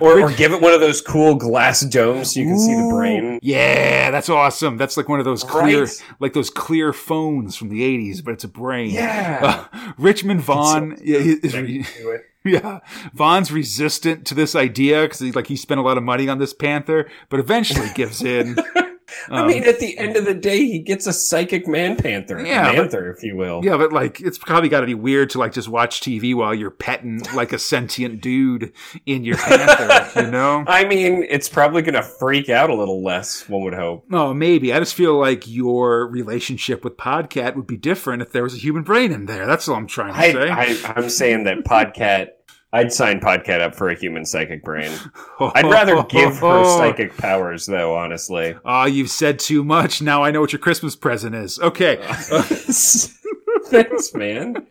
or, 0.00 0.20
or 0.22 0.32
give 0.32 0.52
it 0.52 0.62
one 0.62 0.72
of 0.72 0.80
those 0.80 1.02
cool 1.02 1.34
glass 1.34 1.82
domes 1.82 2.32
so 2.32 2.40
you 2.40 2.46
can 2.46 2.58
see 2.58 2.74
the 2.74 2.88
brain. 2.90 3.38
Yeah, 3.42 4.10
that's 4.10 4.30
awesome. 4.30 4.78
That's 4.78 4.96
like 4.96 5.10
one 5.10 5.18
of 5.18 5.26
those 5.26 5.44
clear 5.44 5.82
Right. 5.84 6.04
like 6.20 6.32
those 6.32 6.48
clear 6.48 6.94
phones 6.94 7.54
from 7.56 7.68
the 7.68 7.82
80s, 7.82 8.24
but 8.24 8.32
it's 8.32 8.44
a 8.44 8.48
brain. 8.48 8.90
Yeah. 8.90 9.66
Uh, 9.74 9.92
Richmond 9.98 10.40
Vaughn 10.40 10.96
yeah, 11.04 11.18
he- 11.20 11.32
is 11.32 11.54
re- 11.54 11.84
Do 11.98 12.10
it. 12.12 12.22
Yeah, 12.44 12.78
Vaughn's 13.12 13.52
resistant 13.52 14.26
to 14.28 14.34
this 14.34 14.54
idea 14.54 15.02
because 15.02 15.18
he 15.18 15.32
like 15.32 15.48
he 15.48 15.56
spent 15.56 15.80
a 15.80 15.82
lot 15.82 15.98
of 15.98 16.04
money 16.04 16.28
on 16.28 16.38
this 16.38 16.54
panther, 16.54 17.10
but 17.28 17.40
eventually 17.40 17.88
gives 17.94 18.22
in. 18.22 18.56
I 19.30 19.40
um, 19.40 19.48
mean, 19.48 19.64
at 19.64 19.78
the 19.78 19.96
end 19.98 20.16
of 20.16 20.24
the 20.24 20.34
day, 20.34 20.64
he 20.66 20.78
gets 20.78 21.06
a 21.06 21.12
psychic 21.12 21.66
man 21.66 21.96
panther, 21.96 22.44
Yeah, 22.44 22.72
panther, 22.72 23.10
if 23.10 23.22
you 23.22 23.36
will. 23.36 23.64
Yeah, 23.64 23.76
but 23.76 23.92
like 23.92 24.20
it's 24.20 24.38
probably 24.38 24.68
got 24.68 24.80
to 24.80 24.86
be 24.86 24.94
weird 24.94 25.30
to 25.30 25.38
like 25.38 25.52
just 25.52 25.68
watch 25.68 26.00
TV 26.00 26.34
while 26.34 26.54
you're 26.54 26.70
petting 26.70 27.20
like 27.34 27.52
a 27.52 27.58
sentient 27.58 28.20
dude 28.20 28.72
in 29.06 29.24
your 29.24 29.36
panther, 29.36 30.20
you 30.20 30.30
know? 30.30 30.64
I 30.66 30.84
mean, 30.84 31.26
it's 31.28 31.48
probably 31.48 31.82
going 31.82 31.94
to 31.94 32.02
freak 32.02 32.48
out 32.48 32.70
a 32.70 32.74
little 32.74 33.02
less. 33.02 33.48
One 33.48 33.62
would 33.64 33.74
hope. 33.74 34.06
Oh, 34.10 34.34
maybe. 34.34 34.72
I 34.72 34.78
just 34.78 34.94
feel 34.94 35.18
like 35.18 35.48
your 35.48 36.06
relationship 36.06 36.84
with 36.84 36.96
Podcat 36.96 37.56
would 37.56 37.66
be 37.66 37.76
different 37.76 38.22
if 38.22 38.32
there 38.32 38.42
was 38.42 38.54
a 38.54 38.58
human 38.58 38.82
brain 38.82 39.12
in 39.12 39.26
there. 39.26 39.46
That's 39.46 39.68
all 39.68 39.76
I'm 39.76 39.86
trying 39.86 40.14
to 40.14 40.18
I, 40.18 40.32
say. 40.32 40.50
I, 40.50 40.92
I'm 40.96 41.10
saying 41.10 41.44
that 41.44 41.64
Podcat. 41.64 42.28
I'd 42.72 42.92
sign 42.92 43.20
Podcat 43.20 43.60
up 43.60 43.74
for 43.74 43.88
a 43.88 43.94
human 43.98 44.26
psychic 44.26 44.62
brain. 44.62 44.92
I'd 45.40 45.64
rather 45.64 46.02
give 46.04 46.38
her 46.38 46.64
psychic 46.78 47.16
powers, 47.16 47.64
though. 47.66 47.96
Honestly, 47.96 48.56
Oh, 48.64 48.84
you've 48.84 49.10
said 49.10 49.38
too 49.38 49.64
much. 49.64 50.02
Now 50.02 50.22
I 50.22 50.30
know 50.30 50.40
what 50.42 50.52
your 50.52 50.58
Christmas 50.60 50.94
present 50.94 51.34
is. 51.34 51.58
Okay. 51.60 51.98
Uh, 52.30 52.42
thanks, 53.66 54.14
man. 54.14 54.66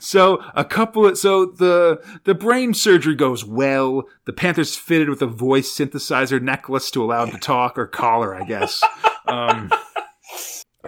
So 0.00 0.42
a 0.54 0.64
couple 0.64 1.06
of, 1.06 1.18
so 1.18 1.46
the 1.46 2.02
the 2.24 2.34
brain 2.34 2.74
surgery 2.74 3.14
goes 3.14 3.44
well. 3.44 4.04
The 4.24 4.32
Panther's 4.32 4.76
fitted 4.76 5.08
with 5.08 5.22
a 5.22 5.26
voice 5.26 5.70
synthesizer 5.76 6.40
necklace 6.40 6.90
to 6.92 7.02
allow 7.04 7.24
him 7.24 7.30
to 7.32 7.38
talk 7.38 7.78
or 7.78 7.86
collar, 7.86 8.34
I 8.34 8.44
guess. 8.44 8.82
Um, 9.28 9.72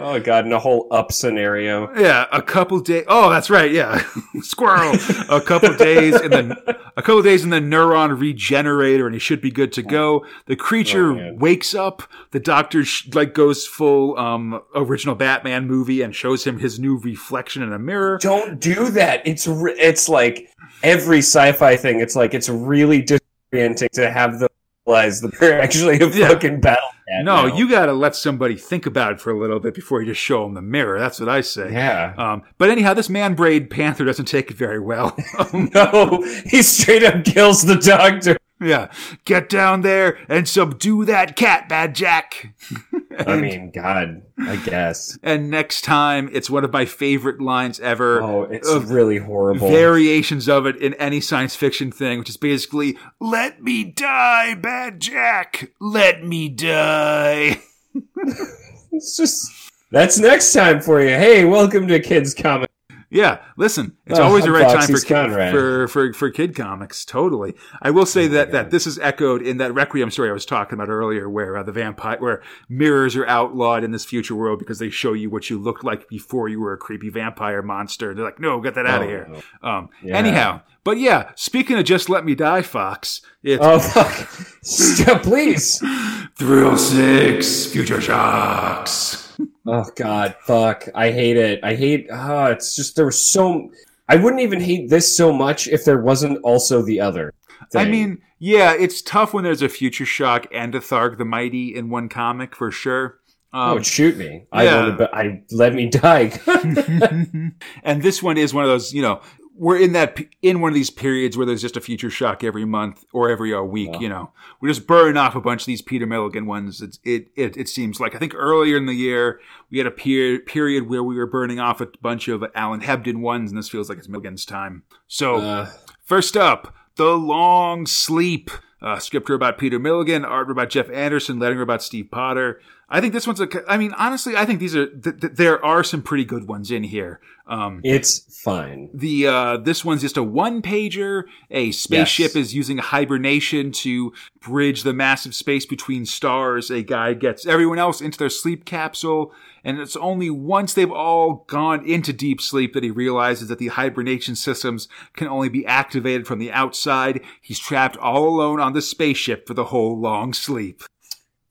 Oh 0.00 0.20
god, 0.20 0.46
in 0.46 0.52
a 0.52 0.58
whole 0.58 0.86
up 0.90 1.12
scenario. 1.12 1.92
yeah, 1.98 2.26
a 2.32 2.40
couple 2.42 2.80
days. 2.80 3.04
Oh, 3.08 3.30
that's 3.30 3.50
right. 3.50 3.70
Yeah, 3.70 4.02
squirrel. 4.40 4.96
A 5.28 5.40
couple 5.40 5.74
days 5.74 6.20
in 6.20 6.30
the 6.30 6.76
a 6.96 7.02
couple 7.02 7.22
days 7.22 7.44
in 7.44 7.50
the 7.50 7.60
neuron 7.60 8.18
regenerator, 8.18 9.06
and 9.06 9.14
he 9.14 9.18
should 9.18 9.40
be 9.40 9.50
good 9.50 9.72
to 9.72 9.82
go. 9.82 10.24
The 10.46 10.56
creature 10.56 11.12
Oh, 11.12 11.34
wakes 11.34 11.74
up. 11.74 12.02
The 12.32 12.40
doctor 12.40 12.84
sh- 12.84 13.08
like 13.14 13.34
goes 13.34 13.66
full 13.66 14.18
um 14.18 14.60
original 14.74 15.14
Batman 15.14 15.66
movie 15.66 16.02
and 16.02 16.14
shows 16.14 16.44
him 16.44 16.58
his 16.58 16.78
new 16.78 16.98
reflection 16.98 17.62
in 17.62 17.72
a 17.72 17.78
mirror. 17.78 18.18
Don't 18.20 18.60
do 18.60 18.90
that. 18.90 19.26
It's 19.26 19.46
re- 19.46 19.76
it's 19.78 20.08
like 20.08 20.50
every 20.82 21.18
sci-fi 21.18 21.76
thing. 21.76 22.00
It's 22.00 22.16
like 22.16 22.34
it's 22.34 22.48
really 22.48 23.02
disorienting 23.02 23.90
to 23.92 24.10
have 24.10 24.38
them 24.40 24.48
realize 24.88 25.20
that 25.20 25.38
they're 25.38 25.60
actually 25.60 26.00
a 26.00 26.08
Yeah. 26.08 26.28
fucking 26.28 26.60
battle 26.60 26.88
cat. 27.08 27.24
No, 27.24 27.46
now. 27.46 27.56
you 27.56 27.68
got 27.68 27.86
to 27.86 27.92
let 27.92 28.16
somebody 28.16 28.56
think 28.56 28.86
about 28.86 29.12
it 29.12 29.20
for 29.20 29.30
a 29.30 29.38
little 29.38 29.60
bit 29.60 29.74
before 29.74 30.00
you 30.00 30.08
just 30.08 30.20
show 30.20 30.44
them 30.44 30.54
the 30.54 30.62
mirror. 30.62 30.98
That's 30.98 31.20
what 31.20 31.28
I 31.28 31.40
say. 31.42 31.72
Yeah. 31.72 32.14
Um, 32.16 32.42
but 32.58 32.70
anyhow, 32.70 32.94
this 32.94 33.08
man 33.08 33.34
braid 33.34 33.70
panther 33.70 34.04
doesn't 34.04 34.26
take 34.26 34.50
it 34.50 34.56
very 34.56 34.80
well. 34.80 35.16
No, 35.74 36.22
he 36.46 36.62
straight 36.62 37.02
up 37.02 37.24
kills 37.24 37.62
the 37.62 37.76
doctor. 37.76 38.36
Yeah, 38.60 38.90
get 39.24 39.48
down 39.48 39.82
there 39.82 40.18
and 40.28 40.48
subdue 40.48 41.04
that 41.04 41.36
cat, 41.36 41.68
Bad 41.68 41.94
Jack. 41.94 42.54
I 43.18 43.36
mean, 43.36 43.70
God, 43.70 44.22
I 44.38 44.56
guess. 44.56 45.18
And 45.22 45.50
next 45.50 45.82
time, 45.82 46.28
it's 46.32 46.48
one 46.48 46.64
of 46.64 46.72
my 46.72 46.84
favorite 46.84 47.40
lines 47.40 47.80
ever. 47.80 48.22
Oh, 48.22 48.42
it's 48.44 48.72
really 48.72 49.18
horrible. 49.18 49.68
Variations 49.68 50.48
of 50.48 50.66
it 50.66 50.76
in 50.76 50.94
any 50.94 51.20
science 51.20 51.56
fiction 51.56 51.90
thing, 51.90 52.18
which 52.20 52.28
is 52.28 52.36
basically, 52.36 52.96
let 53.20 53.62
me 53.62 53.84
die, 53.84 54.54
Bad 54.54 55.00
Jack. 55.00 55.72
Let 55.80 56.24
me 56.24 56.48
die. 56.48 57.62
It's 58.92 59.16
just 59.16 59.52
that's 59.90 60.18
next 60.18 60.52
time 60.52 60.80
for 60.80 61.00
you. 61.00 61.10
Hey, 61.10 61.44
welcome 61.44 61.86
to 61.88 62.00
Kids 62.00 62.34
Comic. 62.34 62.67
Yeah, 63.10 63.38
listen, 63.56 63.96
it's 64.06 64.18
Oh, 64.18 64.24
always 64.24 64.44
the 64.44 64.52
right 64.52 64.68
time 64.68 64.86
for, 64.94 65.00
Conrad. 65.00 65.50
for 65.50 65.88
for 65.88 66.12
for 66.12 66.30
kid 66.30 66.54
comics. 66.54 67.06
Totally, 67.06 67.54
I 67.80 67.90
will 67.90 68.04
say 68.04 68.26
that 68.26 68.52
that 68.52 68.70
this 68.70 68.86
is 68.86 68.98
echoed 68.98 69.40
in 69.40 69.56
that 69.56 69.72
Requiem 69.72 70.10
story 70.10 70.28
I 70.28 70.34
was 70.34 70.44
talking 70.44 70.74
about 70.74 70.90
earlier, 70.90 71.28
where 71.28 71.56
uh, 71.56 71.62
the 71.62 71.72
vampire, 71.72 72.18
where 72.18 72.42
mirrors 72.68 73.16
are 73.16 73.26
outlawed 73.26 73.82
in 73.82 73.92
this 73.92 74.04
future 74.04 74.34
world 74.34 74.58
because 74.58 74.78
they 74.78 74.90
show 74.90 75.14
you 75.14 75.30
what 75.30 75.48
you 75.48 75.58
looked 75.58 75.84
like 75.84 76.06
before 76.08 76.50
you 76.50 76.60
were 76.60 76.74
a 76.74 76.76
creepy 76.78 77.08
vampire 77.08 77.62
monster. 77.62 78.14
They're 78.14 78.24
like, 78.26 78.40
no, 78.40 78.60
get 78.60 78.74
that 78.74 78.84
out 78.86 79.00
of 79.00 79.06
Oh, 79.06 79.10
here. 79.10 79.28
no. 79.62 79.68
Um, 79.68 79.88
Yeah. 80.02 80.16
anyhow, 80.16 80.60
but 80.84 80.98
yeah, 80.98 81.30
speaking 81.34 81.78
of 81.78 81.84
just 81.86 82.10
let 82.10 82.26
me 82.26 82.34
die, 82.34 82.60
Fox, 82.60 83.22
it's 83.42 83.64
Oh 83.64 83.78
fuck! 83.78 85.22
Please. 85.22 85.78
Thrill 86.36 86.76
Six 86.76 87.66
Future 87.66 88.00
Shocks. 88.02 89.32
Oh 89.70 89.84
god, 89.96 90.34
fuck! 90.40 90.88
I 90.94 91.10
hate 91.10 91.36
it. 91.36 91.60
I 91.62 91.74
hate. 91.74 92.08
Ah, 92.10 92.46
it's 92.46 92.74
just 92.74 92.96
there 92.96 93.04
was 93.04 93.20
so. 93.20 93.70
I 94.08 94.16
wouldn't 94.16 94.40
even 94.40 94.60
hate 94.60 94.88
this 94.88 95.14
so 95.14 95.30
much 95.30 95.68
if 95.68 95.84
there 95.84 96.00
wasn't 96.00 96.38
also 96.42 96.80
the 96.80 97.00
other. 97.00 97.34
I 97.74 97.84
mean, 97.84 98.22
yeah, 98.38 98.72
it's 98.72 99.02
tough 99.02 99.34
when 99.34 99.44
there's 99.44 99.60
a 99.60 99.68
Future 99.68 100.06
Shock 100.06 100.46
and 100.52 100.74
a 100.74 100.80
Tharg 100.80 101.18
the 101.18 101.26
Mighty 101.26 101.74
in 101.74 101.90
one 101.90 102.08
comic 102.08 102.56
for 102.56 102.70
sure. 102.70 103.20
Um, 103.52 103.78
oh, 103.78 103.82
shoot 103.82 104.16
me! 104.16 104.46
I 104.52 104.64
yeah. 104.64 104.80
wanted, 104.80 104.96
but 104.98 105.14
I 105.14 105.42
let 105.50 105.74
me 105.74 105.88
die. 105.88 106.32
and 107.82 108.02
this 108.02 108.22
one 108.22 108.38
is 108.38 108.54
one 108.54 108.64
of 108.64 108.70
those, 108.70 108.94
you 108.94 109.02
know, 109.02 109.20
we're 109.58 109.78
in 109.78 109.92
that 109.92 110.18
in 110.40 110.60
one 110.60 110.70
of 110.70 110.74
these 110.74 110.90
periods 110.90 111.36
where 111.36 111.44
there's 111.44 111.60
just 111.62 111.76
a 111.76 111.80
future 111.80 112.10
shock 112.10 112.44
every 112.44 112.64
month 112.64 113.04
or 113.12 113.28
every 113.28 113.52
uh, 113.52 113.62
week. 113.62 113.90
Yeah. 113.94 114.00
You 114.00 114.08
know, 114.08 114.32
we're 114.60 114.68
just 114.68 114.86
burning 114.86 115.16
off 115.16 115.34
a 115.34 115.40
bunch 115.40 115.62
of 115.62 115.66
these 115.66 115.82
Peter 115.82 116.06
Milligan 116.06 116.46
ones. 116.46 116.80
It's, 116.80 116.98
it 117.04 117.28
it 117.36 117.56
it 117.56 117.68
seems 117.68 118.00
like 118.00 118.14
I 118.14 118.18
think 118.18 118.34
earlier 118.34 118.76
in 118.76 118.86
the 118.86 118.94
year 118.94 119.40
we 119.70 119.78
had 119.78 119.86
a 119.86 119.90
period 119.90 120.46
period 120.46 120.88
where 120.88 121.02
we 121.02 121.16
were 121.16 121.26
burning 121.26 121.60
off 121.60 121.80
a 121.80 121.88
bunch 122.00 122.28
of 122.28 122.44
Alan 122.54 122.80
Hebden 122.80 123.20
ones, 123.20 123.50
and 123.50 123.58
this 123.58 123.68
feels 123.68 123.88
like 123.88 123.98
it's 123.98 124.08
Milligan's 124.08 124.44
time. 124.44 124.84
So. 125.06 125.36
uh, 125.36 125.70
First 126.02 126.38
up, 126.38 126.74
The 126.96 127.18
Long 127.18 127.84
Sleep. 127.84 128.50
Uh, 128.80 128.98
script 128.98 129.28
about 129.28 129.58
Peter 129.58 129.78
Milligan, 129.78 130.24
art 130.24 130.50
about 130.52 130.70
Jeff 130.70 130.88
Anderson, 130.90 131.40
lettering 131.40 131.60
about 131.60 131.82
Steve 131.82 132.12
Potter. 132.12 132.60
I 132.90 133.02
think 133.02 133.12
this 133.12 133.26
one's 133.26 133.40
a. 133.40 133.48
I 133.70 133.76
mean, 133.76 133.92
honestly, 133.92 134.34
I 134.34 134.46
think 134.46 134.60
these 134.60 134.74
are. 134.74 134.86
Th- 134.86 135.20
th- 135.20 135.34
there 135.34 135.62
are 135.64 135.84
some 135.84 136.00
pretty 136.02 136.24
good 136.24 136.48
ones 136.48 136.70
in 136.70 136.84
here. 136.84 137.20
Um, 137.46 137.80
it's 137.84 138.40
fine. 138.42 138.88
the 138.94 139.26
uh, 139.26 139.56
this 139.58 139.84
one's 139.84 140.00
just 140.02 140.16
a 140.16 140.22
one 140.22 140.62
pager. 140.62 141.24
A 141.50 141.70
spaceship 141.72 142.34
Yes. 142.34 142.36
is 142.36 142.54
using 142.54 142.78
hibernation 142.78 143.72
to 143.72 144.12
bridge 144.40 144.84
the 144.84 144.94
massive 144.94 145.34
space 145.34 145.66
between 145.66 146.06
stars. 146.06 146.70
A 146.70 146.82
guy 146.82 147.12
gets 147.12 147.44
everyone 147.46 147.78
else 147.78 148.00
into 148.00 148.18
their 148.18 148.30
sleep 148.30 148.64
capsule, 148.64 149.32
and 149.64 149.78
it's 149.78 149.96
only 149.96 150.30
once 150.30 150.72
they've 150.72 150.90
all 150.90 151.44
gone 151.46 151.84
into 151.86 152.12
deep 152.14 152.40
sleep 152.40 152.72
that 152.72 152.82
he 152.84 152.90
realizes 152.90 153.48
that 153.48 153.58
the 153.58 153.68
hibernation 153.68 154.34
systems 154.34 154.88
can 155.14 155.28
only 155.28 155.50
be 155.50 155.66
activated 155.66 156.26
from 156.26 156.38
the 156.38 156.50
outside. 156.52 157.20
He's 157.42 157.58
trapped 157.58 157.98
all 157.98 158.28
alone 158.28 158.60
on 158.60 158.72
the 158.72 158.80
spaceship 158.82 159.46
for 159.46 159.52
the 159.52 159.64
whole 159.66 159.98
long 160.00 160.32
sleep. 160.32 160.82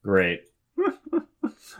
Great. 0.03 0.41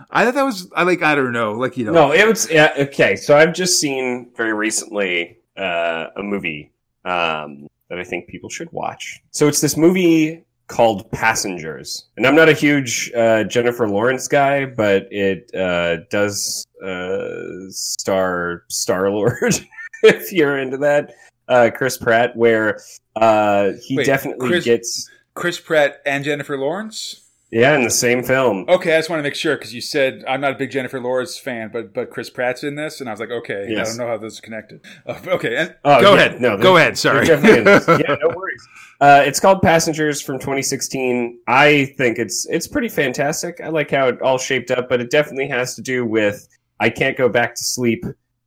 I 0.10 0.24
thought 0.24 0.36
that 0.36 0.44
was 0.44 0.72
I 0.76 0.84
like 0.84 1.02
I 1.02 1.16
don't 1.16 1.34
know 1.34 1.54
like 1.54 1.78
you 1.78 1.86
know 1.86 1.92
No, 1.92 2.12
it 2.12 2.28
was 2.28 2.50
yeah, 2.50 2.72
okay. 2.78 3.16
So 3.16 3.38
I've 3.38 3.54
just 3.54 3.80
seen 3.80 4.32
very 4.36 4.54
recently 4.54 5.38
uh, 5.58 6.08
a 6.16 6.24
movie 6.24 6.72
um, 7.06 7.68
that 7.90 8.00
I 8.00 8.04
think 8.04 8.28
people 8.28 8.50
should 8.50 8.72
watch. 8.72 9.22
So 9.32 9.48
it's 9.48 9.62
this 9.62 9.76
movie 9.76 10.44
called 10.68 11.10
Passengers, 11.12 12.06
and 12.16 12.26
I'm 12.26 12.36
not 12.36 12.50
a 12.50 12.54
huge 12.54 13.12
uh, 13.16 13.44
Jennifer 13.46 13.88
Lawrence 13.88 14.28
guy, 14.28 14.66
but 14.66 15.08
it 15.12 15.54
uh, 15.56 15.98
does 16.10 16.66
uh, 16.84 17.70
star 17.70 18.64
Star 18.70 19.10
Lord 19.10 19.56
if 20.04 20.32
you're 20.32 20.58
into 20.60 20.78
that. 20.78 21.14
Uh, 21.50 21.70
Chris 21.74 21.98
Pratt, 21.98 22.36
where 22.36 22.82
uh, 23.16 23.72
he 23.82 23.96
Wait, 23.96 24.06
definitely 24.06 24.50
Chris- 24.50 24.66
gets 24.66 25.10
Chris 25.34 25.60
Pratt 25.60 26.02
and 26.06 26.24
Jennifer 26.24 26.58
Lawrence. 26.58 27.27
Yeah 27.52 27.76
in 27.76 27.84
the 27.84 27.90
same 27.90 28.24
film. 28.24 28.66
Okay, 28.68 28.94
I 28.96 28.98
just 29.00 29.10
want 29.10 29.20
to 29.20 29.24
make 29.24 29.36
sure 29.36 29.56
because 29.56 29.74
you 29.74 29.82
said 29.82 30.24
I'm 30.28 30.42
not 30.42 30.52
a 30.54 30.56
big 30.56 30.72
Jennifer 30.72 31.00
Lawrence 31.00 31.38
fan, 31.38 31.70
but 31.72 31.94
but 31.94 32.10
Chris 32.10 32.30
Pratt's 32.30 32.64
in 32.64 32.76
this, 32.76 33.00
and 33.00 33.10
I 33.10 33.14
was 33.14 33.20
like, 33.20 33.32
okay, 33.32 33.68
I 33.78 33.84
don't 33.84 33.98
know 33.98 34.08
how 34.08 34.18
those 34.18 34.40
are 34.40 34.42
connected. 34.42 34.82
Uh, 35.06 35.20
okay, 35.28 35.56
and, 35.56 35.76
Oh, 35.86 36.02
go 36.02 36.14
yeah, 36.16 36.26
ahead. 36.26 36.42
no, 36.42 36.58
go 36.58 36.78
ahead. 36.78 36.98
Sorry. 36.98 37.26
They're 37.26 37.36
definitely 37.38 37.60
in 37.60 37.64
this. 37.66 37.88
yeah, 38.08 38.16
no 38.22 38.36
worries. 38.36 38.68
Uh, 39.00 39.24
it's 39.26 39.40
called 39.40 39.62
Passengers 39.62 40.22
from 40.22 40.40
2016. 40.40 41.40
I 41.48 41.94
think 41.98 42.18
it's 42.18 42.46
it's 42.50 42.68
pretty 42.68 42.90
fantastic. 42.90 43.62
I 43.64 43.70
like 43.70 43.92
how 43.92 44.08
it 44.08 44.22
all 44.22 44.38
shaped 44.38 44.72
up, 44.72 44.90
but 44.90 45.00
it 45.02 45.12
definitely 45.12 45.48
has 45.50 45.76
to 45.76 45.82
do 45.82 46.06
with 46.06 46.48
I 46.80 46.90
can't 46.90 47.18
go 47.18 47.30
back 47.30 47.56
to 47.56 47.64
sleep 47.64 48.04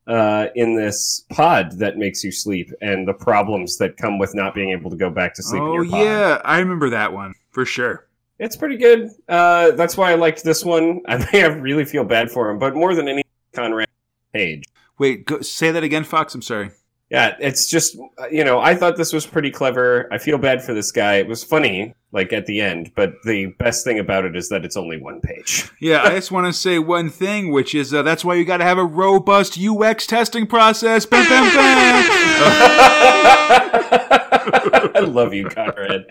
uh, 0.07 0.49
in 0.57 0.75
this 0.75 1.25
pod 1.31 1.79
that 1.79 1.97
makes 1.97 2.25
you 2.25 2.33
sleep, 2.33 2.69
and 2.81 3.07
the 3.07 3.15
problems 3.15 3.79
that 3.79 3.97
come 3.97 4.19
with 4.19 4.35
not 4.35 4.55
being 4.55 4.71
able 4.71 4.91
to 4.91 4.97
go 4.97 5.09
back 5.09 5.35
to 5.35 5.43
sleep. 5.43 5.63
in 5.63 5.69
oh 5.69 5.75
your 5.75 5.85
pod. 5.89 6.01
yeah, 6.01 6.41
I 6.45 6.59
remember 6.59 6.91
that 6.91 7.13
one 7.13 7.35
for 7.53 7.65
sure. 7.65 8.07
It's 8.41 8.57
pretty 8.57 8.79
good. 8.79 9.11
Uh, 9.29 9.73
that's 9.73 9.97
why 9.97 10.11
I 10.11 10.15
liked 10.17 10.43
this 10.43 10.65
one. 10.65 11.03
I 11.09 11.19
may 11.33 11.39
have 11.39 11.61
really 11.61 11.85
feel 11.85 12.05
bad 12.05 12.31
for 12.31 12.51
him, 12.51 12.59
but 12.59 12.75
more 12.75 12.95
than 12.95 13.07
any 13.07 13.23
Conrad 13.53 13.89
Page. 14.33 14.65
Wait, 14.99 15.27
go, 15.27 15.41
say 15.41 15.71
that 15.71 15.85
again, 15.85 16.05
Fox. 16.05 16.35
I'm 16.35 16.43
sorry. 16.43 16.71
Yeah, 17.11 17.37
it's 17.41 17.67
just 17.67 17.97
you 18.31 18.45
know 18.45 18.61
I 18.61 18.77
thought 18.77 18.97
this 18.97 19.13
was 19.13 19.27
pretty 19.27 19.51
clever. 19.51 20.09
I 20.13 20.19
feel 20.19 20.39
bad 20.39 20.63
for 20.63 20.73
this 20.73 20.93
guy. 20.93 21.17
It 21.17 21.27
was 21.27 21.43
funny, 21.43 21.93
like 22.13 22.33
at 22.33 22.47
the 22.47 22.61
end, 22.61 22.93
but 22.95 23.15
the 23.25 23.47
best 23.59 23.83
thing 23.85 23.99
about 23.99 24.25
it 24.25 24.37
is 24.37 24.49
that 24.51 24.65
it's 24.65 24.77
only 24.77 25.01
one 25.01 25.21
page. 25.21 25.69
Yeah, 25.81 26.03
I 26.03 26.11
just 26.11 26.31
want 26.31 26.47
to 26.47 26.53
say 26.53 26.79
one 26.79 27.09
thing, 27.09 27.51
which 27.53 27.75
is 27.75 27.93
uh, 27.93 28.03
that's 28.03 28.23
why 28.25 28.35
you 28.35 28.45
got 28.45 28.59
to 28.59 28.65
have 28.65 28.77
a 28.79 28.85
robust 28.85 29.59
UX 29.59 30.07
testing 30.07 30.47
process. 30.47 31.07
Bam, 31.07 31.27
bam, 31.27 31.55
bam. 31.55 32.11
I 34.95 35.01
love 35.01 35.33
you, 35.33 35.49
Conrad. 35.49 36.05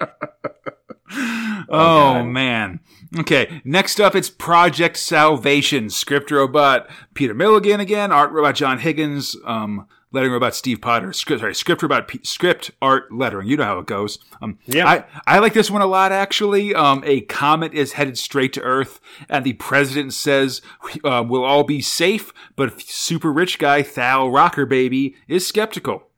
Oh 1.12 1.66
God. 1.70 2.26
man. 2.28 2.80
Okay, 3.20 3.62
next 3.64 3.99
up 3.99 4.16
it's 4.16 4.30
Project 4.30 4.97
Salvation. 4.97 5.89
Script 5.89 6.30
robot 6.32 6.89
Peter 7.14 7.34
Milligan 7.34 7.80
again, 7.80 8.12
art 8.12 8.32
robot 8.32 8.55
John 8.55 8.80
Higgins, 8.80 9.36
um, 9.45 9.88
lettering 10.12 10.34
robot 10.34 10.53
Steve 10.53 10.80
Potter. 10.80 11.12
Script, 11.12 11.39
sorry, 11.41 11.55
script 11.55 11.82
robot 11.82 12.07
P- 12.07 12.20
script 12.24 12.70
art 12.82 13.12
lettering. 13.12 13.47
You 13.47 13.57
know 13.57 13.64
how 13.64 13.80
it 13.80 13.88
goes. 13.88 14.20
Um, 14.41 14.60
Yeah. 14.68 14.88
I 14.88 15.05
I 15.26 15.39
like 15.39 15.53
this 15.53 15.72
one 15.72 15.82
a 15.82 15.88
lot 15.88 16.12
actually. 16.12 16.76
Um, 16.76 17.01
a 17.05 17.22
comet 17.22 17.74
is 17.74 17.93
headed 17.93 18.18
straight 18.18 18.53
to 18.53 18.62
Earth, 18.62 18.99
and 19.28 19.43
the 19.43 19.53
president 19.53 20.14
says 20.14 20.62
uh, 21.03 21.24
we'll 21.28 21.43
all 21.43 21.64
be 21.64 21.82
safe, 21.82 22.32
but 22.55 22.80
super 22.82 23.34
rich 23.34 23.57
guy 23.57 23.82
Thal 23.82 24.30
Rocker 24.30 24.68
Baby 24.68 25.16
is 25.28 25.47
skeptical 25.47 26.09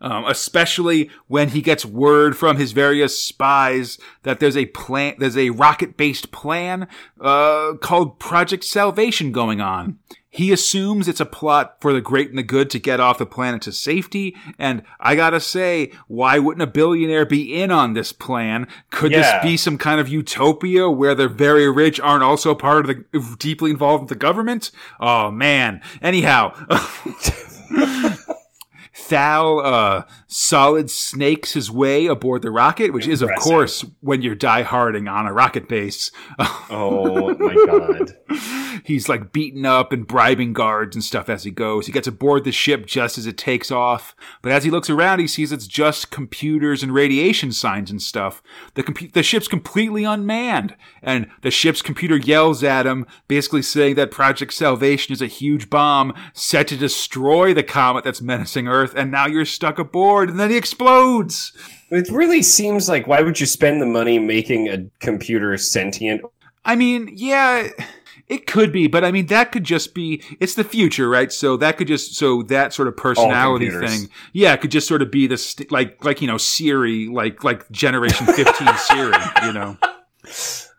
um, 0.00 0.24
especially 0.26 1.10
when 1.26 1.48
he 1.50 1.62
gets 1.62 1.84
word 1.84 2.36
from 2.36 2.56
his 2.56 2.72
various 2.72 3.18
spies 3.18 3.98
that 4.22 4.40
there's 4.40 4.56
a 4.56 4.66
plan, 4.66 5.14
there's 5.18 5.36
a 5.36 5.50
rocket-based 5.50 6.30
plan 6.32 6.86
uh, 7.20 7.74
called 7.80 8.18
Project 8.18 8.64
Salvation 8.64 9.32
going 9.32 9.60
on. 9.60 9.98
He 10.28 10.52
assumes 10.52 11.08
it's 11.08 11.20
a 11.20 11.24
plot 11.24 11.78
for 11.80 11.94
the 11.94 12.02
great 12.02 12.28
and 12.28 12.36
the 12.36 12.42
good 12.42 12.68
to 12.70 12.78
get 12.78 13.00
off 13.00 13.16
the 13.16 13.24
planet 13.24 13.62
to 13.62 13.72
safety, 13.72 14.36
and 14.58 14.82
I 15.00 15.16
gotta 15.16 15.40
say, 15.40 15.92
why 16.08 16.38
wouldn't 16.38 16.62
a 16.62 16.66
billionaire 16.66 17.24
be 17.24 17.54
in 17.58 17.70
on 17.70 17.94
this 17.94 18.12
plan? 18.12 18.66
Could 18.90 19.12
Yeah. 19.12 19.38
this 19.40 19.42
be 19.50 19.56
some 19.56 19.78
kind 19.78 19.98
of 19.98 20.10
utopia 20.10 20.90
where 20.90 21.14
the 21.14 21.26
very 21.26 21.70
rich 21.70 21.98
aren't 22.00 22.22
also 22.22 22.54
part 22.54 22.86
of 22.86 22.96
the 23.12 23.36
deeply 23.38 23.70
involved 23.70 24.02
with 24.02 24.08
the 24.10 24.14
government? 24.14 24.70
Oh 25.00 25.30
man. 25.30 25.80
Anyhow. 26.02 26.52
Thal 28.98 29.60
uh, 29.60 30.04
solid 30.26 30.90
snakes 30.90 31.52
his 31.52 31.70
way 31.70 32.06
aboard 32.06 32.40
the 32.40 32.50
rocket, 32.50 32.94
which 32.94 33.06
is, 33.06 33.20
of 33.20 33.30
course, 33.38 33.84
when 34.00 34.22
you're 34.22 34.34
dieharding 34.34 35.10
on 35.10 35.26
a 35.26 35.32
rocket 35.32 35.68
base. 35.68 36.10
Oh 36.68 37.32
my 37.38 37.54
god. 37.66 38.16
He's 38.84 39.08
like 39.08 39.32
beating 39.32 39.64
up 39.64 39.92
and 39.92 40.06
bribing 40.06 40.52
guards 40.52 40.96
and 40.96 41.02
stuff 41.04 41.28
as 41.28 41.44
he 41.44 41.52
goes. 41.52 41.86
He 41.86 41.92
gets 41.92 42.08
aboard 42.08 42.42
the 42.42 42.50
ship 42.50 42.86
just 42.86 43.18
as 43.18 43.26
it 43.26 43.38
takes 43.38 43.70
off, 43.70 44.16
but 44.42 44.50
as 44.50 44.64
he 44.64 44.70
looks 44.70 44.90
around, 44.90 45.20
he 45.20 45.28
sees 45.28 45.52
it's 45.52 45.68
just 45.68 46.10
computers 46.10 46.82
and 46.82 46.92
radiation 46.92 47.52
signs 47.52 47.90
and 47.90 48.02
stuff. 48.02 48.42
The 48.74 48.82
compu- 48.82 49.12
the 49.12 49.22
ship's 49.22 49.46
completely 49.48 50.02
unmanned, 50.04 50.76
and 51.02 51.28
the 51.42 51.52
ship's 51.52 51.82
computer 51.82 52.16
yells 52.16 52.64
at 52.64 52.86
him, 52.86 53.06
basically 53.28 53.62
saying 53.62 53.94
that 53.94 54.10
Project 54.10 54.52
Salvation 54.52 55.12
is 55.12 55.22
a 55.22 55.26
huge 55.26 55.70
bomb 55.70 56.12
set 56.32 56.66
to 56.68 56.76
destroy 56.76 57.54
the 57.54 57.62
comet 57.62 58.02
that's 58.04 58.20
menacing 58.20 58.66
Earth, 58.68 58.85
and 58.94 59.10
now 59.10 59.26
you're 59.26 59.44
stuck 59.44 59.78
aboard, 59.78 60.30
and 60.30 60.38
then 60.38 60.50
he 60.50 60.56
explodes. 60.56 61.52
It 61.90 62.08
really 62.10 62.42
seems 62.42 62.88
like 62.88 63.06
why 63.06 63.22
would 63.22 63.40
you 63.40 63.46
spend 63.46 63.80
the 63.80 63.86
money 63.86 64.18
making 64.18 64.68
a 64.68 64.86
computer 65.00 65.56
sentient? 65.56 66.22
I 66.64 66.74
mean, 66.74 67.10
yeah, 67.14 67.68
it 68.28 68.46
could 68.48 68.72
be, 68.72 68.88
but 68.88 69.04
I 69.04 69.12
mean, 69.12 69.26
that 69.26 69.52
could 69.52 69.62
just 69.62 69.94
be, 69.94 70.22
it's 70.40 70.54
the 70.54 70.64
future, 70.64 71.08
right? 71.08 71.32
So 71.32 71.56
that 71.58 71.76
could 71.76 71.86
just, 71.86 72.16
so 72.16 72.42
that 72.44 72.72
sort 72.72 72.88
of 72.88 72.96
personality 72.96 73.70
thing, 73.70 74.10
yeah, 74.32 74.52
it 74.52 74.60
could 74.60 74.72
just 74.72 74.88
sort 74.88 75.00
of 75.00 75.10
be 75.12 75.28
this 75.28 75.54
like, 75.70 76.04
like, 76.04 76.20
you 76.20 76.26
know, 76.26 76.38
Siri, 76.38 77.06
like, 77.06 77.44
like 77.44 77.70
Generation 77.70 78.26
15 78.26 78.68
Siri, 78.78 79.12
you 79.44 79.52
know, 79.52 79.78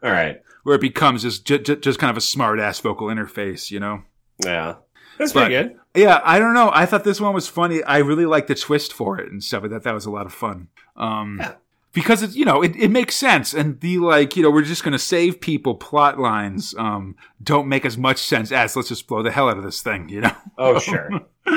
All 0.04 0.12
right. 0.12 0.42
where 0.64 0.76
it 0.76 0.82
becomes 0.82 1.24
just, 1.24 1.46
just, 1.46 1.82
just 1.82 2.00
kind 2.00 2.12
of 2.12 2.18
a 2.18 2.22
smart 2.22 2.60
ass 2.60 2.82
vocal 2.82 3.08
interface, 3.08 3.72
you 3.72 3.80
know? 3.80 4.04
Yeah. 4.44 4.76
That's 5.18 5.32
pretty 5.32 5.56
good. 5.56 5.78
Yeah, 5.98 6.22
I 6.24 6.38
don't 6.40 6.54
know. 6.54 6.70
I 6.74 6.86
thought 6.86 7.04
this 7.04 7.20
one 7.20 7.34
was 7.34 7.48
funny. 7.48 7.84
I 7.84 7.98
really 7.98 8.26
liked 8.26 8.48
the 8.48 8.56
twist 8.56 8.94
for 8.94 9.20
it 9.20 9.32
and 9.32 9.44
stuff. 9.44 9.64
I 9.64 9.68
thought 9.70 9.84
that 9.84 9.94
was 9.94 10.06
a 10.06 10.12
lot 10.12 10.26
of 10.28 10.34
fun. 10.34 10.68
Um, 10.96 11.38
Yeah. 11.42 11.54
because 11.94 12.22
it's, 12.22 12.36
you 12.36 12.46
know, 12.46 12.62
it, 12.62 12.76
it 12.76 12.92
makes 12.92 13.16
sense. 13.16 13.54
And 13.54 13.80
the 13.80 13.98
like, 13.98 14.36
you 14.36 14.44
know, 14.44 14.52
we're 14.52 14.62
just 14.62 14.84
going 14.84 14.92
to 14.94 15.00
save 15.00 15.42
people 15.42 15.74
plot 15.76 16.20
lines, 16.20 16.76
um, 16.78 17.16
don't 17.42 17.68
make 17.68 17.84
as 17.86 17.98
much 17.98 18.20
sense 18.20 18.52
as 18.52 18.76
let's 18.76 18.90
just 18.90 19.08
blow 19.08 19.24
the 19.24 19.32
hell 19.32 19.50
out 19.50 19.58
of 19.58 19.64
this 19.64 19.82
thing, 19.82 20.08
you 20.10 20.22
know? 20.22 20.36
Oh 20.58 20.78
sure. 20.80 21.10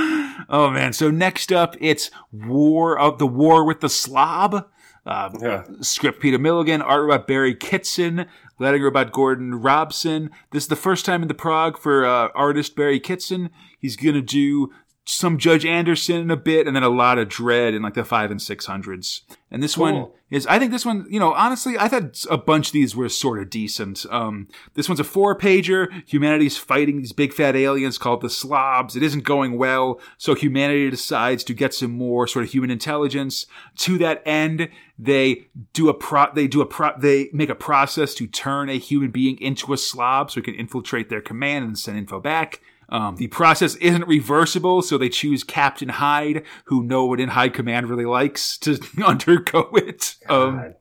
oh 0.49 0.70
man. 0.70 0.93
So 0.95 1.11
next 1.11 1.53
up, 1.53 1.76
it's 1.80 2.11
War 2.32 2.99
of 2.99 3.18
the 3.18 3.26
War 3.26 3.64
with 3.64 3.80
the 3.80 3.88
Slob. 3.91 4.66
Uh, 5.07 5.30
Yeah. 5.40 5.62
script 5.80 6.20
Peter 6.20 6.38
Milligan, 6.38 6.82
art 6.82 7.05
about 7.05 7.26
Barry 7.26 7.55
Kitson, 7.55 8.26
lettering 8.59 8.84
about 8.86 9.12
Gordon 9.12 9.55
Robson. 9.55 10.30
This 10.53 10.64
is 10.64 10.68
the 10.68 10.76
first 10.76 11.05
time 11.07 11.22
in 11.22 11.28
the 11.28 11.34
Prog 11.34 11.78
for 11.78 12.05
uh, 12.05 12.28
artist 12.34 12.76
Barry 12.76 13.01
Kitson. 13.01 13.51
He's 13.78 13.96
gonna 13.96 14.20
do 14.20 14.70
some 15.11 15.38
Judge 15.38 15.66
Anderson 15.66 16.16
in 16.16 16.30
a 16.30 16.36
bit, 16.36 16.66
and 16.66 16.76
then 16.76 16.82
a 16.82 16.88
lot 16.88 17.18
of 17.18 17.28
Dredd 17.28 17.74
in 17.74 17.82
like 17.82 17.94
the 17.94 18.04
five 18.04 18.30
and 18.30 18.40
six 18.40 18.66
hundreds. 18.66 19.22
And 19.50 19.62
this 19.62 19.76
one 19.76 20.06
is, 20.30 20.46
I 20.46 20.61
think 20.61 20.70
this 20.70 20.86
one, 20.86 21.06
you 21.11 21.18
know, 21.18 21.32
honestly, 21.32 21.76
I 21.76 21.88
thought 21.88 22.24
a 22.30 22.38
bunch 22.38 22.68
of 22.68 22.72
these 22.72 22.94
were 22.94 23.08
sort 23.08 23.40
of 23.40 23.50
decent. 23.50 24.06
Um, 24.08 24.46
this 24.74 24.88
one's 24.88 25.00
a 25.00 25.04
four 25.04 25.36
pager. 25.36 25.88
Humanity's 26.06 26.56
fighting 26.56 26.98
these 26.98 27.12
big 27.12 27.32
fat 27.32 27.56
aliens 27.56 27.98
called 27.98 28.20
the 28.20 28.30
Slobs. 28.30 28.94
It 28.94 29.02
isn't 29.02 29.24
going 29.24 29.58
well, 29.58 30.00
so 30.18 30.34
humanity 30.34 30.88
decides 30.88 31.42
to 31.44 31.54
get 31.54 31.74
some 31.74 31.90
more 31.90 32.28
sort 32.28 32.44
of 32.44 32.52
human 32.52 32.70
intelligence. 32.70 33.46
To 33.78 33.98
that 33.98 34.22
end, 34.24 34.68
they 34.96 35.48
do 35.72 35.88
a 35.88 35.94
pro, 35.94 36.26
they 36.32 36.46
do 36.46 36.61
a 36.61 36.66
pro, 36.66 36.92
they 36.96 37.30
make 37.32 37.48
a 37.48 37.56
process 37.56 38.14
to 38.14 38.28
turn 38.28 38.68
a 38.68 38.78
human 38.78 39.11
being 39.11 39.40
into 39.40 39.72
a 39.72 39.76
Slob 39.76 40.30
so 40.30 40.38
it 40.38 40.45
can 40.45 40.54
infiltrate 40.54 41.08
their 41.08 41.20
command 41.20 41.64
and 41.64 41.76
send 41.76 41.99
info 41.99 42.20
back. 42.20 42.61
Um, 42.91 43.17
the 43.17 43.29
process 43.29 43.76
isn't 43.76 44.07
reversible, 44.07 44.83
so 44.83 44.99
they 44.99 45.08
choose 45.08 45.45
Captain 45.45 45.88
Hyde, 45.88 46.42
who 46.64 46.83
no 46.83 47.04
one 47.07 47.21
in 47.21 47.30
High 47.30 47.49
Command 47.49 47.88
really 47.88 48.04
likes, 48.04 48.58
to 48.58 48.80
undergo 49.04 49.71
it. 49.75 50.17
Um, 50.29 50.75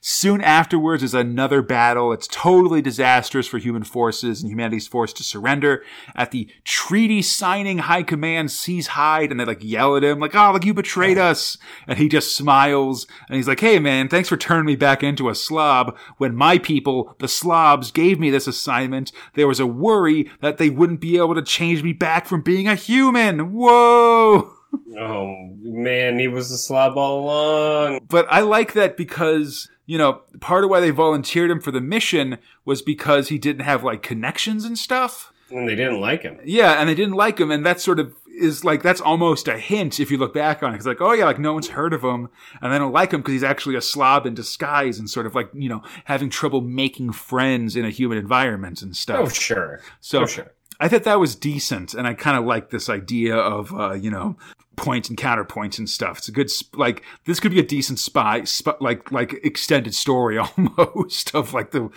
soon 0.00 0.40
afterwards 0.40 1.02
is 1.02 1.14
another 1.14 1.62
battle. 1.62 2.12
It's 2.12 2.28
totally 2.28 2.80
disastrous 2.80 3.46
for 3.46 3.58
human 3.58 3.82
forces, 3.82 4.40
and 4.40 4.50
humanity's 4.50 4.86
forced 4.86 5.16
to 5.16 5.24
surrender. 5.24 5.82
At 6.14 6.30
the 6.30 6.48
treaty 6.64 7.22
signing, 7.22 7.78
High 7.78 8.02
Command 8.04 8.50
sees 8.50 8.88
Hyde, 8.88 9.30
and 9.30 9.40
they 9.40 9.44
like 9.44 9.64
yell 9.64 9.96
at 9.96 10.04
him, 10.04 10.20
like, 10.20 10.34
"Oh, 10.34 10.52
like 10.52 10.64
you 10.64 10.74
betrayed 10.74 11.18
us!" 11.18 11.58
And 11.86 11.98
he 11.98 12.08
just 12.08 12.36
smiles, 12.36 13.06
and 13.28 13.36
he's 13.36 13.48
like, 13.48 13.60
"Hey, 13.60 13.78
man, 13.78 14.08
thanks 14.08 14.28
for 14.28 14.36
turning 14.36 14.66
me 14.66 14.76
back 14.76 15.02
into 15.02 15.28
a 15.28 15.34
slob. 15.34 15.96
When 16.18 16.34
my 16.34 16.58
people, 16.58 17.16
the 17.18 17.28
slobs, 17.28 17.90
gave 17.90 18.20
me 18.20 18.30
this 18.30 18.46
assignment, 18.46 19.12
there 19.34 19.48
was 19.48 19.60
a 19.60 19.66
worry 19.66 20.30
that 20.40 20.58
they 20.58 20.70
wouldn't 20.70 21.00
be 21.00 21.16
able 21.16 21.31
to 21.34 21.42
change 21.42 21.82
me 21.82 21.92
back 21.92 22.26
from 22.26 22.42
being 22.42 22.68
a 22.68 22.74
human. 22.74 23.52
Whoa!" 23.52 24.52
Oh 24.98 25.36
man, 25.60 26.18
he 26.18 26.28
was 26.28 26.50
a 26.50 26.58
slob 26.58 26.96
all 26.96 27.20
along. 27.20 28.00
But 28.08 28.26
I 28.30 28.40
like 28.40 28.72
that 28.72 28.96
because, 28.96 29.68
you 29.86 29.98
know, 29.98 30.22
part 30.40 30.64
of 30.64 30.70
why 30.70 30.80
they 30.80 30.90
volunteered 30.90 31.50
him 31.50 31.60
for 31.60 31.70
the 31.70 31.80
mission 31.80 32.38
was 32.64 32.82
because 32.82 33.28
he 33.28 33.38
didn't 33.38 33.64
have 33.64 33.84
like 33.84 34.02
connections 34.02 34.64
and 34.64 34.78
stuff. 34.78 35.32
And 35.50 35.68
they 35.68 35.74
didn't 35.74 36.00
like 36.00 36.22
him. 36.22 36.38
Yeah, 36.44 36.80
and 36.80 36.88
they 36.88 36.94
didn't 36.94 37.14
like 37.14 37.38
him, 37.38 37.50
and 37.50 37.64
that 37.66 37.80
sort 37.80 37.98
of 37.98 38.14
is 38.34 38.64
like 38.64 38.82
that's 38.82 39.00
almost 39.00 39.48
a 39.48 39.58
hint 39.58 40.00
if 40.00 40.10
you 40.10 40.16
look 40.16 40.34
back 40.34 40.62
on 40.62 40.72
it. 40.72 40.76
It's 40.76 40.86
like, 40.86 41.00
oh 41.00 41.12
yeah, 41.12 41.24
like 41.24 41.38
no 41.38 41.52
one's 41.52 41.68
heard 41.68 41.92
of 41.92 42.02
him, 42.02 42.28
and 42.60 42.72
they 42.72 42.78
don't 42.78 42.92
like 42.92 43.12
him 43.12 43.20
because 43.20 43.34
he's 43.34 43.44
actually 43.44 43.76
a 43.76 43.82
slob 43.82 44.26
in 44.26 44.34
disguise 44.34 44.98
and 44.98 45.08
sort 45.08 45.26
of 45.26 45.34
like 45.34 45.50
you 45.52 45.68
know 45.68 45.82
having 46.04 46.30
trouble 46.30 46.60
making 46.60 47.12
friends 47.12 47.76
in 47.76 47.84
a 47.84 47.90
human 47.90 48.18
environment 48.18 48.82
and 48.82 48.96
stuff. 48.96 49.20
Oh 49.20 49.28
sure. 49.28 49.80
So 50.00 50.22
oh, 50.22 50.26
sure. 50.26 50.52
I 50.82 50.88
thought 50.88 51.04
that 51.04 51.20
was 51.20 51.36
decent, 51.36 51.94
and 51.94 52.08
I 52.08 52.14
kind 52.14 52.36
of 52.36 52.44
like 52.44 52.70
this 52.70 52.88
idea 52.88 53.36
of 53.36 53.72
uh, 53.72 53.92
you 53.92 54.10
know 54.10 54.36
points 54.74 55.08
and 55.08 55.16
counterpoints 55.16 55.78
and 55.78 55.88
stuff. 55.88 56.18
It's 56.18 56.28
a 56.28 56.32
good 56.32 56.50
sp- 56.50 56.74
like 56.76 57.04
this 57.24 57.38
could 57.38 57.52
be 57.52 57.60
a 57.60 57.64
decent 57.64 58.00
spy 58.00 58.42
sp- 58.42 58.80
like 58.80 59.12
like 59.12 59.34
extended 59.44 59.94
story 59.94 60.38
almost 60.58 61.36
of 61.36 61.54
like 61.54 61.70
the 61.70 61.88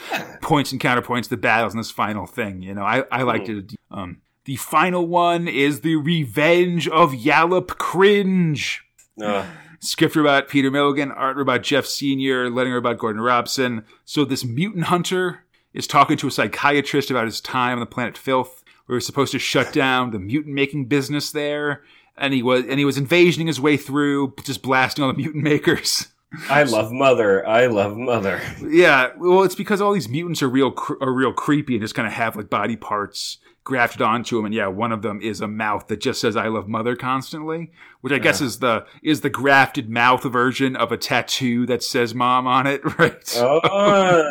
points 0.43 0.71
and 0.71 0.79
counterpoints, 0.79 1.29
the 1.29 1.35
battles, 1.35 1.73
and 1.73 1.79
this 1.79 1.89
final 1.89 2.27
thing. 2.27 2.61
You 2.61 2.75
know, 2.75 2.83
I 2.83 3.05
I 3.11 3.23
liked 3.23 3.49
it. 3.49 3.73
Um, 3.89 4.21
the 4.45 4.57
final 4.57 5.07
one 5.07 5.47
is 5.47 5.81
the 5.81 5.95
Revenge 5.95 6.87
of 6.87 7.11
Yallop 7.15 7.79
Cringe. 7.79 8.83
Uh, 9.19 9.47
Script 9.79 10.15
about 10.15 10.47
Peter 10.47 10.69
Milligan, 10.69 11.11
art 11.11 11.39
about 11.41 11.63
Geoff 11.63 11.87
Senior, 11.87 12.51
letter 12.51 12.77
about 12.77 12.99
Gordon 12.99 13.21
Robson. 13.21 13.83
So 14.03 14.25
this 14.25 14.45
mutant 14.45 14.85
hunter 14.85 15.43
is 15.73 15.87
talking 15.87 16.17
to 16.17 16.27
a 16.27 16.31
psychiatrist 16.31 17.09
about 17.09 17.25
his 17.25 17.41
time 17.41 17.73
on 17.73 17.79
the 17.79 17.87
planet 17.87 18.15
Filth. 18.15 18.63
We 18.87 18.93
were 18.93 19.01
supposed 19.01 19.31
to 19.31 19.39
shut 19.39 19.73
down 19.73 20.11
the 20.11 20.19
mutant 20.19 20.53
making 20.53 20.85
business 20.85 21.31
there, 21.31 21.83
and 22.17 22.33
he 22.33 22.43
was 22.43 22.65
and 22.65 22.79
he 22.79 22.85
was 22.85 22.97
invasioning 22.97 23.47
his 23.47 23.59
way 23.59 23.77
through, 23.77 24.35
just 24.43 24.61
blasting 24.61 25.03
all 25.03 25.11
the 25.11 25.17
mutant 25.17 25.43
makers. 25.43 26.07
I 26.49 26.63
love 26.63 26.91
Mother. 26.91 27.47
I 27.47 27.67
love 27.67 27.97
Mother. 27.97 28.41
yeah, 28.61 29.11
well, 29.17 29.43
it's 29.43 29.55
because 29.55 29.81
all 29.81 29.93
these 29.93 30.09
mutants 30.09 30.41
are 30.43 30.49
real 30.49 30.71
cr- 30.71 31.01
are 31.01 31.13
real 31.13 31.33
creepy 31.33 31.75
and 31.75 31.81
just 31.81 31.95
kind 31.95 32.07
of 32.07 32.13
have 32.13 32.35
like 32.35 32.49
body 32.49 32.75
parts 32.75 33.37
grafted 33.63 34.01
onto 34.01 34.37
them. 34.37 34.45
And 34.45 34.53
yeah, 34.53 34.67
one 34.67 34.91
of 34.91 35.01
them 35.01 35.19
is 35.21 35.41
a 35.41 35.47
mouth 35.47 35.87
that 35.87 35.99
just 35.99 36.21
says 36.21 36.35
"I 36.35 36.47
love 36.47 36.67
Mother" 36.67 36.95
constantly, 36.95 37.71
which 38.01 38.13
I 38.13 38.19
guess 38.19 38.39
is 38.41 38.59
the 38.59 38.85
is 39.03 39.21
the 39.21 39.29
grafted 39.29 39.89
mouth 39.89 40.23
version 40.23 40.75
of 40.75 40.91
a 40.91 40.97
tattoo 40.97 41.65
that 41.65 41.83
says 41.83 42.13
"Mom" 42.15 42.47
on 42.47 42.67
it, 42.67 42.81
right? 42.99 43.33
Oh, 43.37 43.59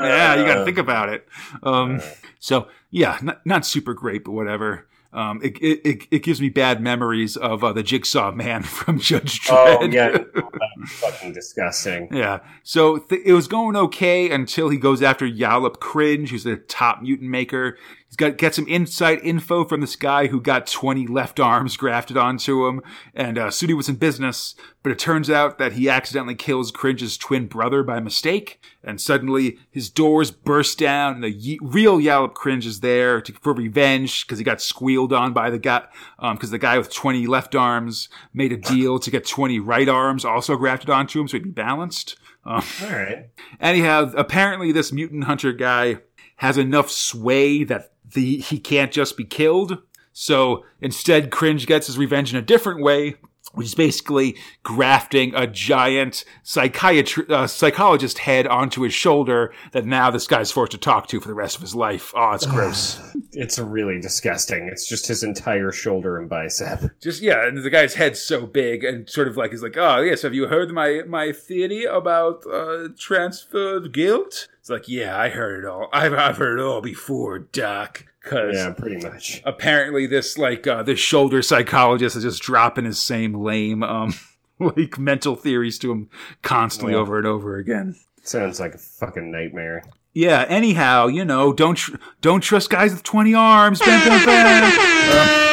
yeah, 0.02 0.36
you 0.36 0.44
got 0.47 0.55
to 0.55 0.64
think 0.64 0.78
about 0.78 1.09
it. 1.09 1.26
Um, 1.62 2.01
so 2.39 2.68
yeah, 2.90 3.18
not, 3.22 3.44
not 3.44 3.66
super 3.66 3.93
great, 3.94 4.24
but 4.24 4.32
whatever. 4.32 4.86
Um, 5.12 5.40
it, 5.44 5.56
it, 5.59 5.81
it, 5.85 6.09
it 6.10 6.18
gives 6.24 6.40
me 6.40 6.48
bad 6.48 6.81
memories 6.81 7.36
of 7.36 7.62
uh, 7.62 7.72
the 7.72 7.85
Jigsaw 7.85 8.32
Man 8.32 8.62
from 8.64 8.98
Judge 8.98 9.43
Dredd. 9.43 9.78
Oh 9.81 9.85
yeah, 9.85 10.18
fucking 10.87 11.33
disgusting. 11.33 12.09
Yeah. 12.13 12.41
So 12.63 12.99
th- 12.99 13.23
it 13.25 13.33
was 13.33 13.49
going 13.49 13.77
okay 13.77 14.31
until 14.31 14.69
he 14.69 14.79
goes 14.79 15.03
after 15.03 15.27
Yallop 15.27 15.81
Cringe, 15.81 16.31
who's 16.31 16.45
the 16.45 16.57
top 16.57 17.03
mutant 17.03 17.31
maker. 17.31 17.77
He's 18.15 18.17
got 18.17 18.39
get 18.39 18.55
some 18.55 18.69
inside 18.69 19.19
info 19.25 19.65
from 19.65 19.81
this 19.81 19.97
guy 19.97 20.29
who 20.29 20.41
got 20.41 20.69
20 20.69 21.09
left 21.09 21.41
arms 21.41 21.77
grafted 21.77 22.17
onto 22.17 22.65
him, 22.67 22.81
and 23.13 23.37
uh, 23.37 23.49
Sudi 23.49 23.77
was 23.77 23.89
in 23.89 23.97
business. 23.97 24.55
But 24.85 24.93
it 24.93 25.01
turns 25.01 25.31
out 25.31 25.59
that 25.59 25.73
he 25.73 25.89
accidentally 25.89 26.37
kills 26.37 26.71
Cringe's 26.71 27.17
twin 27.17 27.47
brother 27.47 27.83
by 27.83 27.99
mistake, 27.99 28.61
and 28.85 29.01
suddenly 29.01 29.59
his 29.69 29.91
doors 29.91 30.31
burst 30.31 30.79
down, 30.79 31.15
and 31.15 31.25
the 31.25 31.59
real 31.61 31.99
Yallop 31.99 32.35
Cringe 32.35 32.67
is 32.67 32.81
there 32.81 33.21
to, 33.23 33.33
for 33.33 33.53
revenge 33.53 34.25
because 34.25 34.39
he 34.39 34.45
got 34.45 34.61
squealed 34.61 35.13
on 35.13 35.33
by 35.33 35.51
the 35.51 35.59
guy, 35.59 35.85
because 36.21 36.51
the 36.51 36.59
guy 36.59 36.79
with 36.79 36.93
20 36.93 37.27
left 37.27 37.57
arms 37.57 38.09
made 38.33 38.53
a 38.53 38.57
deal 38.57 39.01
to 39.01 39.11
get 39.11 39.27
20 39.27 39.59
right 39.59 39.89
arms 39.89 40.25
also 40.25 40.55
grafted 40.65 40.89
onto 40.89 41.20
him 41.20 41.28
so 41.28 41.36
he'd 41.36 41.43
be 41.43 41.51
balanced. 41.51 42.16
Um, 42.47 42.65
All 42.82 42.89
right. 42.89 43.28
Anyhow, 43.61 44.11
apparently 44.16 44.73
this 44.73 44.93
mutant 44.93 45.24
hunter 45.24 45.53
guy 45.53 45.99
has 46.36 46.57
enough 46.57 46.91
sway 46.91 47.65
that 47.65 47.93
the 48.15 48.39
he 48.39 48.59
can't 48.59 48.91
just 48.91 49.19
be 49.19 49.24
killed. 49.24 49.77
So 50.15 50.65
instead, 50.81 51.31
Cringe 51.31 51.66
gets 51.66 51.86
his 51.86 51.99
revenge 51.99 52.32
in 52.32 52.39
a 52.39 52.43
different 52.43 52.82
way, 52.82 53.16
which 53.55 53.68
is 53.68 53.74
basically 53.74 54.36
grafting 54.62 55.35
a 55.35 55.47
giant 55.47 56.24
psychiatry 56.43 57.24
uh, 57.28 57.47
psychologist 57.47 58.18
head 58.18 58.47
onto 58.47 58.82
his 58.82 58.94
shoulder 58.94 59.52
that 59.72 59.86
now 59.86 60.10
this 60.10 60.26
guy's 60.26 60.51
forced 60.51 60.72
to 60.72 60.78
talk 60.78 61.06
to 61.09 61.20
for 61.20 61.28
the 61.28 61.35
rest 61.35 61.56
of 61.56 61.62
his 61.62 61.74
life. 61.74 62.12
Oh, 62.16 62.32
it's 62.32 62.47
gross. 62.47 63.01
It's 63.36 63.59
really 63.59 64.01
disgusting. 64.01 64.68
It's 64.68 64.89
just 64.89 65.09
his 65.09 65.24
entire 65.24 65.72
shoulder 65.72 66.18
and 66.18 66.28
bicep. 66.28 67.01
Just 67.01 67.20
yeah, 67.20 67.44
and 67.44 67.59
the 67.59 67.68
guy's 67.68 67.94
head's 67.94 68.20
so 68.20 68.47
big 68.47 68.85
and 68.85 69.10
sort 69.10 69.26
of 69.26 69.36
like 69.36 69.51
he's 69.51 69.62
like, 69.62 69.76
oh 69.76 70.01
yes, 70.02 70.22
have 70.22 70.35
you 70.35 70.47
heard 70.47 70.70
my 70.70 71.02
my 71.09 71.32
theory 71.32 71.82
about 71.82 72.44
uh, 72.47 72.90
transferred 72.97 73.93
guilt? 73.93 74.47
It's 74.60 74.70
like, 74.70 74.89
yeah, 74.89 75.18
I 75.18 75.31
heard 75.31 75.64
it 75.64 75.68
all. 75.68 75.89
I've 75.93 76.14
I've 76.14 76.36
heard 76.36 76.60
it 76.60 76.62
all 76.62 76.81
before, 76.81 77.40
Doc. 77.40 78.06
Because 78.25 78.55
Yeah, 78.57 78.71
pretty 78.73 78.97
much. 78.97 79.43
apparently 79.45 80.07
this 80.07 80.37
like 80.39 80.67
uh, 80.67 80.83
this 80.83 80.99
shoulder 80.99 81.43
psychologist 81.43 82.17
is 82.17 82.23
just 82.25 82.43
dropping 82.43 82.87
his 82.87 82.99
same 82.99 83.35
lame 83.35 83.83
um 83.83 84.15
like 84.59 84.99
mental 84.99 85.37
theories 85.37 85.79
to 85.81 85.93
him 85.93 86.09
constantly 86.43 86.95
Yeah. 86.95 87.01
over 87.01 87.19
and 87.19 87.27
over 87.27 87.57
again. 87.59 87.95
Sounds 88.23 88.59
like 88.59 88.75
a 88.75 88.79
fucking 88.79 89.31
nightmare. 89.31 89.83
Yeah. 90.15 90.47
Anyhow, 90.49 91.09
you 91.09 91.25
know, 91.25 91.53
don't 91.53 91.75
tr- 91.75 91.97
don't 92.23 92.41
trust 92.41 92.71
guys 92.71 92.93
with 92.93 93.03
twenty 93.03 93.35
arms. 93.35 93.81
Bam, 93.81 94.09
bam, 94.09 94.25
bam. 94.25 95.41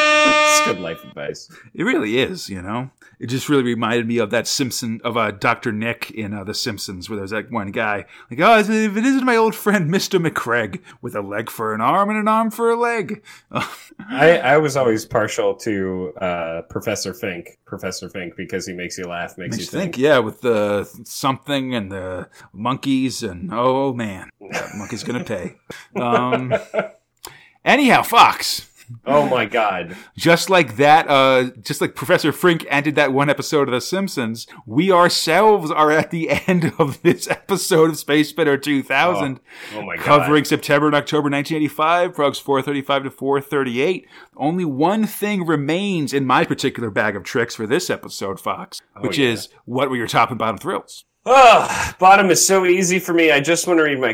It's 0.52 0.66
good 0.66 0.80
life 0.80 1.02
advice. 1.04 1.50
It 1.74 1.82
really 1.84 2.18
is, 2.18 2.48
you 2.48 2.60
know. 2.62 2.90
It 3.22 3.28
just 3.28 3.48
really 3.48 3.62
reminded 3.62 4.08
me 4.08 4.18
of 4.18 4.30
that 4.30 4.48
Simpson 4.48 5.00
of 5.04 5.16
uh, 5.16 5.30
Doctor 5.30 5.70
Nick 5.70 6.10
in 6.10 6.34
uh, 6.34 6.42
The 6.42 6.54
Simpsons, 6.54 7.08
where 7.08 7.16
there's 7.16 7.30
that 7.30 7.52
one 7.52 7.70
guy 7.70 8.04
like, 8.28 8.40
"Oh, 8.40 8.58
if 8.58 8.68
it 8.68 9.04
isn't 9.04 9.24
my 9.24 9.36
old 9.36 9.54
friend 9.54 9.88
Mister 9.88 10.18
McGreg 10.18 10.80
with 11.02 11.14
a 11.14 11.20
leg 11.20 11.48
for 11.48 11.72
an 11.72 11.80
arm 11.80 12.10
and 12.10 12.18
an 12.18 12.26
arm 12.26 12.50
for 12.50 12.72
a 12.72 12.74
leg." 12.74 13.22
I, 13.52 14.38
I 14.38 14.56
was 14.56 14.76
always 14.76 15.04
partial 15.04 15.54
to 15.58 16.12
uh, 16.20 16.62
Professor 16.62 17.14
Frink. 17.14 17.60
Professor 17.64 18.08
Frink 18.08 18.34
because 18.34 18.66
he 18.66 18.72
makes 18.72 18.98
you 18.98 19.04
laugh, 19.04 19.38
makes, 19.38 19.56
Makes 19.56 19.72
you 19.72 19.78
you 19.78 19.84
think, 19.84 19.98
yeah, 19.98 20.18
with 20.18 20.40
the 20.40 20.82
something 21.04 21.76
and 21.76 21.92
the 21.92 22.28
monkeys, 22.52 23.22
and 23.22 23.50
oh 23.52 23.94
man, 23.94 24.30
that 24.50 24.70
monkey's 24.74 25.04
gonna 25.04 25.22
pay. 25.22 25.58
Um, 25.94 26.52
anyhow, 27.64 28.02
Fox. 28.02 28.68
Oh 29.06 29.28
my 29.28 29.46
god. 29.46 29.96
Just 30.16 30.50
like 30.50 30.76
that, 30.76 31.08
uh, 31.08 31.50
just 31.62 31.80
like 31.80 31.94
Professor 31.94 32.32
Frink 32.32 32.66
ended 32.68 32.94
that 32.96 33.12
one 33.12 33.28
episode 33.30 33.68
of 33.68 33.72
The 33.72 33.80
Simpsons, 33.80 34.46
we 34.66 34.90
ourselves 34.92 35.70
are 35.70 35.90
at 35.90 36.10
the 36.10 36.30
end 36.46 36.72
of 36.78 37.02
this 37.02 37.28
episode 37.28 37.90
of 37.90 37.98
Space 37.98 38.28
Spinner 38.30 38.56
2000, 38.56 39.40
Oh 39.74 39.82
my 39.82 39.96
god. 39.96 40.04
covering 40.04 40.44
September 40.44 40.86
and 40.86 40.96
October 40.96 41.28
1985, 41.30 42.12
Progs 42.12 42.40
435 42.40 43.04
to 43.04 43.10
438. 43.10 44.06
Only 44.36 44.64
one 44.64 45.06
thing 45.06 45.46
remains 45.46 46.12
in 46.12 46.24
my 46.24 46.44
particular 46.44 46.90
bag 46.90 47.16
of 47.16 47.24
tricks 47.24 47.54
for 47.54 47.66
this 47.66 47.90
episode, 47.90 48.40
Fox, 48.40 48.80
which 49.00 49.18
yeah. 49.18 49.28
is 49.28 49.48
what 49.64 49.90
were 49.90 49.96
your 49.96 50.06
top 50.06 50.30
and 50.30 50.38
bottom 50.38 50.58
thrills? 50.58 51.04
Oh, 51.24 51.94
bottom 52.00 52.30
is 52.30 52.44
so 52.44 52.66
easy 52.66 52.98
for 52.98 53.12
me. 53.12 53.30
I 53.30 53.40
just 53.40 53.66
want 53.68 53.78
to 53.78 53.84
read 53.84 54.00
my 54.00 54.12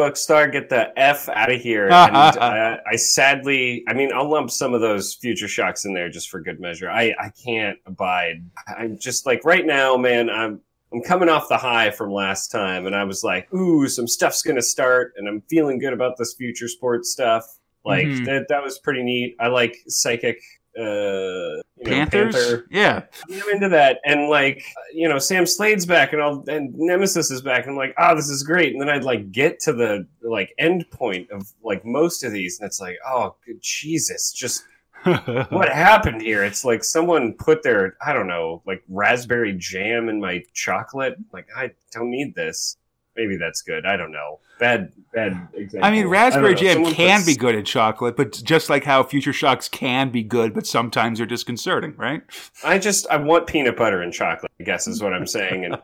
comic 0.00 0.10
book 0.12 0.16
star, 0.16 0.48
get 0.48 0.68
the 0.68 0.98
F 0.98 1.28
out 1.28 1.52
of 1.52 1.60
here. 1.60 1.84
and 1.90 2.16
uh, 2.16 2.76
I 2.90 2.96
sadly, 2.96 3.84
I 3.88 3.94
mean, 3.94 4.12
I'll 4.12 4.28
lump 4.30 4.50
some 4.50 4.74
of 4.74 4.80
those 4.80 5.14
future 5.14 5.48
shocks 5.48 5.84
in 5.84 5.94
there 5.94 6.08
just 6.08 6.30
for 6.30 6.40
good 6.40 6.60
measure. 6.60 6.90
I, 6.90 7.14
I 7.18 7.30
can't 7.44 7.78
abide. 7.86 8.44
I'm 8.76 8.98
just 8.98 9.26
like, 9.26 9.44
right 9.44 9.64
now, 9.66 9.96
man, 9.96 10.30
I'm. 10.30 10.60
I'm 10.92 11.02
coming 11.02 11.28
off 11.28 11.48
the 11.48 11.56
high 11.56 11.92
from 11.92 12.10
last 12.10 12.48
time, 12.48 12.84
and 12.88 12.96
I 12.96 13.04
was 13.04 13.22
like, 13.22 13.54
"Ooh, 13.54 13.86
some 13.86 14.08
stuff's 14.08 14.42
gonna 14.42 14.60
start," 14.60 15.12
and 15.16 15.28
I'm 15.28 15.40
feeling 15.42 15.78
good 15.78 15.92
about 15.92 16.16
this 16.18 16.34
future 16.34 16.66
sports 16.66 17.12
stuff. 17.12 17.46
Like 17.84 18.08
Mhm. 18.08 18.24
that, 18.24 18.46
that 18.48 18.64
was 18.64 18.80
pretty 18.80 19.04
neat. 19.04 19.36
I 19.38 19.46
like 19.46 19.76
psychic, 19.86 20.40
uh, 20.78 20.82
you 20.82 21.62
know, 21.78 21.84
Panthers? 21.84 22.34
Panther. 22.34 22.66
Yeah. 22.70 23.02
I'm 23.30 23.48
into 23.50 23.68
that. 23.70 24.00
And 24.04 24.28
like, 24.28 24.62
you 24.92 25.08
know, 25.08 25.18
Sam 25.18 25.46
Slade's 25.46 25.86
back 25.86 26.12
and 26.12 26.22
all 26.22 26.44
and 26.48 26.72
Nemesis 26.76 27.30
is 27.30 27.42
back. 27.42 27.64
And 27.64 27.72
I'm 27.72 27.76
like, 27.76 27.94
oh, 27.98 28.14
this 28.14 28.28
is 28.28 28.42
great. 28.42 28.72
And 28.72 28.80
then 28.80 28.88
I'd 28.88 29.04
like 29.04 29.32
get 29.32 29.60
to 29.60 29.72
the 29.72 30.06
like 30.22 30.54
end 30.58 30.90
point 30.90 31.30
of 31.30 31.50
like 31.62 31.84
most 31.84 32.24
of 32.24 32.32
these, 32.32 32.60
and 32.60 32.66
it's 32.66 32.80
like, 32.80 32.98
oh 33.06 33.34
good 33.46 33.60
Jesus, 33.60 34.32
just 34.32 34.64
what 35.04 35.68
happened 35.70 36.20
here? 36.20 36.44
It's 36.44 36.64
like 36.64 36.84
someone 36.84 37.32
put 37.32 37.62
their, 37.62 37.96
I 38.04 38.12
don't 38.12 38.26
know, 38.26 38.62
like 38.66 38.82
raspberry 38.88 39.54
jam 39.56 40.10
in 40.10 40.20
my 40.20 40.44
chocolate. 40.52 41.16
Like, 41.32 41.46
I 41.56 41.70
don't 41.92 42.10
need 42.10 42.34
this. 42.34 42.76
Maybe 43.20 43.36
that's 43.36 43.60
good. 43.60 43.84
I 43.84 43.98
don't 43.98 44.12
know. 44.12 44.38
Bad, 44.58 44.92
bad 45.12 45.48
example. 45.52 45.86
I 45.86 45.90
mean, 45.90 46.06
raspberry 46.06 46.54
know. 46.54 46.60
jam 46.60 46.72
Someone 46.76 46.94
can 46.94 47.18
puts- 47.18 47.26
be 47.26 47.36
good 47.36 47.54
in 47.54 47.66
chocolate, 47.66 48.16
but 48.16 48.32
just 48.32 48.70
like 48.70 48.82
how 48.84 49.02
future 49.02 49.32
shocks 49.34 49.68
can 49.68 50.08
be 50.10 50.22
good, 50.22 50.54
but 50.54 50.66
sometimes 50.66 51.18
they're 51.18 51.26
disconcerting, 51.26 51.94
right? 51.98 52.22
I 52.64 52.78
just 52.78 53.06
I 53.10 53.16
want 53.18 53.46
peanut 53.46 53.76
butter 53.76 54.00
and 54.00 54.10
chocolate. 54.10 54.50
I 54.58 54.62
guess 54.64 54.86
is 54.86 55.02
what 55.02 55.12
I'm 55.12 55.26
saying. 55.26 55.66
And 55.66 55.76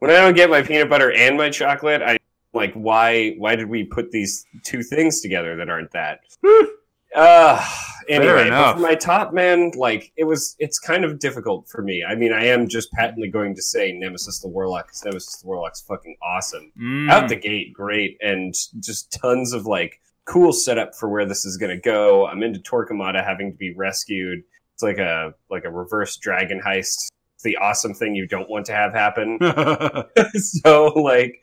when 0.00 0.10
I 0.10 0.14
don't 0.14 0.34
get 0.34 0.50
my 0.50 0.62
peanut 0.62 0.88
butter 0.88 1.12
and 1.12 1.36
my 1.36 1.48
chocolate, 1.50 2.02
I 2.02 2.18
like 2.52 2.74
why 2.74 3.34
why 3.38 3.54
did 3.54 3.68
we 3.68 3.84
put 3.84 4.10
these 4.10 4.44
two 4.64 4.82
things 4.82 5.20
together 5.20 5.54
that 5.54 5.70
aren't 5.70 5.92
that? 5.92 6.20
Uh, 7.14 7.64
anyway, 8.08 8.48
for 8.48 8.78
my 8.78 8.94
top 8.94 9.32
man, 9.32 9.72
like 9.76 10.12
it 10.16 10.24
was, 10.24 10.56
it's 10.58 10.78
kind 10.78 11.04
of 11.04 11.18
difficult 11.18 11.68
for 11.68 11.82
me. 11.82 12.04
I 12.08 12.14
mean, 12.14 12.32
I 12.32 12.46
am 12.46 12.68
just 12.68 12.92
patently 12.92 13.28
going 13.28 13.54
to 13.56 13.62
say 13.62 13.92
Nemesis 13.92 14.40
the 14.40 14.48
Warlock 14.48 14.86
because 14.86 15.04
Nemesis 15.04 15.40
the 15.40 15.46
Warlock's 15.46 15.80
fucking 15.82 16.16
awesome. 16.22 16.72
Mm. 16.80 17.10
Out 17.10 17.28
the 17.28 17.36
gate, 17.36 17.72
great, 17.72 18.16
and 18.20 18.54
just 18.80 19.12
tons 19.20 19.52
of 19.52 19.66
like 19.66 20.00
cool 20.26 20.52
setup 20.52 20.94
for 20.94 21.08
where 21.08 21.26
this 21.26 21.44
is 21.44 21.56
going 21.56 21.74
to 21.74 21.80
go. 21.80 22.26
I'm 22.26 22.42
into 22.42 22.60
Torquemada 22.60 23.24
having 23.24 23.50
to 23.52 23.56
be 23.56 23.74
rescued. 23.74 24.42
It's 24.74 24.82
like 24.82 24.98
a 24.98 25.34
like 25.50 25.64
a 25.64 25.70
reverse 25.70 26.16
dragon 26.16 26.60
heist. 26.64 27.08
It's 27.34 27.44
the 27.44 27.56
awesome 27.56 27.94
thing 27.94 28.14
you 28.14 28.26
don't 28.26 28.48
want 28.48 28.66
to 28.66 28.72
have 28.72 28.92
happen. 28.92 29.38
so 30.34 30.86
like 30.88 31.42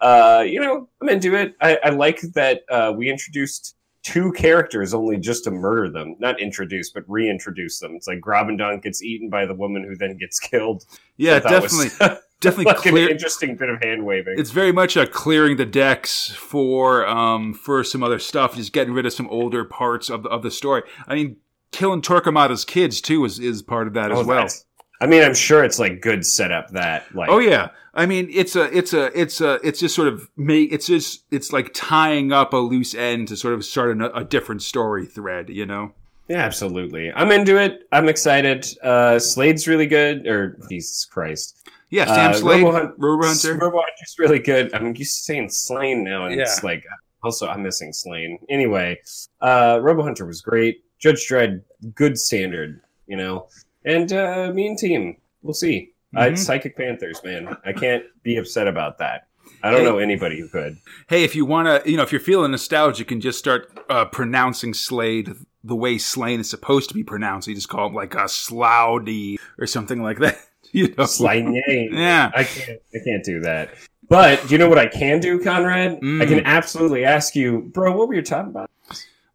uh 0.00 0.44
you 0.46 0.60
know 0.60 0.88
i'm 1.00 1.08
into 1.08 1.34
it 1.36 1.54
i, 1.60 1.78
I 1.84 1.90
like 1.90 2.20
that 2.34 2.62
uh 2.70 2.92
we 2.96 3.08
introduced 3.08 3.76
two 4.02 4.32
characters 4.32 4.92
only 4.94 5.16
just 5.16 5.44
to 5.44 5.50
murder 5.50 5.88
them 5.90 6.16
not 6.18 6.40
introduce 6.40 6.90
but 6.90 7.04
reintroduce 7.06 7.78
them 7.78 7.94
it's 7.94 8.06
like 8.08 8.20
Grobbendonk 8.20 8.82
gets 8.82 9.02
eaten 9.02 9.28
by 9.30 9.46
the 9.46 9.54
woman 9.54 9.84
who 9.84 9.96
then 9.96 10.16
gets 10.16 10.40
killed 10.40 10.84
yeah, 11.16 11.38
thought 11.40 11.62
was 11.62 11.72
definitely, 11.90 12.16
definitely 12.40 12.64
like 12.72 12.84
an 12.86 12.92
clear. 12.92 13.08
interesting 13.10 13.56
bit 13.56 13.68
of 13.68 13.80
hand 13.82 14.04
waving 14.04 14.34
It's 14.36 14.50
very 14.50 14.72
much 14.72 14.96
a 14.96 15.06
clearing 15.06 15.56
the 15.56 15.66
decks 15.66 16.30
for 16.32 17.06
um 17.06 17.54
for 17.54 17.84
some 17.84 18.02
other 18.02 18.18
stuff, 18.18 18.56
just 18.56 18.72
getting 18.72 18.92
rid 18.92 19.06
of 19.06 19.12
some 19.12 19.28
older 19.28 19.64
parts 19.64 20.10
of 20.10 20.24
the, 20.24 20.28
of 20.30 20.42
the 20.42 20.50
story. 20.50 20.82
I 21.06 21.14
mean, 21.14 21.36
killing 21.70 22.02
Torquemada's 22.02 22.64
kids 22.64 23.00
too 23.00 23.24
is 23.24 23.38
is 23.38 23.62
part 23.62 23.86
of 23.86 23.94
that 23.94 24.10
as 24.10 24.18
Oh, 24.18 24.24
well. 24.24 24.36
that's- 24.38 24.64
i 25.02 25.06
mean 25.06 25.22
i'm 25.22 25.34
sure 25.34 25.62
it's 25.64 25.78
like 25.78 26.00
good 26.00 26.24
setup 26.24 26.70
that 26.70 27.04
like 27.14 27.28
Oh 27.28 27.38
yeah, 27.38 27.68
I 27.92 28.06
mean 28.06 28.28
it's 28.32 28.56
a 28.56 28.74
it's 28.76 28.92
a 28.94 29.04
it's 29.20 29.40
a 29.40 29.54
it's 29.66 29.80
just 29.80 29.94
sort 29.94 30.08
of 30.08 30.28
make 30.36 30.72
it's 30.72 30.86
just 30.86 31.24
it's 31.30 31.52
like 31.52 31.70
tying 31.74 32.32
up 32.32 32.52
a 32.54 32.56
loose 32.56 32.94
end 32.94 33.28
to 33.28 33.36
sort 33.36 33.52
of 33.54 33.64
start 33.64 34.00
a, 34.00 34.14
a 34.16 34.24
different 34.24 34.62
story 34.62 35.04
thread, 35.06 35.50
you 35.50 35.66
know. 35.66 35.92
yeah 36.28 36.38
absolutely 36.44 37.12
i'm 37.12 37.30
into 37.32 37.56
it 37.58 37.82
i'm 37.92 38.08
excited 38.08 38.64
uh 38.82 39.18
slade's 39.18 39.66
really 39.68 39.86
good 39.86 40.26
or 40.26 40.56
jesus 40.70 41.04
christ 41.04 41.58
Yeah, 41.90 42.06
Sam 42.06 42.30
Uh, 42.30 42.34
Slade, 42.34 42.62
Robo-Hunt- 42.64 42.94
Robo 42.96 43.26
Hunter. 43.26 43.52
Robo-Hunter's 43.58 44.14
really 44.18 44.38
good. 44.38 44.72
I'm 44.72 44.96
used 44.96 45.16
to 45.18 45.22
saying 45.28 45.50
Slain 45.50 46.02
now, 46.02 46.24
and 46.24 46.40
it's 46.40 46.64
like 46.64 46.82
also 47.22 47.44
I'm 47.52 47.62
missing 47.62 47.92
Slain. 47.92 48.38
Anyway, 48.48 48.98
uh, 49.42 49.78
Robo 49.82 50.02
Hunter 50.02 50.24
was 50.24 50.40
great. 50.40 50.74
Judge 50.98 51.28
Dredd, 51.28 51.60
good 51.94 52.16
standard, 52.16 52.80
you 53.06 53.18
know. 53.20 53.46
And 53.84 54.12
uh, 54.12 54.50
Mean 54.54 54.76
Team, 54.76 55.16
we'll 55.42 55.54
see. 55.54 55.90
Uh, 56.14 56.20
Mhm. 56.26 56.38
Psychic 56.38 56.76
Panthers, 56.76 57.20
man, 57.24 57.56
I 57.64 57.72
can't 57.72 58.04
be 58.22 58.36
upset 58.36 58.68
about 58.68 58.98
that. 58.98 59.26
I 59.62 59.70
don't 59.70 59.80
Hey. 59.80 59.86
know 59.86 59.98
anybody 59.98 60.38
who 60.40 60.48
could. 60.48 60.76
Hey, 61.08 61.24
if 61.24 61.34
you 61.34 61.44
want 61.46 61.84
to, 61.84 61.90
you 61.90 61.96
know, 61.96 62.02
if 62.02 62.12
you're 62.12 62.20
feeling 62.20 62.50
nostalgic 62.50 63.10
and 63.10 63.22
just 63.22 63.38
start 63.38 63.80
uh, 63.88 64.04
pronouncing 64.06 64.74
Slade 64.74 65.34
the 65.64 65.76
way 65.76 65.96
Slain 65.98 66.40
is 66.40 66.50
supposed 66.50 66.88
to 66.88 66.94
be 66.94 67.02
pronounced, 67.04 67.46
you 67.48 67.54
just 67.54 67.68
call 67.68 67.86
him 67.86 67.94
like 67.94 68.14
a 68.14 68.28
Sloudy 68.28 69.38
or 69.58 69.66
something 69.66 70.02
like 70.02 70.18
that. 70.18 70.38
You 70.74 70.94
know, 70.96 71.04
Slain, 71.04 71.52
Yeah. 71.92 72.30
I 72.34 72.44
can't. 72.44 72.80
I 72.94 72.98
can't 73.04 73.22
do 73.22 73.40
that. 73.40 73.74
But 74.08 74.50
you 74.50 74.56
know 74.56 74.70
what 74.70 74.78
I 74.78 74.86
can 74.86 75.20
do, 75.20 75.38
Conrad? 75.38 76.00
Mm. 76.00 76.22
I 76.22 76.24
can 76.24 76.46
absolutely 76.46 77.04
ask 77.04 77.36
you, 77.36 77.70
bro. 77.74 77.94
What 77.94 78.08
were 78.08 78.14
you 78.14 78.22
talking 78.22 78.48
about? 78.52 78.70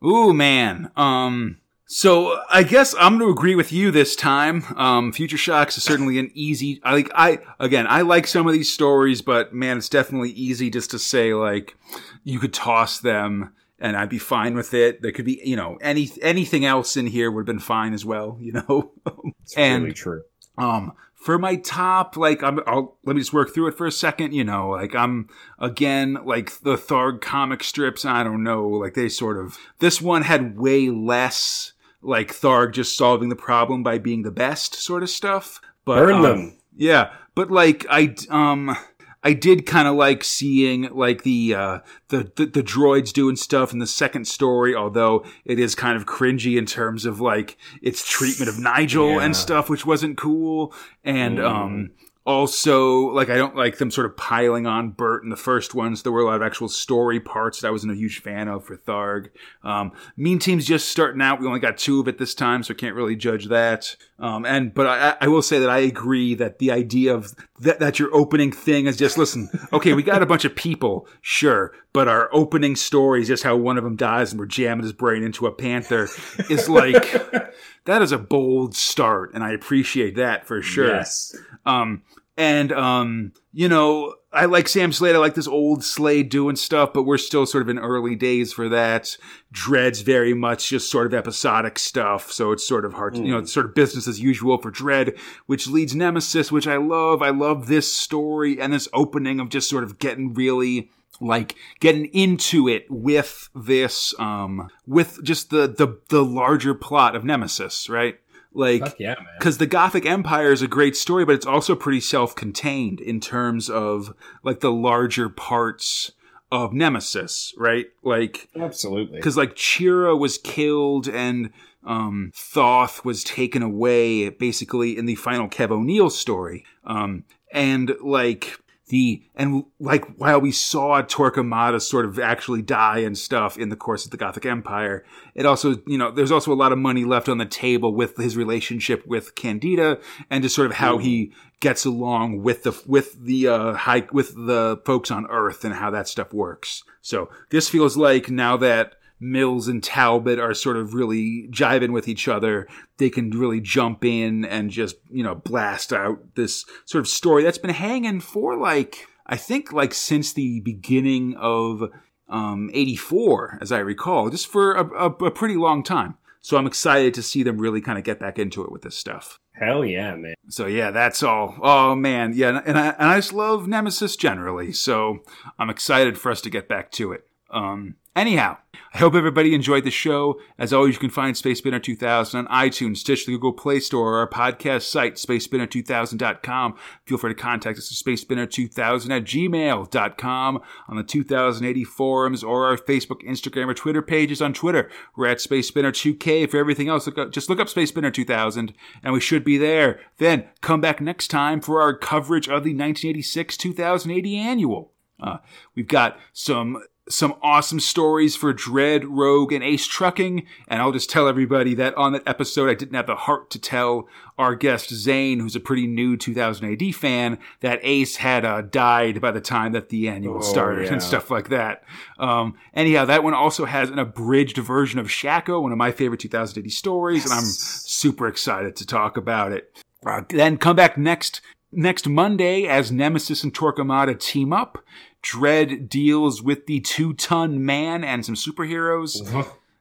Ooh, 0.04 0.34
man. 0.34 0.90
Um, 0.96 1.58
so 1.88 2.42
I 2.50 2.64
guess 2.64 2.94
I'm 3.00 3.18
going 3.18 3.30
to 3.30 3.38
agree 3.38 3.56
with 3.56 3.72
you 3.72 3.92
this 3.92 4.16
time. 4.16 4.64
Um, 4.76 5.12
Future 5.14 5.38
Shocks 5.38 5.78
is 5.78 5.84
certainly 5.84 6.20
an 6.20 6.32
easy. 6.34 6.80
I 6.84 6.94
like. 6.94 7.10
I 7.16 7.40
again, 7.60 7.88
I 7.88 8.02
like 8.02 8.28
some 8.28 8.46
of 8.46 8.54
these 8.54 8.72
stories, 8.72 9.22
but 9.22 9.54
man, 9.54 9.78
it's 9.78 9.90
definitely 9.90 10.32
easy 10.32 10.70
just 10.70 10.92
to 10.92 11.00
say 11.00 11.34
like 11.34 11.76
you 12.24 12.40
could 12.40 12.54
toss 12.54 13.00
them. 13.00 13.54
And 13.80 13.96
I'd 13.96 14.10
be 14.10 14.18
fine 14.18 14.56
with 14.56 14.74
it. 14.74 15.04
There 15.04 15.12
could 15.12 15.26
be, 15.26 15.40
you 15.46 15.56
know, 15.56 15.78
any 15.82 16.10
anything 16.22 16.66
else 16.66 16.98
in 16.98 17.06
here 17.08 17.30
would 17.30 17.42
have 17.42 17.46
been 17.46 17.60
fine 17.60 17.94
as 17.94 18.04
well, 18.04 18.38
you 18.42 18.52
know. 18.54 18.92
It's 19.44 19.56
And- 19.56 19.84
really 19.84 19.94
true. 19.94 20.24
Um, 20.58 20.94
for 21.14 21.38
my 21.38 21.58
top, 21.58 22.18
like 22.18 22.42
I'm, 22.42 22.60
I'll 22.66 22.98
let 23.06 23.16
me 23.16 23.22
just 23.22 23.34
work 23.34 23.54
through 23.54 23.68
it 23.68 23.78
for 23.78 23.86
a 23.86 23.92
second. 23.92 24.34
You 24.34 24.44
know, 24.44 24.70
like 24.72 24.96
I'm 24.96 25.30
again 25.60 26.18
like 26.26 26.60
the 26.62 26.76
Tharg 26.76 27.22
comic 27.22 27.64
strips. 27.64 28.04
I 28.04 28.24
don't 28.24 28.44
know, 28.44 28.68
like 28.68 28.96
they 28.96 29.10
sort 29.10 29.38
of 29.38 29.58
this 29.80 30.02
one 30.02 30.24
had 30.24 30.58
way 30.58 30.90
less 30.90 31.74
like 32.02 32.34
Tharg 32.34 32.74
just 32.74 32.96
solving 32.98 33.30
the 33.30 33.36
problem 33.36 33.84
by 33.84 33.98
being 33.98 34.24
the 34.24 34.32
best 34.32 34.76
sort 34.76 35.04
of 35.04 35.10
stuff. 35.10 35.60
But 35.86 35.98
Burn 35.98 36.16
um, 36.16 36.22
them. 36.24 36.58
yeah, 36.76 37.12
but 37.36 37.50
like 37.52 37.86
I 37.90 38.16
um 38.30 38.76
I 39.24 39.34
did 39.34 39.66
kind 39.66 39.88
of 39.88 39.96
like 39.96 40.24
seeing 40.24 40.84
like 40.94 41.24
the, 41.24 41.56
uh, 41.56 41.80
the 42.10 42.32
the 42.36 42.46
the 42.46 42.64
droids 42.64 43.12
doing 43.12 43.36
stuff 43.36 43.74
in 43.74 43.80
the 43.80 43.88
second 43.88 44.26
story, 44.26 44.76
although 44.76 45.26
it 45.44 45.60
is 45.60 45.76
kind 45.76 45.98
of 45.98 46.06
cringy 46.06 46.58
in 46.58 46.66
terms 46.66 47.06
of 47.06 47.20
like 47.20 47.58
its 47.82 48.08
treatment 48.08 48.48
of 48.48 48.60
Nigel 48.60 49.14
Yeah. 49.16 49.22
and 49.24 49.36
stuff, 49.36 49.70
which 49.70 49.86
wasn't 49.86 50.18
cool. 50.18 50.74
And 51.04 51.40
Mm. 51.40 51.46
um 51.50 51.92
also 52.28 53.08
like 53.12 53.30
I 53.30 53.38
don't 53.38 53.56
like 53.56 53.78
them 53.78 53.90
sort 53.90 54.06
of 54.06 54.18
piling 54.18 54.68
on 54.68 54.90
Bert 54.90 55.24
in 55.24 55.30
the 55.30 55.38
first 55.38 55.74
ones. 55.74 56.04
There 56.04 56.12
were 56.12 56.20
a 56.20 56.26
lot 56.26 56.36
of 56.36 56.42
actual 56.42 56.68
story 56.68 57.22
parts 57.22 57.62
that 57.62 57.70
I 57.70 57.72
wasn't 57.72 57.94
a 57.94 57.96
huge 57.96 58.20
fan 58.20 58.50
of 58.50 58.66
for 58.66 58.76
Tharg. 58.76 59.30
Um, 59.64 59.94
mean 60.18 60.38
Team's 60.38 60.66
just 60.66 60.90
starting 60.90 61.22
out. 61.22 61.40
We 61.40 61.48
only 61.48 61.62
got 61.62 61.78
two 61.78 62.02
of 62.02 62.08
it 62.10 62.18
this 62.18 62.36
time, 62.36 62.64
so 62.64 62.74
I 62.74 62.78
can't 62.78 62.96
really 62.96 63.16
judge 63.16 63.46
that. 63.46 63.96
Um, 64.20 64.46
and 64.46 64.74
but 64.74 64.88
I, 64.88 65.16
I 65.22 65.28
will 65.30 65.42
say 65.42 65.60
that 65.60 65.70
I 65.70 65.80
agree 65.80 66.36
that 66.36 66.60
the 66.60 66.70
idea 66.70 67.16
of 67.16 67.34
that, 67.62 67.80
that 67.80 67.98
your 67.98 68.14
opening 68.14 68.52
thing 68.52 68.88
is 68.88 68.98
just 68.98 69.18
listen. 69.18 69.50
Okay, 69.72 69.94
we 69.94 70.04
got 70.04 70.22
a 70.22 70.26
bunch 70.26 70.44
of 70.44 70.54
people, 70.54 71.08
sure, 71.22 71.74
but 71.94 72.10
our 72.10 72.30
opening 72.34 72.76
story 72.76 73.22
is 73.22 73.30
just 73.30 73.44
how 73.44 73.56
one 73.56 73.78
of 73.78 73.86
them 73.86 73.96
dies 73.96 74.34
and 74.34 74.40
we're 74.40 74.48
jamming 74.48 74.84
his 74.84 74.94
brain 74.94 75.24
into 75.24 75.48
a 75.48 75.52
panther. 75.54 76.10
Is 76.50 76.68
like 76.68 77.10
that 77.86 78.02
is 78.02 78.12
a 78.12 78.18
bold 78.18 78.76
start, 78.76 79.34
and 79.34 79.46
I 79.46 79.54
appreciate 79.54 80.18
that 80.18 80.46
for 80.46 80.62
sure. 80.62 80.94
Yes. 80.94 81.34
Um, 81.66 82.04
and 82.38 82.72
um, 82.72 83.34
you 83.52 83.68
know, 83.68 84.14
I 84.32 84.46
like 84.46 84.68
Sam 84.68 84.92
Slade. 84.92 85.16
I 85.16 85.20
like 85.20 85.34
this 85.34 85.48
old 85.48 85.84
Slade 85.84 86.30
doing 86.30 86.56
stuff, 86.56 86.94
but 86.94 87.04
we're 87.04 87.18
still 87.18 87.48
sort 87.48 87.64
of 87.64 87.70
in 87.70 87.80
early 87.80 88.16
days 88.16 88.54
for 88.54 88.70
that. 88.70 89.18
Dredd's 89.52 90.02
very 90.02 90.36
much 90.36 90.70
just 90.70 90.92
sort 90.92 91.08
of 91.08 91.14
episodic 91.16 91.80
stuff, 91.80 92.32
so 92.32 92.52
it's 92.52 92.68
sort 92.68 92.86
of 92.86 92.94
hard. 92.94 93.16
To, 93.16 93.22
you 93.22 93.32
know, 93.32 93.40
it's 93.40 93.52
sort 93.52 93.66
of 93.66 93.74
business 93.74 94.08
as 94.08 94.20
usual 94.20 94.60
for 94.60 94.72
Dredd, 94.72 95.18
which 95.48 95.68
leads 95.68 95.96
Nemesis, 95.96 96.52
which 96.52 96.68
I 96.68 96.78
love. 96.78 97.24
I 97.24 97.32
love 97.32 97.68
this 97.68 97.92
story 97.92 98.62
and 98.62 98.72
this 98.72 98.88
opening 98.94 99.40
of 99.40 99.50
just 99.50 99.70
sort 99.70 99.84
of 99.84 99.98
getting 99.98 100.36
really 100.36 100.92
like 101.20 101.56
getting 101.80 102.06
into 102.14 102.68
it 102.68 102.86
with 102.92 103.50
this 103.56 104.14
um 104.20 104.70
with 104.86 105.24
just 105.24 105.50
the 105.50 105.68
the 105.68 106.00
the 106.10 106.24
larger 106.24 106.76
plot 106.76 107.16
of 107.16 107.24
Nemesis, 107.24 107.90
right? 107.90 108.20
Like 108.54 108.82
Fuck 108.82 109.00
yeah, 109.00 109.16
man. 109.16 109.28
because 109.38 109.58
the 109.58 109.68
Gothic 109.68 110.06
Empire 110.06 110.52
is 110.52 110.62
a 110.62 110.68
great 110.68 110.96
story, 110.96 111.26
but 111.26 111.36
it's 111.36 111.46
also 111.46 111.76
pretty 111.76 112.00
self-contained 112.00 113.00
in 113.00 113.20
terms 113.20 113.70
of 113.70 114.14
like 114.44 114.62
the 114.62 114.72
larger 114.72 115.30
parts 115.30 116.12
of 116.52 116.74
Nemesis, 116.74 117.54
right? 117.58 117.88
Like 118.04 118.50
Absolutely. 118.60 119.18
because 119.18 119.38
like 119.38 119.56
Chira 119.56 120.18
was 120.18 120.38
killed 120.38 121.08
and 121.08 121.52
um, 121.86 122.32
Thoth 122.36 123.06
was 123.06 123.24
taken 123.24 123.62
away 123.62 124.30
basically 124.30 124.98
in 124.98 125.06
the 125.06 125.16
final 125.16 125.48
Kev 125.48 125.72
O'Neill 125.72 126.10
story, 126.10 126.66
um, 126.86 127.24
and 127.52 127.96
like 128.02 128.60
the 128.88 129.22
and 129.36 129.66
like 129.80 130.06
while 130.18 130.40
we 130.40 130.52
saw 130.52 131.02
Torquemada 131.02 131.82
sort 131.82 132.06
of 132.06 132.20
actually 132.20 132.62
die 132.62 133.00
and 133.00 133.18
stuff 133.18 133.58
in 133.58 133.70
the 133.70 133.76
course 133.76 134.06
of 134.06 134.12
the 134.12 134.18
Gothic 134.18 134.46
Empire, 134.46 135.04
it 135.36 135.46
also 135.46 135.82
you 135.86 135.98
know 135.98 136.12
there's 136.12 136.32
also 136.32 136.54
a 136.54 136.56
lot 136.56 136.72
of 136.72 136.78
money 136.78 137.04
left 137.04 137.28
on 137.28 137.38
the 137.38 137.46
table 137.46 137.94
with 137.94 138.16
his 138.16 138.38
relationship 138.38 139.06
with 139.06 139.36
Candida 139.36 140.00
and 140.30 140.42
just 140.42 140.56
sort 140.56 140.68
of 140.68 140.78
how 140.78 140.98
he 140.98 141.34
gets 141.60 141.86
along 141.86 142.44
with 142.44 142.64
the 142.64 142.82
with 142.86 143.22
the 143.24 143.48
uh 143.48 143.74
high 143.74 144.08
with 144.12 144.34
the 144.36 144.82
folks 144.86 145.12
on 145.12 145.26
Earth 145.28 145.66
and 145.66 145.74
how 145.74 145.92
that 145.92 146.08
stuff 146.08 146.32
works. 146.34 146.84
So 147.02 147.30
this 147.50 147.70
feels 147.70 147.98
like 147.98 148.30
now 148.30 148.56
that 148.58 148.94
Mills 149.20 149.68
and 149.68 149.84
Talbot 149.84 150.40
are 150.40 150.54
sort 150.54 150.78
of 150.78 150.94
really 150.94 151.48
jiving 151.52 151.92
with 151.92 152.08
each 152.08 152.28
other, 152.28 152.68
they 152.98 153.10
can 153.10 153.30
really 153.32 153.60
jump 153.60 154.06
in 154.06 154.46
and 154.46 154.70
just, 154.70 154.98
you 155.10 155.24
know, 155.24 155.36
blast 155.36 155.92
out 155.92 156.36
this 156.36 156.66
sort 156.86 157.02
of 157.02 157.08
story 157.08 157.44
that's 157.44 157.58
been 157.58 157.72
hanging 157.72 158.20
for 158.20 158.58
like, 158.58 159.08
I 159.26 159.38
think 159.38 159.74
like 159.74 159.94
since 159.94 160.34
the 160.34 160.60
beginning 160.62 161.36
of 161.38 161.90
um, 162.30 162.70
84, 162.74 163.60
as 163.62 163.72
I 163.72 163.80
recall, 163.80 164.30
just 164.30 164.48
for 164.48 164.74
a, 164.76 165.06
a, 165.06 165.10
a 165.10 165.32
pretty 165.32 165.56
long 165.56 165.84
time. 165.84 166.18
So 166.42 166.56
I'm 166.56 166.68
excited 166.68 167.14
to 167.16 167.24
see 167.24 167.44
them 167.44 167.58
really 167.58 167.82
kind 167.82 167.98
of 167.98 168.04
get 168.04 168.20
back 168.20 168.40
into 168.40 168.64
it 168.64 168.72
with 168.72 168.82
this 168.82 168.96
stuff. 168.96 169.40
Hell 169.52 169.84
yeah, 169.84 170.16
man. 170.16 170.36
So 170.50 170.68
yeah, 170.68 170.92
that's 170.92 171.24
all. 171.24 171.58
Oh 171.62 171.96
man, 171.96 172.34
yeah, 172.36 172.62
and 172.64 172.78
I 172.78 172.90
and 172.90 173.10
I 173.10 173.18
just 173.18 173.34
love 173.34 173.68
Nemesis 173.68 174.16
generally. 174.16 174.72
So 174.72 175.20
I'm 175.58 175.70
excited 175.70 176.18
for 176.18 176.32
us 176.32 176.42
to 176.42 176.50
get 176.50 176.70
back 176.70 176.92
to 176.94 177.12
it. 177.12 177.28
Um, 177.50 177.96
anyhow, 178.18 178.58
I 178.94 179.00
hope 179.00 179.16
everybody 179.16 179.54
enjoyed 179.54 179.84
the 179.84 179.92
show. 179.92 180.40
As 180.58 180.74
always, 180.74 180.96
you 180.96 181.00
can 181.00 181.10
find 181.10 181.36
Space 181.36 181.60
Spinner 181.60 181.80
2000 181.80 182.40
on 182.40 182.48
iTunes, 182.48 182.98
Stitch, 182.98 183.26
the 183.26 183.34
Google 183.34 183.54
Play 183.54 183.80
Store, 183.80 184.14
or 184.14 184.18
our 184.20 184.30
podcast 184.30 184.84
site, 184.84 185.16
spacespinner2000.com. 185.16 186.76
Feel 187.06 187.18
free 187.18 187.34
to 187.34 187.40
contact 187.40 187.78
us 187.78 187.92
at 187.92 188.06
spacespinner2000 188.06 189.10
at 189.12 189.24
gmail.com 189.24 190.62
on 190.88 190.98
the 190.98 191.04
2000 191.04 191.66
AD 191.66 191.86
forums 191.86 192.44
or 192.44 192.66
our 192.66 192.78
Facebook, 192.78 193.24
Instagram, 193.28 193.68
or 193.68 193.74
Twitter 193.74 194.02
pages 194.02 194.42
on 194.42 194.54
Twitter. 194.54 194.90
We're 195.16 195.28
at 195.28 195.42
Space 195.42 195.68
Spinner 195.68 195.92
2K. 195.92 196.50
For 196.50 196.58
everything 196.58 196.90
else, 196.90 197.06
look 197.06 197.18
up, 197.18 197.32
just 197.32 197.50
look 197.50 197.60
up 197.60 197.70
Space 197.70 197.90
Spinner 197.90 198.12
2000 198.12 198.74
and 199.04 199.14
we 199.14 199.20
should 199.20 199.44
be 199.44 199.58
there. 199.58 200.00
Then 200.18 200.46
come 200.62 200.82
back 200.82 201.02
next 201.02 201.28
time 201.28 201.62
for 201.62 201.82
our 201.82 201.96
coverage 201.96 202.48
of 202.48 202.64
the 202.64 202.74
1986 202.74 203.58
2000 203.58 204.12
AD 204.12 204.26
annual. 204.26 204.94
Uh, 205.20 205.38
we've 205.76 205.88
got 205.88 206.18
some 206.34 206.82
some 207.10 207.36
awesome 207.42 207.80
stories 207.80 208.36
for 208.36 208.54
Dredd, 208.54 209.06
Rogue, 209.08 209.52
and 209.54 209.64
Ace 209.64 209.86
Trucking. 209.88 210.46
And 210.68 210.82
I'll 210.82 210.92
just 210.92 211.10
tell 211.10 211.28
everybody 211.28 211.74
that 211.76 211.96
on 211.96 212.14
that 212.14 212.24
episode, 212.28 212.70
I 212.70 212.74
didn't 212.74 212.96
have 212.96 213.08
the 213.08 213.16
heart 213.16 213.50
to 213.52 213.60
tell 213.60 214.08
our 214.38 214.56
guest 214.56 214.94
Zane, 214.94 215.40
who's 215.40 215.56
a 215.56 215.60
pretty 215.60 215.88
new 215.88 216.16
2000 216.18 216.72
AD 216.82 216.94
fan, 216.96 217.40
that 217.62 217.80
Ace 217.82 218.18
had 218.18 218.46
uh, 218.46 218.62
died 218.62 219.20
by 219.22 219.32
the 219.32 219.42
time 219.42 219.72
that 219.72 219.90
the 219.90 220.08
annual 220.10 220.38
Oh, 220.38 220.42
started 220.42 220.86
yeah. 220.86 220.94
and 220.94 221.02
stuff 221.02 221.32
like 221.32 221.50
that. 221.50 221.84
Um, 222.20 222.56
anyhow, 222.74 223.06
that 223.06 223.24
one 223.24 223.34
also 223.34 223.66
has 223.66 223.90
an 223.90 224.00
abridged 224.00 224.58
version 224.58 225.00
of 225.00 225.10
Shako, 225.10 225.62
one 225.62 225.72
of 225.72 225.78
my 225.78 225.92
favorite 225.92 226.20
2000 226.20 226.64
AD 226.64 226.72
stories, 226.72 227.24
and 227.26 227.34
I'm 227.34 227.44
super 227.46 228.28
excited 228.28 228.76
to 228.76 228.86
talk 228.86 229.18
about 229.18 229.52
it. 229.52 229.84
Uh, 230.06 230.22
then 230.30 230.58
come 230.58 230.76
back 230.76 230.98
next 230.98 231.42
next 231.78 232.10
Monday 232.10 232.66
as 232.66 232.92
Nemesis 232.92 233.44
and 233.44 233.54
Torquemada 233.54 234.20
team 234.20 234.52
up. 234.52 234.84
Dredd 235.24 235.88
deals 235.88 236.42
with 236.42 236.66
the 236.66 236.80
two 236.82 237.14
ton 237.14 237.64
man 237.66 238.04
and 238.04 238.26
some 238.26 238.36
superheroes. 238.36 239.22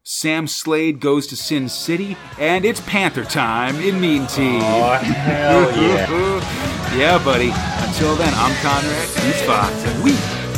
Sam 0.02 0.46
Slade 0.46 1.00
goes 1.00 1.26
to 1.28 1.36
Sin 1.36 1.68
City, 1.68 2.16
and 2.38 2.64
it's 2.64 2.80
Panther 2.82 3.24
time 3.24 3.74
in 3.80 4.00
Mean 4.00 4.26
Team. 4.28 4.60
Oh, 4.62 4.92
hell 5.02 5.82
yeah. 5.82 6.96
yeah, 6.96 7.24
buddy. 7.24 7.50
Until 7.88 8.14
then, 8.14 8.32
I'm 8.34 8.54
Conrad, 8.62 9.08
he's 9.24 9.42
Fox, 9.42 9.74
and 9.84 10.04
we 10.04 10.12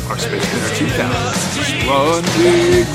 are 0.07 0.19
Space 0.19 0.47
Spinner 0.47 0.91
2000. 0.91 1.87
One 1.87 2.21
big 2.37 2.85